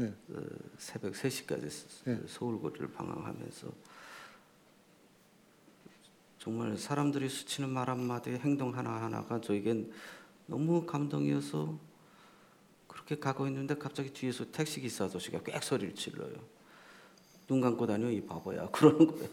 예. 0.00 0.04
어, 0.04 0.42
새벽 0.78 1.12
3시까지 1.14 2.08
예. 2.08 2.20
서울거리를 2.26 2.92
방황하면서 2.92 3.68
정말 6.38 6.76
사람들이 6.76 7.28
스치는 7.28 7.70
말 7.70 7.90
한마디 7.90 8.30
행동 8.30 8.76
하나하나가 8.76 9.40
저에겐 9.40 9.90
너무 10.46 10.86
감동이어서 10.86 11.78
그렇게 12.86 13.18
가고 13.18 13.46
있는데 13.48 13.74
갑자기 13.74 14.12
뒤에서 14.12 14.50
택시기사 14.50 15.06
아저씨가 15.06 15.40
꽥 15.42 15.62
소리를 15.62 15.94
질러요. 15.94 16.34
눈 17.48 17.62
감고 17.62 17.86
다녀 17.86 18.10
이 18.10 18.20
바보야 18.20 18.68
그러는 18.70 19.06
거예요. 19.06 19.28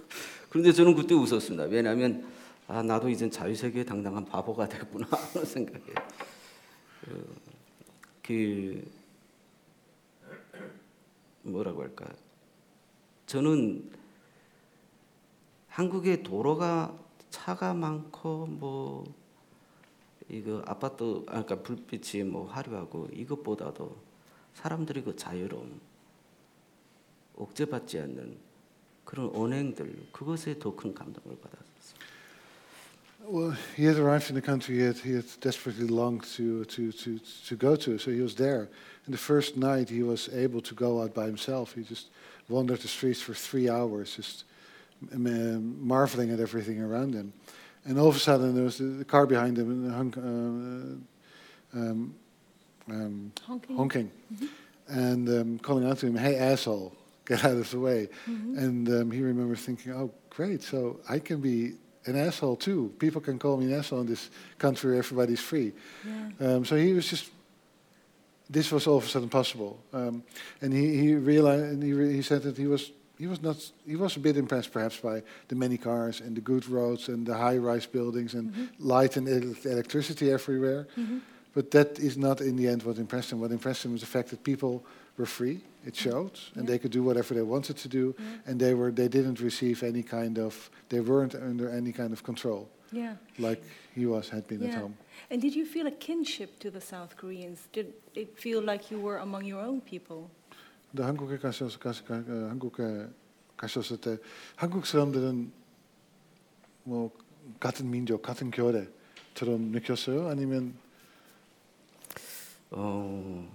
그런데 0.49 0.71
저는 0.71 0.95
그때 0.95 1.13
웃었습니다. 1.13 1.65
왜냐하면 1.65 2.25
아 2.67 2.81
나도 2.81 3.09
이젠 3.09 3.29
자유세계에 3.29 3.83
당당한 3.85 4.25
바보가 4.25 4.67
됐구나 4.67 5.07
하는 5.11 5.45
생각에 5.45 5.83
그, 7.01 7.35
그 8.23 8.91
뭐라고 11.43 11.83
할까 11.83 12.07
저는 13.27 13.91
한국의 15.67 16.23
도로가 16.23 16.97
차가 17.29 17.73
많고 17.73 18.47
뭐 18.47 19.03
이거 20.29 20.63
아파트 20.65 21.03
아 21.27 21.43
그러니까 21.43 21.61
불빛이 21.61 22.23
뭐 22.23 22.47
화려하고 22.47 23.09
이것보다도 23.13 23.95
사람들이 24.53 25.03
그 25.03 25.15
자유로움 25.15 25.79
억제받지 27.35 27.99
않는 27.99 28.37
그런 29.03 29.29
언행들 29.35 30.07
그것에 30.11 30.57
더 30.57 30.75
큰 30.75 30.93
감동을 30.95 31.37
받았어요. 31.39 31.64
Well, 33.27 33.55
he 33.75 33.85
had 33.85 33.97
arrived 33.97 34.29
in 34.29 34.35
the 34.35 34.41
country 34.41 34.75
he 34.75 34.81
had, 34.81 34.97
he 34.97 35.13
had 35.13 35.25
desperately 35.41 35.87
longed 35.87 36.25
to, 36.35 36.63
to, 36.65 36.91
to, 36.91 37.19
to 37.47 37.55
go 37.55 37.75
to, 37.75 37.97
so 37.97 38.11
he 38.11 38.21
was 38.21 38.35
there. 38.35 38.69
And 39.05 39.13
the 39.13 39.17
first 39.17 39.57
night 39.57 39.89
he 39.89 40.03
was 40.03 40.29
able 40.29 40.61
to 40.61 40.75
go 40.75 41.01
out 41.01 41.13
by 41.13 41.25
himself. 41.25 41.73
He 41.73 41.83
just 41.83 42.09
wandered 42.49 42.79
the 42.81 42.87
streets 42.87 43.21
for 43.21 43.33
three 43.33 43.67
hours, 43.67 44.15
just 44.15 44.43
marveling 45.11 46.31
at 46.31 46.39
everything 46.39 46.81
around 46.81 47.13
him. 47.13 47.33
And 47.85 47.97
all 47.97 48.09
of 48.09 48.15
a 48.15 48.19
sudden 48.19 48.53
there 48.53 48.63
was 48.63 48.77
the, 48.77 48.85
the 48.85 49.05
car 49.05 49.25
behind 49.25 49.57
him 49.57 49.69
and 49.71 49.91
hung, 49.91 51.03
uh, 51.73 51.77
um, 51.77 52.15
um, 52.89 53.31
Honking. 53.45 53.75
honking 53.75 54.11
and 54.87 55.29
um, 55.29 55.59
calling 55.59 55.85
out 55.87 55.97
to 55.99 56.07
him, 56.07 56.15
"Hey, 56.15 56.35
asshole, 56.37 56.93
get 57.25 57.43
out 57.43 57.57
of 57.57 57.69
the 57.71 57.79
way!" 57.79 58.07
And 58.57 58.87
um, 58.89 59.11
he 59.11 59.21
remembers 59.21 59.61
thinking, 59.61 59.93
"Oh, 59.93 60.11
great! 60.29 60.61
So 60.61 60.99
I 61.09 61.17
can 61.19 61.41
be 61.41 61.73
an 62.05 62.15
asshole 62.15 62.57
too. 62.57 62.91
People 62.99 63.21
can 63.21 63.39
call 63.39 63.57
me 63.57 63.65
an 63.65 63.79
asshole 63.79 64.01
in 64.01 64.07
this 64.07 64.29
country 64.57 64.91
where 64.91 64.99
everybody's 64.99 65.41
free." 65.41 65.73
Yeah. 66.03 66.55
Um, 66.55 66.65
so 66.65 66.75
he 66.75 66.93
was 66.93 67.09
just. 67.09 67.31
This 68.47 68.71
was 68.71 68.85
all 68.85 68.97
of 68.97 69.05
a 69.05 69.07
sudden 69.07 69.29
possible, 69.29 69.79
um, 69.91 70.21
and 70.61 70.71
he, 70.71 70.97
he 70.97 71.15
realized, 71.15 71.63
and 71.63 71.81
he, 71.81 71.93
re- 71.93 72.13
he 72.13 72.21
said 72.21 72.43
that 72.43 72.55
he 72.55 72.67
was 72.67 72.91
he 73.17 73.25
was 73.25 73.41
not 73.41 73.57
he 73.87 73.95
was 73.95 74.17
a 74.17 74.19
bit 74.19 74.37
impressed 74.37 74.71
perhaps 74.71 74.97
by 74.97 75.23
the 75.47 75.55
many 75.55 75.77
cars 75.77 76.21
and 76.21 76.35
the 76.35 76.41
good 76.41 76.67
roads 76.69 77.09
and 77.09 77.25
the 77.25 77.33
high-rise 77.33 77.87
buildings 77.87 78.35
and 78.35 78.69
light 78.77 79.17
and 79.17 79.27
el- 79.27 79.71
electricity 79.71 80.31
everywhere. 80.31 80.85
But 81.55 81.71
that 81.71 81.97
is 81.97 82.17
not 82.17 82.39
in 82.41 82.55
the 82.55 82.67
end 82.67 82.83
what 82.83 82.97
impressed 82.97 83.31
him. 83.31 83.39
What 83.39 83.51
impressed 83.51 83.85
him 83.85 83.93
was 83.93 84.01
the 84.01 84.07
fact 84.07 84.29
that 84.29 84.43
people 84.43 84.85
were 85.16 85.26
free. 85.26 85.60
It 85.86 85.96
showed, 85.96 86.38
and 86.56 86.66
they 86.68 86.78
could 86.78 86.92
do 86.92 87.02
whatever 87.02 87.32
they 87.34 87.42
wanted 87.42 87.76
to 87.78 87.88
do, 87.88 88.14
and 88.46 88.60
they 88.60 88.74
were 88.74 88.90
they 88.92 89.08
didn't 89.08 89.40
receive 89.40 89.82
any 89.82 90.02
kind 90.02 90.38
of 90.38 90.70
they 90.90 91.00
weren't 91.00 91.34
under 91.34 91.70
any 91.70 91.90
kind 91.92 92.12
of 92.12 92.22
control 92.22 92.68
Yeah. 92.92 93.16
like 93.38 93.62
he 93.94 94.04
was 94.04 94.28
had 94.28 94.46
been 94.46 94.62
at 94.62 94.72
Yeah. 94.72 94.80
home. 94.82 94.94
And 95.30 95.40
did 95.40 95.54
you 95.56 95.64
feel 95.64 95.86
a 95.86 95.90
kinship 95.96 96.58
to 96.60 96.70
the 96.70 96.80
South 96.80 97.16
Koreans? 97.16 97.68
Did 97.72 97.94
it 98.14 98.36
feel 98.36 98.60
like 98.62 98.90
you 98.90 99.00
were 99.00 99.18
among 99.18 99.44
your 99.46 99.60
own 99.64 99.80
people? 99.80 100.28
근 100.94 101.04
한국에 101.04 101.38
가셔서 101.38 101.78
가, 101.78 101.92
가, 101.92 102.16
어, 102.16 102.48
한국에 102.50 103.06
가셨을 103.56 103.96
때 104.00 104.18
한국 104.56 104.84
사람들은 104.86 105.50
뭐 106.84 107.10
같은 107.58 107.88
민족, 107.90 108.20
같은 108.22 108.50
교대처럼 108.50 109.70
느꼈어요? 109.72 110.28
아니면 110.28 110.74
어, 112.70 113.48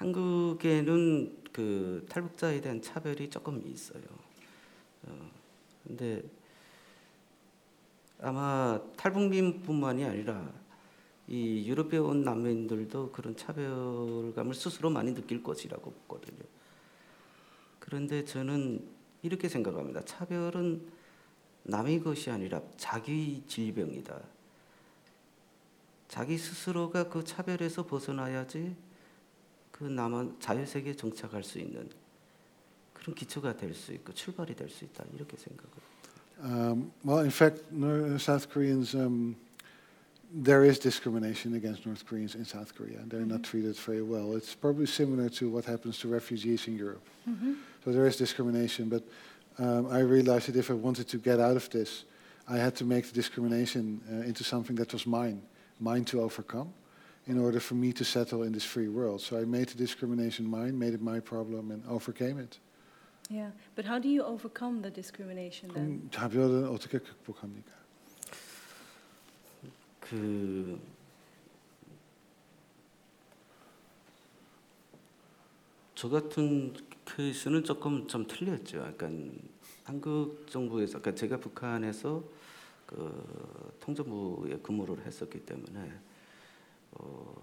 한국에는 0.00 1.36
그 1.52 2.06
탈북자에 2.08 2.62
대한 2.62 2.80
차별이 2.80 3.28
조금 3.28 3.62
있어요. 3.66 4.02
어, 5.02 5.30
근데 5.86 6.22
아마 8.18 8.80
탈북민뿐만이 8.96 10.04
아니라 10.04 10.50
이 11.28 11.68
유럽에 11.68 11.98
온 11.98 12.22
난민들도 12.22 13.12
그런 13.12 13.36
차별감을 13.36 14.54
스스로 14.54 14.88
많이 14.88 15.14
느낄 15.14 15.42
것이라고 15.42 15.92
보거든요. 15.92 16.44
그런데 17.78 18.24
저는 18.24 18.82
이렇게 19.20 19.50
생각합니다. 19.50 20.02
차별은 20.06 20.90
남의 21.64 22.00
것이 22.00 22.30
아니라 22.30 22.62
자기 22.78 23.42
질병이다. 23.46 24.18
자기 26.08 26.38
스스로가 26.38 27.10
그 27.10 27.22
차별에서 27.22 27.84
벗어나야지 27.84 28.74
그 29.80 29.84
남은 29.84 30.36
자유세계에 30.40 30.94
정착할 30.94 31.42
수 31.42 31.58
있는 31.58 31.88
그런 32.92 33.14
기초가 33.14 33.56
될 33.56 33.72
수 33.72 33.94
있고 33.94 34.12
출발이 34.12 34.54
될 34.54 34.68
수 34.68 34.84
있다 34.84 35.04
이렇게 35.14 35.38
생각을. 35.38 35.72
Um, 36.42 36.92
well, 37.02 37.20
in 37.20 37.30
fact, 37.30 37.64
South 38.18 38.48
Koreans, 38.50 38.94
um, 38.94 39.36
there 40.32 40.64
is 40.64 40.78
discrimination 40.78 41.54
against 41.54 41.86
North 41.86 42.04
Koreans 42.04 42.34
in 42.34 42.44
South 42.44 42.74
Korea. 42.74 43.00
They're 43.08 43.24
not 43.24 43.42
treated 43.42 43.76
very 43.76 44.02
well. 44.02 44.36
It's 44.36 44.54
probably 44.54 44.86
similar 44.86 45.30
to 45.30 45.48
what 45.48 45.64
happens 45.64 45.98
to 46.00 46.08
refugees 46.08 46.66
in 46.68 46.76
Europe. 46.76 47.04
So 47.84 47.92
there 47.92 48.06
is 48.06 48.16
discrimination, 48.16 48.90
but 48.90 49.02
um, 49.58 49.86
I 49.90 50.00
realized 50.00 50.48
that 50.48 50.56
if 50.56 50.70
I 50.70 50.74
wanted 50.74 51.08
to 51.08 51.18
get 51.18 51.40
out 51.40 51.56
of 51.56 51.68
this, 51.70 52.04
I 52.48 52.56
had 52.58 52.74
to 52.76 52.84
make 52.84 53.06
the 53.06 53.14
discrimination 53.14 54.00
uh, 54.10 54.28
into 54.28 54.44
something 54.44 54.76
that 54.76 54.92
was 54.92 55.06
mine, 55.06 55.40
mine 55.78 56.04
to 56.06 56.20
overcome, 56.20 56.72
in 57.30 57.38
order 57.38 57.60
for 57.60 57.76
me 57.76 57.92
to 57.92 58.04
settle 58.04 58.42
in 58.42 58.52
this 58.52 58.64
free 58.64 58.88
world. 58.88 59.20
So 59.20 59.38
I 59.38 59.44
made 59.44 59.68
the 59.68 59.78
discrimination 59.78 60.44
mine, 60.50 60.76
made 60.76 60.94
it 60.94 61.00
my 61.00 61.20
problem, 61.20 61.70
and 61.70 61.82
overcame 61.86 62.38
it. 62.38 62.58
Yeah. 63.30 63.50
But 63.76 63.84
how 63.86 63.98
do 64.00 64.08
you 64.08 64.24
overcome 64.24 64.82
the 64.82 64.90
discrimination 64.90 65.70
then? 65.72 66.10
자별은 66.10 66.66
어떻게 66.68 66.98
극복합니까? 66.98 67.70
그 70.00 70.78
저 76.00 76.08
같은 76.08 76.72
케이스는 77.04 77.62
조금 77.62 78.08
좀 78.08 78.26
틀렸죠. 78.26 78.78
약간 78.78 79.38
한국 79.84 80.46
정부에서, 80.48 80.98
그러니까 80.98 81.14
제가 81.14 81.36
북한에서 81.36 82.24
그 82.86 83.76
통전부에 83.80 84.60
근무를 84.62 85.04
했었기 85.04 85.44
때문에 85.44 85.92
어, 86.92 87.34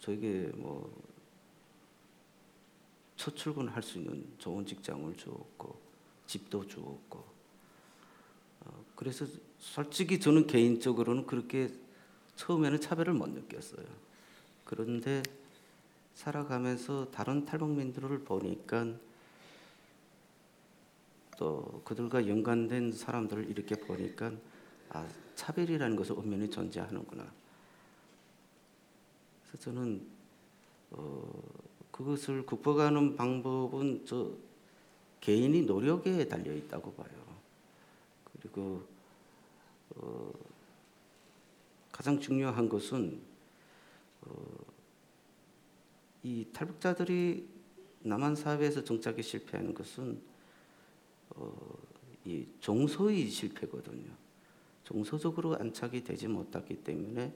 저에게 0.00 0.50
뭐 0.54 1.08
첫 3.18 3.34
출근할 3.34 3.82
수 3.82 3.98
있는 3.98 4.24
좋은 4.38 4.64
직장을 4.64 5.14
주었고 5.16 5.76
집도 6.24 6.66
주었고 6.66 7.24
어, 8.60 8.84
그래서 8.94 9.26
솔직히 9.58 10.20
저는 10.20 10.46
개인적으로는 10.46 11.26
그렇게 11.26 11.68
처음에는 12.36 12.80
차별을 12.80 13.14
못 13.14 13.28
느꼈어요. 13.28 13.84
그런데 14.64 15.22
살아가면서 16.14 17.10
다른 17.10 17.44
탈북민들을 17.44 18.20
보니까 18.20 18.94
또 21.36 21.82
그들과 21.84 22.28
연관된 22.28 22.92
사람들을 22.92 23.50
이렇게 23.50 23.74
보니까 23.74 24.32
아 24.90 25.08
차별이라는 25.34 25.96
것은 25.96 26.16
엄연히 26.16 26.48
존재하는구나. 26.48 27.37
그래서 29.48 29.64
저는 29.64 30.06
어, 30.90 31.42
그것을 31.90 32.46
극복하는 32.46 33.16
방법은 33.16 34.04
저 34.06 34.30
개인이 35.20 35.62
노력에 35.62 36.28
달려 36.28 36.54
있다고 36.54 36.92
봐요. 36.94 37.08
그리고 38.24 38.82
어, 39.96 40.32
가장 41.90 42.20
중요한 42.20 42.68
것은 42.68 43.20
어, 44.22 44.34
이 46.22 46.46
탈북자들이 46.52 47.48
남한 48.00 48.36
사회에서 48.36 48.84
정착에 48.84 49.22
실패하는 49.22 49.74
것은 49.74 50.20
어, 51.30 51.78
이 52.24 52.46
정서의 52.60 53.28
실패거든요. 53.28 54.10
정서적으로 54.84 55.56
안착이 55.56 56.04
되지 56.04 56.28
못했기 56.28 56.76
때문에 56.84 57.34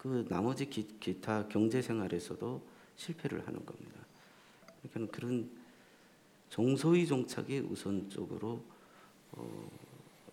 그 0.00 0.24
나머지 0.30 0.64
기, 0.70 1.20
타 1.20 1.46
경제 1.46 1.82
생활에서도 1.82 2.62
실패를 2.96 3.46
하는 3.46 3.66
겁니다. 3.66 4.00
그러니까 4.82 5.14
그런 5.14 5.50
정서의 6.48 7.06
정착이 7.06 7.58
우선적으로 7.58 8.64
어, 9.32 9.70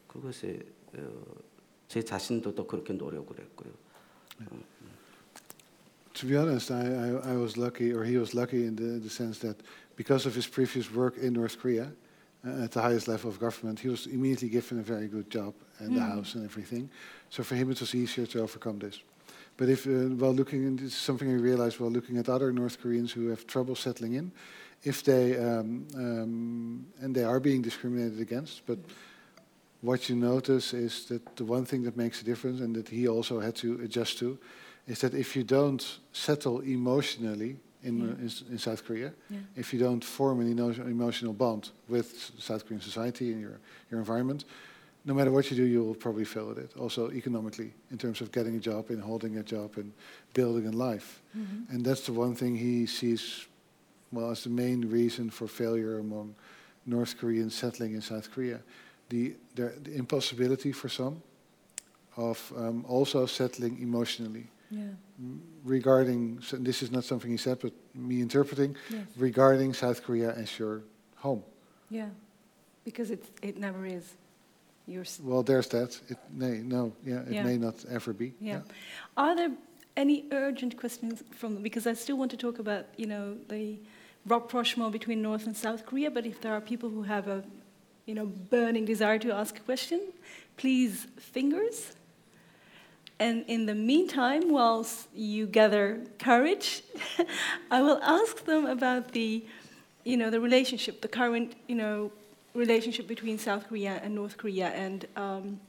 그것에 0.07 0.65
어, 0.93 1.23
제 1.89 2.01
자신도 2.01 2.55
또 2.55 2.65
그렇게 2.65 2.93
노력을 2.93 3.37
했고요. 3.37 3.73
어, 4.39 4.63
to 6.13 6.25
be 6.25 6.37
honest, 6.37 6.71
I, 6.71 6.87
I, 6.87 7.33
I, 7.33 7.35
was 7.35 7.57
lucky, 7.57 7.91
or 7.91 8.05
he 8.05 8.17
was 8.17 8.33
lucky 8.33 8.65
in 8.65 8.75
the, 8.77 8.99
the 8.99 9.09
sense 9.09 9.37
that 9.39 9.57
because 9.97 10.25
of 10.25 10.33
his 10.33 10.47
previous 10.47 10.89
work 10.89 11.17
in 11.17 11.33
North 11.33 11.59
Korea, 11.59 11.91
uh, 12.45 12.63
at 12.63 12.71
the 12.71 12.81
highest 12.81 13.09
level 13.09 13.29
of 13.29 13.37
government, 13.37 13.81
he 13.81 13.89
was 13.89 14.07
immediately 14.07 14.47
given 14.47 14.79
a 14.79 14.81
very 14.81 15.09
good 15.09 15.29
job 15.29 15.53
and 15.79 15.91
mm. 15.91 15.95
the 15.95 16.01
house 16.01 16.35
and 16.35 16.45
everything. 16.45 16.89
So 17.29 17.43
for 17.43 17.55
him, 17.55 17.69
it 17.69 17.81
was 17.81 17.93
easier 17.93 18.25
to 18.27 18.41
overcome 18.41 18.79
this. 18.79 19.01
But 19.57 19.69
if, 19.69 19.87
uh, 19.87 20.15
while 20.19 20.33
looking, 20.33 20.65
and 20.65 20.79
this 20.79 20.93
is 20.93 20.95
something 20.95 21.29
I 21.29 21.33
realized 21.33 21.79
while 21.79 21.89
looking 21.89 22.17
at 22.17 22.29
other 22.29 22.51
North 22.51 22.79
Koreans 22.79 23.11
who 23.11 23.29
have 23.29 23.47
trouble 23.47 23.75
settling 23.75 24.13
in, 24.13 24.31
if 24.83 25.03
they, 25.03 25.35
um, 25.37 25.87
um, 25.95 26.85
and 27.01 27.15
they 27.15 27.23
are 27.23 27.39
being 27.39 27.63
discriminated 27.63 28.19
against, 28.19 28.65
but 28.67 28.77
what 29.81 30.09
you 30.09 30.15
notice 30.15 30.73
is 30.73 31.05
that 31.05 31.35
the 31.35 31.45
one 31.45 31.65
thing 31.65 31.83
that 31.83 31.97
makes 31.97 32.21
a 32.21 32.25
difference 32.25 32.61
and 32.61 32.75
that 32.75 32.89
he 32.89 33.07
also 33.07 33.39
had 33.39 33.55
to 33.55 33.79
adjust 33.83 34.19
to 34.19 34.37
is 34.87 34.99
that 35.01 35.13
if 35.13 35.35
you 35.35 35.43
don't 35.43 35.99
settle 36.13 36.61
emotionally 36.61 37.57
in, 37.83 37.99
yeah. 37.99 38.05
uh, 38.05 38.15
in, 38.15 38.31
in, 38.51 38.57
South 38.57 38.85
Korea, 38.85 39.13
yeah. 39.29 39.39
if 39.55 39.73
you 39.73 39.79
don't 39.79 40.03
form 40.03 40.39
an 40.39 40.57
emotional 40.87 41.33
bond 41.33 41.69
with 41.87 42.31
South 42.39 42.65
Korean 42.65 42.81
society 42.81 43.31
and 43.31 43.41
your, 43.41 43.59
your 43.91 43.99
environment, 43.99 44.45
no 45.07 45.13
matter 45.13 45.31
what 45.31 45.49
you 45.49 45.55
do, 45.55 45.63
you 45.63 45.81
will 45.85 45.95
probably 45.95 46.25
fail 46.25 46.51
at 46.51 46.57
it. 46.57 46.71
Also 46.77 47.09
economically, 47.11 47.73
in 47.91 47.97
terms 47.97 48.19
of 48.19 48.29
getting 48.29 48.57
a 48.57 48.59
job 48.59 48.89
and 48.89 49.01
holding 49.01 49.37
a 49.37 49.43
job 49.43 49.77
and 49.77 49.93
building 50.33 50.67
a 50.67 50.71
life. 50.71 51.21
Mm-hmm. 51.35 51.73
And 51.73 51.85
that's 51.85 52.01
the 52.01 52.11
one 52.11 52.35
thing 52.35 52.57
he 52.57 52.85
sees, 52.85 53.47
well, 54.11 54.29
as 54.29 54.43
the 54.43 54.49
main 54.49 54.81
reason 54.91 55.29
for 55.29 55.47
failure 55.47 55.99
among 55.99 56.35
North 56.85 57.17
Koreans 57.17 57.55
settling 57.55 57.93
in 57.93 58.01
South 58.01 58.29
Korea. 58.29 58.59
The, 59.07 59.35
the, 59.55 59.73
the 59.81 59.95
impossibility 59.95 60.73
for 60.73 60.89
some 60.89 61.23
of 62.17 62.51
um, 62.57 62.83
also 62.85 63.25
settling 63.27 63.81
emotionally 63.81 64.47
yeah. 64.69 64.81
regarding, 65.63 66.41
so 66.41 66.57
this 66.57 66.83
is 66.83 66.91
not 66.91 67.05
something 67.05 67.31
he 67.31 67.37
said, 67.37 67.59
but 67.61 67.71
me 67.95 68.19
interpreting, 68.19 68.75
yes. 68.89 69.05
regarding 69.15 69.73
South 69.73 70.03
Korea 70.03 70.33
as 70.33 70.59
your 70.59 70.81
home. 71.15 71.43
Yeah, 71.89 72.09
because 72.83 73.09
it, 73.09 73.23
it 73.41 73.57
never 73.57 73.85
is. 73.85 74.17
Well, 75.21 75.43
there's 75.43 75.67
that. 75.69 75.99
It 76.07 76.17
may, 76.31 76.59
no, 76.59 76.93
yeah, 77.05 77.19
it 77.21 77.33
yeah. 77.33 77.43
may 77.43 77.57
not 77.57 77.83
ever 77.89 78.13
be. 78.13 78.33
Yeah. 78.39 78.53
yeah. 78.53 78.61
Are 79.17 79.35
there 79.35 79.51
any 79.97 80.25
urgent 80.31 80.77
questions 80.77 81.23
from, 81.31 81.61
because 81.61 81.85
I 81.87 81.93
still 81.93 82.17
want 82.17 82.31
to 82.31 82.37
talk 82.37 82.59
about, 82.59 82.85
you 82.95 83.07
know, 83.07 83.35
the 83.49 83.77
rapprochement 84.25 84.91
between 84.91 85.21
North 85.21 85.45
and 85.45 85.55
South 85.57 85.85
Korea, 85.85 86.09
but 86.11 86.25
if 86.25 86.39
there 86.39 86.53
are 86.53 86.61
people 86.61 86.89
who 86.89 87.03
have 87.03 87.27
a, 87.27 87.43
you 88.05 88.15
know, 88.15 88.25
burning 88.25 88.85
desire 88.85 89.19
to 89.19 89.33
ask 89.33 89.57
a 89.57 89.61
question, 89.61 90.01
please, 90.55 91.07
fingers. 91.17 91.95
And 93.19 93.43
in 93.47 93.65
the 93.65 93.75
meantime, 93.75 94.51
whilst 94.51 95.07
you 95.13 95.47
gather 95.47 96.01
courage, 96.19 96.83
I 97.71 97.81
will 97.81 97.99
ask 98.03 98.45
them 98.45 98.65
about 98.65 99.11
the, 99.11 99.43
you 100.05 100.15
know, 100.15 100.29
the 100.29 100.39
relationship, 100.39 101.01
the 101.01 101.07
current, 101.07 101.55
you 101.67 101.75
know, 101.75 102.11
relationship 102.56 103.06
between 103.06 103.38
South 103.38 103.68
Korea 103.68 104.00
and 104.02 104.14
North 104.14 104.36
Korea, 104.36 104.68
and, 104.68 105.06
um, 105.16 105.60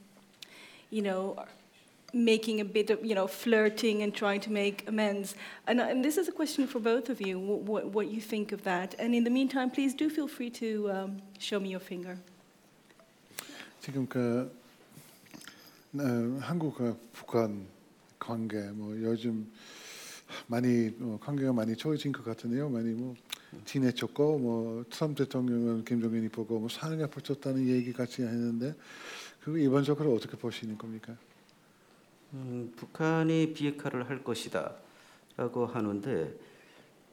you 0.90 1.02
know, 1.02 1.36
making 2.12 2.60
a 2.60 2.64
bit 2.64 2.90
of, 2.90 3.04
you 3.04 3.14
know, 3.14 3.26
flirting 3.26 4.02
and 4.02 4.14
trying 4.14 4.40
to 4.40 4.52
make 4.52 4.86
amends. 4.86 5.34
And, 5.66 5.80
and 5.80 6.04
this 6.04 6.16
is 6.16 6.28
a 6.28 6.32
question 6.32 6.66
for 6.66 6.78
both 6.78 7.08
of 7.08 7.20
you, 7.20 7.38
what, 7.38 7.86
what 7.86 8.08
you 8.08 8.20
think 8.20 8.52
of 8.52 8.62
that. 8.64 8.94
And 8.98 9.14
in 9.14 9.24
the 9.24 9.30
meantime, 9.30 9.70
please 9.70 9.94
do 9.94 10.08
feel 10.08 10.28
free 10.28 10.50
to 10.50 10.90
um, 10.90 11.22
show 11.38 11.58
me 11.58 11.70
your 11.70 11.80
finger. 11.80 12.18
지금 13.80 14.06
그 14.08 14.50
어, 15.94 16.40
한국과 16.40 16.96
북한 17.12 17.66
관계 18.18 18.58
뭐 18.72 18.96
요즘 19.02 19.46
많이 20.46 20.90
뭐 20.96 21.18
관계가 21.20 21.52
많이 21.52 21.76
좋아진 21.76 22.10
것 22.10 22.24
같은데요. 22.24 22.68
많이 22.70 22.92
뭐 22.92 23.14
친해졌고 23.65 24.39
뭐 24.39 24.85
트럼프 24.89 25.23
대통령은 25.23 25.85
김정은이 25.85 26.29
보고 26.29 26.59
뭐 26.59 26.69
사랑에 26.69 27.05
붙였다는 27.07 27.67
얘기 27.67 27.93
같이 27.93 28.21
했는데 28.21 28.75
그거 29.41 29.57
일반적으로 29.57 30.13
어떻게 30.13 30.37
보시는 30.37 30.77
겁니까? 30.77 31.15
음, 32.33 32.71
북한이 32.75 33.53
비핵화를 33.53 34.09
할 34.09 34.23
것이다라고 34.23 35.65
하는데 35.65 36.33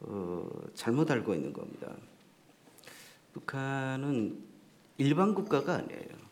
어, 0.01 0.49
잘못 0.75 1.11
알고 1.11 1.35
있는 1.35 1.53
겁니다. 1.53 1.95
북한은 3.33 4.39
일반 4.99 5.35
국가가 5.35 5.75
아니에요. 5.77 6.27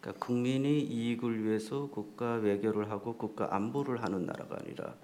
그러니까 0.00 0.24
국민이 0.24 0.80
이익을 0.80 1.44
위해서 1.44 1.88
국가 1.88 2.34
외교를 2.34 2.90
하고 2.90 3.16
국가 3.16 3.54
안보를 3.54 4.02
하는 4.02 4.26
나라가 4.26 4.58
아니라 4.60 4.94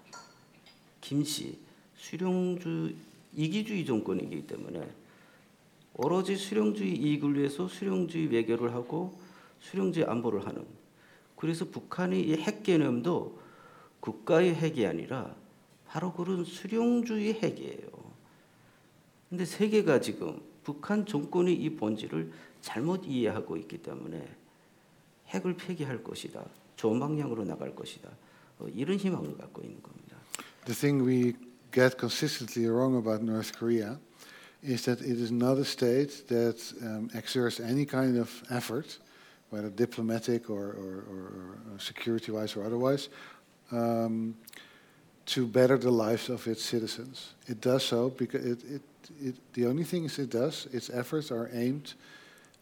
김씨 1.00 1.58
수령주 1.96 2.94
이기주의 3.34 3.84
정권이기 3.84 4.46
때문에 4.46 4.90
오로지 5.94 6.36
수령주의 6.36 6.96
이익을 6.96 7.36
위해서 7.36 7.68
수령주의 7.68 8.28
외교를 8.28 8.72
하고 8.74 9.18
수령주의 9.60 10.06
안보를 10.06 10.46
하는 10.46 10.64
그래서 11.36 11.64
북한의 11.66 12.28
이 12.28 12.32
핵 12.34 12.62
개념도 12.62 13.38
국가의 14.00 14.54
핵이 14.54 14.86
아니라 14.86 15.34
바로 15.86 16.12
그런 16.12 16.44
수령주의 16.44 17.34
핵이에요. 17.34 17.88
근데 19.28 19.44
세계가 19.44 20.00
지금 20.00 20.40
북한 20.64 21.04
정권의 21.06 21.54
이 21.54 21.70
본질을 21.76 22.32
잘못 22.60 23.04
이해하고 23.06 23.56
있기 23.56 23.78
때문에 23.78 24.26
핵을 25.28 25.56
폐기할 25.56 26.02
것이다. 26.02 26.44
좋은 26.76 26.98
방향으로 26.98 27.44
나갈 27.44 27.74
것이다. 27.74 28.08
어, 28.58 28.66
이런 28.74 28.96
희망을 28.96 29.36
갖고 29.36 29.62
있는 29.62 29.82
겁니다. 29.82 30.16
The 30.64 30.74
thing 30.76 31.06
we 31.06 31.32
get 31.70 31.98
consistently 31.98 32.66
wrong 32.66 32.96
about 32.96 33.22
North 33.22 33.56
Korea 33.56 33.98
is 34.62 34.84
that 34.84 35.00
it 35.00 35.18
is 35.18 35.30
not 35.30 35.56
a 35.58 35.64
state 35.64 36.28
that 36.28 36.60
um, 36.82 37.10
exerts 37.14 37.60
any 37.60 37.86
kind 37.86 38.18
of 38.18 38.42
effort, 38.50 38.98
whether 39.50 39.70
diplomatic 39.70 40.50
or, 40.50 40.70
or, 40.72 41.04
or 41.72 41.78
security-wise 41.78 42.56
or 42.56 42.64
otherwise, 42.64 43.08
um, 43.72 44.36
to 45.26 45.46
better 45.46 45.78
the 45.78 45.90
lives 45.90 46.28
of 46.28 46.46
its 46.46 46.62
citizens. 46.62 47.34
It 47.46 47.60
does 47.60 47.84
so 47.84 48.10
because 48.10 48.44
it, 48.44 48.64
it, 48.64 48.82
it, 49.22 49.54
the 49.54 49.66
only 49.66 49.84
things 49.84 50.18
it 50.18 50.30
does, 50.30 50.66
its 50.72 50.90
efforts 50.90 51.30
are 51.30 51.48
aimed 51.52 51.94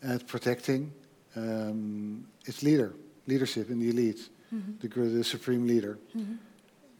at 0.03 0.27
protecting 0.27 0.93
um, 1.35 2.27
its 2.45 2.63
leader, 2.63 2.93
leadership 3.27 3.71
in 3.71 3.81
the 3.81 3.91
elite, 3.91 4.29
mm-hmm. 4.55 4.73
the, 4.81 5.09
the, 5.09 5.25
supreme 5.25 5.67
leader. 5.67 5.99
Mm-hmm. 6.17 6.35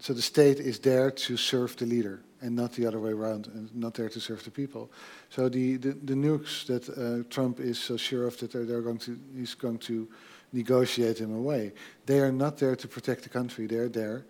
So 0.01 0.13
the 0.13 0.23
state 0.23 0.61
is 0.61 0.79
there 0.79 1.11
to 1.11 1.37
serve 1.37 1.77
the 1.77 1.87
leader 1.87 2.21
and 2.41 2.55
not 2.55 2.73
the 2.73 2.87
other 2.87 3.01
way 3.01 3.11
around, 3.11 3.49
and 3.49 3.75
not 3.75 3.95
there 3.95 4.09
to 4.09 4.21
serve 4.21 4.45
the 4.45 4.51
people. 4.51 4.91
So 5.29 5.49
the, 5.49 5.77
the, 5.77 5.91
the 5.91 6.15
nukes 6.15 6.67
that 6.67 6.89
uh, 6.89 7.29
Trump 7.29 7.59
is 7.59 7.81
so 7.81 7.97
sure 7.97 8.29
of 8.29 8.39
that 8.39 8.53
they're, 8.53 8.65
they're 8.65 8.81
going 8.81 8.99
to, 8.99 9.19
he's 9.37 9.55
going 9.55 9.79
to 9.79 10.09
negotiate 10.53 11.19
them 11.19 11.35
away, 11.35 11.73
they 12.07 12.21
are 12.21 12.33
not 12.33 12.59
there 12.59 12.77
to 12.77 12.89
protect 12.89 13.23
the 13.23 13.29
country. 13.29 13.67
They're 13.67 13.89
there 13.89 14.25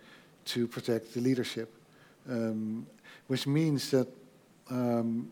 to 0.45 0.67
protect 0.67 1.13
the 1.13 1.21
leadership, 1.21 1.73
um, 2.29 2.87
which 3.27 3.47
means 3.47 3.91
that 3.91 4.07
um, 4.69 5.31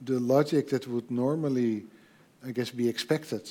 the 0.00 0.18
logic 0.18 0.70
that 0.70 0.86
would 0.86 1.10
normally, 1.10 1.84
I 2.46 2.52
guess, 2.52 2.70
be 2.70 2.88
expected 2.88 3.50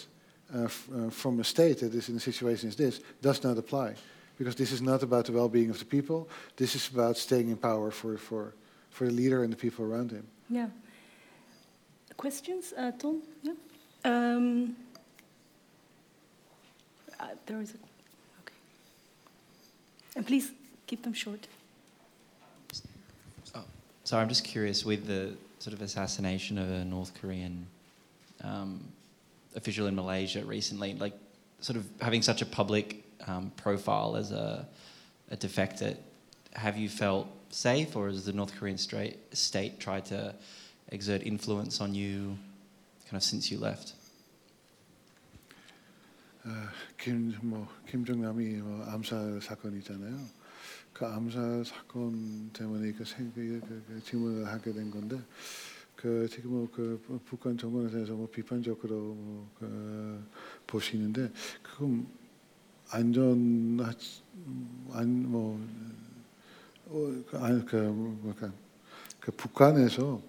uh, 0.53 0.64
uh, 0.65 1.10
from 1.10 1.39
a 1.39 1.44
state 1.44 1.80
that 1.80 1.94
is 1.94 2.10
in 2.10 2.18
a 2.18 2.19
situation 2.19 2.69
as 2.69 2.76
this 2.76 3.02
does 3.22 3.44
not 3.44 3.57
apply. 3.57 3.95
Because 4.38 4.55
this 4.55 4.72
is 4.72 4.81
not 4.81 5.01
about 5.03 5.26
the 5.26 5.31
well-being 5.31 5.69
of 5.69 5.80
the 5.80 5.85
people. 5.85 6.30
This 6.55 6.76
is 6.76 6.89
about 6.89 7.18
staying 7.18 7.49
in 7.49 7.57
power 7.57 7.89
for, 7.91 8.18
for, 8.18 8.53
for 8.91 9.05
the 9.05 9.14
leader 9.14 9.43
and 9.43 9.51
the 9.51 9.57
people 9.57 9.84
around 9.85 10.11
him. 10.11 10.27
Yeah. 10.49 10.68
Questions, 12.15 12.73
uh, 12.77 12.91
Tom? 12.91 13.22
Yeah. 13.41 13.53
Um, 14.05 14.76
uh, 17.19 17.27
there 17.45 17.61
is 17.61 17.72
a. 17.72 17.77
Okay. 18.43 18.53
And 20.15 20.26
please 20.26 20.51
keep 20.85 21.03
them 21.03 21.14
short. 21.14 21.47
Oh, 23.55 23.64
sorry, 24.03 24.22
I'm 24.22 24.30
just 24.30 24.43
curious 24.43 24.85
with 24.85 25.07
the 25.07 25.34
sort 25.59 25.73
of 25.73 25.81
assassination 25.81 26.57
of 26.57 26.69
a 26.69 26.85
North 26.85 27.14
Korean 27.19 27.65
um, 28.43 28.80
official 29.55 29.88
in 29.88 29.95
Malaysia 29.95 30.43
recently, 30.45 30.93
like 30.93 31.14
sort 31.59 31.77
of 31.77 31.85
having 32.01 32.22
such 32.22 32.41
a 32.41 32.45
public 32.45 33.03
um, 33.26 33.52
profile 33.56 34.16
as 34.16 34.32
a, 34.32 34.66
a 35.30 35.36
defector. 35.36 35.96
Have 36.54 36.76
you 36.76 36.88
felt 36.88 37.26
safe, 37.50 37.96
or 37.96 38.09
has 38.09 38.24
the 38.24 38.32
North 38.32 38.54
Korean 38.59 38.78
straight, 38.78 39.16
state 39.36 39.80
tried 39.80 40.04
to 40.06 40.34
exert 40.88 41.22
influence 41.22 41.80
on 41.80 41.94
you, 41.94 42.36
kind 43.06 43.16
of 43.16 43.22
since 43.22 43.50
you 43.50 43.59
left? 43.59 43.94
아, 46.44 46.68
김뭐 46.98 47.68
김정남이 47.88 48.56
뭐 48.62 48.84
암살 48.86 49.40
사건이잖아요. 49.42 50.18
그 50.92 51.06
암살 51.06 51.64
사건 51.64 52.50
때문에 52.52 52.92
그, 52.92 53.04
생, 53.04 53.32
그, 53.32 53.60
그, 53.60 53.84
그 53.86 54.02
질문을 54.02 54.46
하게 54.48 54.72
된 54.72 54.90
건데 54.90 55.20
그 55.94 56.28
지금 56.28 56.50
뭐그 56.50 57.22
북한 57.24 57.56
정권에 57.56 57.90
대해서 57.90 58.14
뭐 58.14 58.28
비판적으로 58.28 59.14
뭐 59.14 59.48
그 59.59 60.26
보시는데 60.66 61.30
그건 61.62 62.06
안전 62.89 63.80
안뭐 64.91 65.59
어, 66.89 67.23
그, 67.30 67.38
아니 67.38 67.65
그 67.65 67.76
뭐까 67.76 68.51
그 69.19 69.31
북한에서 69.31 70.22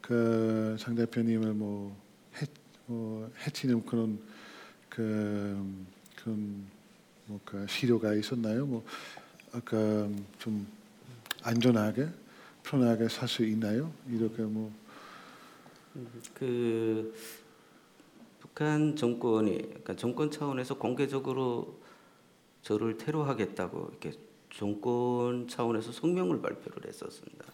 그 0.00 0.76
상대편님을 0.78 1.52
뭐, 1.54 1.96
해, 2.40 2.46
뭐 2.86 3.30
해치는 3.44 3.84
그런 3.86 4.20
그 4.88 5.58
그런 6.14 6.64
뭐그 7.26 7.66
시도가 7.68 8.14
있었나요? 8.14 8.66
뭐 8.66 8.84
아까 9.52 9.76
좀 10.38 10.66
안전하게 11.42 12.08
편하게 12.62 13.08
살 13.08 13.28
수 13.28 13.44
있나요? 13.44 13.92
이렇게 14.08 14.42
뭐 14.42 14.70
그 16.34 17.14
북한 18.40 18.96
정권이 18.96 19.58
그러니까 19.58 19.96
정권 19.96 20.30
차원에서 20.30 20.78
공개적으로 20.78 21.74
저를 22.66 22.98
테러하겠다고 22.98 23.90
이렇게 23.92 24.12
정권 24.50 25.46
차원에서 25.46 25.92
성명을 25.92 26.42
발표를 26.42 26.88
했었습니다. 26.88 27.44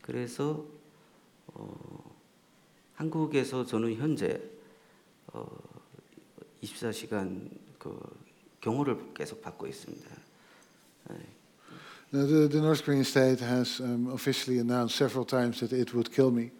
그래서 0.00 0.64
어, 1.48 2.16
한국에서 2.94 3.66
저는 3.66 3.94
현재 3.96 4.40
어, 5.26 5.46
24시간 6.62 7.50
그 7.78 8.00
경호를 8.62 9.12
계속 9.12 9.42
받고 9.42 9.66
있습니다. 9.66 10.08
Now, 12.12 12.24
the, 12.24 12.48
the 12.48 12.60
North 12.60 12.84
Korean 12.84 13.04
state 13.04 13.40
has 13.40 13.80
um, 13.80 14.08
officially 14.14 14.60
announced 14.60 14.96
several 14.96 15.26
times 15.26 15.60
that 15.60 15.72
it 15.72 15.92
would 15.92 16.10
kill 16.10 16.30
me. 16.30 16.52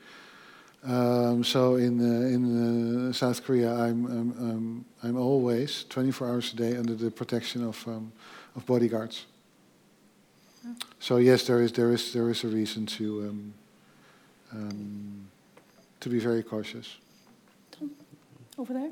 Um, 0.86 1.42
so 1.42 1.74
in 1.76 2.00
uh, 2.00 2.28
in 2.28 3.08
uh, 3.08 3.12
South 3.12 3.42
Korea, 3.42 3.74
I'm, 3.74 4.06
I'm 4.06 4.30
I'm 4.38 4.84
I'm 5.02 5.16
always 5.16 5.84
24 5.88 6.28
hours 6.28 6.52
a 6.52 6.56
day 6.56 6.76
under 6.76 6.94
the 6.94 7.10
protection 7.10 7.64
of 7.64 7.86
um, 7.88 8.12
of 8.54 8.64
bodyguards. 8.66 9.26
So 11.00 11.16
yes, 11.16 11.44
there 11.44 11.60
is 11.60 11.72
there 11.72 11.92
is 11.92 12.12
there 12.12 12.30
is 12.30 12.44
a 12.44 12.48
reason 12.48 12.86
to 12.86 13.28
um, 13.28 13.54
um, 14.52 15.28
to 16.00 16.08
be 16.08 16.20
very 16.20 16.44
cautious. 16.44 16.96
Over 18.56 18.72
there. 18.72 18.90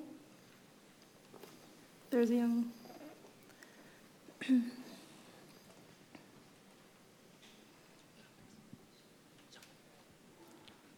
There's 2.10 2.30
a 2.30 2.34
young. 2.34 2.72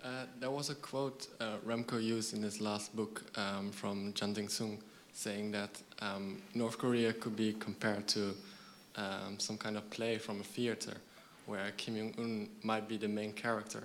Uh, 0.07 0.25
there 0.39 0.53
was 0.53 0.71
a 0.71 0.75
quote 0.77 1.27
uh, 1.41 1.57
Remco 1.67 2.01
used 2.01 2.33
in 2.33 2.41
his 2.41 2.61
last 2.61 2.95
book 2.95 3.25
um, 3.35 3.73
from 3.73 4.13
Jang 4.15 4.35
Jin-sung 4.35 4.79
saying 5.13 5.51
that 5.51 5.71
um, 6.01 6.41
North 6.55 6.79
Korea 6.79 7.13
could 7.13 7.35
be 7.35 7.55
compared 7.55 8.07
to 8.09 8.33
um, 8.95 9.37
some 9.39 9.59
kind 9.59 9.77
of 9.77 9.91
play 9.91 10.17
from 10.17 10.41
a 10.41 10.45
theater 10.45 10.93
where 11.47 11.73
Kim 11.77 11.97
Jong-un 11.97 12.49
might 12.63 12.87
be 12.89 12.97
the 12.97 13.09
main 13.09 13.33
character, 13.33 13.83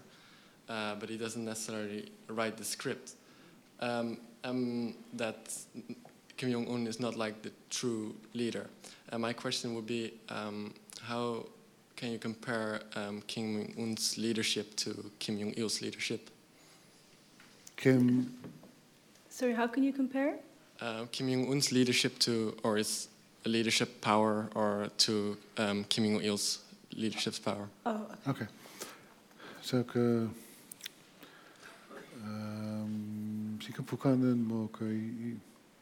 uh, 0.69 0.93
but 0.93 1.09
he 1.09 1.17
doesn't 1.17 1.43
necessarily 1.43 2.11
write 2.27 2.55
the 2.55 2.65
script. 2.65 3.13
Um, 3.79 4.19
um, 4.43 4.93
that 5.13 5.51
Kim 6.37 6.51
Jong-un 6.51 6.85
is 6.85 6.99
not 6.99 7.15
like 7.15 7.41
the 7.41 7.51
true 7.71 8.13
leader. 8.35 8.67
And 9.09 9.23
my 9.23 9.33
question 9.33 9.73
would 9.73 9.87
be, 9.87 10.13
um, 10.29 10.75
how 11.01 11.47
can 12.01 12.11
you 12.11 12.17
compare 12.17 12.81
um, 12.95 13.21
Kim 13.27 13.53
Jong 13.53 13.73
Un's 13.77 14.17
leadership 14.17 14.75
to 14.77 15.11
Kim 15.19 15.37
Jong 15.37 15.53
Il's 15.55 15.83
leadership? 15.83 16.31
Kim. 17.77 18.33
Sorry, 19.29 19.53
how 19.53 19.67
can 19.67 19.83
you 19.83 19.93
compare? 19.93 20.33
Uh, 20.81 21.05
Kim 21.11 21.29
Jong 21.29 21.51
Un's 21.51 21.71
leadership 21.71 22.17
to, 22.17 22.57
or 22.63 22.77
his 22.77 23.07
leadership 23.45 24.01
power, 24.01 24.49
or 24.55 24.87
to 24.97 25.37
um, 25.59 25.83
Kim 25.83 26.05
Jong 26.05 26.23
Il's 26.23 26.63
leadership 26.95 27.35
power. 27.45 27.69
Oh, 27.85 28.07
okay. 28.27 28.31
okay. 28.31 28.47
Zou 29.61 29.83
misschien 33.55 33.85
Fukanden 33.85 34.51
ook 34.51 34.79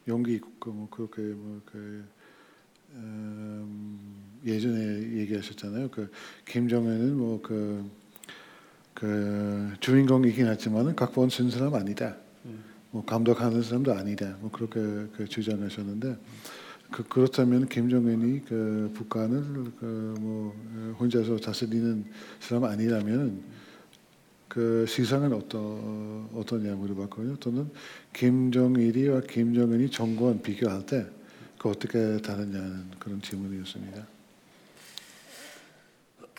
jongi 0.04 0.42
ook 0.60 1.16
뭐 4.42 4.54
예전에 4.54 5.18
얘기하셨잖아요. 5.20 5.90
그 5.90 6.12
김정은은 6.46 7.18
뭐그 7.18 7.90
그 8.94 9.74
주인공이긴 9.80 10.48
하지만은 10.48 10.96
각본 10.96 11.30
쓴 11.30 11.50
사람 11.50 11.74
아니다. 11.76 12.16
뭐 12.92 13.06
감독하는 13.06 13.62
사람도 13.62 13.94
아니다. 13.94 14.38
뭐 14.42 14.52
그렇게 14.52 14.80
그 15.16 15.28
주장하셨는데 15.28 16.18
그 16.92 17.04
그렇다면 17.04 17.68
김정은이 17.70 18.46
그 18.46 18.92
북한을 18.96 19.72
그 19.80 20.16
뭐 20.20 20.96
혼자서 21.00 21.38
다스리는 21.38 22.06
사람 22.40 22.64
아니라면 22.66 23.44
그 24.48 24.86
시상은 24.88 25.32
어떤 25.34 26.28
어떠냐 26.34 26.74
물어봤거든요. 26.76 27.38
또는 27.38 27.70
김정일이와 28.14 29.22
김정은이 29.22 29.92
정권 29.92 30.42
비교할 30.42 30.86
때 30.86 31.20
그 31.60 31.68
어떻게 31.70 32.18
다르냐는 32.22 32.90
그런 32.98 33.22
질문이었습니다. 33.22 34.08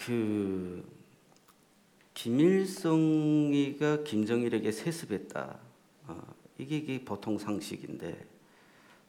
그 0.06 0.82
김일성이가 2.14 4.02
김정일에게 4.04 4.72
세습했다. 4.72 5.58
어, 6.06 6.34
이게, 6.58 6.78
이게 6.78 7.04
보통 7.04 7.38
상식인데 7.38 8.26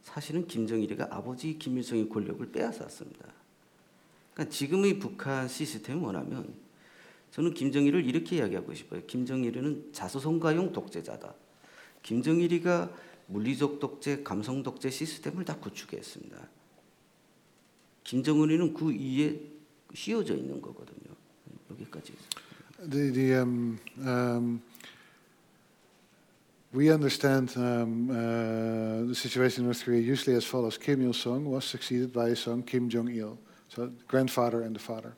사실은 0.02 0.48
김정일이가 0.48 1.08
아버지 1.12 1.58
김일성의 1.58 2.10
권력을 2.10 2.52
빼앗았습니다. 2.52 3.26
그러니까 4.34 4.54
지금의 4.54 5.00
북한 5.00 5.48
시스템을 5.48 6.02
원하면 6.02 6.54
저는 7.32 7.54
김정일을 7.54 8.06
이렇게 8.06 8.38
이야기하고 8.38 8.74
싶어요. 8.74 9.02
김정일은 9.06 9.94
자수성가용 9.94 10.74
독재자다. 10.74 11.34
김정일이가 12.04 12.92
물리적 13.28 13.80
독재, 13.80 14.24
감성 14.24 14.62
독재 14.64 14.90
시스템을 14.90 15.46
다 15.46 15.56
구축했습니다. 15.58 16.50
김정은이는 18.04 18.74
그 18.74 18.90
위에 18.90 19.51
씌워져 19.95 20.35
있는 20.35 20.61
거거든요. 20.61 21.15
여기까지. 21.71 22.13
The, 22.79 23.11
the, 23.11 23.35
um, 23.35 23.81
um, 24.05 24.63
we 26.73 26.91
understand 26.91 27.53
um, 27.57 28.11
uh, 28.11 29.09
the 29.09 29.15
situation 29.15 29.63
in 29.63 29.67
North 29.67 29.83
Korea 29.83 30.01
usually 30.01 30.37
as 30.37 30.45
follows: 30.45 30.77
Kim 30.77 31.01
Il 31.01 31.15
Sung 31.15 31.47
was 31.47 31.65
succeeded 31.65 32.13
by 32.13 32.29
his 32.29 32.41
son 32.41 32.63
Kim 32.63 32.91
Jong 32.91 33.09
Il, 33.09 33.39
so 33.69 33.91
grandfather 34.07 34.63
and 34.63 34.75
the 34.75 34.81
father. 34.81 35.15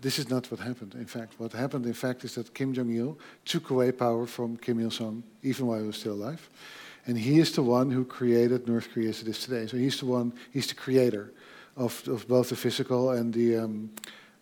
This 0.00 0.18
is 0.18 0.30
not 0.30 0.50
what 0.50 0.58
happened. 0.58 0.94
In 0.94 1.06
fact, 1.06 1.34
what 1.38 1.52
happened, 1.52 1.86
in 1.86 1.92
fact, 1.92 2.24
is 2.24 2.34
that 2.34 2.54
Kim 2.54 2.72
Jong 2.72 2.90
Il 2.90 3.18
took 3.44 3.70
away 3.70 3.92
power 3.92 4.26
from 4.26 4.56
Kim 4.56 4.80
Il 4.80 4.90
Sung, 4.90 5.22
even 5.42 5.66
while 5.66 5.80
he 5.80 5.86
was 5.86 5.96
still 5.96 6.14
alive, 6.14 6.48
and 7.06 7.18
he 7.18 7.38
is 7.38 7.52
the 7.52 7.62
one 7.62 7.90
who 7.90 8.04
created 8.04 8.66
North 8.66 8.88
Korea 8.92 9.10
as 9.10 9.20
it 9.20 9.28
is 9.28 9.38
today. 9.38 9.66
So 9.66 9.76
he's 9.76 10.00
the 10.00 10.06
one, 10.06 10.32
he's 10.50 10.66
the 10.66 10.74
creator 10.74 11.32
of, 11.76 12.02
of 12.08 12.26
both 12.28 12.48
the 12.50 12.56
physical 12.56 13.10
and 13.10 13.32
the 13.32 13.56
um, 13.56 13.90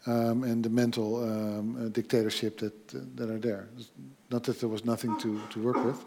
um, 0.06 0.44
and 0.44 0.64
the 0.64 0.70
mental 0.70 1.22
um, 1.22 1.76
uh, 1.76 1.88
dictatorship 1.88 2.58
that 2.58 2.94
uh, 2.94 2.98
that 3.16 3.30
are 3.30 3.38
there. 3.38 3.68
Not 4.30 4.44
that 4.44 4.60
there 4.60 4.68
was 4.68 4.84
nothing 4.84 5.18
to, 5.20 5.40
to 5.50 5.60
work 5.60 5.84
with. 5.84 6.04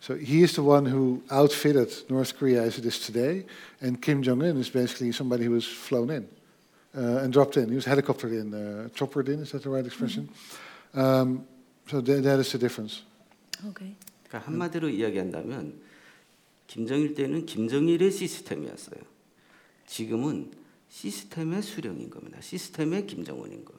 So 0.00 0.14
he 0.14 0.42
is 0.42 0.54
the 0.54 0.62
one 0.62 0.86
who 0.86 1.22
outfitted 1.30 1.92
North 2.08 2.38
Korea 2.38 2.62
as 2.62 2.78
it 2.78 2.86
is 2.86 2.98
today, 3.00 3.44
and 3.80 4.00
Kim 4.00 4.22
Jong 4.22 4.42
Un 4.42 4.56
is 4.56 4.70
basically 4.70 5.12
somebody 5.12 5.44
who 5.44 5.50
was 5.50 5.66
flown 5.66 6.10
in 6.10 6.28
uh, 6.96 7.22
and 7.22 7.32
dropped 7.32 7.56
in. 7.56 7.68
He 7.68 7.74
was 7.74 7.84
helicoptered 7.84 8.32
in, 8.32 8.54
uh, 8.54 8.88
choppered 8.94 9.28
in. 9.28 9.40
Is 9.40 9.50
that 9.52 9.62
the 9.62 9.70
right 9.70 9.84
expression? 9.84 10.28
Um, 10.94 11.46
so 11.90 12.00
tha- 12.00 12.20
that 12.22 12.38
is 12.38 12.52
the 12.52 12.58
difference. 12.58 13.02
okay. 13.66 13.94
그러니까 14.28 14.46
한마디로 14.46 14.88
이야기한다면 14.88 15.80
김정일 16.66 17.14
때는 17.14 17.46
김정일의 17.46 18.10
시스템이었어요. 18.10 19.00
지금은 19.92 20.52
시스템의 20.88 21.62
수령인 21.62 22.10
겁니다. 22.10 22.40
시스템의 22.40 23.06
김정은인 23.06 23.64
겁니다. 23.64 23.78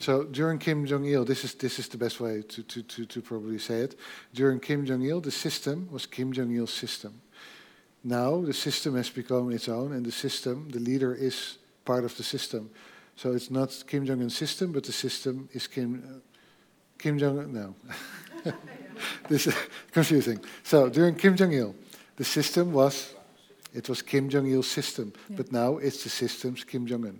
So 0.00 0.24
during 0.24 0.58
Kim 0.58 0.86
Jong 0.86 1.04
Il, 1.04 1.24
this 1.24 1.44
is 1.44 1.54
this 1.54 1.78
is 1.78 1.88
the 1.88 1.98
best 1.98 2.20
way 2.20 2.42
to, 2.42 2.62
to, 2.62 2.82
to, 2.82 3.06
to 3.06 3.22
probably 3.22 3.58
say 3.58 3.80
it. 3.80 3.96
During 4.32 4.60
Kim 4.60 4.86
Jong 4.86 5.02
Il, 5.02 5.20
the 5.20 5.30
system 5.30 5.88
was 5.90 6.06
Kim 6.06 6.32
Jong 6.32 6.54
Il's 6.54 6.72
system. 6.72 7.20
Now 8.02 8.40
the 8.40 8.52
system 8.52 8.96
has 8.96 9.08
become 9.08 9.50
its 9.50 9.68
own, 9.68 9.92
and 9.92 10.04
the 10.04 10.12
system, 10.12 10.68
the 10.70 10.78
leader 10.78 11.14
is 11.14 11.58
part 11.84 12.04
of 12.04 12.16
the 12.16 12.22
system. 12.22 12.70
So 13.16 13.32
it's 13.32 13.50
not 13.50 13.84
Kim 13.86 14.04
Jong 14.04 14.20
Un's 14.20 14.36
system, 14.36 14.72
but 14.72 14.84
the 14.84 14.92
system 14.92 15.48
is 15.52 15.66
Kim 15.66 16.02
uh, 16.04 16.20
Kim 16.98 17.18
Jong 17.18 17.38
Un. 17.38 17.52
No, 17.52 17.74
this 19.28 19.46
is 19.46 19.54
confusing. 19.92 20.40
So 20.62 20.88
during 20.88 21.14
Kim 21.14 21.36
Jong 21.36 21.52
Il, 21.52 21.74
the 22.16 22.24
system 22.24 22.72
was 22.72 23.14
it 23.73 23.87
was 23.87 24.01
Kim 24.03 24.29
Jong 24.29 24.47
Il's 24.47 24.71
system, 24.71 25.11
Yeah. 25.27 25.37
but 25.37 25.51
now 25.51 25.77
it's 25.81 26.01
the 26.03 26.09
system's 26.09 26.63
Kim 26.65 26.85
Jong 26.87 27.05
Un. 27.05 27.19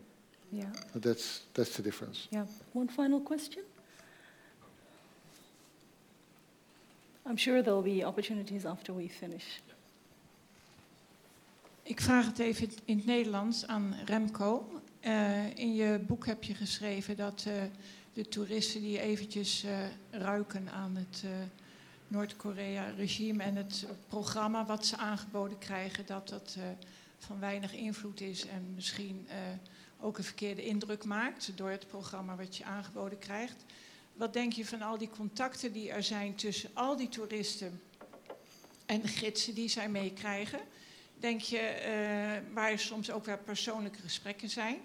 Yeah. 0.52 0.72
So 0.94 1.00
that's 1.00 1.46
that's 1.54 1.76
the 1.76 1.82
difference. 1.82 2.28
Yeah. 2.30 2.48
One 2.74 2.90
final 2.90 3.22
question. 3.22 3.64
I'm 7.26 7.38
sure 7.38 7.62
there'll 7.62 7.84
be 7.84 8.04
opportunities 8.06 8.66
after 8.66 8.96
we 8.96 9.10
finish. 9.10 9.46
Ik 11.84 12.02
vraag 12.02 12.26
het 12.26 12.40
even 12.40 12.70
in 12.86 12.98
het 12.98 13.06
Nederlands 13.06 13.68
aan 13.68 13.96
Remco. 14.06 14.82
Eh, 15.00 15.58
in 15.58 15.76
je 15.76 16.00
boek 16.08 16.26
heb 16.26 16.44
je 16.44 16.54
geschreven 16.56 17.16
dat 17.16 17.44
eh, 17.48 17.54
de 18.14 18.28
toeristen 18.28 18.82
die 18.82 19.00
eventjes 19.00 19.64
eh, 19.64 19.78
ruiken 20.12 20.70
aan 20.72 20.96
het 20.96 21.22
eh, 21.26 21.32
Noord-Korea-regime 22.10 23.44
en 23.44 23.56
het 23.56 23.86
programma 24.08 24.66
wat 24.66 24.86
ze 24.86 24.98
aangeboden 24.98 25.58
krijgen, 25.58 26.06
dat 26.06 26.30
dat 26.30 26.56
eh, 26.58 26.64
van 27.18 27.40
weinig 27.40 27.74
invloed 27.74 28.22
is 28.22 28.46
en 28.46 28.74
misschien 28.76 29.26
eh, 29.28 29.38
ook 30.00 30.18
een 30.18 30.24
verkeerde 30.24 30.66
indruk 30.66 31.04
maakt 31.04 31.52
door 31.58 31.70
het 31.70 31.88
programma 31.88 32.36
wat 32.36 32.58
je 32.58 32.64
aangeboden 32.64 33.20
krijgt. 33.20 33.64
Wat 34.14 34.34
denk 34.34 34.54
je 34.54 34.66
van 34.66 34.82
al 34.82 34.98
die 34.98 35.10
contacten 35.10 35.74
die 35.74 35.92
er 35.92 36.04
zijn 36.04 36.36
tussen 36.36 36.70
al 36.74 36.96
die 36.96 37.10
toeristen 37.10 37.82
en 38.86 39.02
de 39.02 39.08
gidsen 39.08 39.54
die 39.54 39.70
zij 39.70 39.90
meekrijgen? 39.90 40.60
Denk 41.20 41.42
je, 41.42 41.58
eh, 41.58 42.54
waar 42.54 42.80
soms 42.80 43.12
ook 43.12 43.26
wel 43.26 43.38
persoonlijke 43.38 44.00
gesprekken 44.00 44.50
zijn, 44.50 44.78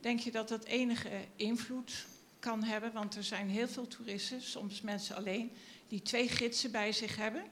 denk 0.00 0.20
je 0.20 0.30
dat 0.30 0.48
dat 0.48 0.64
enige 0.64 1.10
invloed 1.36 2.06
kan 2.38 2.62
hebben? 2.62 2.92
Want 2.92 3.16
er 3.16 3.24
zijn 3.24 3.48
heel 3.48 3.68
veel 3.68 3.86
toeristen, 3.86 4.42
soms 4.42 4.80
mensen 4.80 5.16
alleen, 5.16 5.52
die 5.88 6.02
twee 6.02 6.28
gidsen 6.28 6.70
bij 6.70 6.92
zich 6.92 7.16
hebben, 7.16 7.42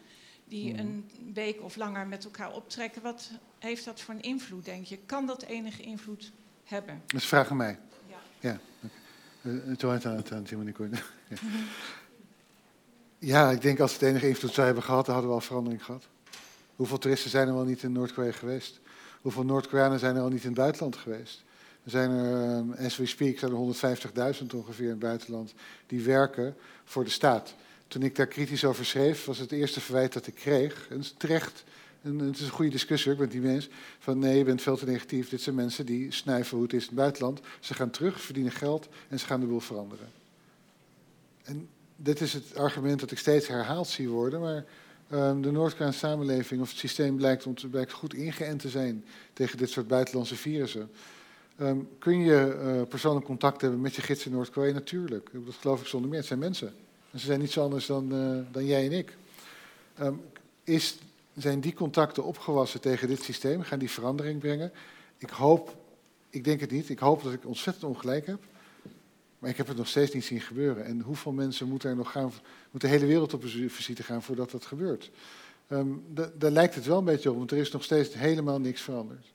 die 0.44 0.72
Mhm. 0.72 0.80
een 0.80 1.10
week 1.34 1.62
of 1.62 1.76
langer 1.76 2.06
met 2.06 2.24
elkaar 2.24 2.52
optrekken. 2.52 3.02
Wat 3.02 3.30
heeft 3.58 3.84
dat 3.84 4.00
voor 4.00 4.14
een 4.14 4.22
invloed, 4.22 4.64
denk 4.64 4.84
je? 4.86 4.98
Kan 5.06 5.26
dat 5.26 5.42
enige 5.42 5.82
invloed 5.82 6.32
hebben? 6.64 7.02
Dat 7.06 7.20
is 7.20 7.26
vraag 7.26 7.50
aan 7.50 7.56
mij. 7.56 7.78
Ja. 8.40 8.50
Eh. 8.50 9.50
Ja. 11.28 11.36
Ja, 13.18 13.50
ik 13.50 13.60
denk 13.60 13.80
als 13.80 13.92
het 13.92 14.02
enige 14.02 14.28
invloed 14.28 14.52
zou 14.52 14.66
hebben 14.66 14.84
gehad, 14.84 15.04
dan 15.04 15.14
hadden 15.14 15.32
we 15.32 15.38
al 15.40 15.44
verandering 15.46 15.84
gehad. 15.84 16.08
Hoeveel 16.76 16.98
toeristen 16.98 17.30
zijn 17.30 17.48
er 17.48 17.54
wel 17.54 17.64
niet 17.64 17.82
in 17.82 17.92
Noord-Korea 17.92 18.32
geweest? 18.32 18.80
Hoeveel 19.20 19.44
Noord-Koreanen 19.44 19.98
zijn 19.98 20.16
er 20.16 20.22
al 20.22 20.28
niet 20.28 20.42
in 20.42 20.48
het 20.48 20.58
buitenland 20.58 20.96
geweest? 20.96 21.42
Er 21.84 21.90
zijn 21.90 22.10
er, 22.10 22.42
ehm, 22.56 22.84
as 22.86 22.96
we 22.96 23.06
speak, 23.06 23.38
zijn 23.38 23.50
er 23.50 23.56
150.000 23.56 24.54
ongeveer 24.54 24.84
in 24.84 24.90
het 24.90 24.98
buitenland 24.98 25.54
die 25.86 26.02
werken 26.02 26.56
voor 26.84 27.04
de 27.04 27.10
staat. 27.10 27.54
Toen 27.88 28.02
ik 28.02 28.16
daar 28.16 28.26
kritisch 28.26 28.64
over 28.64 28.84
schreef, 28.84 29.24
was 29.24 29.38
het 29.38 29.52
eerste 29.52 29.80
verwijt 29.80 30.12
dat 30.12 30.26
ik 30.26 30.34
kreeg, 30.34 30.86
en 30.90 31.02
terecht, 31.16 31.64
en 32.02 32.18
het 32.18 32.38
is 32.38 32.44
een 32.44 32.50
goede 32.50 32.70
discussie, 32.70 33.12
het 33.12 33.32
niet 33.32 33.42
mee 33.42 33.54
eens, 33.54 33.68
van 33.98 34.18
nee, 34.18 34.38
je 34.38 34.44
bent 34.44 34.62
veel 34.62 34.76
te 34.76 34.86
negatief. 34.86 35.28
Dit 35.28 35.40
zijn 35.40 35.54
mensen 35.54 35.86
die 35.86 36.12
snuiven 36.12 36.56
hoe 36.56 36.66
het 36.66 36.74
is 36.74 36.82
in 36.82 36.88
het 36.88 36.96
buitenland. 36.96 37.40
Ze 37.60 37.74
gaan 37.74 37.90
terug, 37.90 38.20
verdienen 38.20 38.52
geld 38.52 38.88
en 39.08 39.18
ze 39.18 39.26
gaan 39.26 39.40
de 39.40 39.46
boel 39.46 39.60
veranderen. 39.60 40.08
En 41.42 41.68
dit 41.96 42.20
is 42.20 42.32
het 42.32 42.56
argument 42.56 43.00
dat 43.00 43.10
ik 43.10 43.18
steeds 43.18 43.48
herhaald 43.48 43.88
zie 43.88 44.08
worden, 44.08 44.40
maar 44.40 44.64
ehm, 45.10 45.40
de 45.40 45.50
Noord-Koreaanse 45.50 45.98
samenleving 45.98 46.60
of 46.60 46.68
het 46.68 46.78
systeem 46.78 47.16
blijkt, 47.16 47.46
om 47.46 47.54
te, 47.54 47.86
goed 47.88 48.14
ingeënt 48.14 48.60
te 48.60 48.68
zijn 48.68 49.04
tegen 49.32 49.58
dit 49.58 49.70
soort 49.70 49.88
buitenlandse 49.88 50.36
virussen. 50.36 50.90
Ehm, 51.56 51.78
kun 51.98 52.20
je 52.20 52.52
eh, 52.52 52.88
persoonlijk 52.88 53.26
contact 53.26 53.60
hebben 53.60 53.80
met 53.80 53.94
je 53.94 54.02
gids 54.02 54.26
in 54.26 54.32
Noord-Korea? 54.32 54.72
Natuurlijk. 54.72 55.30
Dat 55.32 55.54
geloof 55.54 55.80
ik 55.80 55.86
zonder 55.86 56.08
meer. 56.08 56.18
Het 56.18 56.28
zijn 56.28 56.38
mensen. 56.38 56.74
Ze 57.18 57.26
zijn 57.26 57.40
niet 57.40 57.50
zo 57.50 57.62
anders 57.62 57.86
dan, 57.86 58.12
eh, 58.12 58.52
dan 58.52 58.66
jij 58.66 58.84
en 58.84 58.92
ik. 58.92 59.16
Ehm, 59.94 60.14
is, 60.64 60.98
zijn 61.36 61.60
die 61.60 61.74
contacten 61.74 62.24
opgewassen 62.24 62.80
tegen 62.80 63.08
dit 63.08 63.22
systeem? 63.22 63.62
Gaan 63.62 63.78
die 63.78 63.90
verandering 63.90 64.38
brengen? 64.38 64.72
Ik 65.18 65.30
hoop, 65.30 65.76
ik 66.30 66.44
denk 66.44 66.60
het 66.60 66.70
niet. 66.70 66.88
Ik 66.88 66.98
hoop 66.98 67.22
dat 67.22 67.32
ik 67.32 67.46
ontzettend 67.46 67.84
ongelijk 67.84 68.26
heb. 68.26 68.42
Maar 69.38 69.50
ik 69.50 69.56
heb 69.56 69.66
het 69.66 69.76
nog 69.76 69.88
steeds 69.88 70.12
niet 70.12 70.24
zien 70.24 70.40
gebeuren. 70.40 70.84
En 70.84 71.00
hoeveel 71.00 71.32
mensen 71.32 71.68
moeten 71.68 71.90
er 71.90 71.96
nog 71.96 72.10
gaan, 72.10 72.32
moet 72.70 72.80
de 72.80 72.88
hele 72.88 73.06
wereld 73.06 73.34
op 73.34 73.42
een 73.42 73.70
visite 73.70 74.02
gaan 74.02 74.22
voordat 74.22 74.50
dat 74.50 74.64
gebeurt? 74.66 75.10
Ehm, 75.68 75.88
da- 76.08 76.30
daar 76.38 76.50
lijkt 76.50 76.74
het 76.74 76.86
wel 76.86 76.98
een 76.98 77.04
beetje 77.04 77.30
op, 77.30 77.36
want 77.36 77.50
er 77.50 77.58
is 77.58 77.70
nog 77.70 77.84
steeds 77.84 78.14
helemaal 78.14 78.60
niks 78.60 78.80
veranderd. 78.80 79.26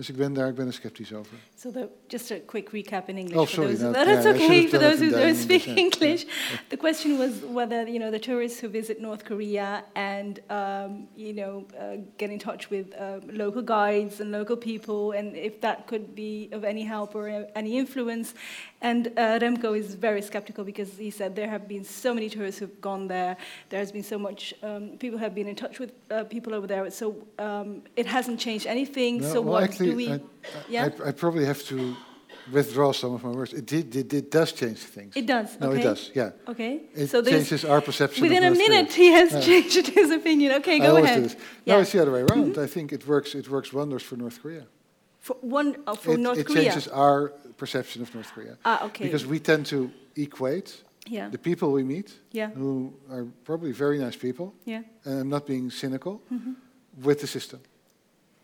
Dus 0.00 0.08
ik 0.08 0.16
ben 0.16 0.32
daar 0.32 0.48
ik 0.48 0.54
ben 0.54 0.66
er 0.66 0.72
sceptisch 0.72 1.12
over. 1.12 1.36
So 1.56 1.70
the, 1.70 1.88
just 2.06 2.30
a 2.30 2.36
quick 2.46 2.70
recap 2.70 3.08
in 3.08 3.16
English 3.16 3.36
Oh, 3.36 3.46
for 3.46 3.54
sorry, 3.54 3.68
those 3.68 3.82
no, 3.82 3.92
that 3.92 4.06
yeah, 4.06 4.16
it's 4.16 4.26
I 4.26 4.32
should 4.32 4.50
okay 4.50 4.66
for 4.66 4.78
those 4.78 4.98
who 4.98 5.10
don't 5.10 5.36
speak 5.36 5.64
yeah. 5.66 5.76
English. 5.76 6.24
The 6.68 6.76
question 6.76 7.18
was 7.18 7.32
whether 7.52 7.86
you 7.86 7.98
know 7.98 8.10
the 8.10 8.18
tourists 8.18 8.60
who 8.60 8.68
visit 8.68 8.98
North 8.98 9.24
Korea 9.24 9.84
and 9.94 10.40
um, 10.48 11.08
you 11.16 11.34
know 11.34 11.66
uh, 11.78 11.96
get 12.16 12.30
in 12.30 12.38
touch 12.38 12.70
with 12.70 12.86
um, 12.98 13.20
local 13.44 13.62
guides 13.62 14.20
and 14.20 14.30
local 14.30 14.56
people, 14.56 15.18
and 15.18 15.36
if 15.36 15.60
that 15.60 15.86
could 15.86 16.14
be 16.14 16.48
of 16.52 16.64
any 16.64 16.84
help 16.84 17.14
or 17.14 17.28
uh, 17.28 17.44
any 17.54 17.76
influence. 17.76 18.32
And 18.82 19.08
uh, 19.08 19.38
Remco 19.38 19.78
is 19.78 19.94
very 19.94 20.22
skeptical 20.22 20.64
because 20.64 20.96
he 20.96 21.10
said 21.10 21.36
there 21.36 21.50
have 21.50 21.68
been 21.68 21.84
so 21.84 22.14
many 22.14 22.30
tourists 22.30 22.60
who've 22.60 22.80
gone 22.80 23.08
there. 23.08 23.36
There 23.68 23.78
has 23.78 23.92
been 23.92 24.02
so 24.02 24.18
much 24.18 24.54
um, 24.62 24.96
people 24.98 25.18
have 25.18 25.34
been 25.34 25.46
in 25.46 25.54
touch 25.54 25.78
with 25.78 25.92
uh, 26.10 26.24
people 26.24 26.54
over 26.54 26.66
there. 26.66 26.90
So 26.90 27.06
um, 27.38 27.82
it 27.96 28.06
hasn't 28.06 28.40
changed 28.40 28.66
anything. 28.66 29.18
No, 29.18 29.32
so 29.32 29.40
well, 29.42 29.60
what 29.60 29.64
do 29.90 29.96
we? 29.96 30.08
I, 30.08 30.14
I- 30.14 30.20
Yeah? 30.68 30.88
I, 31.04 31.08
I 31.08 31.12
probably 31.12 31.44
have 31.46 31.62
to 31.72 31.76
withdraw 32.52 32.92
some 32.92 33.12
of 33.14 33.22
my 33.22 33.30
words. 33.30 33.52
It, 33.52 33.66
did, 33.66 33.94
it, 33.94 34.12
it 34.12 34.30
does 34.30 34.52
change 34.52 34.78
things. 34.78 35.12
It 35.16 35.26
does. 35.26 35.48
no, 35.60 35.68
okay. 35.70 35.80
it 35.80 35.84
does, 35.84 36.10
yeah. 36.14 36.30
Okay. 36.52 36.72
It 36.94 37.08
so 37.08 37.22
changes 37.22 37.64
our 37.64 37.80
perception 37.80 38.22
within 38.22 38.42
of 38.42 38.52
a 38.52 38.56
North 38.56 38.66
Korea. 38.66 38.78
minute 38.78 38.92
he 38.92 39.08
has 39.18 39.32
Yeah. 39.32 39.40
changed 39.40 39.86
his 39.98 40.10
opinion. 40.10 40.52
Okay, 40.60 40.78
go 40.78 40.96
ahead. 40.96 41.22
No, 41.22 41.28
Yeah. 41.28 41.74
Mm-hmm. 41.74 41.82
it's 41.82 41.92
the 41.92 42.00
other 42.02 42.12
way 42.12 42.22
around. 42.22 42.58
I 42.58 42.66
think 42.66 42.92
it 42.92 43.06
works, 43.06 43.34
it 43.34 43.48
works 43.48 43.72
wonders 43.72 44.02
for 44.02 44.16
North 44.16 44.38
Korea. 44.42 44.64
For 45.20 45.36
one 45.42 45.76
uh, 45.86 45.94
for 45.94 46.14
it, 46.14 46.18
North 46.20 46.38
it 46.38 46.46
Korea. 46.46 46.62
changes 46.62 46.88
our 46.88 47.28
perception 47.56 48.02
of 48.02 48.12
North 48.14 48.32
Korea. 48.34 48.56
ah, 48.64 48.86
okay. 48.86 49.04
Because 49.04 49.26
we 49.26 49.38
tend 49.38 49.66
to 49.66 49.90
equate 50.16 50.82
yeah. 51.06 51.28
the 51.30 51.38
people 51.38 51.68
we 51.72 51.82
meet, 51.84 52.08
Yeah. 52.32 52.50
who 52.56 52.92
are 53.10 53.26
probably 53.44 53.72
very 53.72 53.98
nice 53.98 54.16
people, 54.16 54.54
Yeah. 54.64 54.82
and 55.04 55.20
I'm 55.20 55.28
not 55.28 55.46
being 55.46 55.70
cynical, 55.70 56.20
Mhm. 56.32 56.54
with 57.04 57.18
the 57.20 57.26
system. 57.26 57.60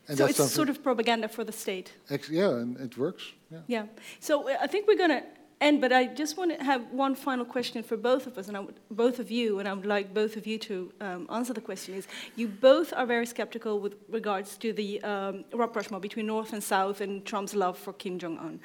And 0.08 0.18
So 0.18 0.26
it's 0.26 0.52
sort 0.52 0.68
of 0.68 0.82
propaganda 0.82 1.28
for 1.28 1.44
the 1.44 1.52
state. 1.52 1.92
yeah, 2.30 2.50
and 2.50 2.78
it 2.80 2.96
works. 2.96 3.32
Yeah. 3.50 3.58
Yeah. 3.66 3.86
So 4.20 4.48
uh, 4.48 4.56
I 4.60 4.66
think 4.66 4.86
we're 4.86 4.98
going 4.98 5.10
to 5.10 5.22
end, 5.60 5.80
but 5.80 5.92
I 5.92 6.06
just 6.06 6.36
want 6.36 6.56
to 6.56 6.64
have 6.64 6.82
one 6.92 7.14
final 7.14 7.44
question 7.44 7.82
for 7.82 7.96
both 7.96 8.26
of 8.26 8.38
us, 8.38 8.48
and 8.48 8.56
I 8.56 8.60
would, 8.60 8.78
both 8.90 9.18
of 9.18 9.30
you, 9.30 9.58
and 9.58 9.68
I 9.68 9.72
would 9.72 9.86
like 9.86 10.12
both 10.12 10.36
of 10.36 10.46
you 10.46 10.58
to 10.58 10.92
um, 11.00 11.26
answer 11.30 11.52
the 11.54 11.60
question. 11.60 11.94
Is 11.94 12.06
you 12.36 12.46
both 12.48 12.92
are 12.92 13.06
very 13.06 13.26
skeptical 13.26 13.80
with 13.80 13.94
regards 14.08 14.56
to 14.58 14.72
the 14.72 15.02
um, 15.02 15.44
rapprochement 15.52 16.02
between 16.02 16.26
North 16.26 16.52
and 16.52 16.62
South 16.62 17.00
and 17.00 17.24
Trump's 17.24 17.54
love 17.54 17.78
for 17.78 17.92
Kim 17.94 18.18
Jong 18.18 18.38
Un. 18.38 18.60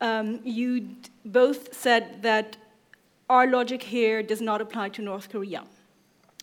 Um, 0.00 0.40
you 0.44 0.88
both 1.24 1.74
said 1.74 2.22
that 2.22 2.56
our 3.30 3.46
logic 3.46 3.82
here 3.82 4.22
does 4.22 4.40
not 4.40 4.60
apply 4.60 4.90
to 4.90 5.02
North 5.02 5.28
Korea. 5.30 5.64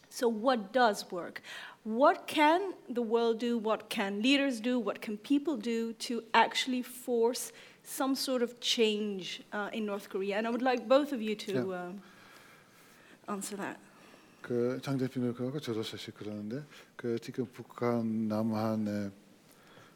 So, 0.10 0.28
what 0.28 0.74
does 0.74 1.10
work? 1.12 1.42
What 1.89 2.27
can 2.27 2.73
the 2.89 3.03
world 3.03 3.39
do? 3.39 3.59
What 3.59 3.91
can 3.91 4.23
leaders 4.23 4.61
do? 4.61 4.79
What 4.79 5.01
can 5.03 5.19
people 5.19 5.57
do 5.57 5.93
to 6.09 6.23
actually 6.33 6.83
force 6.83 7.53
some 7.83 8.15
sort 8.15 8.43
of 8.43 8.59
change 8.61 9.43
uh, 9.53 9.69
in 9.73 9.85
North 9.85 10.09
Korea? 10.09 10.39
And 10.39 10.47
I 10.47 10.51
would 10.51 10.63
like 10.63 10.89
both 10.89 11.13
of 11.13 11.21
you 11.21 11.35
to 11.37 11.53
Yeah. 11.53 11.85
um, 11.85 12.01
answer 13.29 13.57
that. 13.57 13.79
그 14.41 14.79
장대표님하고 14.83 15.59
저도 15.61 15.83
사실 15.83 16.13
그러는데 16.13 16.63
그 16.97 17.19
지금 17.19 17.47
북한 17.53 18.29
남한 18.29 19.11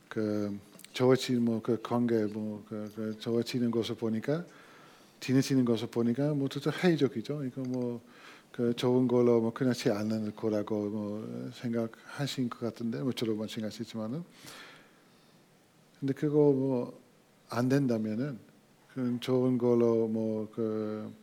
그 0.09 0.59
저어치는 0.95 1.43
뭐그 1.45 1.83
관계 1.83 2.25
뭐그 2.25 2.93
그 2.97 3.19
저어치는 3.19 3.71
것을 3.71 3.95
보니까 3.95 4.45
지내치는 5.21 5.65
것을 5.65 5.89
보니까 5.89 6.33
뭐 6.33 6.49
진짜 6.49 6.71
회의적이죠. 6.71 7.45
이거 7.45 7.61
뭐 7.63 8.01
그 8.54 8.74
좋은 8.76 9.10
걸로 9.10 9.42
뭐 9.42 9.52
그렇지 9.52 9.90
않을 9.90 10.32
거라고 10.36 10.90
뭐 10.90 11.52
생각하신 11.54 12.50
것 12.50 12.62
같은데 12.62 13.02
뭐 13.02 13.12
저도 13.12 13.36
마찬가지지만은 13.36 14.24
근데 16.00 16.14
그거 16.14 16.38
뭐 16.54 17.04
안 17.56 17.70
된다면은 17.70 18.40
그 18.94 19.18
좋은 19.20 19.60
걸로 19.60 20.08
뭐그 20.08 21.14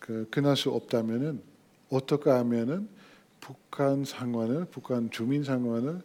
그 0.00 0.26
끝날 0.30 0.56
수 0.56 0.70
없다면은 0.70 1.40
어떻게 1.90 2.30
하면은 2.30 2.88
북한 3.40 4.04
상황을 4.04 4.66
북한 4.66 5.10
주민 5.10 5.44
상황을 5.44 6.02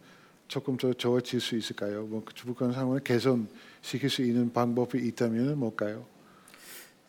조금 0.47 0.77
더 0.77 0.93
좋아질 0.93 1.41
수 1.41 1.55
있을까요? 1.55 2.05
뭐 2.05 2.23
북한 2.25 2.71
상황을 2.73 2.99
개선시킬 2.99 4.09
수 4.09 4.21
있는 4.21 4.53
방법이 4.53 4.99
있다면은 5.07 5.57
뭘까요? 5.57 6.05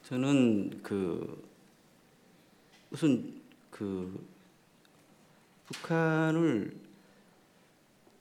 저는 0.09 0.81
그 0.83 1.43
우선 2.91 3.41
그 3.71 4.25
북한을 5.67 6.77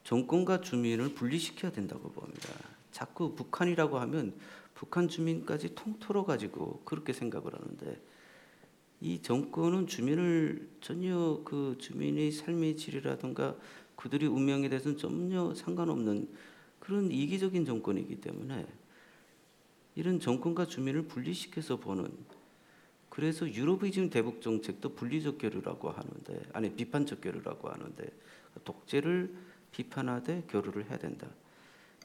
정권과 0.04 0.60
주민을 0.60 1.14
분리시켜야 1.14 1.72
된다고 1.72 2.10
봅니다. 2.10 2.48
자꾸 2.90 3.34
북한이라고 3.34 3.98
하면 4.00 4.34
북한 4.74 5.08
주민까지 5.08 5.74
통틀어 5.74 6.24
가지고 6.24 6.82
그렇게 6.84 7.12
생각을 7.12 7.54
하는데 7.54 8.00
이 9.00 9.20
정권은 9.22 9.86
주민을 9.86 10.68
전혀 10.80 11.42
그 11.44 11.76
주민의 11.78 12.32
삶의 12.32 12.76
질이라든가 12.76 13.56
그들의 13.96 14.28
운명에 14.28 14.68
대해서는 14.68 14.98
전혀 14.98 15.54
상관없는 15.54 16.28
그런 16.80 17.10
이기적인 17.10 17.64
정권이기 17.64 18.20
때문에 18.20 18.66
이런 19.94 20.20
정권과 20.20 20.66
주민을 20.66 21.02
분리시켜서 21.02 21.76
보는 21.76 22.10
그래서 23.14 23.48
유럽의 23.48 23.92
대북 24.10 24.42
정책도 24.42 24.96
분리적 24.96 25.38
교류라고 25.38 25.88
하는데 25.88 26.42
아니 26.52 26.74
비판적 26.74 27.20
교류라고 27.20 27.68
하는데 27.68 28.04
독재를 28.64 29.32
비판하되 29.70 30.42
교류를 30.48 30.90
해야 30.90 30.98
된다. 30.98 31.28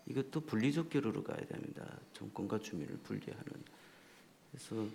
이것도 0.06 0.41
분리적 0.41 0.90
교류로 0.91 1.23
가야 1.23 1.40
됩니다. 1.48 1.84
정권과 2.14 2.60
주민을 2.60 2.99
분리하는. 3.03 3.44
그래서 4.52 4.88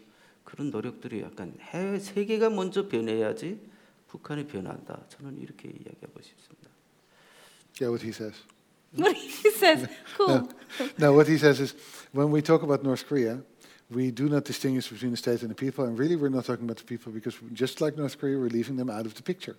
그런 0.44 0.70
노력들이 0.70 1.20
약간 1.22 1.52
해외 1.58 1.98
세계가 1.98 2.48
먼저 2.48 2.86
변해야지 2.86 3.58
북한이 4.06 4.46
변한다. 4.46 5.02
저는 5.08 5.40
이렇게 5.40 5.68
이야기하고 5.68 6.22
싶습니다. 6.22 6.70
Yeah, 7.80 7.90
what 7.90 8.04
he 8.04 8.10
says. 8.10 8.40
What 8.96 9.16
he 9.16 9.50
says. 9.50 9.88
Cool. 10.16 10.48
No, 10.96 11.12
what 11.12 11.26
he 11.28 11.34
says 11.34 11.60
is 11.60 11.74
when 12.12 12.30
we 12.30 12.40
talk 12.40 12.62
about 12.62 12.84
North 12.84 13.04
Korea, 13.08 13.42
we 13.90 14.10
do 14.10 14.28
not 14.28 14.44
distinguish 14.44 14.88
between 14.88 15.10
the 15.10 15.16
state 15.16 15.42
and 15.42 15.50
the 15.50 15.54
people. 15.54 15.84
And 15.84 15.98
really, 15.98 16.16
we're 16.16 16.28
not 16.28 16.46
talking 16.46 16.64
about 16.64 16.78
the 16.78 16.84
people 16.84 17.12
because 17.12 17.36
just 17.52 17.80
like 17.80 17.96
North 17.96 18.18
Korea, 18.18 18.38
we're 18.38 18.48
leaving 18.48 18.76
them 18.76 18.90
out 18.90 19.06
of 19.06 19.14
the 19.14 19.22
picture. 19.22 19.56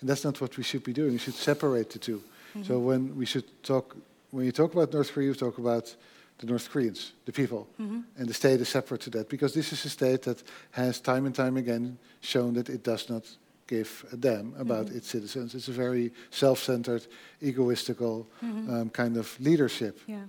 And 0.00 0.08
that's 0.08 0.24
not 0.24 0.40
what 0.40 0.56
we 0.56 0.62
should 0.62 0.84
be 0.84 0.92
doing. 0.92 1.12
We 1.12 1.18
should 1.18 1.34
separate 1.34 1.90
the 1.90 1.98
2 1.98 2.16
mm-hmm. 2.16 2.62
So 2.62 2.78
when 2.78 3.16
we 3.16 3.26
should 3.26 3.62
talk, 3.62 3.96
when 4.30 4.46
you 4.46 4.52
talk 4.52 4.72
about 4.72 4.92
North 4.92 5.12
Korea, 5.12 5.28
you 5.28 5.34
talk 5.34 5.58
about 5.58 5.94
the 6.38 6.46
North 6.46 6.70
Koreans, 6.70 7.12
the 7.24 7.32
people, 7.32 7.66
mm-hmm. 7.80 8.00
and 8.16 8.28
the 8.28 8.34
state 8.34 8.60
is 8.60 8.68
separate 8.68 9.00
to 9.02 9.10
that 9.10 9.28
because 9.28 9.54
this 9.54 9.72
is 9.72 9.84
a 9.84 9.90
state 9.90 10.22
that 10.22 10.42
has 10.70 11.00
time 11.00 11.26
and 11.26 11.34
time 11.34 11.56
again 11.56 11.98
shown 12.20 12.54
that 12.54 12.68
it 12.68 12.84
does 12.84 13.10
not 13.10 13.24
give 13.66 14.06
a 14.12 14.16
damn 14.16 14.54
about 14.56 14.86
mm-hmm. 14.86 14.96
its 14.96 15.08
citizens. 15.08 15.54
It's 15.54 15.68
a 15.68 15.72
very 15.72 16.12
self-centered, 16.30 17.06
egoistical 17.42 18.26
um, 18.42 18.90
kind 18.90 19.16
of 19.16 19.38
leadership. 19.40 19.98
Yeah. 20.06 20.22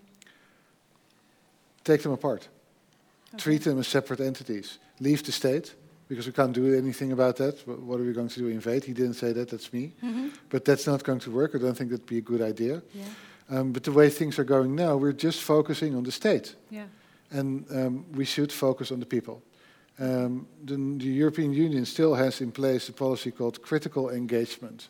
Take 1.83 2.01
them 2.01 2.11
apart. 2.11 2.47
Treat 3.37 3.63
them 3.63 3.79
as 3.79 3.87
separate 3.87 4.19
entities. 4.19 4.79
Leave 4.99 5.23
the 5.23 5.31
state 5.31 5.75
because 6.07 6.25
we 6.25 6.33
can't 6.33 6.53
do 6.53 6.75
anything 6.75 7.11
about 7.11 7.35
that. 7.37 7.55
What 7.67 7.99
are 7.99 8.03
we 8.03 8.13
going 8.13 8.29
to 8.29 8.39
do? 8.39 8.47
Invade? 8.47 8.83
He 8.85 8.93
didn't 8.93 9.13
say 9.13 9.31
that. 9.33 9.49
That's 9.49 9.71
me. 9.71 9.93
But 10.49 10.65
that's 10.65 10.87
not 10.87 11.03
going 11.03 11.19
to 11.19 11.31
work. 11.31 11.51
I 11.55 11.59
don't 11.59 11.75
think 11.77 11.91
that'd 11.91 12.05
be 12.05 12.17
a 12.17 12.21
good 12.21 12.41
idea. 12.41 12.81
Yeah. 12.93 13.03
Um, 13.51 13.71
but 13.71 13.83
the 13.83 13.91
way 13.91 14.09
things 14.09 14.37
are 14.39 14.43
going 14.43 14.75
now, 14.75 14.95
we're 14.97 15.11
just 15.23 15.41
focusing 15.41 15.95
on 15.95 16.03
the 16.03 16.11
state, 16.11 16.55
Yeah. 16.69 16.85
and 17.31 17.65
um, 17.71 18.05
we 18.15 18.23
should 18.25 18.51
focus 18.51 18.91
on 18.91 18.99
the 18.99 19.07
people. 19.07 19.41
Um, 19.99 20.47
the, 20.63 20.75
the 20.75 21.09
European 21.11 21.51
Union 21.53 21.85
still 21.85 22.13
has 22.15 22.41
in 22.41 22.51
place 22.51 22.87
a 22.89 22.93
policy 22.93 23.31
called 23.31 23.61
critical 23.61 24.11
engagement. 24.11 24.89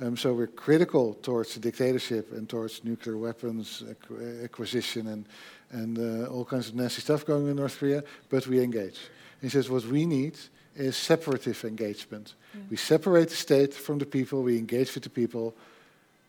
Um, 0.00 0.16
so 0.16 0.32
we're 0.32 0.46
critical 0.48 1.14
towards 1.14 1.52
the 1.54 1.60
dictatorship 1.60 2.32
and 2.32 2.48
towards 2.48 2.82
nuclear 2.82 3.16
weapons 3.18 3.82
acqu- 3.86 4.42
acquisition 4.44 5.06
and 5.08 5.26
and 5.70 5.98
uh, 5.98 6.26
all 6.32 6.44
kinds 6.44 6.68
of 6.68 6.74
nasty 6.74 7.00
stuff 7.00 7.24
going 7.24 7.44
on 7.44 7.50
in 7.50 7.56
North 7.56 7.78
Korea, 7.78 8.02
but 8.28 8.46
we 8.46 8.60
engage. 8.62 8.98
He 9.40 9.48
says 9.48 9.70
what 9.70 9.84
we 9.84 10.04
need 10.06 10.34
is 10.76 10.96
separative 10.96 11.64
engagement. 11.64 12.34
We 12.70 12.76
separate 12.76 13.28
the 13.28 13.36
state 13.36 13.74
from 13.74 13.98
the 13.98 14.06
people, 14.06 14.42
we 14.42 14.58
engage 14.58 14.94
with 14.94 15.04
the 15.04 15.10
people, 15.10 15.54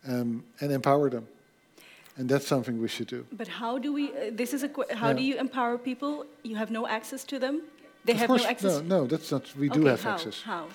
um, 0.06 0.44
and 0.60 0.72
empower 0.72 1.10
them. 1.10 1.26
And 2.16 2.28
that's 2.28 2.46
something 2.46 2.80
we 2.80 2.88
should 2.88 3.08
do. 3.08 3.24
But 3.32 3.48
how 3.48 3.78
do 3.78 3.92
we? 3.92 4.10
Uh, 4.10 4.30
this 4.36 4.52
is 4.52 4.62
a. 4.62 4.68
qu- 4.68 4.84
How 4.94 5.08
Yeah. 5.08 5.14
do 5.16 5.22
you 5.22 5.36
empower 5.40 5.78
people? 5.78 6.26
You 6.42 6.56
have 6.56 6.70
no 6.70 6.86
access 6.86 7.24
to 7.24 7.38
them. 7.38 7.62
They 8.04 8.12
of 8.12 8.18
have 8.18 8.26
course, 8.28 8.42
no 8.44 8.48
access. 8.50 8.82
no, 8.82 8.98
no, 9.00 9.06
that's 9.06 9.30
not. 9.32 9.44
We 9.56 9.68
do 9.70 9.86
have 9.86 10.02
how? 10.02 10.10
access. 10.14 10.42
How? 10.42 10.66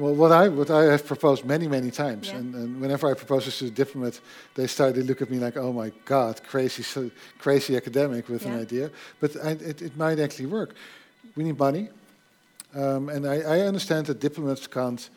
Well, 0.00 0.14
what 0.14 0.32
I 0.32 0.48
what 0.48 0.70
I 0.70 0.84
have 0.92 1.04
proposed 1.06 1.44
many 1.44 1.68
many 1.68 1.90
times, 1.90 2.28
Yeah. 2.28 2.38
and, 2.38 2.54
and 2.54 2.80
whenever 2.80 3.10
I 3.10 3.14
propose 3.14 3.44
this 3.44 3.58
to 3.58 3.66
a 3.66 3.70
diplomat, 3.70 4.20
they 4.54 4.66
start 4.66 4.94
they 4.94 5.02
look 5.02 5.20
at 5.22 5.28
me 5.30 5.38
like, 5.38 5.56
"Oh 5.60 5.72
my 5.72 5.92
God, 6.04 6.40
crazy, 6.52 6.82
so 6.82 7.10
crazy 7.38 7.76
academic 7.76 8.28
with 8.28 8.46
an 8.46 8.58
idea." 8.62 8.90
But 9.20 9.30
I, 9.44 9.50
it, 9.70 9.82
it 9.82 9.96
might 9.96 10.18
actually 10.18 10.46
work. 10.46 10.74
We 11.36 11.44
need 11.44 11.58
money, 11.58 11.88
um, 12.74 13.08
and 13.10 13.26
I, 13.26 13.36
I 13.56 13.60
understand 13.66 14.06
that 14.06 14.20
diplomats 14.20 14.66
can't 14.66 15.10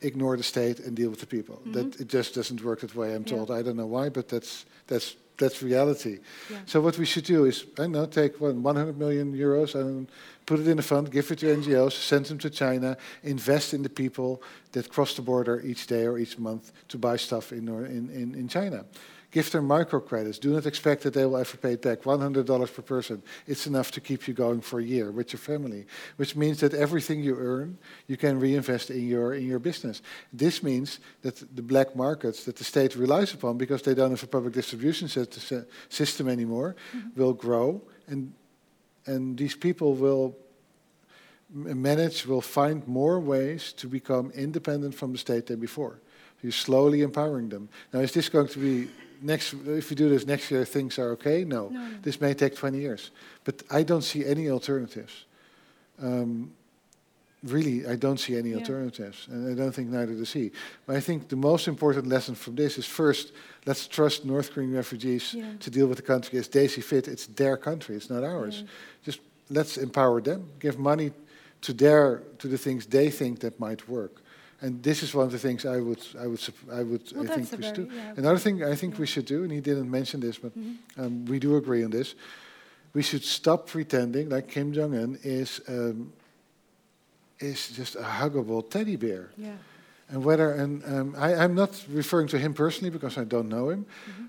ignore 0.00 0.36
the 0.36 0.42
state 0.44 0.78
and 0.86 0.96
deal 0.96 1.10
with 1.10 1.20
the 1.20 1.26
people. 1.26 1.60
That 1.72 2.00
it 2.00 2.08
just 2.12 2.34
doesn't 2.34 2.62
work 2.62 2.80
that 2.80 2.94
way. 2.94 3.14
I'm 3.14 3.24
Mm-hmm. 3.24 3.34
Yeah. 3.34 3.44
told. 3.44 3.50
I 3.50 3.62
don't 3.62 3.76
know 3.76 3.90
why, 3.98 4.08
but 4.10 4.28
that's 4.28 4.66
that's 4.86 5.16
that's 5.38 5.62
reality. 5.62 6.18
Yeah. 6.50 6.58
So 6.66 6.80
what 6.80 6.98
we 6.98 7.04
should 7.04 7.24
do 7.24 7.44
is, 7.44 7.64
I 7.78 7.86
know, 7.86 8.06
take 8.06 8.40
one, 8.40 8.62
100 8.62 8.98
million 8.98 9.34
euros 9.34 9.74
and 9.74 10.08
put 10.46 10.60
it 10.60 10.68
in 10.68 10.78
a 10.78 10.82
fund, 10.82 11.10
give 11.10 11.30
it 11.30 11.38
to 11.40 11.46
NGOs, 11.46 11.92
send 11.92 12.26
them 12.26 12.38
to 12.38 12.50
China, 12.50 12.96
invest 13.22 13.74
in 13.74 13.82
the 13.82 13.88
people 13.88 14.42
that 14.72 14.88
cross 14.88 15.14
the 15.14 15.22
border 15.22 15.60
each 15.60 15.86
day 15.86 16.06
or 16.06 16.18
each 16.18 16.38
month 16.38 16.72
to 16.88 16.98
buy 16.98 17.16
stuff 17.16 17.52
in, 17.52 17.68
in, 17.68 18.10
in, 18.10 18.34
in 18.34 18.48
China. 18.48 18.84
Give 19.32 19.50
them 19.50 19.66
microcredits. 19.66 20.38
Do 20.38 20.52
not 20.52 20.66
expect 20.66 21.02
that 21.04 21.14
they 21.14 21.24
will 21.24 21.38
ever 21.38 21.56
pay 21.56 21.76
back. 21.76 22.02
$100 22.02 22.74
per 22.74 22.82
person. 22.82 23.22
It's 23.46 23.66
enough 23.66 23.90
to 23.92 24.00
keep 24.00 24.28
you 24.28 24.34
going 24.34 24.60
for 24.60 24.78
a 24.78 24.84
year 24.84 25.10
with 25.10 25.32
your 25.32 25.40
family, 25.40 25.86
which 26.16 26.36
means 26.36 26.60
that 26.60 26.74
everything 26.74 27.22
you 27.22 27.36
earn, 27.38 27.78
you 28.06 28.18
can 28.18 28.38
reinvest 28.38 28.90
in 28.90 29.08
your, 29.08 29.32
in 29.32 29.46
your 29.46 29.58
business. 29.58 30.02
This 30.34 30.62
means 30.62 31.00
that 31.22 31.42
the 31.56 31.62
black 31.62 31.96
markets 31.96 32.44
that 32.44 32.56
the 32.56 32.64
state 32.64 32.94
relies 32.94 33.32
upon, 33.32 33.56
because 33.56 33.80
they 33.80 33.94
don't 33.94 34.10
have 34.10 34.22
a 34.22 34.26
public 34.26 34.52
distribution 34.52 35.08
system 35.08 36.28
anymore, 36.28 36.76
mm-hmm. 36.94 37.18
will 37.18 37.32
grow. 37.32 37.80
And, 38.08 38.34
and 39.06 39.38
these 39.38 39.56
people 39.56 39.94
will 39.94 40.36
manage, 41.50 42.26
will 42.26 42.42
find 42.42 42.86
more 42.86 43.18
ways 43.18 43.72
to 43.78 43.86
become 43.86 44.30
independent 44.32 44.94
from 44.94 45.12
the 45.12 45.18
state 45.18 45.46
than 45.46 45.58
before. 45.58 46.00
You're 46.42 46.52
slowly 46.52 47.00
empowering 47.00 47.48
them. 47.48 47.70
Now, 47.94 48.00
is 48.00 48.12
this 48.12 48.28
going 48.28 48.48
to 48.48 48.58
be 48.58 48.90
next? 49.22 49.54
If 49.66 49.90
we 49.90 49.96
do 49.96 50.08
this 50.08 50.26
next 50.26 50.50
year, 50.50 50.64
things 50.64 50.98
are 50.98 51.10
okay? 51.12 51.44
No, 51.44 51.68
No, 51.68 51.88
this 52.02 52.20
may 52.20 52.34
take 52.34 52.54
20 52.56 52.78
years. 52.78 53.10
But 53.44 53.62
I 53.70 53.82
don't 53.84 54.02
see 54.02 54.24
any 54.24 54.50
alternatives. 54.50 55.24
Um, 56.00 56.52
really, 57.42 57.86
I 57.86 57.96
don't 57.96 58.18
see 58.18 58.36
any 58.36 58.50
Yeah. 58.50 58.58
alternatives, 58.58 59.26
and 59.30 59.48
I 59.50 59.54
don't 59.54 59.72
think 59.74 59.88
neither 59.90 60.14
does 60.14 60.32
he. 60.32 60.50
But 60.86 60.96
I 60.96 61.00
think 61.00 61.28
the 61.28 61.36
most 61.36 61.68
important 61.68 62.06
lesson 62.06 62.34
from 62.34 62.54
this 62.56 62.78
is 62.78 62.86
first, 62.86 63.32
let's 63.66 63.88
trust 63.88 64.24
North 64.24 64.50
Korean 64.52 64.72
refugees 64.74 65.34
Yeah. 65.34 65.44
to 65.60 65.70
deal 65.70 65.86
with 65.86 65.96
the 65.96 66.02
country 66.06 66.38
as 66.38 66.48
they 66.48 66.68
see 66.68 66.80
fit. 66.80 67.08
It's 67.08 67.26
their 67.26 67.56
country; 67.56 67.96
it's 67.96 68.08
not 68.10 68.22
ours. 68.24 68.56
Yeah. 68.60 68.68
Just 69.04 69.20
let's 69.50 69.76
empower 69.76 70.20
them, 70.22 70.44
give 70.60 70.78
money 70.78 71.12
to 71.62 71.72
their 71.72 72.22
to 72.38 72.48
the 72.48 72.58
things 72.58 72.86
they 72.86 73.10
think 73.10 73.38
that 73.40 73.58
might 73.58 73.88
work. 73.88 74.21
And 74.62 74.80
this 74.82 75.02
is 75.02 75.12
one 75.14 75.26
of 75.26 75.32
the 75.32 75.38
things 75.38 75.64
I 75.64 75.80
would 75.80 75.98
I 76.20 76.26
would 76.26 76.40
I 76.72 76.82
would 76.82 77.02
Well, 77.14 77.24
I 77.32 77.34
think 77.36 77.50
we 77.58 77.62
should 77.64 77.74
do. 77.74 77.88
yeah. 77.94 78.14
Another 78.16 78.38
thing 78.38 78.62
I 78.62 78.76
think 78.76 78.94
Yeah. 78.94 79.00
we 79.00 79.06
should 79.06 79.26
do, 79.26 79.42
and 79.42 79.52
he 79.52 79.60
didn't 79.60 79.90
mention 79.90 80.20
this, 80.20 80.38
but 80.38 80.52
Mm-hmm. 80.56 81.00
um, 81.02 81.24
we 81.26 81.38
do 81.38 81.56
agree 81.56 81.84
on 81.84 81.90
this. 81.90 82.14
We 82.94 83.02
should 83.02 83.24
stop 83.24 83.66
pretending 83.66 84.28
like 84.28 84.46
Kim 84.48 84.72
Jong 84.72 84.94
Un 84.94 85.18
is 85.24 85.60
um, 85.68 86.12
is 87.40 87.70
just 87.76 87.96
a 87.96 88.02
huggable 88.20 88.62
teddy 88.70 88.96
bear. 88.96 89.30
Yeah. 89.36 89.56
And 90.08 90.22
whether, 90.24 90.52
and 90.52 90.82
um, 90.84 91.14
I, 91.16 91.34
I'm 91.34 91.54
not 91.54 91.70
referring 91.88 92.28
to 92.28 92.38
him 92.38 92.52
personally 92.52 92.90
because 92.90 93.16
I 93.16 93.24
don't 93.24 93.48
know 93.48 93.70
him, 93.70 93.86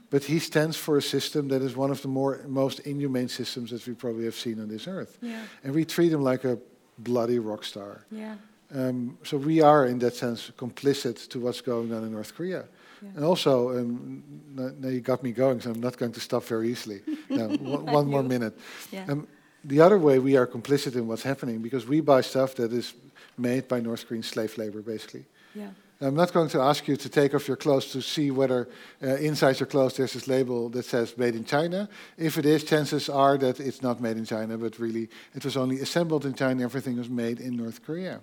but 0.09 0.23
he 0.23 0.39
stands 0.39 0.77
for 0.77 0.97
a 0.97 1.01
system 1.01 1.49
that 1.49 1.61
is 1.61 1.75
one 1.75 1.91
of 1.91 2.01
the 2.01 2.07
more 2.07 2.39
most 2.47 2.79
inhumane 2.85 3.27
systems 3.27 3.69
that 3.71 3.85
we 3.85 3.93
probably 3.93 4.23
have 4.23 4.35
seen 4.35 4.61
on 4.61 4.69
this 4.69 4.87
earth. 4.87 5.17
Yeah. 5.21 5.41
And 5.63 5.75
we 5.75 5.83
treat 5.83 6.11
him 6.13 6.21
like 6.23 6.45
a 6.45 6.57
bloody 6.97 7.37
rock 7.39 7.65
star. 7.65 8.05
Yeah. 8.11 8.35
Um, 8.73 9.17
so 9.23 9.37
we 9.37 9.61
are, 9.61 9.85
in 9.85 9.99
that 9.99 10.15
sense, 10.15 10.51
complicit 10.57 11.27
to 11.29 11.39
what's 11.39 11.61
going 11.61 11.93
on 11.93 12.03
in 12.03 12.11
North 12.11 12.33
Korea. 12.35 12.65
Yeah. 13.01 13.09
And 13.15 13.23
also, 13.23 13.77
um, 13.77 14.23
now 14.55 14.87
you 14.87 15.01
got 15.01 15.23
me 15.23 15.31
going, 15.31 15.61
so 15.61 15.71
I'm 15.71 15.79
not 15.79 15.97
going 15.97 16.11
to 16.13 16.19
stop 16.19 16.43
very 16.43 16.69
easily. 16.69 17.01
no, 17.29 17.49
one, 17.49 17.85
one 17.85 18.07
more 18.07 18.23
minute. 18.23 18.57
Yeah. 18.91 19.05
Um, 19.07 19.27
the 19.63 19.79
other 19.79 19.97
way 19.97 20.19
we 20.19 20.35
are 20.35 20.47
complicit 20.47 20.95
in 20.95 21.07
what's 21.07 21.23
happening 21.23 21.61
because 21.61 21.85
we 21.85 22.01
buy 22.01 22.21
stuff 22.21 22.55
that 22.55 22.73
is 22.73 22.93
made 23.37 23.67
by 23.67 23.79
North 23.79 24.07
Korean 24.07 24.23
slave 24.23 24.57
labor, 24.57 24.81
basically. 24.81 25.25
Yeah. 25.53 25.69
I'm 26.01 26.15
not 26.15 26.33
going 26.33 26.49
to 26.49 26.59
ask 26.59 26.87
you 26.87 26.97
to 26.97 27.09
take 27.09 27.33
off 27.33 27.47
your 27.47 27.55
clothes 27.55 27.91
to 27.91 28.01
see 28.01 28.29
whether 28.29 28.67
uh, 29.01 29.15
inside 29.15 29.59
your 29.59 29.67
clothes 29.67 29.95
there's 29.95 30.13
this 30.13 30.27
label 30.27 30.67
that 30.69 30.83
says 30.83 31.17
made 31.17 31.35
in 31.35 31.45
China. 31.45 31.87
If 32.17 32.37
it 32.37 32.45
is, 32.45 32.65
chances 32.65 33.07
are 33.07 33.37
that 33.37 33.59
it's 33.59 33.81
not 33.81 34.01
made 34.01 34.17
in 34.17 34.25
China, 34.25 34.57
but 34.57 34.79
really 34.79 35.09
it 35.33 35.45
was 35.45 35.55
only 35.55 35.79
assembled 35.79 36.25
in 36.25 36.33
China, 36.33 36.63
everything 36.63 36.97
was 36.97 37.09
made 37.09 37.39
in 37.39 37.55
North 37.55 37.83
Korea. 37.85 38.19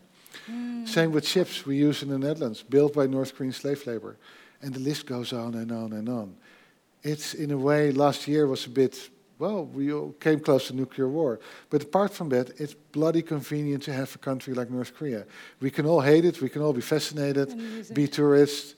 Same 0.85 1.13
with 1.13 1.27
ships 1.27 1.67
we 1.67 1.77
use 1.77 2.03
in 2.03 2.09
the 2.09 2.19
Netherlands, 2.19 2.63
built 2.63 2.95
by 2.95 3.07
North 3.07 3.35
Korean 3.35 3.53
slave 3.53 3.87
labor. 3.87 4.17
And 4.63 4.75
the 4.75 4.81
list 4.81 5.07
goes 5.07 5.33
on 5.33 5.55
and 5.55 5.73
on 5.73 5.93
and 5.93 6.09
on. 6.09 6.37
It's 7.03 7.35
in 7.35 7.51
a 7.51 7.57
way, 7.57 7.93
last 7.93 8.29
year 8.29 8.47
was 8.47 8.67
a 8.67 8.71
bit 8.71 9.11
well, 9.41 9.65
we 9.65 9.91
all 9.91 10.13
came 10.21 10.39
close 10.39 10.67
to 10.67 10.77
nuclear 10.77 11.09
war. 11.09 11.41
But 11.71 11.83
apart 11.83 12.13
from 12.13 12.29
that, 12.29 12.61
it's 12.61 12.75
bloody 12.75 13.23
convenient 13.23 13.83
to 13.85 13.93
have 13.93 14.15
a 14.15 14.19
country 14.19 14.53
like 14.53 14.71
North 14.71 14.95
Korea. 14.95 15.25
We 15.61 15.71
can 15.71 15.87
all 15.87 16.03
hate 16.03 16.27
it, 16.27 16.43
we 16.43 16.51
can 16.51 16.61
all 16.61 16.75
be 16.75 16.83
fascinated, 16.83 17.95
be 17.95 18.07
tourists, 18.07 18.75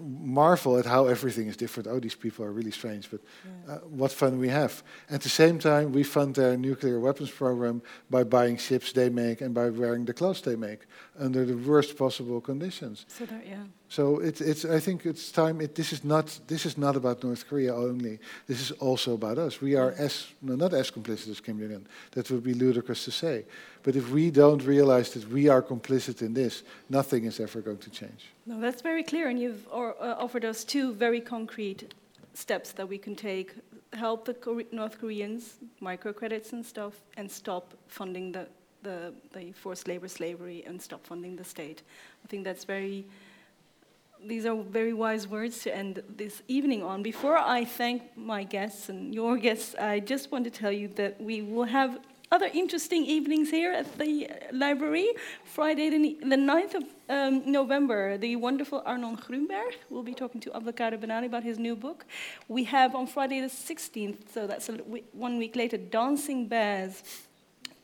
marvel 0.00 0.78
at 0.78 0.86
how 0.86 1.06
everything 1.06 1.48
is 1.48 1.56
different. 1.56 1.86
Oh, 1.88 1.98
these 2.00 2.14
people 2.14 2.44
are 2.44 2.52
really 2.52 2.70
strange, 2.70 3.10
but 3.10 3.20
Yeah. 3.44 3.74
uh, 3.74 3.78
what 4.00 4.12
fun 4.12 4.38
we 4.38 4.48
have. 4.48 4.82
At 5.10 5.20
the 5.22 5.28
same 5.28 5.58
time, 5.58 5.92
we 5.92 6.02
fund 6.04 6.34
their 6.34 6.56
nuclear 6.56 7.00
weapons 7.00 7.30
program 7.30 7.82
by 8.10 8.24
buying 8.24 8.56
ships 8.58 8.92
they 8.92 9.10
make 9.10 9.40
and 9.40 9.54
by 9.54 9.70
wearing 9.70 10.04
the 10.06 10.12
clothes 10.14 10.40
they 10.42 10.56
make 10.56 10.86
under 11.18 11.44
the 11.44 11.56
worst 11.56 11.96
possible 11.96 12.40
conditions. 12.40 13.06
So 13.08 13.24
that, 13.26 13.46
yeah. 13.46 13.64
So 13.90 14.18
it, 14.18 14.40
it's, 14.40 14.64
I 14.66 14.80
think 14.80 15.06
it's 15.06 15.32
time. 15.32 15.62
It, 15.62 15.74
this 15.74 15.92
is 15.92 16.04
not. 16.04 16.38
This 16.46 16.66
is 16.66 16.76
not 16.76 16.94
about 16.94 17.24
North 17.24 17.48
Korea 17.48 17.74
only. 17.74 18.18
This 18.46 18.60
is 18.60 18.70
also 18.72 19.14
about 19.14 19.38
us. 19.38 19.62
We 19.62 19.76
are 19.76 19.94
as 19.98 20.26
no, 20.42 20.56
not 20.56 20.74
as 20.74 20.90
complicit 20.90 21.30
as 21.30 21.40
Kim 21.40 21.58
Jong 21.58 21.72
Un. 21.74 21.86
That 22.10 22.30
would 22.30 22.42
be 22.42 22.52
ludicrous 22.52 23.04
to 23.04 23.10
say. 23.10 23.44
But 23.82 23.96
if 23.96 24.10
we 24.10 24.30
don't 24.30 24.62
realize 24.62 25.10
that 25.12 25.26
we 25.32 25.48
are 25.48 25.62
complicit 25.62 26.20
in 26.20 26.34
this, 26.34 26.64
nothing 26.90 27.24
is 27.24 27.40
ever 27.40 27.62
going 27.62 27.78
to 27.78 27.90
change. 27.90 28.26
No, 28.44 28.60
that's 28.60 28.82
very 28.82 29.02
clear, 29.02 29.28
and 29.28 29.40
you've 29.40 29.66
or, 29.70 29.94
uh, 30.02 30.16
offered 30.18 30.44
us 30.44 30.64
two 30.64 30.92
very 30.92 31.20
concrete 31.20 31.94
steps 32.34 32.72
that 32.72 32.86
we 32.86 32.98
can 32.98 33.16
take: 33.16 33.54
help 33.94 34.26
the 34.26 34.34
Kore- 34.34 34.70
North 34.70 35.00
Koreans, 35.00 35.60
microcredits 35.80 36.52
and 36.52 36.64
stuff, 36.64 36.92
and 37.16 37.30
stop 37.30 37.72
funding 37.86 38.32
the, 38.32 38.46
the 38.82 39.14
the 39.32 39.52
forced 39.52 39.88
labor 39.88 40.08
slavery 40.08 40.62
and 40.66 40.82
stop 40.82 41.06
funding 41.06 41.36
the 41.36 41.44
state. 41.44 41.82
I 42.22 42.28
think 42.28 42.44
that's 42.44 42.64
very. 42.64 43.06
These 44.26 44.46
are 44.46 44.56
very 44.56 44.92
wise 44.92 45.28
words 45.28 45.62
to 45.62 45.74
end 45.74 46.02
this 46.16 46.42
evening 46.48 46.82
on. 46.82 47.02
Before 47.02 47.36
I 47.36 47.64
thank 47.64 48.02
my 48.16 48.42
guests 48.42 48.88
and 48.88 49.14
your 49.14 49.36
guests, 49.36 49.74
I 49.76 50.00
just 50.00 50.32
want 50.32 50.44
to 50.44 50.50
tell 50.50 50.72
you 50.72 50.88
that 50.96 51.20
we 51.20 51.40
will 51.42 51.64
have 51.64 51.98
other 52.30 52.50
interesting 52.52 53.06
evenings 53.06 53.48
here 53.48 53.72
at 53.72 53.96
the 53.96 54.28
library. 54.52 55.08
Friday, 55.44 55.88
the, 55.88 56.18
the 56.28 56.36
9th 56.36 56.74
of 56.74 56.84
um, 57.08 57.50
November, 57.50 58.18
the 58.18 58.36
wonderful 58.36 58.82
Arnon 58.84 59.16
Grunberg 59.16 59.74
will 59.88 60.02
be 60.02 60.14
talking 60.14 60.40
to 60.42 60.50
Abdelkader 60.50 60.98
Benali 60.98 61.26
about 61.26 61.44
his 61.44 61.58
new 61.58 61.76
book. 61.76 62.04
We 62.48 62.64
have 62.64 62.94
on 62.94 63.06
Friday 63.06 63.40
the 63.40 63.46
16th, 63.46 64.30
so 64.34 64.46
that's 64.46 64.68
one 65.12 65.38
week 65.38 65.56
later, 65.56 65.78
Dancing 65.78 66.48
Bears, 66.48 67.02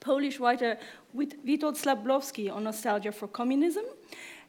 Polish 0.00 0.38
writer 0.40 0.76
Wit- 1.14 1.42
Witold 1.46 1.76
Szabłowski 1.76 2.50
on 2.50 2.64
nostalgia 2.64 3.12
for 3.12 3.28
communism. 3.28 3.84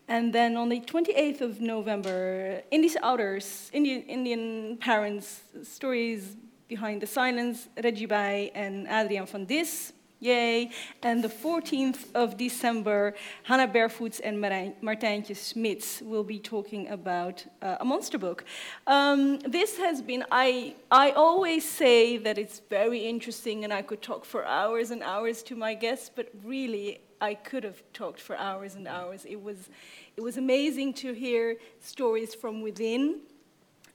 And 0.08 0.32
then 0.34 0.56
on 0.56 0.70
the 0.70 0.80
28th 0.82 1.42
of 1.42 1.62
November, 1.62 2.62
Indies 2.70 2.96
Outers, 3.02 3.70
Indian, 3.74 4.04
Indian 4.04 4.78
Parents, 4.78 5.42
Stories 5.64 6.38
Behind 6.68 7.02
the 7.02 7.08
Silence, 7.08 7.70
Reggie 7.84 8.08
Baay 8.08 8.52
and 8.54 8.88
Adriaan 8.88 9.28
van 9.28 9.46
Dis. 9.46 9.94
Yay. 10.20 10.72
And 11.04 11.24
the 11.24 11.30
14th 11.30 12.06
of 12.16 12.38
December, 12.38 13.14
Hanna 13.44 13.68
Bervoets 13.68 14.20
and 14.20 14.38
Martijntje 14.42 15.36
Smits 15.36 16.02
will 16.02 16.24
be 16.24 16.40
talking 16.40 16.88
about 16.90 17.46
uh, 17.62 17.78
a 17.80 17.86
monster 17.86 18.18
book. 18.18 18.46
Um, 18.88 19.40
this 19.40 19.78
has 19.78 20.02
been, 20.02 20.24
I, 20.32 20.76
I 20.90 21.12
always 21.12 21.70
say 21.70 22.18
that 22.18 22.38
it's 22.38 22.62
very 22.70 23.00
interesting 23.00 23.66
and 23.66 23.74
I 23.74 23.82
could 23.82 24.02
talk 24.02 24.26
for 24.26 24.46
hours 24.46 24.90
and 24.90 25.04
hours 25.04 25.44
to 25.44 25.56
my 25.56 25.74
guests, 25.74 26.10
but 26.16 26.30
really, 26.44 27.02
I 27.22 27.34
could 27.34 27.64
have 27.64 27.82
talked 27.94 28.20
for 28.22 28.36
hours 28.38 28.76
and 28.76 28.88
hours. 28.88 29.26
It 29.26 29.42
was, 29.42 29.70
it 30.18 30.22
was 30.22 30.38
amazing 30.38 30.94
to 30.96 31.14
hear 31.14 31.58
stories 31.80 32.36
from 32.36 32.62
within. 32.62 33.20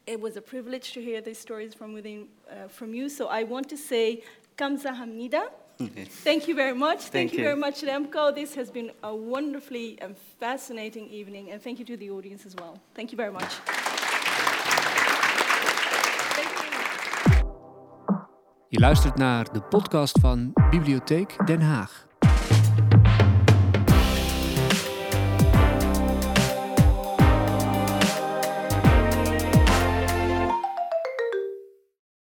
It 0.07 0.21
was 0.21 0.37
a 0.37 0.41
privilege 0.41 0.93
to 0.93 1.01
hear 1.01 1.21
these 1.21 1.39
stories 1.39 1.75
from 1.75 1.93
within 1.93 2.29
uh, 2.51 2.69
from 2.69 2.95
you. 2.95 3.09
So 3.09 3.29
I 3.29 3.45
want 3.45 3.69
to 3.69 3.77
say 3.77 4.23
kamsahamnida. 4.57 5.43
Thank 6.25 6.47
you 6.49 6.55
very 6.55 6.75
much. 6.75 7.01
Thank, 7.01 7.13
Thank 7.13 7.33
you 7.33 7.39
you. 7.39 7.45
very 7.45 7.57
much, 7.57 7.83
Remco. 7.83 8.35
This 8.35 8.55
has 8.55 8.71
been 8.71 8.91
a 9.03 9.15
wonderfully 9.15 9.99
and 10.03 10.15
fascinating 10.39 11.09
evening, 11.09 11.51
and 11.51 11.63
thank 11.63 11.79
you 11.79 11.87
to 11.87 11.97
the 11.97 12.11
audience 12.11 12.45
as 12.47 12.55
well. 12.55 12.79
Thank 12.95 13.13
you 13.13 13.17
very 13.17 13.33
much. 13.33 13.53
Thank 16.35 16.51
you 16.51 16.59
very 16.59 16.71
much. 16.71 18.27
Je 18.69 18.79
luistert 18.79 19.17
naar 19.17 19.53
de 19.53 19.63
podcast 19.63 20.19
van 20.21 20.53
Bibliotheek 20.71 21.47
Den 21.47 21.61
Haag. 21.61 22.10